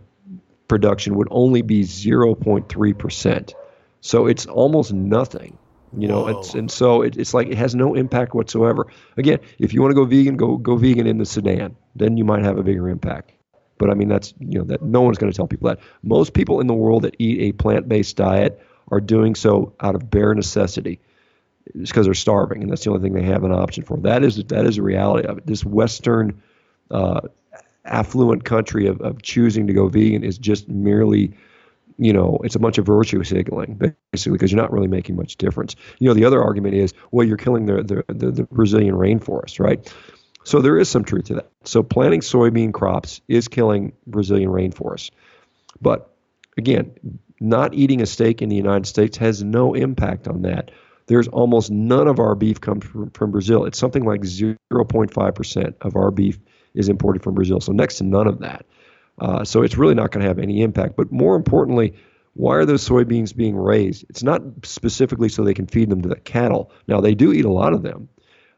production 0.67 1.15
would 1.15 1.29
only 1.31 1.61
be 1.61 1.83
0.3 1.83 2.97
percent. 2.97 3.55
So 4.01 4.27
it's 4.27 4.45
almost 4.45 4.93
nothing. 4.93 5.57
You 5.97 6.07
know, 6.07 6.27
it's 6.27 6.53
and 6.53 6.69
so 6.69 7.01
it, 7.01 7.17
it's 7.17 7.33
like 7.33 7.47
it 7.47 7.57
has 7.57 7.73
no 7.73 7.95
impact 7.95 8.33
whatsoever. 8.35 8.87
Again, 9.15 9.39
if 9.57 9.73
you 9.73 9.81
want 9.81 9.91
to 9.91 9.95
go 9.95 10.05
vegan, 10.05 10.35
go 10.35 10.57
go 10.57 10.75
vegan 10.75 11.07
in 11.07 11.17
the 11.17 11.25
Sudan. 11.25 11.75
Then 11.95 12.17
you 12.17 12.25
might 12.25 12.43
have 12.43 12.57
a 12.57 12.63
bigger 12.63 12.89
impact. 12.89 13.31
But 13.77 13.89
I 13.89 13.93
mean, 13.93 14.09
that's 14.09 14.33
you 14.39 14.59
know 14.59 14.65
that 14.65 14.81
no 14.81 15.01
one's 15.01 15.17
going 15.17 15.31
to 15.31 15.35
tell 15.35 15.47
people 15.47 15.69
that. 15.69 15.79
Most 16.03 16.33
people 16.33 16.59
in 16.59 16.67
the 16.67 16.73
world 16.73 17.03
that 17.03 17.15
eat 17.19 17.39
a 17.41 17.51
plant-based 17.53 18.17
diet 18.17 18.61
are 18.89 18.99
doing 18.99 19.33
so 19.33 19.73
out 19.79 19.95
of 19.95 20.09
bare 20.09 20.35
necessity. 20.35 20.99
It's 21.73 21.91
because 21.91 22.05
they're 22.05 22.13
starving, 22.13 22.61
and 22.61 22.71
that's 22.71 22.83
the 22.83 22.89
only 22.91 23.01
thing 23.01 23.13
they 23.13 23.23
have 23.23 23.43
an 23.43 23.51
option 23.51 23.83
for. 23.83 23.97
That 23.97 24.23
is 24.23 24.35
that 24.35 24.65
is 24.65 24.75
the 24.75 24.81
reality 24.81 25.27
of 25.27 25.37
it. 25.37 25.47
This 25.47 25.63
Western 25.63 26.41
uh, 26.91 27.21
affluent 27.85 28.43
country 28.43 28.87
of, 28.87 28.99
of 29.01 29.21
choosing 29.21 29.67
to 29.67 29.73
go 29.73 29.87
vegan 29.87 30.23
is 30.23 30.37
just 30.37 30.67
merely 30.67 31.33
you 31.97 32.13
know, 32.13 32.39
it's 32.43 32.55
a 32.55 32.59
bunch 32.59 32.77
of 32.77 32.85
virtue 32.85 33.23
signaling, 33.23 33.79
basically, 34.11 34.33
because 34.33 34.51
you're 34.51 34.61
not 34.61 34.71
really 34.71 34.87
making 34.87 35.15
much 35.15 35.37
difference. 35.37 35.75
You 35.99 36.07
know, 36.07 36.13
the 36.13 36.25
other 36.25 36.43
argument 36.43 36.75
is, 36.75 36.93
well, 37.11 37.25
you're 37.25 37.37
killing 37.37 37.65
the, 37.65 37.83
the, 37.83 38.13
the, 38.13 38.31
the 38.31 38.43
Brazilian 38.43 38.95
rainforest, 38.95 39.59
right? 39.59 39.91
So 40.43 40.61
there 40.61 40.77
is 40.77 40.89
some 40.89 41.03
truth 41.03 41.25
to 41.25 41.35
that. 41.35 41.51
So 41.65 41.83
planting 41.83 42.21
soybean 42.21 42.73
crops 42.73 43.21
is 43.27 43.47
killing 43.47 43.93
Brazilian 44.05 44.49
rainforests. 44.49 45.09
But 45.81 46.13
again, 46.57 47.19
not 47.39 47.73
eating 47.73 48.01
a 48.01 48.05
steak 48.05 48.41
in 48.41 48.49
the 48.49 48.55
United 48.55 48.85
States 48.85 49.17
has 49.17 49.43
no 49.43 49.73
impact 49.73 50.27
on 50.27 50.43
that. 50.43 50.71
there's 51.07 51.27
almost 51.29 51.71
none 51.71 52.07
of 52.07 52.19
our 52.19 52.35
beef 52.35 52.59
comes 52.59 52.85
from, 52.85 53.09
from 53.11 53.31
Brazil. 53.31 53.65
It's 53.65 53.79
something 53.79 54.03
like 54.03 54.21
0.5% 54.21 55.75
of 55.81 55.95
our 55.95 56.11
beef 56.11 56.37
is 56.73 56.89
imported 56.89 57.23
from 57.23 57.33
Brazil. 57.33 57.61
So 57.61 57.71
next 57.71 57.97
to 57.99 58.03
none 58.03 58.27
of 58.27 58.39
that. 58.39 58.65
Uh, 59.19 59.43
so 59.43 59.63
it's 59.63 59.77
really 59.77 59.95
not 59.95 60.11
going 60.11 60.21
to 60.21 60.27
have 60.27 60.39
any 60.39 60.61
impact. 60.61 60.95
But 60.95 61.11
more 61.11 61.35
importantly, 61.35 61.93
why 62.33 62.55
are 62.55 62.65
those 62.65 62.87
soybeans 62.87 63.35
being 63.35 63.55
raised? 63.55 64.05
It's 64.09 64.23
not 64.23 64.41
specifically 64.63 65.29
so 65.29 65.43
they 65.43 65.55
can 65.55 65.67
feed 65.67 65.89
them 65.89 66.01
to 66.03 66.09
the 66.09 66.17
cattle. 66.19 66.71
Now, 66.87 67.01
they 67.01 67.15
do 67.15 67.33
eat 67.33 67.45
a 67.45 67.51
lot 67.51 67.73
of 67.73 67.81
them. 67.81 68.09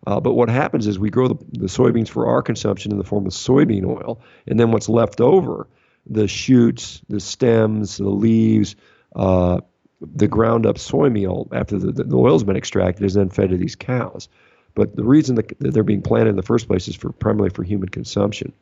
Uh, 0.06 0.20
but 0.20 0.34
what 0.34 0.50
happens 0.50 0.88
is 0.88 0.98
we 0.98 1.10
grow 1.10 1.28
the, 1.28 1.36
the 1.52 1.68
soybeans 1.68 2.10
for 2.10 2.28
our 2.28 2.42
consumption 2.42 2.92
in 2.92 2.98
the 2.98 3.04
form 3.04 3.26
of 3.26 3.34
soybean 3.34 3.86
oil, 3.86 4.22
and 4.48 4.60
then 4.60 4.72
what's 4.72 4.90
left 4.90 5.22
over, 5.22 5.68
the 6.06 6.28
shoots, 6.28 7.02
the 7.10 7.20
stems, 7.20 7.98
the 7.98 8.10
leaves, 8.10 8.76
uh, 9.16 9.60
the 10.02 10.28
ground 10.28 10.66
up 10.66 10.78
soy 10.78 11.10
meal 11.10 11.50
after 11.52 11.78
the, 11.78 11.92
the 11.92 12.18
oil's 12.18 12.44
been 12.44 12.56
extracted 12.56 13.06
is 13.06 13.14
then 13.14 13.30
fed 13.30 13.50
to 13.50 13.58
these 13.58 13.76
cows. 13.76 14.30
But 14.74 14.96
the 14.96 15.04
reason 15.04 15.36
that 15.36 15.54
they're 15.60 15.84
being 15.84 16.02
planted 16.02 16.30
in 16.30 16.36
the 16.38 16.44
first 16.44 16.68
place 16.68 16.88
is 16.88 16.96
for 16.96 17.12
primarily 17.12 17.50
for 17.50 17.64
human 17.64 17.90
consumption. 17.90 18.54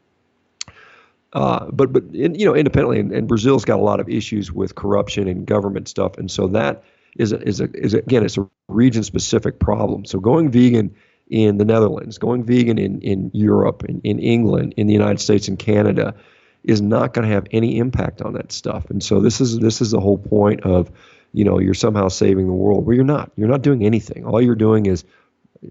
Uh, 1.34 1.70
but 1.72 1.92
but 1.92 2.04
in, 2.14 2.36
you 2.36 2.46
know 2.46 2.56
independently, 2.56 3.00
and, 3.00 3.12
and, 3.12 3.28
Brazil's 3.28 3.66
got 3.66 3.80
a 3.80 3.84
lot 3.84 4.00
of 4.00 4.08
issues 4.08 4.52
with 4.52 4.76
corruption 4.76 5.28
and 5.28 5.46
government 5.46 5.90
stuff, 5.90 6.18
and 6.18 6.32
so 6.32 6.48
that 6.48 6.84
is 7.18 7.34
a, 7.34 7.42
is 7.46 7.60
a, 7.60 7.70
is 7.74 7.94
a, 7.94 7.98
again 7.98 8.24
it's 8.24 8.38
a 8.38 8.50
region 8.70 9.04
specific 9.04 9.60
problem. 9.60 10.06
So 10.06 10.20
going 10.20 10.52
vegan 10.52 10.96
in 11.30 11.58
the 11.58 11.66
Netherlands, 11.66 12.18
going 12.18 12.46
vegan 12.46 12.78
in 12.78 13.02
in 13.02 13.32
Europe, 13.34 13.84
in, 13.84 14.00
in 14.02 14.20
England, 14.20 14.74
in 14.78 14.88
the 14.88 14.94
United 14.94 15.20
States, 15.20 15.50
and 15.50 15.60
Canada 15.60 16.16
is 16.64 16.82
not 16.82 17.14
going 17.14 17.28
to 17.28 17.34
have 17.34 17.48
any 17.52 17.78
impact 17.78 18.22
on 18.22 18.34
that 18.34 18.52
stuff. 18.52 18.90
And 18.90 19.04
so 19.04 19.20
this 19.20 19.42
is 19.42 19.60
this 19.60 19.82
is 19.82 19.92
the 19.92 20.00
whole 20.00 20.18
point 20.18 20.62
of 20.62 20.90
you 21.34 21.44
know 21.44 21.60
you're 21.60 21.74
somehow 21.74 22.08
saving 22.08 22.48
the 22.48 22.54
world. 22.54 22.86
Well, 22.86 22.96
you're 22.96 23.06
not. 23.06 23.32
You're 23.36 23.50
not 23.50 23.62
doing 23.62 23.86
anything. 23.86 24.26
All 24.26 24.42
you're 24.42 24.56
doing 24.56 24.86
is 24.86 25.04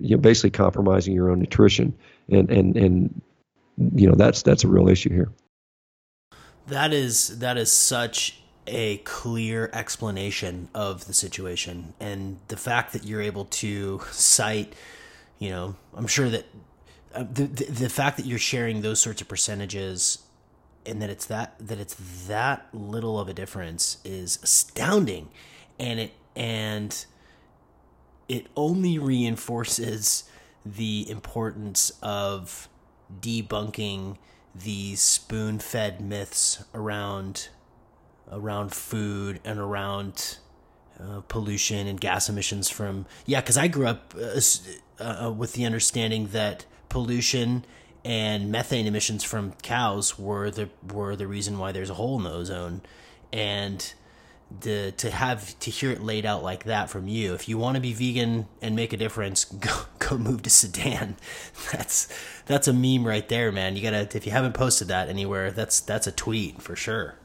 you 0.00 0.16
know 0.16 0.20
basically 0.20 0.50
compromising 0.50 1.14
your 1.14 1.30
own 1.30 1.38
nutrition, 1.38 1.94
and 2.28 2.50
and 2.50 2.76
and 2.76 3.22
you 3.94 4.08
know 4.08 4.14
that's 4.14 4.42
that's 4.42 4.64
a 4.64 4.68
real 4.68 4.88
issue 4.88 5.10
here. 5.10 5.32
That 6.68 6.92
is 6.92 7.38
that 7.38 7.56
is 7.56 7.70
such 7.70 8.40
a 8.66 8.98
clear 8.98 9.70
explanation 9.72 10.68
of 10.74 11.06
the 11.06 11.14
situation, 11.14 11.94
and 12.00 12.38
the 12.48 12.56
fact 12.56 12.92
that 12.92 13.04
you're 13.04 13.22
able 13.22 13.44
to 13.44 14.00
cite, 14.10 14.74
you 15.38 15.50
know, 15.50 15.76
I'm 15.94 16.08
sure 16.08 16.28
that 16.28 16.46
uh, 17.14 17.24
the, 17.32 17.44
the 17.44 17.64
the 17.66 17.88
fact 17.88 18.16
that 18.16 18.26
you're 18.26 18.38
sharing 18.38 18.82
those 18.82 19.00
sorts 19.00 19.22
of 19.22 19.28
percentages 19.28 20.18
and 20.86 21.02
that 21.02 21.10
it's 21.10 21.26
that 21.26 21.54
that 21.58 21.78
it's 21.78 21.96
that 22.26 22.66
little 22.72 23.18
of 23.18 23.28
a 23.28 23.34
difference 23.34 23.98
is 24.04 24.38
astounding. 24.42 25.28
And 25.78 26.00
it 26.00 26.12
and 26.34 27.06
it 28.28 28.46
only 28.56 28.98
reinforces 28.98 30.24
the 30.64 31.08
importance 31.08 31.92
of 32.02 32.68
debunking 33.20 34.16
these 34.62 35.00
spoon-fed 35.00 36.00
myths 36.00 36.64
around 36.74 37.48
around 38.32 38.72
food 38.72 39.40
and 39.44 39.58
around 39.58 40.38
uh, 41.00 41.20
pollution 41.28 41.86
and 41.86 42.00
gas 42.00 42.28
emissions 42.28 42.68
from 42.68 43.06
yeah 43.24 43.40
because 43.40 43.56
i 43.56 43.68
grew 43.68 43.86
up 43.86 44.14
uh, 44.20 44.40
uh, 44.98 45.30
with 45.30 45.52
the 45.52 45.64
understanding 45.64 46.28
that 46.28 46.64
pollution 46.88 47.64
and 48.06 48.52
methane 48.52 48.86
emissions 48.86 49.24
from 49.24 49.52
cows 49.62 50.16
were 50.16 50.48
the 50.48 50.68
were 50.92 51.16
the 51.16 51.26
reason 51.26 51.58
why 51.58 51.72
there's 51.72 51.90
a 51.90 51.94
hole 51.94 52.16
in 52.18 52.22
the 52.22 52.30
ozone. 52.30 52.80
And 53.32 53.92
the 54.60 54.92
to 54.96 55.10
have 55.10 55.58
to 55.58 55.70
hear 55.70 55.90
it 55.90 56.02
laid 56.02 56.24
out 56.24 56.42
like 56.42 56.64
that 56.64 56.88
from 56.88 57.08
you 57.08 57.34
if 57.34 57.48
you 57.48 57.58
want 57.58 57.74
to 57.74 57.80
be 57.80 57.92
vegan 57.92 58.46
and 58.62 58.76
make 58.76 58.92
a 58.92 58.96
difference 58.96 59.44
go 59.44 59.82
go 59.98 60.16
move 60.16 60.42
to 60.42 60.50
Sudan 60.50 61.16
that's 61.72 62.08
that's 62.46 62.68
a 62.68 62.72
meme 62.72 63.06
right 63.06 63.28
there 63.28 63.50
man 63.50 63.76
you 63.76 63.82
got 63.82 63.90
to 64.10 64.16
if 64.16 64.24
you 64.24 64.32
haven't 64.32 64.54
posted 64.54 64.88
that 64.88 65.08
anywhere 65.08 65.50
that's 65.50 65.80
that's 65.80 66.06
a 66.06 66.12
tweet 66.12 66.62
for 66.62 66.76
sure 66.76 67.16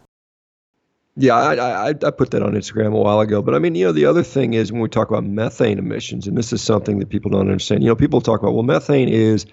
yeah, 1.18 1.36
I, 1.36 1.56
I, 1.56 1.90
I 1.90 1.94
put 1.94 2.32
that 2.32 2.42
on 2.42 2.54
Instagram 2.54 2.94
a 2.94 2.98
while 2.98 3.20
ago. 3.20 3.42
But 3.42 3.54
I 3.54 3.60
mean, 3.60 3.76
you 3.76 3.86
know, 3.86 3.92
the 3.92 4.06
other 4.06 4.24
thing 4.24 4.54
is 4.54 4.72
when 4.72 4.80
we 4.80 4.88
talk 4.88 5.10
about 5.10 5.26
methane 5.26 5.78
emissions, 5.78 6.26
and 6.26 6.38
this 6.38 6.54
is 6.54 6.62
something 6.62 7.00
that 7.00 7.10
people 7.10 7.30
don't 7.30 7.42
understand. 7.42 7.84
You 7.84 7.90
know, 7.90 7.98
people 7.98 8.22
talk 8.22 8.40
about 8.40 8.54
well, 8.54 8.64
methane 8.64 9.10
is 9.10 9.46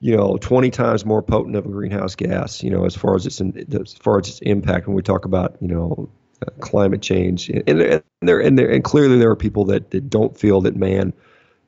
you 0.00 0.16
know, 0.16 0.38
20 0.38 0.70
times 0.70 1.04
more 1.04 1.22
potent 1.22 1.56
of 1.56 1.66
a 1.66 1.68
greenhouse 1.68 2.14
gas, 2.14 2.62
you 2.62 2.70
know, 2.70 2.86
as 2.86 2.96
far 2.96 3.14
as 3.14 3.26
its 3.26 3.40
as 3.40 3.92
far 3.94 4.18
as 4.18 4.28
its 4.28 4.38
impact 4.40 4.86
when 4.86 4.96
we 4.96 5.02
talk 5.02 5.26
about, 5.26 5.56
you 5.60 5.68
know, 5.68 6.10
climate 6.60 7.02
change. 7.02 7.48
And, 7.48 7.68
and 7.68 8.02
there 8.22 8.40
and 8.40 8.58
there 8.58 8.70
and 8.70 8.84
clearly 8.84 9.18
there 9.18 9.30
are 9.30 9.36
people 9.36 9.64
that, 9.66 9.90
that 9.90 10.08
don't 10.08 10.36
feel 10.36 10.60
that 10.62 10.76
man 10.76 11.12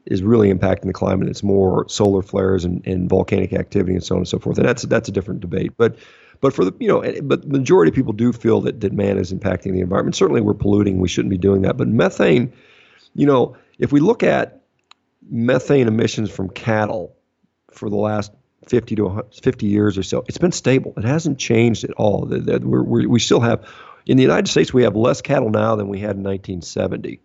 is 0.06 0.22
really 0.22 0.52
impacting 0.52 0.86
the 0.86 0.92
climate. 0.92 1.28
It's 1.28 1.42
more 1.42 1.88
solar 1.88 2.22
flares 2.22 2.64
and, 2.64 2.84
and 2.86 3.08
volcanic 3.08 3.52
activity 3.52 3.94
and 3.94 4.02
so 4.02 4.16
on 4.16 4.20
and 4.20 4.28
so 4.28 4.38
forth. 4.38 4.58
And 4.58 4.66
that's 4.66 4.82
that's 4.82 5.08
a 5.08 5.12
different 5.12 5.40
debate. 5.40 5.72
But 5.76 5.96
but 6.40 6.52
for 6.52 6.64
the 6.64 6.74
you 6.80 6.88
know, 6.88 7.02
but 7.22 7.42
the 7.42 7.48
majority 7.48 7.90
of 7.90 7.94
people 7.94 8.12
do 8.12 8.32
feel 8.32 8.60
that, 8.62 8.80
that 8.80 8.92
man 8.92 9.18
is 9.18 9.32
impacting 9.32 9.72
the 9.72 9.80
environment. 9.80 10.16
Certainly 10.16 10.40
we're 10.40 10.54
polluting. 10.54 10.98
We 10.98 11.08
shouldn't 11.08 11.30
be 11.30 11.38
doing 11.38 11.62
that. 11.62 11.76
But 11.76 11.88
methane, 11.88 12.52
you 13.14 13.26
know, 13.26 13.56
if 13.78 13.92
we 13.92 14.00
look 14.00 14.22
at 14.22 14.62
methane 15.30 15.88
emissions 15.88 16.30
from 16.30 16.48
cattle 16.48 17.16
for 17.70 17.88
the 17.88 17.96
last 17.96 18.32
50 18.68 18.96
to 18.96 19.24
50 19.42 19.66
years 19.66 19.98
or 19.98 20.02
so. 20.02 20.24
It's 20.28 20.38
been 20.38 20.52
stable. 20.52 20.94
It 20.96 21.04
hasn't 21.04 21.38
changed 21.38 21.84
at 21.84 21.92
all. 21.92 22.26
We're, 22.26 22.82
we're, 22.82 23.08
we 23.08 23.18
still 23.18 23.40
have, 23.40 23.68
in 24.06 24.16
the 24.16 24.22
United 24.22 24.48
States, 24.48 24.72
we 24.72 24.82
have 24.82 24.96
less 24.96 25.20
cattle 25.20 25.50
now 25.50 25.76
than 25.76 25.88
we 25.88 25.98
had 25.98 26.16
in 26.16 26.22
1970. 26.22 27.20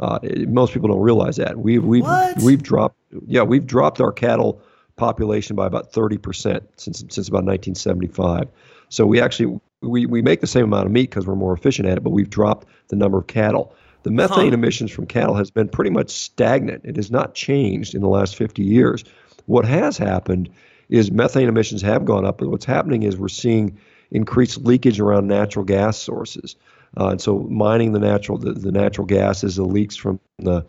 Uh, 0.00 0.18
most 0.48 0.72
people 0.72 0.88
don't 0.88 1.00
realize 1.00 1.36
that 1.36 1.56
we've 1.56 1.84
we've 1.84 2.02
what? 2.02 2.36
we've 2.42 2.64
dropped 2.64 2.96
yeah 3.26 3.42
we've 3.42 3.64
dropped 3.64 4.00
our 4.00 4.10
cattle 4.10 4.60
population 4.96 5.54
by 5.54 5.66
about 5.66 5.92
30 5.92 6.18
percent 6.18 6.68
since 6.76 6.98
since 6.98 7.28
about 7.28 7.44
1975. 7.44 8.48
So 8.88 9.06
we 9.06 9.20
actually 9.20 9.60
we, 9.82 10.06
we 10.06 10.22
make 10.22 10.40
the 10.40 10.46
same 10.46 10.64
amount 10.64 10.86
of 10.86 10.92
meat 10.92 11.10
because 11.10 11.26
we're 11.26 11.36
more 11.36 11.52
efficient 11.52 11.88
at 11.88 11.98
it, 11.98 12.02
but 12.02 12.10
we've 12.10 12.30
dropped 12.30 12.66
the 12.88 12.96
number 12.96 13.18
of 13.18 13.26
cattle. 13.26 13.74
The 14.02 14.10
methane 14.10 14.48
huh. 14.48 14.54
emissions 14.54 14.90
from 14.90 15.06
cattle 15.06 15.34
has 15.34 15.50
been 15.50 15.68
pretty 15.68 15.90
much 15.90 16.10
stagnant. 16.10 16.84
It 16.84 16.96
has 16.96 17.10
not 17.10 17.34
changed 17.34 17.94
in 17.94 18.00
the 18.00 18.08
last 18.08 18.36
50 18.36 18.62
years. 18.62 19.04
What 19.46 19.64
has 19.64 19.96
happened 19.96 20.50
is 20.88 21.10
methane 21.10 21.48
emissions 21.48 21.82
have 21.82 22.04
gone 22.04 22.24
up, 22.24 22.38
but 22.38 22.48
what's 22.48 22.64
happening 22.64 23.02
is 23.02 23.16
we're 23.16 23.28
seeing 23.28 23.78
increased 24.10 24.58
leakage 24.64 25.00
around 25.00 25.26
natural 25.26 25.64
gas 25.64 25.98
sources. 25.98 26.56
Uh, 26.96 27.08
and 27.08 27.20
so 27.20 27.38
mining 27.50 27.92
the 27.92 27.98
natural 27.98 28.38
the, 28.38 28.52
the 28.52 28.72
natural 28.72 29.06
gases, 29.06 29.56
the 29.56 29.64
leaks 29.64 29.96
from 29.96 30.20
the 30.38 30.64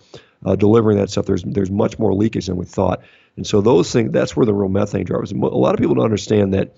uh, 0.46 0.56
delivering 0.56 0.98
that 0.98 1.10
stuff, 1.10 1.26
there's 1.26 1.44
there's 1.44 1.72
much 1.72 2.00
more 2.00 2.14
leakage 2.14 2.48
than 2.48 2.58
we 2.58 2.66
thought. 2.66 3.02
And 3.38 3.46
so 3.46 3.62
those 3.62 3.92
things, 3.92 4.12
that's 4.12 4.36
where 4.36 4.46
the 4.46 4.54
real 4.54 4.70
methane 4.70 5.06
drivers. 5.06 5.32
A 5.32 5.36
lot 5.36 5.74
of 5.74 5.80
people 5.80 5.96
don't 5.96 6.06
understand 6.06 6.54
that 6.54 6.76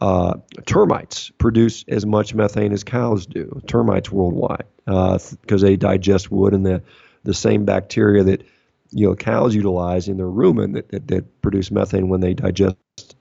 uh, 0.00 0.34
termites 0.66 1.30
produce 1.38 1.84
as 1.88 2.04
much 2.04 2.34
methane 2.34 2.72
as 2.72 2.82
cows 2.82 3.24
do. 3.24 3.60
Termites 3.66 4.10
worldwide 4.10 4.64
because 4.84 5.62
uh, 5.62 5.66
they 5.66 5.76
digest 5.76 6.30
wood 6.30 6.54
and 6.54 6.66
the 6.66 6.82
the 7.24 7.34
same 7.34 7.64
bacteria 7.64 8.24
that 8.24 8.42
you 8.90 9.06
know 9.06 9.14
cows 9.14 9.54
utilize 9.54 10.08
in 10.08 10.16
their 10.16 10.26
rumen 10.26 10.74
that, 10.74 10.88
that, 10.88 11.08
that 11.08 11.40
produce 11.40 11.70
methane 11.70 12.08
when 12.08 12.20
they 12.20 12.34
digest 12.34 12.76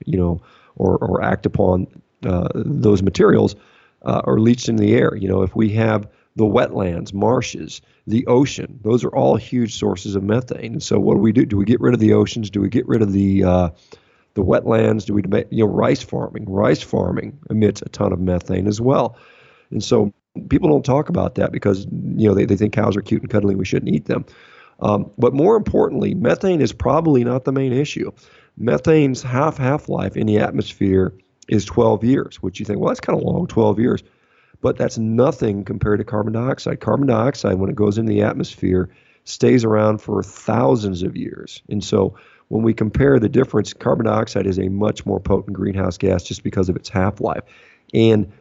you 0.05 0.17
know 0.17 0.41
or, 0.75 0.97
or 0.97 1.23
act 1.23 1.45
upon 1.45 1.87
uh, 2.25 2.49
those 2.53 3.01
materials 3.01 3.55
uh, 4.03 4.21
are 4.25 4.39
leached 4.39 4.69
into 4.69 4.81
the 4.81 4.93
air. 4.93 5.15
You 5.15 5.27
know, 5.27 5.41
if 5.41 5.55
we 5.55 5.69
have 5.69 6.07
the 6.35 6.45
wetlands, 6.45 7.13
marshes, 7.13 7.81
the 8.07 8.25
ocean, 8.27 8.79
those 8.83 9.03
are 9.03 9.13
all 9.13 9.35
huge 9.35 9.77
sources 9.77 10.15
of 10.15 10.23
methane. 10.23 10.73
And 10.73 10.83
so, 10.83 10.99
what 10.99 11.15
do 11.15 11.19
we 11.19 11.31
do? 11.31 11.45
Do 11.45 11.57
we 11.57 11.65
get 11.65 11.81
rid 11.81 11.93
of 11.93 11.99
the 11.99 12.13
oceans? 12.13 12.49
Do 12.49 12.61
we 12.61 12.69
get 12.69 12.87
rid 12.87 13.01
of 13.01 13.11
the 13.11 13.43
uh, 13.43 13.69
the 14.33 14.43
wetlands? 14.43 15.05
Do 15.05 15.13
we, 15.13 15.23
you 15.49 15.65
know, 15.65 15.71
rice 15.71 16.03
farming? 16.03 16.45
Rice 16.47 16.81
farming 16.81 17.37
emits 17.49 17.81
a 17.81 17.89
ton 17.89 18.13
of 18.13 18.19
methane 18.19 18.67
as 18.67 18.79
well. 18.79 19.17
And 19.71 19.83
so, 19.83 20.13
people 20.49 20.69
don't 20.69 20.85
talk 20.85 21.09
about 21.09 21.35
that 21.35 21.51
because 21.51 21.85
you 21.85 22.27
know 22.27 22.33
they, 22.33 22.45
they 22.45 22.55
think 22.55 22.73
cows 22.73 22.95
are 22.95 23.01
cute 23.01 23.21
and 23.21 23.29
cuddly. 23.29 23.55
We 23.55 23.65
shouldn't 23.65 23.93
eat 23.93 24.05
them. 24.05 24.25
Um, 24.79 25.11
but 25.17 25.33
more 25.33 25.55
importantly, 25.55 26.15
methane 26.15 26.61
is 26.61 26.73
probably 26.73 27.23
not 27.23 27.45
the 27.45 27.51
main 27.51 27.71
issue. 27.71 28.11
Methane's 28.57 29.21
half 29.21 29.57
half 29.57 29.89
life 29.89 30.17
in 30.17 30.27
the 30.27 30.39
atmosphere 30.39 31.13
is 31.51 31.65
12 31.65 32.03
years, 32.03 32.41
which 32.41 32.59
you 32.59 32.65
think, 32.65 32.79
well, 32.79 32.87
that's 32.87 33.01
kind 33.01 33.19
of 33.19 33.23
long, 33.23 33.45
12 33.45 33.79
years. 33.79 34.03
But 34.61 34.77
that's 34.77 34.97
nothing 34.97 35.65
compared 35.65 35.99
to 35.99 36.05
carbon 36.05 36.33
dioxide. 36.33 36.79
Carbon 36.79 37.07
dioxide, 37.07 37.55
when 37.55 37.69
it 37.69 37.75
goes 37.75 37.97
into 37.97 38.11
the 38.11 38.21
atmosphere, 38.21 38.89
stays 39.25 39.65
around 39.65 39.99
for 39.99 40.23
thousands 40.23 41.03
of 41.03 41.15
years. 41.15 41.61
And 41.69 41.83
so 41.83 42.15
when 42.47 42.63
we 42.63 42.73
compare 42.73 43.19
the 43.19 43.29
difference, 43.29 43.73
carbon 43.73 44.05
dioxide 44.05 44.47
is 44.47 44.59
a 44.59 44.69
much 44.69 45.05
more 45.05 45.19
potent 45.19 45.53
greenhouse 45.53 45.97
gas 45.97 46.23
just 46.23 46.43
because 46.43 46.69
of 46.69 46.75
its 46.75 46.89
half 46.89 47.19
life. 47.19 47.43
And 47.93 48.31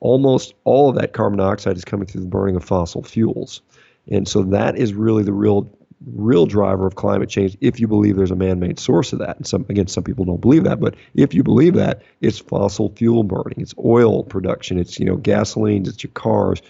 almost 0.00 0.54
all 0.64 0.90
of 0.90 0.96
that 0.96 1.12
carbon 1.12 1.38
dioxide 1.38 1.76
is 1.76 1.84
coming 1.84 2.06
through 2.06 2.20
the 2.20 2.28
burning 2.28 2.56
of 2.56 2.64
fossil 2.64 3.02
fuels. 3.02 3.62
And 4.10 4.28
so 4.28 4.42
that 4.44 4.76
is 4.76 4.94
really 4.94 5.24
the 5.24 5.32
real 5.32 5.70
real 6.12 6.46
driver 6.46 6.86
of 6.86 6.96
climate 6.96 7.28
change 7.28 7.56
if 7.60 7.80
you 7.80 7.88
believe 7.88 8.16
there's 8.16 8.30
a 8.30 8.36
man-made 8.36 8.78
source 8.78 9.12
of 9.12 9.18
that. 9.20 9.36
And 9.36 9.46
some 9.46 9.66
again 9.68 9.86
some 9.86 10.04
people 10.04 10.24
don't 10.24 10.40
believe 10.40 10.64
that, 10.64 10.80
but 10.80 10.94
if 11.14 11.34
you 11.34 11.42
believe 11.42 11.74
that, 11.74 12.02
it's 12.20 12.38
fossil 12.38 12.92
fuel 12.96 13.22
burning, 13.22 13.60
it's 13.60 13.74
oil 13.84 14.24
production, 14.24 14.78
it's 14.78 14.98
you 14.98 15.06
know 15.06 15.16
gasoline, 15.16 15.86
it's 15.86 16.02
your 16.02 16.12
cars. 16.12 16.60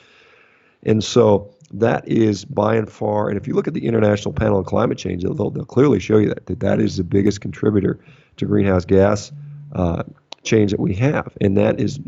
And 0.85 1.03
so 1.03 1.51
that 1.73 2.07
is 2.07 2.45
by 2.45 2.77
and 2.77 2.91
far, 2.91 3.29
and 3.29 3.39
if 3.39 3.49
you 3.49 3.55
look 3.55 3.67
at 3.67 3.75
the 3.75 3.87
International 3.87 4.33
Panel 4.33 4.59
on 4.59 4.65
Climate 4.65 4.99
Change, 4.99 5.23
they'll, 5.23 5.51
they'll 5.51 5.65
clearly 5.65 5.99
show 5.99 6.19
you 6.19 6.29
that, 6.29 6.47
that 6.47 6.61
that 6.61 6.81
is 6.81 6.99
the 6.99 7.05
biggest 7.05 7.41
contributor 7.41 7.99
to 8.37 8.47
greenhouse 8.47 8.85
gas 8.85 9.33
uh, 9.75 10.03
change 10.43 10.71
that 10.71 10.81
we 10.81 10.95
have, 10.95 11.33
and 11.41 11.57
that 11.57 11.81
is 11.81 11.99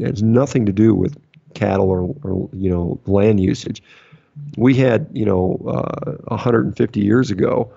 has 0.00 0.22
nothing 0.22 0.66
to 0.66 0.72
do 0.72 0.94
with 0.94 1.16
cattle 1.54 1.90
or, 1.90 2.14
or 2.22 2.48
you 2.52 2.70
know 2.70 3.00
land 3.06 3.38
usage. 3.38 3.82
We 4.56 4.74
had 4.74 5.08
you 5.12 5.24
know 5.24 5.60
uh, 5.66 6.12
150 6.28 7.00
years 7.00 7.30
ago, 7.30 7.72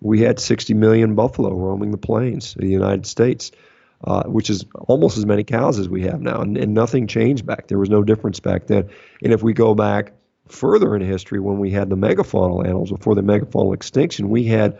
we 0.00 0.20
had 0.20 0.38
60 0.38 0.74
million 0.74 1.14
buffalo 1.14 1.54
roaming 1.54 1.90
the 1.90 1.98
plains 1.98 2.54
of 2.54 2.62
the 2.62 2.68
United 2.68 3.06
States. 3.06 3.52
Uh, 4.02 4.22
which 4.22 4.48
is 4.48 4.64
almost 4.88 5.18
as 5.18 5.26
many 5.26 5.44
cows 5.44 5.78
as 5.78 5.86
we 5.86 6.00
have 6.00 6.22
now, 6.22 6.40
and, 6.40 6.56
and 6.56 6.72
nothing 6.72 7.06
changed 7.06 7.44
back. 7.44 7.66
There 7.66 7.78
was 7.78 7.90
no 7.90 8.02
difference 8.02 8.40
back 8.40 8.66
then. 8.66 8.88
And 9.22 9.30
if 9.30 9.42
we 9.42 9.52
go 9.52 9.74
back 9.74 10.14
further 10.48 10.96
in 10.96 11.02
history, 11.02 11.38
when 11.38 11.58
we 11.58 11.70
had 11.70 11.90
the 11.90 11.96
megafaunal 11.96 12.64
animals 12.64 12.90
before 12.90 13.14
the 13.14 13.20
megafaunal 13.20 13.74
extinction, 13.74 14.30
we 14.30 14.44
had 14.44 14.78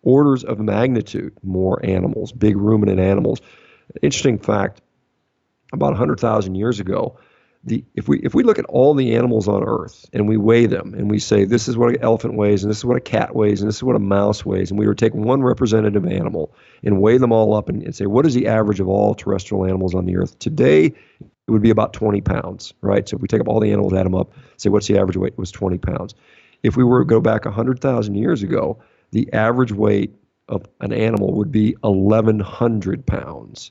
orders 0.00 0.44
of 0.44 0.58
magnitude 0.60 1.34
more 1.42 1.84
animals, 1.84 2.32
big 2.32 2.56
ruminant 2.56 3.00
animals. 3.00 3.42
Interesting 4.00 4.38
fact: 4.38 4.80
about 5.72 5.90
100,000 5.90 6.54
years 6.54 6.80
ago, 6.80 7.18
the, 7.66 7.84
if 7.94 8.08
we 8.08 8.20
if 8.20 8.34
we 8.34 8.42
look 8.42 8.58
at 8.58 8.66
all 8.66 8.94
the 8.94 9.16
animals 9.16 9.48
on 9.48 9.64
Earth 9.64 10.04
and 10.12 10.28
we 10.28 10.36
weigh 10.36 10.66
them 10.66 10.92
and 10.94 11.10
we 11.10 11.18
say 11.18 11.44
this 11.44 11.66
is 11.66 11.76
what 11.78 11.90
an 11.90 12.02
elephant 12.02 12.34
weighs 12.34 12.62
and 12.62 12.70
this 12.70 12.78
is 12.78 12.84
what 12.84 12.96
a 12.96 13.00
cat 13.00 13.34
weighs 13.34 13.62
and 13.62 13.68
this 13.68 13.76
is 13.76 13.82
what 13.82 13.96
a 13.96 14.00
mouse 14.00 14.44
weighs 14.44 14.70
and 14.70 14.78
we 14.78 14.86
were 14.86 14.94
to 14.94 15.04
take 15.04 15.14
one 15.14 15.42
representative 15.42 16.04
animal 16.04 16.54
and 16.82 17.00
weigh 17.00 17.16
them 17.16 17.32
all 17.32 17.54
up 17.54 17.70
and, 17.70 17.82
and 17.82 17.96
say 17.96 18.04
what 18.04 18.26
is 18.26 18.34
the 18.34 18.48
average 18.48 18.80
of 18.80 18.88
all 18.88 19.14
terrestrial 19.14 19.64
animals 19.64 19.94
on 19.94 20.04
the 20.04 20.16
Earth? 20.16 20.38
Today 20.38 20.86
it 20.86 21.50
would 21.50 21.62
be 21.62 21.70
about 21.70 21.94
20 21.94 22.20
pounds 22.20 22.74
right? 22.82 23.08
So 23.08 23.16
if 23.16 23.22
we 23.22 23.28
take 23.28 23.40
up 23.40 23.48
all 23.48 23.60
the 23.60 23.72
animals 23.72 23.94
add 23.94 24.04
them 24.04 24.14
up 24.14 24.34
say 24.58 24.68
what's 24.68 24.86
the 24.86 24.98
average 24.98 25.16
weight? 25.16 25.32
It 25.32 25.38
was 25.38 25.50
20 25.50 25.78
pounds. 25.78 26.14
If 26.62 26.76
we 26.76 26.84
were 26.84 27.00
to 27.00 27.06
go 27.06 27.20
back 27.20 27.46
100,000 27.46 28.14
years 28.14 28.42
ago 28.42 28.82
the 29.10 29.32
average 29.32 29.72
weight 29.72 30.14
of 30.48 30.66
an 30.80 30.92
animal 30.92 31.32
would 31.34 31.50
be 31.50 31.76
1100 31.80 33.06
pounds 33.06 33.70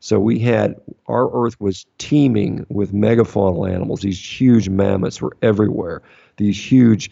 so 0.00 0.18
we 0.18 0.38
had 0.38 0.80
our 1.06 1.30
Earth 1.32 1.60
was 1.60 1.86
teeming 1.98 2.66
with 2.70 2.92
megafaunal 2.92 3.70
animals. 3.70 4.00
These 4.00 4.40
huge 4.40 4.68
mammoths 4.68 5.20
were 5.20 5.36
everywhere. 5.42 6.02
These 6.38 6.58
huge 6.58 7.10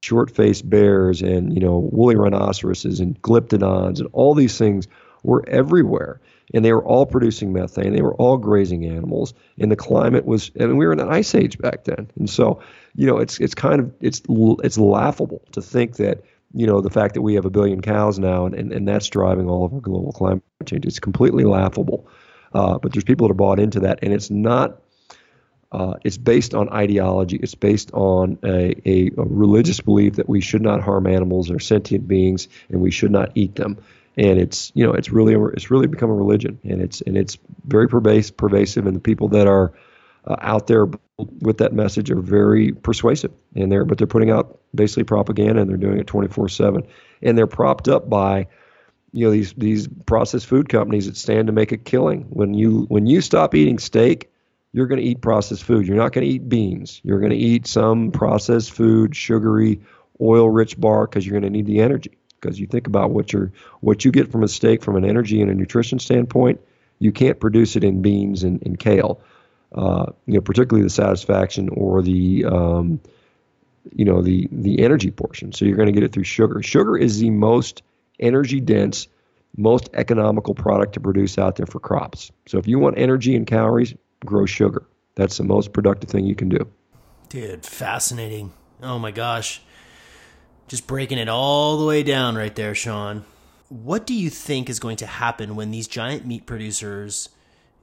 short-faced 0.00 0.68
bears 0.68 1.22
and 1.22 1.54
you 1.54 1.60
know 1.60 1.78
woolly 1.92 2.16
rhinoceroses 2.16 3.00
and 3.00 3.20
glyptodons 3.22 4.00
and 4.00 4.08
all 4.12 4.34
these 4.34 4.56
things 4.58 4.88
were 5.22 5.44
everywhere. 5.46 6.20
And 6.54 6.64
they 6.64 6.72
were 6.72 6.84
all 6.84 7.06
producing 7.06 7.52
methane. 7.52 7.94
They 7.94 8.02
were 8.02 8.14
all 8.16 8.36
grazing 8.36 8.84
animals. 8.84 9.32
And 9.58 9.70
the 9.70 9.76
climate 9.76 10.26
was, 10.26 10.50
and 10.56 10.76
we 10.76 10.84
were 10.86 10.92
in 10.92 11.00
an 11.00 11.08
ice 11.08 11.34
age 11.34 11.56
back 11.56 11.84
then. 11.84 12.10
And 12.18 12.28
so, 12.28 12.60
you 12.94 13.06
know, 13.06 13.18
it's 13.18 13.38
it's 13.40 13.54
kind 13.54 13.80
of 13.80 13.92
it's 14.00 14.20
it's 14.28 14.76
laughable 14.78 15.42
to 15.52 15.62
think 15.62 15.96
that 15.96 16.22
you 16.54 16.66
know 16.66 16.80
the 16.80 16.90
fact 16.90 17.14
that 17.14 17.22
we 17.22 17.34
have 17.34 17.44
a 17.44 17.50
billion 17.50 17.80
cows 17.80 18.18
now 18.18 18.44
and, 18.44 18.54
and, 18.54 18.72
and 18.72 18.86
that's 18.86 19.08
driving 19.08 19.48
all 19.48 19.64
of 19.64 19.72
our 19.72 19.80
global 19.80 20.12
climate 20.12 20.42
change. 20.66 20.84
It's 20.84 21.00
completely 21.00 21.44
laughable. 21.44 22.06
Uh, 22.54 22.78
but 22.78 22.92
there's 22.92 23.04
people 23.04 23.26
that 23.26 23.32
are 23.32 23.34
bought 23.34 23.58
into 23.58 23.80
that, 23.80 24.00
and 24.02 24.12
it's 24.12 24.30
not. 24.30 24.80
Uh, 25.70 25.94
it's 26.04 26.18
based 26.18 26.52
on 26.52 26.68
ideology. 26.68 27.38
It's 27.42 27.54
based 27.54 27.90
on 27.94 28.38
a, 28.44 28.74
a, 28.84 29.10
a, 29.16 29.22
religious 29.24 29.80
belief 29.80 30.16
that 30.16 30.28
we 30.28 30.42
should 30.42 30.60
not 30.60 30.82
harm 30.82 31.06
animals 31.06 31.50
or 31.50 31.58
sentient 31.60 32.06
beings, 32.06 32.46
and 32.68 32.82
we 32.82 32.90
should 32.90 33.10
not 33.10 33.32
eat 33.34 33.54
them. 33.54 33.78
And 34.18 34.38
it's 34.38 34.70
you 34.74 34.84
know 34.84 34.92
it's 34.92 35.08
really 35.08 35.34
it's 35.54 35.70
really 35.70 35.86
become 35.86 36.10
a 36.10 36.14
religion, 36.14 36.58
and 36.62 36.82
it's 36.82 37.00
and 37.00 37.16
it's 37.16 37.38
very 37.64 37.88
pervasive. 37.88 38.36
pervasive 38.36 38.86
and 38.86 38.94
the 38.94 39.00
people 39.00 39.28
that 39.28 39.46
are 39.46 39.72
uh, 40.26 40.36
out 40.40 40.66
there 40.66 40.88
with 41.40 41.58
that 41.58 41.72
message 41.72 42.10
are 42.10 42.20
very 42.20 42.72
persuasive, 42.72 43.32
and 43.54 43.72
they're 43.72 43.86
but 43.86 43.96
they're 43.96 44.06
putting 44.06 44.30
out 44.30 44.60
basically 44.74 45.04
propaganda, 45.04 45.62
and 45.62 45.70
they're 45.70 45.78
doing 45.78 45.98
it 45.98 46.06
24/7, 46.06 46.86
and 47.22 47.38
they're 47.38 47.46
propped 47.46 47.88
up 47.88 48.10
by 48.10 48.46
you 49.12 49.26
know 49.26 49.30
these 49.30 49.52
these 49.54 49.88
processed 50.06 50.46
food 50.46 50.68
companies 50.68 51.06
that 51.06 51.16
stand 51.16 51.46
to 51.46 51.52
make 51.52 51.72
a 51.72 51.76
killing. 51.76 52.22
When 52.30 52.54
you 52.54 52.86
when 52.88 53.06
you 53.06 53.20
stop 53.20 53.54
eating 53.54 53.78
steak, 53.78 54.30
you're 54.72 54.86
going 54.86 55.00
to 55.00 55.06
eat 55.06 55.20
processed 55.20 55.64
food. 55.64 55.86
You're 55.86 55.98
not 55.98 56.12
going 56.12 56.26
to 56.26 56.32
eat 56.32 56.48
beans. 56.48 57.00
You're 57.04 57.20
going 57.20 57.30
to 57.30 57.36
eat 57.36 57.66
some 57.66 58.10
processed 58.10 58.72
food, 58.72 59.14
sugary, 59.14 59.80
oil-rich 60.20 60.80
bar 60.80 61.06
because 61.06 61.26
you're 61.26 61.38
going 61.38 61.50
to 61.52 61.56
need 61.56 61.66
the 61.66 61.80
energy. 61.80 62.16
Because 62.40 62.58
you 62.58 62.66
think 62.66 62.86
about 62.86 63.10
what 63.10 63.32
you 63.32 63.52
what 63.80 64.04
you 64.04 64.10
get 64.10 64.32
from 64.32 64.42
a 64.42 64.48
steak 64.48 64.82
from 64.82 64.96
an 64.96 65.04
energy 65.04 65.40
and 65.42 65.50
a 65.50 65.54
nutrition 65.54 65.98
standpoint, 65.98 66.60
you 66.98 67.12
can't 67.12 67.38
produce 67.38 67.76
it 67.76 67.84
in 67.84 68.02
beans 68.02 68.42
and, 68.42 68.62
and 68.66 68.78
kale. 68.78 69.20
Uh, 69.72 70.06
you 70.26 70.34
know, 70.34 70.40
particularly 70.40 70.82
the 70.82 70.90
satisfaction 70.90 71.68
or 71.68 72.02
the 72.02 72.44
um, 72.44 73.00
you 73.94 74.04
know 74.04 74.22
the 74.22 74.48
the 74.50 74.80
energy 74.80 75.10
portion. 75.10 75.52
So 75.52 75.64
you're 75.66 75.76
going 75.76 75.86
to 75.86 75.92
get 75.92 76.02
it 76.02 76.12
through 76.12 76.24
sugar. 76.24 76.62
Sugar 76.62 76.96
is 76.96 77.20
the 77.20 77.30
most 77.30 77.82
energy 78.22 78.60
dense, 78.60 79.08
most 79.56 79.90
economical 79.94 80.54
product 80.54 80.94
to 80.94 81.00
produce 81.00 81.36
out 81.36 81.56
there 81.56 81.66
for 81.66 81.80
crops. 81.80 82.30
So 82.46 82.58
if 82.58 82.66
you 82.66 82.78
want 82.78 82.96
energy 82.98 83.36
and 83.36 83.46
calories, 83.46 83.94
grow 84.24 84.46
sugar. 84.46 84.86
That's 85.14 85.36
the 85.36 85.44
most 85.44 85.72
productive 85.72 86.08
thing 86.08 86.24
you 86.24 86.34
can 86.34 86.48
do. 86.48 86.66
Dude, 87.28 87.66
fascinating. 87.66 88.52
Oh 88.82 88.98
my 88.98 89.10
gosh. 89.10 89.62
Just 90.68 90.86
breaking 90.86 91.18
it 91.18 91.28
all 91.28 91.76
the 91.76 91.84
way 91.84 92.02
down 92.02 92.34
right 92.34 92.54
there, 92.54 92.74
Shawn. 92.74 93.24
What 93.68 94.06
do 94.06 94.14
you 94.14 94.30
think 94.30 94.70
is 94.70 94.78
going 94.78 94.96
to 94.96 95.06
happen 95.06 95.56
when 95.56 95.70
these 95.70 95.86
giant 95.88 96.26
meat 96.26 96.46
producers 96.46 97.28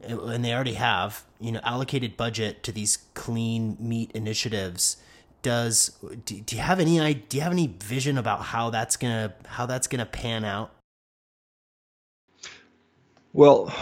and 0.02 0.46
they 0.46 0.54
already 0.54 0.74
have, 0.74 1.24
you 1.40 1.52
know, 1.52 1.60
allocated 1.64 2.16
budget 2.16 2.64
to 2.64 2.72
these 2.72 3.00
clean 3.14 3.76
meat 3.80 4.12
initiatives 4.14 4.98
does 5.42 5.98
do, 6.26 6.40
do 6.42 6.56
you 6.56 6.62
have 6.62 6.80
any 6.80 7.00
idea 7.00 7.24
do 7.30 7.38
you 7.38 7.44
have 7.44 7.52
any 7.52 7.68
vision 7.82 8.18
about 8.18 8.42
how 8.42 8.70
that's 8.70 8.98
gonna 8.98 9.34
how 9.46 9.66
that's 9.66 9.88
gonna 9.88 10.06
pan 10.06 10.44
out? 10.44 10.72
Well 13.34 13.74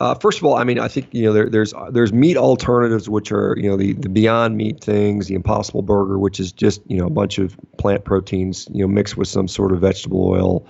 uh, 0.00 0.14
first 0.16 0.38
of 0.38 0.44
all 0.44 0.56
i 0.56 0.64
mean 0.64 0.78
i 0.78 0.88
think 0.88 1.06
you 1.12 1.22
know 1.22 1.32
there, 1.32 1.48
there's 1.48 1.72
there's 1.90 2.12
meat 2.12 2.36
alternatives 2.36 3.08
which 3.08 3.30
are 3.30 3.56
you 3.56 3.68
know 3.68 3.76
the, 3.76 3.92
the 3.92 4.08
beyond 4.08 4.56
meat 4.56 4.82
things 4.82 5.28
the 5.28 5.34
impossible 5.34 5.82
burger 5.82 6.18
which 6.18 6.40
is 6.40 6.50
just 6.50 6.82
you 6.88 6.96
know 6.96 7.06
a 7.06 7.10
bunch 7.10 7.38
of 7.38 7.56
plant 7.78 8.04
proteins 8.04 8.68
you 8.72 8.80
know 8.80 8.88
mixed 8.88 9.16
with 9.16 9.28
some 9.28 9.46
sort 9.46 9.72
of 9.72 9.80
vegetable 9.80 10.26
oil 10.26 10.66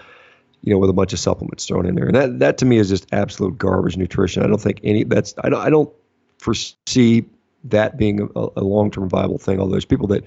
you 0.65 0.73
know 0.73 0.79
with 0.79 0.91
a 0.91 0.95
bunch 0.95 1.13
of 1.13 1.19
supplements 1.19 1.67
thrown 1.67 1.87
in 1.87 1.95
there. 1.95 2.07
And 2.07 2.17
that 2.17 2.39
that 2.39 2.59
to 2.59 2.65
me 2.65 2.79
is 2.79 2.89
just 2.89 3.07
absolute 3.13 3.59
garbage 3.59 3.97
nutrition. 3.97 4.43
I 4.43 4.47
don't 4.47 4.61
think 4.61 4.81
any 4.83 5.05
that's 5.05 5.35
i 5.45 5.49
don't 5.49 5.61
i 5.61 5.71
don't 5.71 5.93
foresee 6.39 7.25
that 7.65 7.97
being 7.97 8.29
a, 8.35 8.47
a 8.57 8.63
long-term 8.63 9.09
viable 9.09 9.39
thing. 9.39 9.61
Although 9.61 9.73
there's 9.73 9.85
people 9.85 10.09
that 10.09 10.25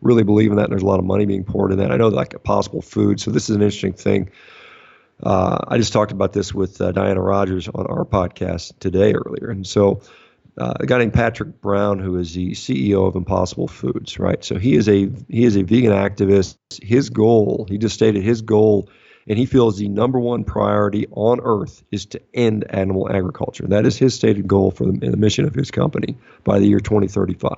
really 0.00 0.24
believe 0.24 0.50
in 0.50 0.56
that, 0.56 0.64
and 0.64 0.72
there's 0.72 0.82
a 0.82 0.86
lot 0.86 0.98
of 0.98 1.04
money 1.04 1.26
being 1.26 1.44
poured 1.44 1.72
in 1.72 1.78
that. 1.78 1.90
I 1.90 1.96
know 1.96 2.08
like 2.08 2.34
a 2.34 2.38
possible 2.38 2.82
food. 2.82 3.20
So 3.20 3.30
this 3.30 3.50
is 3.50 3.56
an 3.56 3.62
interesting 3.62 3.92
thing. 3.92 4.30
Uh, 5.22 5.58
I 5.66 5.78
just 5.78 5.92
talked 5.92 6.12
about 6.12 6.32
this 6.32 6.54
with 6.54 6.80
uh, 6.80 6.92
Diana 6.92 7.20
Rogers 7.20 7.68
on 7.68 7.86
our 7.86 8.04
podcast 8.04 8.78
today 8.78 9.14
earlier, 9.14 9.50
and 9.50 9.66
so 9.66 10.00
uh, 10.58 10.74
a 10.80 10.86
guy 10.86 10.98
named 10.98 11.12
Patrick 11.12 11.60
Brown, 11.60 11.98
who 11.98 12.16
is 12.16 12.34
the 12.34 12.52
CEO 12.52 13.06
of 13.06 13.16
Impossible 13.16 13.68
Foods, 13.68 14.18
right? 14.18 14.44
So 14.44 14.58
he 14.58 14.74
is 14.74 14.88
a 14.88 15.10
he 15.28 15.44
is 15.44 15.56
a 15.56 15.62
vegan 15.62 15.92
activist. 15.92 16.56
His 16.82 17.10
goal, 17.10 17.66
he 17.68 17.78
just 17.78 17.94
stated 17.94 18.22
his 18.22 18.42
goal 18.42 18.88
and 19.28 19.38
he 19.38 19.46
feels 19.46 19.76
the 19.76 19.88
number 19.88 20.18
one 20.18 20.42
priority 20.42 21.06
on 21.12 21.40
earth 21.42 21.82
is 21.92 22.06
to 22.06 22.20
end 22.32 22.64
animal 22.70 23.10
agriculture. 23.10 23.66
That 23.66 23.84
is 23.84 23.96
his 23.98 24.14
stated 24.14 24.48
goal 24.48 24.70
for 24.70 24.86
the, 24.86 24.92
the 24.92 25.16
mission 25.16 25.44
of 25.44 25.54
his 25.54 25.70
company 25.70 26.16
by 26.44 26.58
the 26.58 26.66
year 26.66 26.80
2035. 26.80 27.56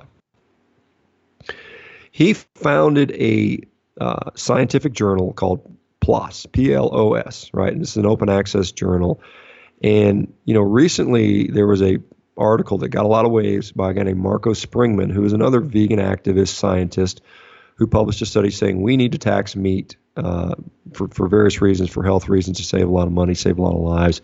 He 2.11 2.33
founded 2.33 3.11
a 3.11 3.61
uh, 3.99 4.31
scientific 4.35 4.91
journal 4.91 5.31
called 5.31 5.61
PLOS, 6.01 6.51
P-L-O-S, 6.51 7.51
right? 7.53 7.71
And 7.71 7.81
this 7.81 7.91
is 7.91 7.97
an 7.97 8.05
open 8.05 8.27
access 8.27 8.71
journal. 8.71 9.21
And 9.81 10.33
you 10.43 10.53
know, 10.53 10.61
recently 10.61 11.47
there 11.47 11.67
was 11.67 11.81
a 11.81 11.99
article 12.37 12.79
that 12.79 12.89
got 12.89 13.05
a 13.05 13.07
lot 13.07 13.25
of 13.25 13.31
waves 13.31 13.71
by 13.71 13.91
a 13.91 13.93
guy 13.93 14.03
named 14.03 14.19
Marco 14.19 14.51
Springmann, 14.51 15.11
who 15.11 15.23
is 15.23 15.33
another 15.33 15.61
vegan 15.61 15.99
activist 15.99 16.55
scientist, 16.55 17.21
who 17.75 17.87
published 17.87 18.21
a 18.21 18.25
study 18.25 18.49
saying 18.49 18.81
we 18.81 18.97
need 18.97 19.13
to 19.13 19.17
tax 19.17 19.55
meat 19.55 19.95
uh, 20.17 20.55
for, 20.93 21.07
for 21.09 21.27
various 21.27 21.61
reasons, 21.61 21.89
for 21.89 22.03
health 22.03 22.29
reasons, 22.29 22.57
to 22.57 22.63
save 22.63 22.87
a 22.87 22.91
lot 22.91 23.07
of 23.07 23.13
money, 23.13 23.33
save 23.33 23.57
a 23.57 23.61
lot 23.61 23.73
of 23.73 23.81
lives. 23.81 24.21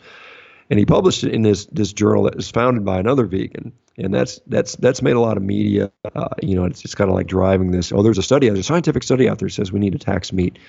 And 0.69 0.77
he 0.77 0.85
published 0.85 1.23
it 1.23 1.34
in 1.34 1.43
this 1.43 1.65
this 1.68 1.93
journal 1.93 2.23
that 2.23 2.35
was 2.35 2.51
founded 2.51 2.84
by 2.84 2.99
another 2.99 3.26
vegan, 3.26 3.72
and 3.97 4.14
that's 4.14 4.41
that's 4.47 4.76
that's 4.76 5.01
made 5.01 5.15
a 5.15 5.19
lot 5.22 5.38
of 5.38 5.43
media. 5.43 5.93
Uh, 6.14 6.27
you 6.41 6.55
know, 6.55 6.65
it's 6.65 6.81
just 6.81 6.97
kind 6.97 7.09
of 7.09 7.15
like 7.15 7.27
driving 7.27 7.72
this. 7.72 7.93
Oh, 7.93 8.03
there's 8.03 8.18
a 8.18 8.23
study, 8.23 8.47
there's 8.47 8.59
a 8.59 8.64
scientific 8.64 9.03
study 9.03 9.30
out 9.30 9.39
there 9.39 9.47
that 9.47 9.53
says 9.53 9.72
we 9.72 9.80
need 9.80 9.93
to 9.93 9.99
tax 9.99 10.34
meat, 10.34 10.59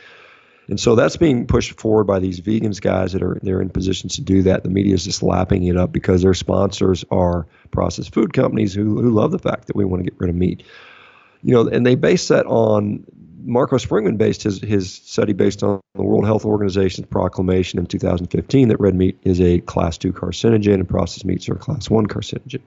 and 0.68 0.78
so 0.78 0.94
that's 0.94 1.16
being 1.16 1.46
pushed 1.48 1.80
forward 1.80 2.04
by 2.04 2.20
these 2.20 2.40
vegans 2.40 2.80
guys 2.80 3.12
that 3.12 3.22
are 3.22 3.40
they're 3.42 3.60
in 3.60 3.70
positions 3.70 4.16
to 4.16 4.22
do 4.22 4.42
that. 4.42 4.62
The 4.62 4.70
media 4.70 4.94
is 4.94 5.04
just 5.04 5.22
lapping 5.22 5.64
it 5.64 5.76
up 5.76 5.90
because 5.90 6.22
their 6.22 6.34
sponsors 6.34 7.04
are 7.10 7.46
processed 7.72 8.14
food 8.14 8.32
companies 8.32 8.74
who 8.74 9.00
who 9.00 9.10
love 9.10 9.32
the 9.32 9.38
fact 9.38 9.66
that 9.66 9.76
we 9.76 9.84
want 9.84 10.04
to 10.04 10.10
get 10.10 10.20
rid 10.20 10.30
of 10.30 10.36
meat. 10.36 10.62
You 11.42 11.54
know, 11.54 11.68
and 11.68 11.84
they 11.84 11.94
base 11.94 12.28
that 12.28 12.46
on 12.46 13.04
Marco 13.48 13.76
Springmann 13.76 14.18
based 14.18 14.42
his, 14.42 14.60
his 14.60 14.92
study 14.92 15.32
based 15.32 15.62
on 15.62 15.80
the 15.94 16.02
World 16.02 16.26
Health 16.26 16.44
Organization's 16.44 17.06
proclamation 17.06 17.78
in 17.78 17.86
2015 17.86 18.68
that 18.68 18.78
red 18.78 18.94
meat 18.94 19.18
is 19.22 19.40
a 19.40 19.60
class 19.60 19.96
2 19.96 20.12
carcinogen 20.12 20.74
and 20.74 20.88
processed 20.88 21.24
meats 21.24 21.48
are 21.48 21.54
a 21.54 21.58
class 21.58 21.88
1 21.88 22.06
carcinogen. 22.06 22.60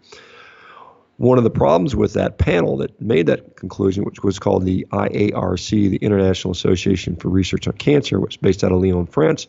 One 1.17 1.37
of 1.37 1.43
the 1.43 1.51
problems 1.51 1.95
with 1.95 2.13
that 2.13 2.39
panel 2.39 2.77
that 2.77 2.99
made 2.99 3.27
that 3.27 3.55
conclusion, 3.55 4.05
which 4.05 4.23
was 4.23 4.39
called 4.39 4.65
the 4.65 4.87
IARC, 4.91 5.69
the 5.69 5.97
International 5.97 6.51
Association 6.51 7.15
for 7.15 7.29
Research 7.29 7.67
on 7.67 7.73
Cancer, 7.73 8.19
which 8.19 8.33
is 8.33 8.37
based 8.37 8.63
out 8.63 8.71
of 8.71 8.81
Lyon, 8.81 9.05
France, 9.05 9.45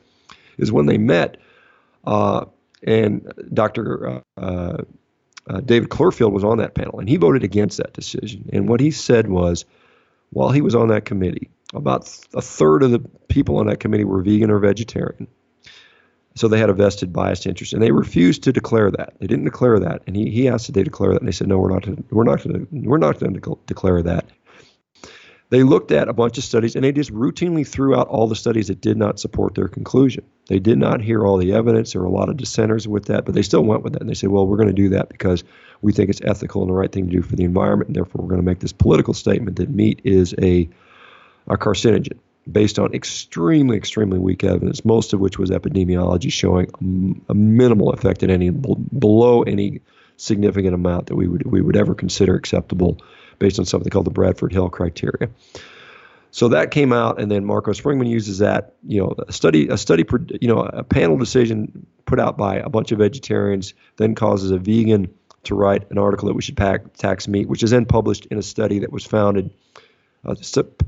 is 0.59 0.70
when 0.70 0.84
they 0.84 0.98
met, 0.98 1.38
uh, 2.04 2.44
and 2.82 3.32
Dr. 3.54 4.22
Uh, 4.36 4.82
uh, 5.48 5.60
David 5.64 5.88
Klurfeld 5.88 6.32
was 6.32 6.44
on 6.44 6.59
that 6.59 6.74
panel, 6.74 7.00
and 7.00 7.09
he 7.09 7.16
voted 7.16 7.42
against 7.42 7.78
that 7.78 7.94
decision. 7.94 8.50
And 8.52 8.68
what 8.68 8.80
he 8.80 8.90
said 8.90 9.28
was, 9.28 9.64
while 10.32 10.50
he 10.50 10.60
was 10.60 10.74
on 10.74 10.88
that 10.88 11.04
committee, 11.04 11.50
about 11.74 12.10
a 12.34 12.42
third 12.42 12.82
of 12.82 12.90
the 12.90 13.00
people 13.28 13.59
on 13.59 13.66
that 13.66 13.80
committee 13.80 14.04
were 14.04 14.22
vegan 14.22 14.50
or 14.50 14.59
vegetarian. 14.59 15.28
So 16.34 16.48
they 16.48 16.59
had 16.59 16.70
a 16.70 16.74
vested 16.74 17.12
biased 17.12 17.46
interest, 17.46 17.74
and 17.74 17.82
they 17.82 17.90
refused 17.90 18.42
to 18.44 18.52
declare 18.52 18.90
that. 18.90 19.12
They 19.20 19.26
didn't 19.26 19.44
declare 19.44 19.78
that, 19.78 20.02
and 20.06 20.16
he, 20.16 20.30
he 20.30 20.48
asked 20.48 20.66
that 20.66 20.72
they 20.72 20.82
declare 20.82 21.12
that, 21.12 21.20
and 21.20 21.28
they 21.28 21.32
said, 21.32 21.48
"No, 21.48 21.59
we're 21.59 21.70
not. 21.70 21.86
We're 22.10 22.24
not. 22.24 22.40
To, 22.40 22.66
we're 22.70 22.96
not 22.96 23.20
going 23.20 23.38
to 23.38 23.59
declare 23.66 24.02
that." 24.02 24.24
They 25.52 25.64
looked 25.64 25.92
at 25.92 26.08
a 26.08 26.14
bunch 26.14 26.38
of 26.38 26.44
studies, 26.44 26.76
and 26.76 26.82
they 26.82 26.92
just 26.92 27.12
routinely 27.12 27.66
threw 27.66 27.94
out 27.94 28.08
all 28.08 28.26
the 28.26 28.34
studies 28.34 28.68
that 28.68 28.80
did 28.80 28.96
not 28.96 29.20
support 29.20 29.54
their 29.54 29.68
conclusion. 29.68 30.24
They 30.48 30.58
did 30.58 30.78
not 30.78 31.02
hear 31.02 31.26
all 31.26 31.36
the 31.36 31.52
evidence. 31.52 31.92
There 31.92 32.00
were 32.00 32.08
a 32.08 32.10
lot 32.10 32.30
of 32.30 32.38
dissenters 32.38 32.88
with 32.88 33.04
that, 33.04 33.26
but 33.26 33.34
they 33.34 33.42
still 33.42 33.60
went 33.60 33.82
with 33.82 33.92
that, 33.92 34.00
and 34.00 34.08
they 34.08 34.14
said, 34.14 34.30
"Well, 34.30 34.46
we're 34.46 34.56
going 34.56 34.74
to 34.74 34.82
do 34.82 34.88
that 34.88 35.10
because 35.10 35.44
we 35.82 35.92
think 35.92 36.08
it's 36.08 36.22
ethical 36.22 36.62
and 36.62 36.70
the 36.70 36.74
right 36.74 36.90
thing 36.90 37.04
to 37.04 37.16
do 37.16 37.20
for 37.20 37.36
the 37.36 37.44
environment, 37.44 37.88
and 37.88 37.96
therefore 37.96 38.22
we're 38.22 38.30
going 38.30 38.40
to 38.40 38.46
make 38.46 38.60
this 38.60 38.72
political 38.72 39.12
statement 39.12 39.58
that 39.58 39.68
meat 39.68 40.00
is 40.04 40.34
a 40.40 40.70
a 41.46 41.58
carcinogen." 41.58 42.18
based 42.50 42.78
on 42.78 42.92
extremely, 42.92 43.76
extremely 43.76 44.18
weak 44.18 44.42
evidence, 44.42 44.84
most 44.84 45.12
of 45.12 45.20
which 45.20 45.38
was 45.38 45.50
epidemiology 45.50 46.32
showing 46.32 46.66
a, 47.28 47.34
minimal 47.34 47.92
effect 47.92 48.24
at 48.24 48.30
any 48.30 48.50
below 48.50 49.42
any 49.42 49.80
significant 50.16 50.74
amount 50.74 51.06
that 51.06 51.14
we 51.14 51.28
would 51.28 51.46
we 51.46 51.60
would 51.60 51.76
ever 51.76 51.94
consider 51.94 52.34
acceptable 52.34 52.98
based 53.38 53.59
on 53.59 53.64
something 53.64 53.90
called 53.90 54.06
the 54.06 54.10
Bradford 54.10 54.52
Hill 54.52 54.68
criteria. 54.70 55.30
So 56.30 56.48
that 56.48 56.70
came 56.70 56.94
out, 56.94 57.20
and 57.20 57.30
then 57.30 57.44
Marco 57.44 57.72
Springmann 57.72 58.09
uses 58.09 58.38
that. 58.38 58.74
You 58.86 59.02
know, 59.02 59.14
a 59.28 59.32
study, 59.32 59.68
a 59.68 59.76
study, 59.76 60.04
you 60.40 60.48
know, 60.48 60.60
a 60.60 60.82
panel 60.82 61.18
decision 61.18 61.86
put 62.06 62.18
out 62.18 62.38
by 62.38 62.56
a 62.56 62.70
bunch 62.70 62.90
of 62.90 62.98
vegetarians 62.98 63.74
then 63.96 64.14
causes 64.14 64.50
a 64.50 64.59
vegan 64.59 65.12
to 65.44 65.54
write 65.54 65.90
an 65.90 65.98
article 65.98 66.28
that 66.28 66.34
we 66.34 66.42
should 66.42 66.56
pack, 66.56 66.94
tax 66.94 67.28
meat, 67.28 67.48
which 67.48 67.62
is 67.62 67.70
then 67.70 67.84
published 67.84 68.26
in 68.26 68.38
a 68.38 68.42
study 68.42 68.78
that 68.78 68.92
was 68.92 69.04
founded 69.04 69.50
uh, 70.24 70.34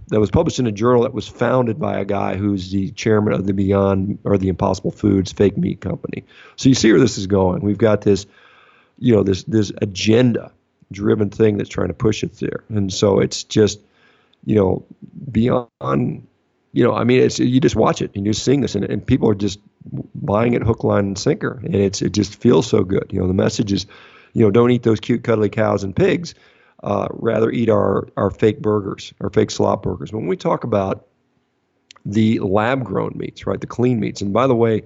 that 0.09 0.21
was 0.21 0.31
published 0.31 0.61
in 0.61 0.67
a 0.67 0.73
journal 0.73 1.03
that 1.03 1.13
was 1.13 1.27
founded 1.27 1.79
by 1.79 1.99
a 1.99 2.05
guy 2.05 2.37
who's 2.37 2.71
the 2.71 2.91
chairman 2.93 3.33
of 3.33 3.47
the 3.47 3.53
Beyond 3.53 4.21
or 4.23 4.39
the 4.39 4.49
Impossible 4.49 4.93
Foods 4.93 5.33
fake 5.33 5.59
meat 5.59 5.81
company. 5.81 6.25
So 6.57 6.69
you 6.69 6.75
see 6.77 6.93
where 6.93 7.01
this 7.01 7.19
is 7.19 7.27
going. 7.27 7.63
We've 7.63 7.77
got 7.77 8.03
this, 8.03 8.27
you 8.99 9.13
know, 9.13 9.25
this 9.25 9.43
this 9.43 9.73
agenda 9.83 10.53
driven 10.93 11.31
thing 11.31 11.57
that's 11.57 11.69
trying 11.69 11.89
to 11.89 11.95
push 11.95 12.23
it 12.23 12.39
there, 12.39 12.65
and 12.69 12.93
so 12.93 13.21
it's 13.21 13.45
just, 13.45 13.81
you 14.45 14.57
know, 14.57 14.85
beyond. 15.31 16.27
You 16.77 16.83
know, 16.83 16.93
I 16.93 17.05
mean, 17.05 17.21
it's 17.21 17.39
you 17.39 17.61
just 17.61 17.77
watch 17.77 18.03
it 18.03 18.11
and 18.17 18.25
you're 18.25 18.35
seeing 18.35 18.61
this, 18.61 18.75
and, 18.75 18.85
and 18.85 19.07
people 19.07 19.31
are 19.31 19.35
just 19.37 19.61
buying 20.17 20.55
it 20.55 20.63
hook, 20.63 20.83
line, 20.83 21.07
and 21.07 21.19
sinker, 21.19 21.61
and 21.65 21.77
it's 21.77 22.03
it 22.03 22.11
just 22.11 22.35
feels 22.35 22.67
so 22.67 22.83
good. 22.83 23.07
You 23.13 23.21
know, 23.21 23.29
the 23.29 23.35
message 23.35 23.73
is, 23.73 23.87
you 24.33 24.45
know, 24.45 24.51
don't 24.51 24.73
eat 24.73 24.83
those 24.83 24.99
cute, 24.99 25.23
cuddly 25.23 25.51
cows 25.51 25.85
and 25.85 25.95
pigs 25.95 26.35
uh, 26.85 27.09
rather 27.11 27.51
eat 27.51 27.71
our, 27.71 28.07
our 28.17 28.31
fake 28.31 28.61
burgers, 28.61 29.13
our 29.21 29.31
fake 29.31 29.51
slop 29.51 29.83
burgers. 29.83 30.13
When 30.13 30.27
we 30.27 30.37
talk 30.37 30.65
about 30.65 31.07
the 32.05 32.39
lab 32.41 32.85
grown 32.85 33.13
meats, 33.17 33.47
right, 33.47 33.61
the 33.61 33.67
clean 33.67 33.99
meats, 33.99 34.21
and 34.21 34.33
by 34.33 34.47
the 34.47 34.55
way, 34.55 34.83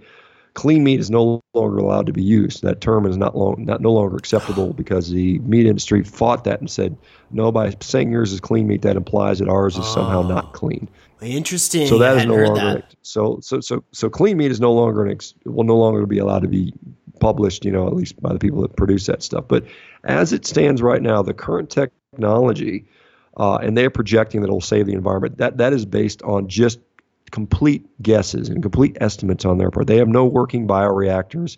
clean 0.55 0.85
meat 0.85 1.01
is 1.01 1.11
no 1.11 1.41
longer 1.55 1.79
allowed 1.79 2.07
to 2.07 2.13
be 2.13 2.23
used. 2.23 2.63
That 2.63 2.81
term 2.81 3.07
is 3.07 3.17
not 3.17 3.37
long, 3.37 3.65
not 3.65 3.81
no 3.81 3.93
longer 3.93 4.17
acceptable 4.17 4.73
because 4.73 5.11
the 5.11 5.39
meat 5.41 5.67
industry 5.67 6.03
fought 6.03 6.45
that 6.45 6.61
and 6.61 6.71
said, 6.71 6.97
no, 7.31 7.53
by 7.53 7.75
saying 7.81 8.11
yours 8.11 8.33
is 8.33 8.41
clean 8.41 8.67
meat, 8.67 8.83
that 8.83 8.97
implies 8.97 9.39
that 9.39 9.49
ours 9.49 9.75
is 9.75 9.85
oh, 9.87 9.95
somehow 9.95 10.23
not 10.23 10.53
clean. 10.53 10.89
Interesting. 11.21 11.87
So 11.87 11.99
that 11.99 12.17
is 12.17 12.27
no 12.27 12.37
longer 12.37 12.61
that. 12.61 12.95
so 13.03 13.41
so 13.43 13.61
so 13.61 13.83
so 13.93 14.09
clean 14.09 14.37
meat 14.37 14.51
is 14.51 14.61
no 14.61 14.73
longer 14.73 15.05
an 15.05 15.11
ex, 15.11 15.35
will 15.45 15.65
no 15.65 15.77
longer 15.77 16.07
be 16.07 16.19
allowed 16.19 16.43
to 16.43 16.49
be 16.49 16.73
published. 17.19 17.65
You 17.65 17.73
know, 17.73 17.87
at 17.89 17.95
least 17.95 18.21
by 18.23 18.33
the 18.33 18.39
people 18.39 18.63
that 18.63 18.77
produce 18.77 19.07
that 19.07 19.23
stuff. 19.23 19.45
But 19.49 19.65
as 20.05 20.33
it 20.33 20.47
stands 20.47 20.81
right 20.81 21.03
now, 21.03 21.23
the 21.23 21.35
current 21.35 21.71
technology, 21.71 22.87
uh, 23.37 23.57
and 23.57 23.77
they're 23.77 23.91
projecting 23.91 24.43
that 24.43 24.47
it'll 24.47 24.61
save 24.61 24.87
the 24.87 24.93
environment. 24.93 25.39
That 25.39 25.59
that 25.59 25.73
is 25.73 25.85
based 25.85 26.23
on 26.23 26.47
just 26.49 26.79
complete 27.29 27.87
guesses 28.03 28.49
and 28.49 28.63
complete 28.63 28.97
estimates 29.01 29.45
on 29.45 29.59
their 29.59 29.71
part. 29.71 29.87
They 29.87 29.97
have 29.97 30.09
no 30.09 30.25
working 30.25 30.67
bioreactors 30.67 31.57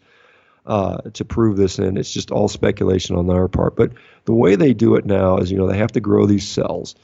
uh, 0.67 0.99
to 1.13 1.25
prove 1.25 1.57
this 1.57 1.79
in. 1.79 1.97
It's 1.97 2.13
just 2.13 2.31
all 2.31 2.49
speculation 2.49 3.17
on 3.17 3.27
their 3.27 3.49
part. 3.49 3.77
But 3.77 3.93
the 4.25 4.35
way 4.35 4.57
they 4.57 4.75
do 4.75 4.95
it 4.95 5.05
now 5.07 5.39
is, 5.39 5.51
you 5.51 5.59
know, 5.59 5.67
they 5.67 5.79
have 5.79 5.93
to 5.93 6.01
grow 6.01 6.27
these 6.27 6.47
cells, 6.47 6.95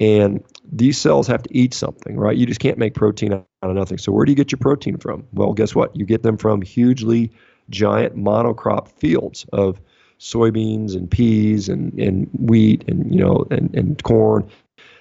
and 0.00 0.44
these 0.70 0.98
cells 0.98 1.26
have 1.26 1.42
to 1.42 1.56
eat 1.56 1.74
something, 1.74 2.16
right? 2.16 2.36
You 2.36 2.46
just 2.46 2.60
can't 2.60 2.78
make 2.78 2.94
protein 2.94 3.32
out 3.32 3.46
of 3.62 3.74
nothing. 3.74 3.98
So 3.98 4.12
where 4.12 4.24
do 4.24 4.32
you 4.32 4.36
get 4.36 4.52
your 4.52 4.58
protein 4.58 4.98
from? 4.98 5.26
Well, 5.32 5.52
guess 5.52 5.74
what? 5.74 5.96
You 5.96 6.04
get 6.04 6.22
them 6.22 6.36
from 6.36 6.62
hugely 6.62 7.32
giant 7.70 8.16
monocrop 8.16 8.88
fields 8.88 9.44
of 9.52 9.80
soybeans 10.18 10.94
and 10.94 11.10
peas 11.10 11.68
and, 11.68 11.92
and 11.98 12.28
wheat 12.32 12.84
and 12.88 13.12
you 13.12 13.20
know 13.20 13.46
and, 13.50 13.74
and 13.74 14.02
corn. 14.02 14.48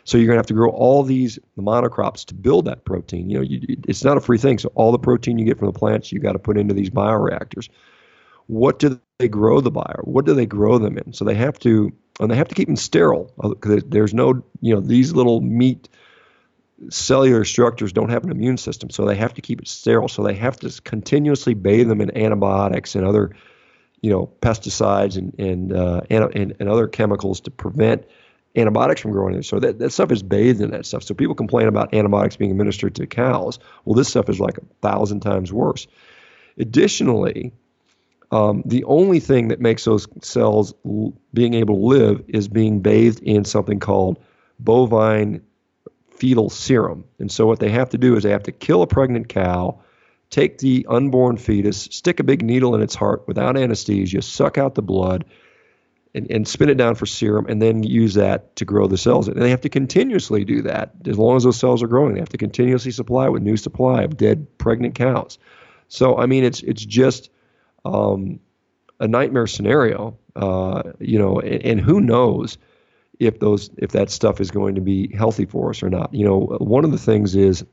So 0.08 0.18
you're 0.18 0.28
going 0.28 0.38
to 0.38 0.40
have 0.40 0.46
to 0.46 0.54
grow 0.54 0.70
all 0.70 1.04
these 1.04 1.38
monocrops 1.60 2.24
to 2.28 2.34
build 2.34 2.64
that 2.64 2.86
protein. 2.86 3.30
You 3.30 3.40
know, 3.40 3.44
you, 3.44 3.76
it's 3.90 4.06
not 4.06 4.16
a 4.16 4.22
free 4.22 4.38
thing. 4.38 4.58
So 4.58 4.72
all 4.74 4.94
the 4.94 4.98
protein 4.98 5.38
you 5.38 5.44
get 5.44 5.60
from 5.60 5.68
the 5.68 5.78
plants, 5.78 6.14
you 6.14 6.20
got 6.20 6.32
to 6.32 6.40
put 6.40 6.58
into 6.58 6.74
these 6.74 6.90
bioreactors. 6.90 7.68
What 8.46 8.80
do 8.80 9.02
they 9.20 9.28
grow 9.28 9.60
the 9.60 9.70
bio? 9.70 10.00
What 10.06 10.26
do 10.26 10.34
they 10.34 10.46
grow 10.46 10.78
them 10.78 10.98
in? 10.98 11.12
So 11.12 11.26
they 11.26 11.36
have 11.36 11.60
to, 11.60 11.92
and 12.22 12.32
they 12.32 12.38
have 12.38 12.48
to 12.48 12.56
keep 12.56 12.70
them 12.70 12.78
sterile 12.78 13.34
because 13.38 13.84
there's 13.84 14.14
no, 14.14 14.42
you 14.62 14.74
know, 14.74 14.80
these 14.80 15.12
little 15.12 15.42
meat 15.42 15.90
cellular 16.90 17.44
structures 17.44 17.92
don't 17.92 18.10
have 18.10 18.24
an 18.24 18.32
immune 18.32 18.56
system, 18.56 18.90
so 18.90 19.04
they 19.04 19.16
have 19.18 19.34
to 19.34 19.42
keep 19.42 19.60
it 19.60 19.68
sterile. 19.68 20.08
So 20.08 20.24
they 20.24 20.36
have 20.36 20.56
to 20.62 20.82
continuously 20.84 21.54
bathe 21.54 21.90
them 21.90 22.00
in 22.00 22.18
antibiotics 22.18 22.96
and 22.96 23.06
other 23.06 23.36
you 24.02 24.12
know, 24.12 24.32
pesticides 24.42 25.18
and 25.18 25.38
and, 25.38 25.74
uh, 25.74 26.02
and, 26.10 26.56
and 26.60 26.70
other 26.70 26.88
chemicals 26.88 27.42
to 27.42 27.52
prevent 27.52 28.06
antibiotics 28.58 29.02
from 29.02 29.12
growing 29.12 29.34
in 29.34 29.38
there. 29.38 29.44
So 29.44 29.60
that, 29.60 29.80
that 29.80 29.92
stuff 29.92 30.12
is 30.12 30.24
bathed 30.24 30.62
in 30.62 30.72
that 30.72 30.86
stuff. 30.86 31.04
So 31.04 31.14
people 31.14 31.36
complain 31.36 31.68
about 31.68 31.94
antibiotics 31.94 32.36
being 32.36 32.52
administered 32.52 32.96
to 32.96 33.08
cows. 33.08 33.60
Well, 33.86 33.96
this 33.96 34.10
stuff 34.10 34.30
is 34.30 34.40
like 34.40 34.58
a 34.58 34.66
thousand 34.82 35.22
times 35.22 35.54
worse. 35.54 35.88
Additionally, 36.58 37.54
um, 38.32 38.64
the 38.66 38.84
only 38.86 39.20
thing 39.20 39.50
that 39.50 39.62
makes 39.62 39.86
those 39.86 40.08
cells 40.22 40.74
l- 40.86 41.14
being 41.34 41.54
able 41.54 41.76
to 41.76 41.86
live 41.86 42.24
is 42.28 42.48
being 42.48 42.82
bathed 42.82 43.22
in 43.24 43.46
something 43.46 43.80
called 43.80 44.20
bovine 44.60 45.42
fetal 46.10 46.50
serum. 46.50 47.06
And 47.20 47.32
so 47.32 47.46
what 47.46 47.60
they 47.60 47.70
have 47.70 47.90
to 47.92 47.98
do 47.98 48.16
is 48.16 48.24
they 48.24 48.32
have 48.32 48.44
to 48.44 48.52
kill 48.52 48.82
a 48.82 48.88
pregnant 48.88 49.30
cow 49.30 49.80
take 50.30 50.58
the 50.58 50.86
unborn 50.90 51.38
fetus, 51.38 51.88
stick 51.92 52.20
a 52.20 52.24
big 52.24 52.42
needle 52.44 52.76
in 52.76 52.82
its 52.82 52.96
heart 52.96 53.28
without 53.28 53.58
anesthesia, 53.58 54.22
suck 54.22 54.58
out 54.58 54.76
the 54.76 54.82
blood, 54.82 55.26
and, 56.14 56.30
and 56.32 56.48
spin 56.48 56.70
it 56.70 56.78
down 56.78 56.96
for 56.96 57.06
serum, 57.06 57.46
and 57.48 57.62
then 57.62 57.84
use 57.84 58.14
that 58.16 58.56
to 58.56 58.66
grow 58.66 58.88
the 58.88 58.98
cells. 58.98 59.28
And 59.28 59.42
they 59.42 59.50
have 59.50 59.62
to 59.62 59.70
continuously 59.70 60.44
do 60.44 60.62
that 60.64 60.92
as 61.06 61.18
long 61.18 61.38
as 61.38 61.44
those 61.44 61.58
cells 61.58 61.84
are 61.84 61.88
growing. 61.88 62.14
They 62.14 62.20
have 62.20 62.30
to 62.30 62.38
continuously 62.38 62.92
supply 62.92 63.30
with 63.30 63.44
new 63.44 63.58
supply 63.58 64.04
of 64.04 64.18
dead 64.18 64.48
pregnant 64.58 64.96
cows. 64.96 65.38
So 65.88 66.18
I 66.18 66.26
mean, 66.26 66.44
it's 66.44 66.62
it's 66.64 66.84
just 66.86 67.30
um, 67.86 68.40
a 69.00 69.08
nightmare 69.08 69.48
scenario, 69.48 70.18
uh, 70.36 70.84
you 71.00 71.20
know. 71.20 71.40
And, 71.40 71.64
and 71.64 71.82
who 71.82 72.02
knows 72.02 72.58
if 73.20 73.40
those 73.40 73.70
if 73.78 73.92
that 73.92 74.10
stuff 74.10 74.42
is 74.42 74.52
going 74.52 74.76
to 74.76 74.82
be 74.82 75.14
healthy 75.16 75.46
for 75.46 75.70
us 75.70 75.84
or 75.84 75.90
not. 75.90 76.14
You 76.14 76.26
know, 76.26 76.40
one 76.60 76.86
of 76.86 76.92
the 76.92 76.98
things 76.98 77.36
is 77.36 77.66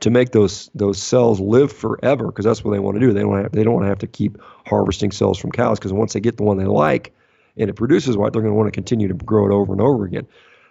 to 0.00 0.10
make 0.10 0.32
those 0.32 0.70
those 0.74 1.00
cells 1.00 1.40
live 1.40 1.72
forever 1.72 2.26
because 2.26 2.44
that's 2.44 2.64
what 2.64 2.72
they 2.72 2.78
want 2.78 2.96
to 2.96 3.00
do. 3.00 3.12
They 3.12 3.20
don't 3.20 3.42
have, 3.42 3.52
they 3.52 3.64
don't 3.64 3.74
want 3.74 3.84
to 3.84 3.88
have 3.88 3.98
to 4.00 4.06
keep 4.06 4.38
harvesting 4.66 5.10
cells 5.12 5.38
from 5.38 5.52
cows 5.52 5.78
because 5.78 5.92
once 5.92 6.12
they 6.12 6.20
get 6.20 6.36
the 6.36 6.42
one 6.42 6.58
they 6.58 6.64
like 6.64 7.14
and 7.56 7.70
it 7.70 7.74
produces 7.74 8.16
what 8.16 8.32
they're 8.32 8.42
going 8.42 8.52
to 8.52 8.56
want 8.56 8.68
to 8.68 8.72
continue 8.72 9.08
to 9.08 9.14
grow 9.14 9.46
it 9.46 9.52
over 9.52 9.72
and 9.72 9.80
over 9.80 10.04
again. 10.04 10.26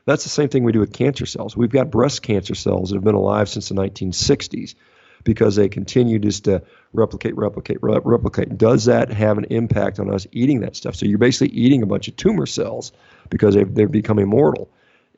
That's 0.05 0.23
the 0.23 0.29
same 0.29 0.49
thing 0.49 0.63
we 0.63 0.71
do 0.71 0.79
with 0.79 0.93
cancer 0.93 1.25
cells. 1.25 1.57
We've 1.57 1.71
got 1.71 1.89
breast 1.89 2.21
cancer 2.21 2.55
cells 2.55 2.89
that 2.89 2.95
have 2.95 3.03
been 3.03 3.15
alive 3.15 3.49
since 3.49 3.69
the 3.69 3.75
1960s 3.75 4.75
because 5.23 5.55
they 5.55 5.67
continue 5.67 6.19
just 6.19 6.43
to 6.43 6.61
replicate, 6.93 7.35
replicate, 7.35 7.77
replicate. 7.81 8.57
Does 8.57 8.85
that 8.85 9.11
have 9.11 9.39
an 9.39 9.45
impact 9.45 9.99
on 9.99 10.13
us 10.13 10.27
eating 10.31 10.59
that 10.59 10.75
stuff? 10.75 10.95
So 10.95 11.07
you're 11.07 11.17
basically 11.17 11.57
eating 11.57 11.81
a 11.81 11.87
bunch 11.87 12.07
of 12.07 12.15
tumor 12.15 12.45
cells 12.45 12.91
because 13.29 13.55
they've, 13.55 13.73
they've 13.73 13.91
become 13.91 14.19
immortal. 14.19 14.69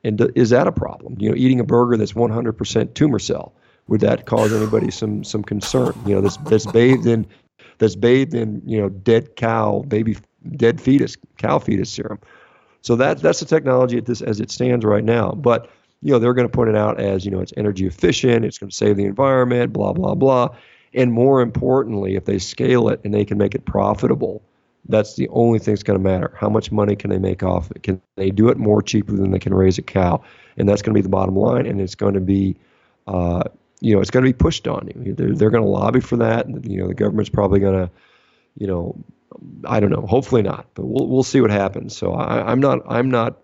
And 0.02 0.32
is 0.34 0.50
that 0.50 0.66
a 0.66 0.72
problem? 0.72 1.16
You 1.18 1.30
know, 1.30 1.36
eating 1.36 1.60
a 1.60 1.64
burger 1.64 1.98
that's 1.98 2.14
100% 2.14 2.94
tumor 2.94 3.18
cell 3.18 3.52
would 3.88 4.02
that 4.02 4.26
cause 4.26 4.52
anybody 4.52 4.90
some 4.90 5.24
some 5.24 5.42
concern? 5.42 5.94
You 6.06 6.16
know, 6.16 6.20
that's 6.20 6.36
that's 6.36 6.66
bathed 6.66 7.06
in 7.06 7.26
that's 7.78 7.96
bathed 7.96 8.34
in 8.34 8.62
you 8.66 8.80
know 8.80 8.88
dead 8.88 9.34
cow 9.34 9.82
baby 9.86 10.16
dead 10.56 10.80
fetus 10.80 11.16
cow 11.36 11.58
fetus 11.58 11.90
serum. 11.90 12.18
So 12.82 12.96
that 12.96 13.20
that's 13.20 13.40
the 13.40 13.46
technology 13.46 13.98
at 13.98 14.06
this 14.06 14.22
as 14.22 14.40
it 14.40 14.50
stands 14.50 14.84
right 14.84 15.04
now. 15.04 15.32
But 15.32 15.70
you 16.00 16.12
know 16.12 16.18
they're 16.18 16.34
going 16.34 16.48
to 16.48 16.56
point 16.56 16.70
it 16.70 16.76
out 16.76 17.00
as 17.00 17.24
you 17.24 17.30
know 17.30 17.40
it's 17.40 17.52
energy 17.56 17.86
efficient, 17.86 18.44
it's 18.44 18.58
going 18.58 18.70
to 18.70 18.76
save 18.76 18.96
the 18.96 19.04
environment, 19.04 19.72
blah 19.72 19.92
blah 19.92 20.14
blah. 20.14 20.48
And 20.94 21.12
more 21.12 21.42
importantly, 21.42 22.16
if 22.16 22.24
they 22.24 22.38
scale 22.38 22.88
it 22.88 23.00
and 23.04 23.12
they 23.12 23.24
can 23.24 23.36
make 23.36 23.54
it 23.54 23.64
profitable, 23.66 24.42
That's 24.88 25.16
the 25.16 25.28
only 25.28 25.58
thing 25.58 25.74
that's 25.74 25.82
going 25.82 25.98
to 25.98 26.02
matter. 26.02 26.32
How 26.36 26.48
much 26.48 26.72
money 26.72 26.96
can 26.96 27.10
they 27.10 27.18
make 27.18 27.42
off 27.42 27.70
it? 27.70 27.82
Can 27.82 28.00
they 28.16 28.30
do 28.30 28.48
it 28.48 28.56
more 28.56 28.80
cheaply 28.82 29.16
than 29.16 29.30
they 29.32 29.38
can 29.38 29.52
raise 29.52 29.76
a 29.78 29.82
cow? 29.82 30.22
And 30.56 30.68
that's 30.68 30.82
going 30.82 30.94
to 30.94 30.98
be 30.98 31.02
the 31.02 31.10
bottom 31.10 31.36
line. 31.36 31.66
And 31.66 31.80
it's 31.80 31.94
going 31.94 32.14
to 32.14 32.20
be, 32.20 32.56
uh, 33.06 33.42
you 33.80 33.94
know, 33.94 34.00
it's 34.00 34.10
going 34.10 34.24
to 34.24 34.28
be 34.28 34.36
pushed 34.36 34.66
on 34.66 34.88
you. 34.94 35.14
They're, 35.14 35.34
they're 35.34 35.50
going 35.50 35.62
to 35.62 35.68
lobby 35.68 36.00
for 36.00 36.16
that. 36.16 36.48
You 36.64 36.78
know, 36.78 36.88
the 36.88 36.94
government's 36.94 37.28
probably 37.28 37.60
going 37.60 37.74
to, 37.86 37.90
you 38.56 38.66
know, 38.66 38.96
I 39.64 39.80
don't 39.80 39.90
know. 39.90 40.06
Hopefully 40.06 40.42
not, 40.42 40.66
but 40.74 40.86
we'll 40.86 41.06
we'll 41.08 41.22
see 41.22 41.40
what 41.40 41.50
happens. 41.50 41.96
So 41.96 42.12
I, 42.12 42.50
I'm 42.50 42.60
not 42.60 42.80
I'm 42.88 43.10
not 43.10 43.40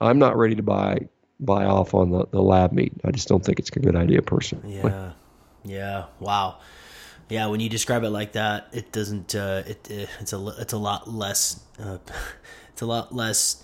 I'm 0.00 0.18
not 0.18 0.36
ready 0.36 0.54
to 0.56 0.62
buy 0.62 1.08
buy 1.38 1.64
off 1.64 1.94
on 1.94 2.10
the, 2.10 2.26
the 2.30 2.42
lab 2.42 2.72
meat. 2.72 2.92
I 3.04 3.10
just 3.10 3.28
don't 3.28 3.44
think 3.44 3.58
it's 3.58 3.70
a 3.70 3.80
good 3.80 3.96
idea 3.96 4.22
personally. 4.22 4.76
Yeah. 4.76 5.12
Yeah. 5.64 6.04
Wow. 6.18 6.58
Yeah. 7.28 7.46
When 7.46 7.60
you 7.60 7.68
describe 7.68 8.02
it 8.02 8.10
like 8.10 8.32
that, 8.32 8.68
it 8.72 8.92
doesn't. 8.92 9.34
Uh, 9.34 9.62
it, 9.66 9.90
it 9.90 10.08
it's 10.20 10.32
a 10.32 10.54
it's 10.58 10.72
a 10.72 10.78
lot 10.78 11.08
less. 11.10 11.60
Uh, 11.78 11.98
it's 12.72 12.82
a 12.82 12.86
lot 12.86 13.14
less 13.14 13.62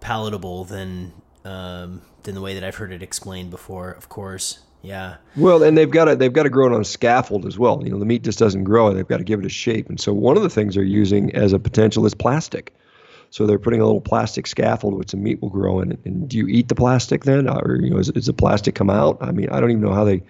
palatable 0.00 0.64
than 0.64 1.12
um, 1.44 2.02
than 2.22 2.34
the 2.34 2.40
way 2.40 2.54
that 2.54 2.64
I've 2.64 2.76
heard 2.76 2.92
it 2.92 3.02
explained 3.02 3.50
before. 3.50 3.90
Of 3.90 4.08
course. 4.08 4.60
Yeah. 4.82 5.16
Well, 5.36 5.62
and 5.62 5.76
they've 5.76 5.90
got 5.90 6.06
to 6.06 6.16
they've 6.16 6.32
got 6.32 6.44
to 6.44 6.50
grow 6.50 6.66
it 6.66 6.72
on 6.72 6.80
a 6.80 6.84
scaffold 6.84 7.46
as 7.46 7.58
well. 7.58 7.82
You 7.84 7.90
know, 7.90 7.98
the 7.98 8.06
meat 8.06 8.22
just 8.22 8.38
doesn't 8.38 8.64
grow; 8.64 8.92
they've 8.94 9.06
got 9.06 9.18
to 9.18 9.24
give 9.24 9.40
it 9.40 9.46
a 9.46 9.50
shape. 9.50 9.88
And 9.88 10.00
so, 10.00 10.12
one 10.12 10.36
of 10.36 10.42
the 10.42 10.50
things 10.50 10.74
they're 10.74 10.84
using 10.84 11.34
as 11.34 11.52
a 11.52 11.58
potential 11.58 12.06
is 12.06 12.14
plastic. 12.14 12.74
So 13.30 13.46
they're 13.46 13.60
putting 13.60 13.80
a 13.80 13.84
little 13.84 14.00
plastic 14.00 14.48
scaffold 14.48 14.94
which 14.94 15.12
the 15.12 15.16
meat 15.16 15.40
will 15.40 15.50
grow 15.50 15.80
in. 15.80 15.96
And 16.04 16.28
do 16.28 16.36
you 16.36 16.48
eat 16.48 16.68
the 16.68 16.74
plastic 16.74 17.24
then, 17.24 17.48
or 17.48 17.78
you 17.80 17.90
know, 17.90 18.02
does 18.02 18.26
the 18.26 18.32
plastic 18.32 18.74
come 18.74 18.90
out? 18.90 19.18
I 19.20 19.30
mean, 19.30 19.50
I 19.50 19.60
don't 19.60 19.70
even 19.70 19.82
know 19.82 19.94
how 19.94 20.04
they 20.04 20.22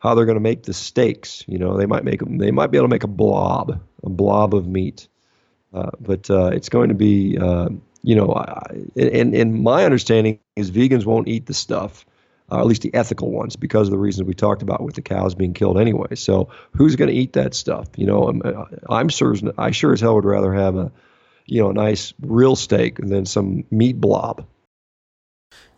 how 0.00 0.14
they're 0.14 0.26
going 0.26 0.36
to 0.36 0.40
make 0.40 0.64
the 0.64 0.74
steaks. 0.74 1.44
You 1.46 1.58
know, 1.58 1.76
they 1.76 1.86
might 1.86 2.04
make 2.04 2.20
they 2.20 2.50
might 2.50 2.70
be 2.70 2.76
able 2.76 2.88
to 2.88 2.94
make 2.94 3.04
a 3.04 3.08
blob, 3.08 3.80
a 4.02 4.10
blob 4.10 4.54
of 4.54 4.66
meat, 4.66 5.08
uh, 5.72 5.90
but 6.00 6.28
uh, 6.28 6.50
it's 6.52 6.68
going 6.68 6.90
to 6.90 6.94
be, 6.94 7.38
uh, 7.38 7.70
you 8.02 8.16
know, 8.16 8.34
I, 8.34 8.82
and 8.96 9.34
and 9.34 9.62
my 9.62 9.84
understanding 9.84 10.40
is 10.54 10.70
vegans 10.70 11.06
won't 11.06 11.28
eat 11.28 11.46
the 11.46 11.54
stuff, 11.54 12.04
uh, 12.52 12.60
at 12.60 12.66
least 12.66 12.82
the 12.82 12.94
ethical 12.94 13.30
ones, 13.30 13.56
because 13.56 13.88
of 13.88 13.92
the 13.92 13.98
reasons 13.98 14.26
we 14.26 14.34
talked 14.34 14.62
about 14.62 14.82
with 14.82 14.94
the 14.94 15.02
cows 15.02 15.34
being 15.34 15.54
killed 15.54 15.80
anyway. 15.80 16.14
So 16.14 16.50
who's 16.72 16.96
going 16.96 17.08
to 17.08 17.16
eat 17.16 17.32
that 17.32 17.54
stuff? 17.54 17.88
You 17.96 18.06
know, 18.06 18.28
I'm, 18.28 18.42
I'm 18.88 19.08
sure 19.08 19.34
I 19.56 19.70
sure 19.70 19.92
as 19.92 20.00
hell 20.00 20.14
would 20.14 20.24
rather 20.24 20.52
have 20.52 20.76
a, 20.76 20.92
you 21.46 21.62
know, 21.62 21.70
a 21.70 21.74
nice 21.74 22.12
real 22.20 22.56
steak 22.56 22.98
than 22.98 23.24
some 23.24 23.64
meat 23.70 24.00
blob. 24.00 24.46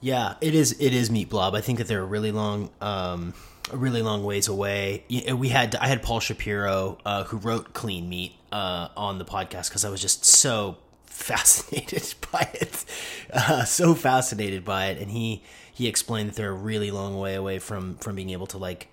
Yeah, 0.01 0.35
it 0.41 0.55
is. 0.55 0.73
It 0.81 0.93
is 0.93 1.11
meat 1.11 1.31
blob. 1.31 1.55
I 1.55 1.61
think 1.61 1.79
that 1.79 1.87
they're 1.87 2.05
really 2.05 2.33
long. 2.33 2.71
Um 2.81 3.35
really 3.73 4.03
long 4.03 4.25
ways 4.25 4.49
away. 4.49 5.05
We 5.09 5.49
had 5.49 5.75
I 5.77 5.87
had 5.87 6.03
Paul 6.03 6.21
Shapiro, 6.21 6.99
uh, 7.05 7.25
who 7.25 7.39
wrote 7.39 7.73
Clean 7.73 8.07
Meat, 8.07 8.35
uh, 8.53 8.89
on 8.97 9.19
the 9.19 9.25
podcast 9.25 9.69
because 9.69 9.85
I 9.85 9.91
was 9.91 10.01
just 10.01 10.25
so 10.25 10.77
fascinated 11.07 12.15
by 12.31 12.49
it, 12.55 12.85
uh, 13.33 13.65
so 13.65 13.95
fascinated 13.95 14.65
by 14.65 14.87
it, 14.87 14.99
and 15.01 15.11
he 15.11 15.43
he 15.75 15.89
explained 15.89 16.31
that 16.31 16.37
they're 16.37 16.51
a 16.51 16.53
really 16.53 16.93
long 16.93 17.19
way 17.19 17.35
away 17.35 17.59
from 17.59 17.97
from 17.97 18.15
being 18.15 18.31
able 18.31 18.47
to 18.47 18.59
like, 18.59 18.89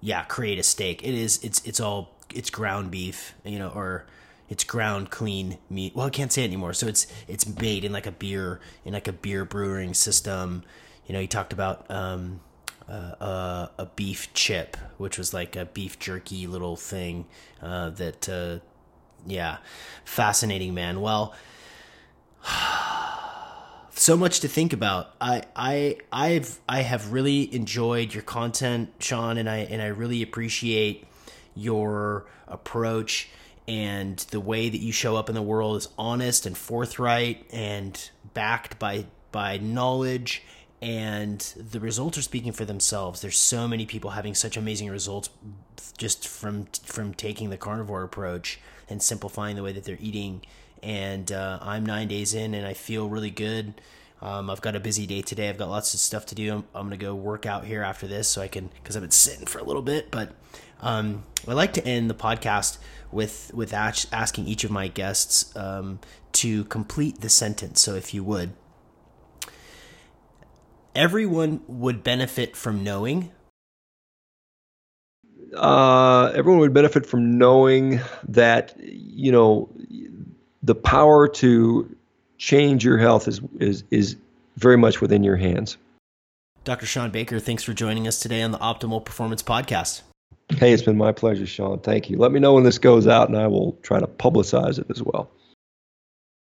yeah, 0.00 0.24
create 0.24 0.58
a 0.58 0.64
steak. 0.64 1.02
It 1.04 1.14
is 1.14 1.42
it's 1.44 1.64
it's 1.64 1.78
all 1.78 2.10
it's 2.34 2.50
ground 2.50 2.90
beef, 2.90 3.34
you 3.44 3.58
know, 3.58 3.68
or 3.68 4.04
it's 4.48 4.64
ground 4.64 5.10
clean 5.10 5.58
meat. 5.70 5.94
Well, 5.94 6.06
I 6.06 6.10
can't 6.10 6.32
say 6.32 6.42
it 6.42 6.46
anymore. 6.46 6.72
So 6.74 6.88
it's 6.88 7.06
it's 7.28 7.46
made 7.46 7.84
in 7.84 7.92
like 7.92 8.06
a 8.06 8.10
beer 8.10 8.60
in 8.84 8.92
like 8.92 9.06
a 9.06 9.12
beer 9.12 9.44
brewing 9.44 9.94
system. 9.94 10.64
You 11.06 11.12
know, 11.14 11.20
he 11.20 11.28
talked 11.28 11.52
about. 11.52 11.88
Um, 11.90 12.40
uh, 12.86 13.68
a 13.78 13.86
beef 13.96 14.30
chip, 14.34 14.76
which 14.98 15.16
was 15.16 15.32
like 15.32 15.56
a 15.56 15.64
beef 15.64 15.98
jerky 15.98 16.46
little 16.46 16.76
thing 16.76 17.24
uh, 17.62 17.88
that, 17.88 18.28
uh, 18.28 18.58
yeah, 19.26 19.56
fascinating, 20.04 20.74
man. 20.74 21.00
Well, 21.00 21.34
so 23.94 24.16
much 24.16 24.40
to 24.40 24.48
think 24.48 24.72
about. 24.72 25.14
I 25.20 25.42
I 25.54 25.98
I've 26.12 26.60
I 26.68 26.82
have 26.82 27.12
really 27.12 27.54
enjoyed 27.54 28.12
your 28.14 28.22
content, 28.22 28.92
Shawn, 28.98 29.38
and 29.38 29.48
I 29.48 29.58
and 29.58 29.80
I 29.80 29.86
really 29.86 30.22
appreciate 30.22 31.06
your 31.54 32.26
approach 32.48 33.28
and 33.66 34.18
the 34.30 34.40
way 34.40 34.68
that 34.68 34.78
you 34.78 34.92
show 34.92 35.16
up 35.16 35.28
in 35.28 35.34
the 35.34 35.42
world 35.42 35.76
is 35.76 35.88
honest 35.96 36.44
and 36.44 36.56
forthright 36.56 37.46
and 37.52 38.10
backed 38.34 38.78
by 38.78 39.06
by 39.32 39.58
knowledge 39.58 40.42
and 40.82 41.40
the 41.56 41.80
results 41.80 42.18
are 42.18 42.22
speaking 42.22 42.52
for 42.52 42.66
themselves. 42.66 43.22
There's 43.22 43.38
so 43.38 43.66
many 43.66 43.86
people 43.86 44.10
having 44.10 44.34
such 44.34 44.58
amazing 44.58 44.90
results 44.90 45.30
just 45.96 46.28
from 46.28 46.66
from 46.84 47.14
taking 47.14 47.48
the 47.48 47.56
carnivore 47.56 48.02
approach 48.02 48.60
and 48.88 49.02
simplifying 49.02 49.56
the 49.56 49.62
way 49.62 49.72
that 49.72 49.84
they're 49.84 49.96
eating. 49.98 50.42
And 50.84 51.32
uh, 51.32 51.58
I'm 51.62 51.84
nine 51.84 52.08
days 52.08 52.34
in, 52.34 52.54
and 52.54 52.66
I 52.66 52.74
feel 52.74 53.08
really 53.08 53.30
good. 53.30 53.74
Um, 54.22 54.48
I've 54.48 54.60
got 54.60 54.76
a 54.76 54.80
busy 54.80 55.06
day 55.06 55.22
today. 55.22 55.48
I've 55.48 55.58
got 55.58 55.68
lots 55.68 55.94
of 55.94 56.00
stuff 56.00 56.26
to 56.26 56.34
do. 56.34 56.52
I'm, 56.52 56.64
I'm 56.74 56.86
gonna 56.86 56.96
go 56.96 57.14
work 57.14 57.46
out 57.46 57.64
here 57.64 57.82
after 57.82 58.06
this, 58.06 58.28
so 58.28 58.42
I 58.42 58.48
can 58.48 58.70
because 58.82 58.96
I've 58.96 59.02
been 59.02 59.10
sitting 59.10 59.46
for 59.46 59.58
a 59.58 59.64
little 59.64 59.82
bit. 59.82 60.10
But 60.10 60.32
um, 60.80 61.24
I 61.48 61.54
like 61.54 61.72
to 61.74 61.86
end 61.86 62.08
the 62.08 62.14
podcast 62.14 62.78
with 63.10 63.50
with 63.54 63.72
asking 63.72 64.46
each 64.46 64.64
of 64.64 64.70
my 64.70 64.88
guests 64.88 65.54
um, 65.56 65.98
to 66.32 66.64
complete 66.64 67.20
the 67.20 67.28
sentence. 67.28 67.80
So 67.80 67.94
if 67.94 68.14
you 68.14 68.22
would 68.24 68.52
everyone 70.94 71.60
would 71.66 72.02
benefit 72.02 72.56
from 72.56 72.84
knowing? 72.84 73.30
Uh, 75.54 76.32
everyone 76.34 76.60
would 76.60 76.74
benefit 76.74 77.06
from 77.06 77.38
knowing 77.38 78.00
that 78.28 78.74
you 78.78 79.30
know 79.30 79.70
the 80.64 80.74
power 80.74 81.28
to 81.28 81.96
change 82.38 82.84
your 82.84 82.98
health 82.98 83.28
is 83.28 83.40
is 83.60 83.84
is 83.90 84.16
very 84.56 84.76
much 84.76 85.00
within 85.00 85.22
your 85.22 85.36
hands. 85.36 85.76
Dr. 86.64 86.86
Shawn 86.86 87.10
Baker, 87.10 87.38
thanks 87.38 87.62
for 87.62 87.74
joining 87.74 88.08
us 88.08 88.18
today 88.18 88.40
on 88.40 88.50
the 88.50 88.58
Optimal 88.58 89.04
Performance 89.04 89.42
Podcast. 89.42 90.00
Hey, 90.48 90.72
it's 90.72 90.82
been 90.82 90.96
my 90.96 91.12
pleasure, 91.12 91.46
Sean. 91.46 91.78
Thank 91.80 92.08
you. 92.08 92.16
Let 92.16 92.32
me 92.32 92.40
know 92.40 92.54
when 92.54 92.64
this 92.64 92.78
goes 92.78 93.06
out, 93.06 93.28
and 93.28 93.36
I 93.36 93.46
will 93.46 93.72
try 93.82 94.00
to 94.00 94.06
publicize 94.06 94.78
it 94.78 94.86
as 94.90 95.02
well. 95.02 95.30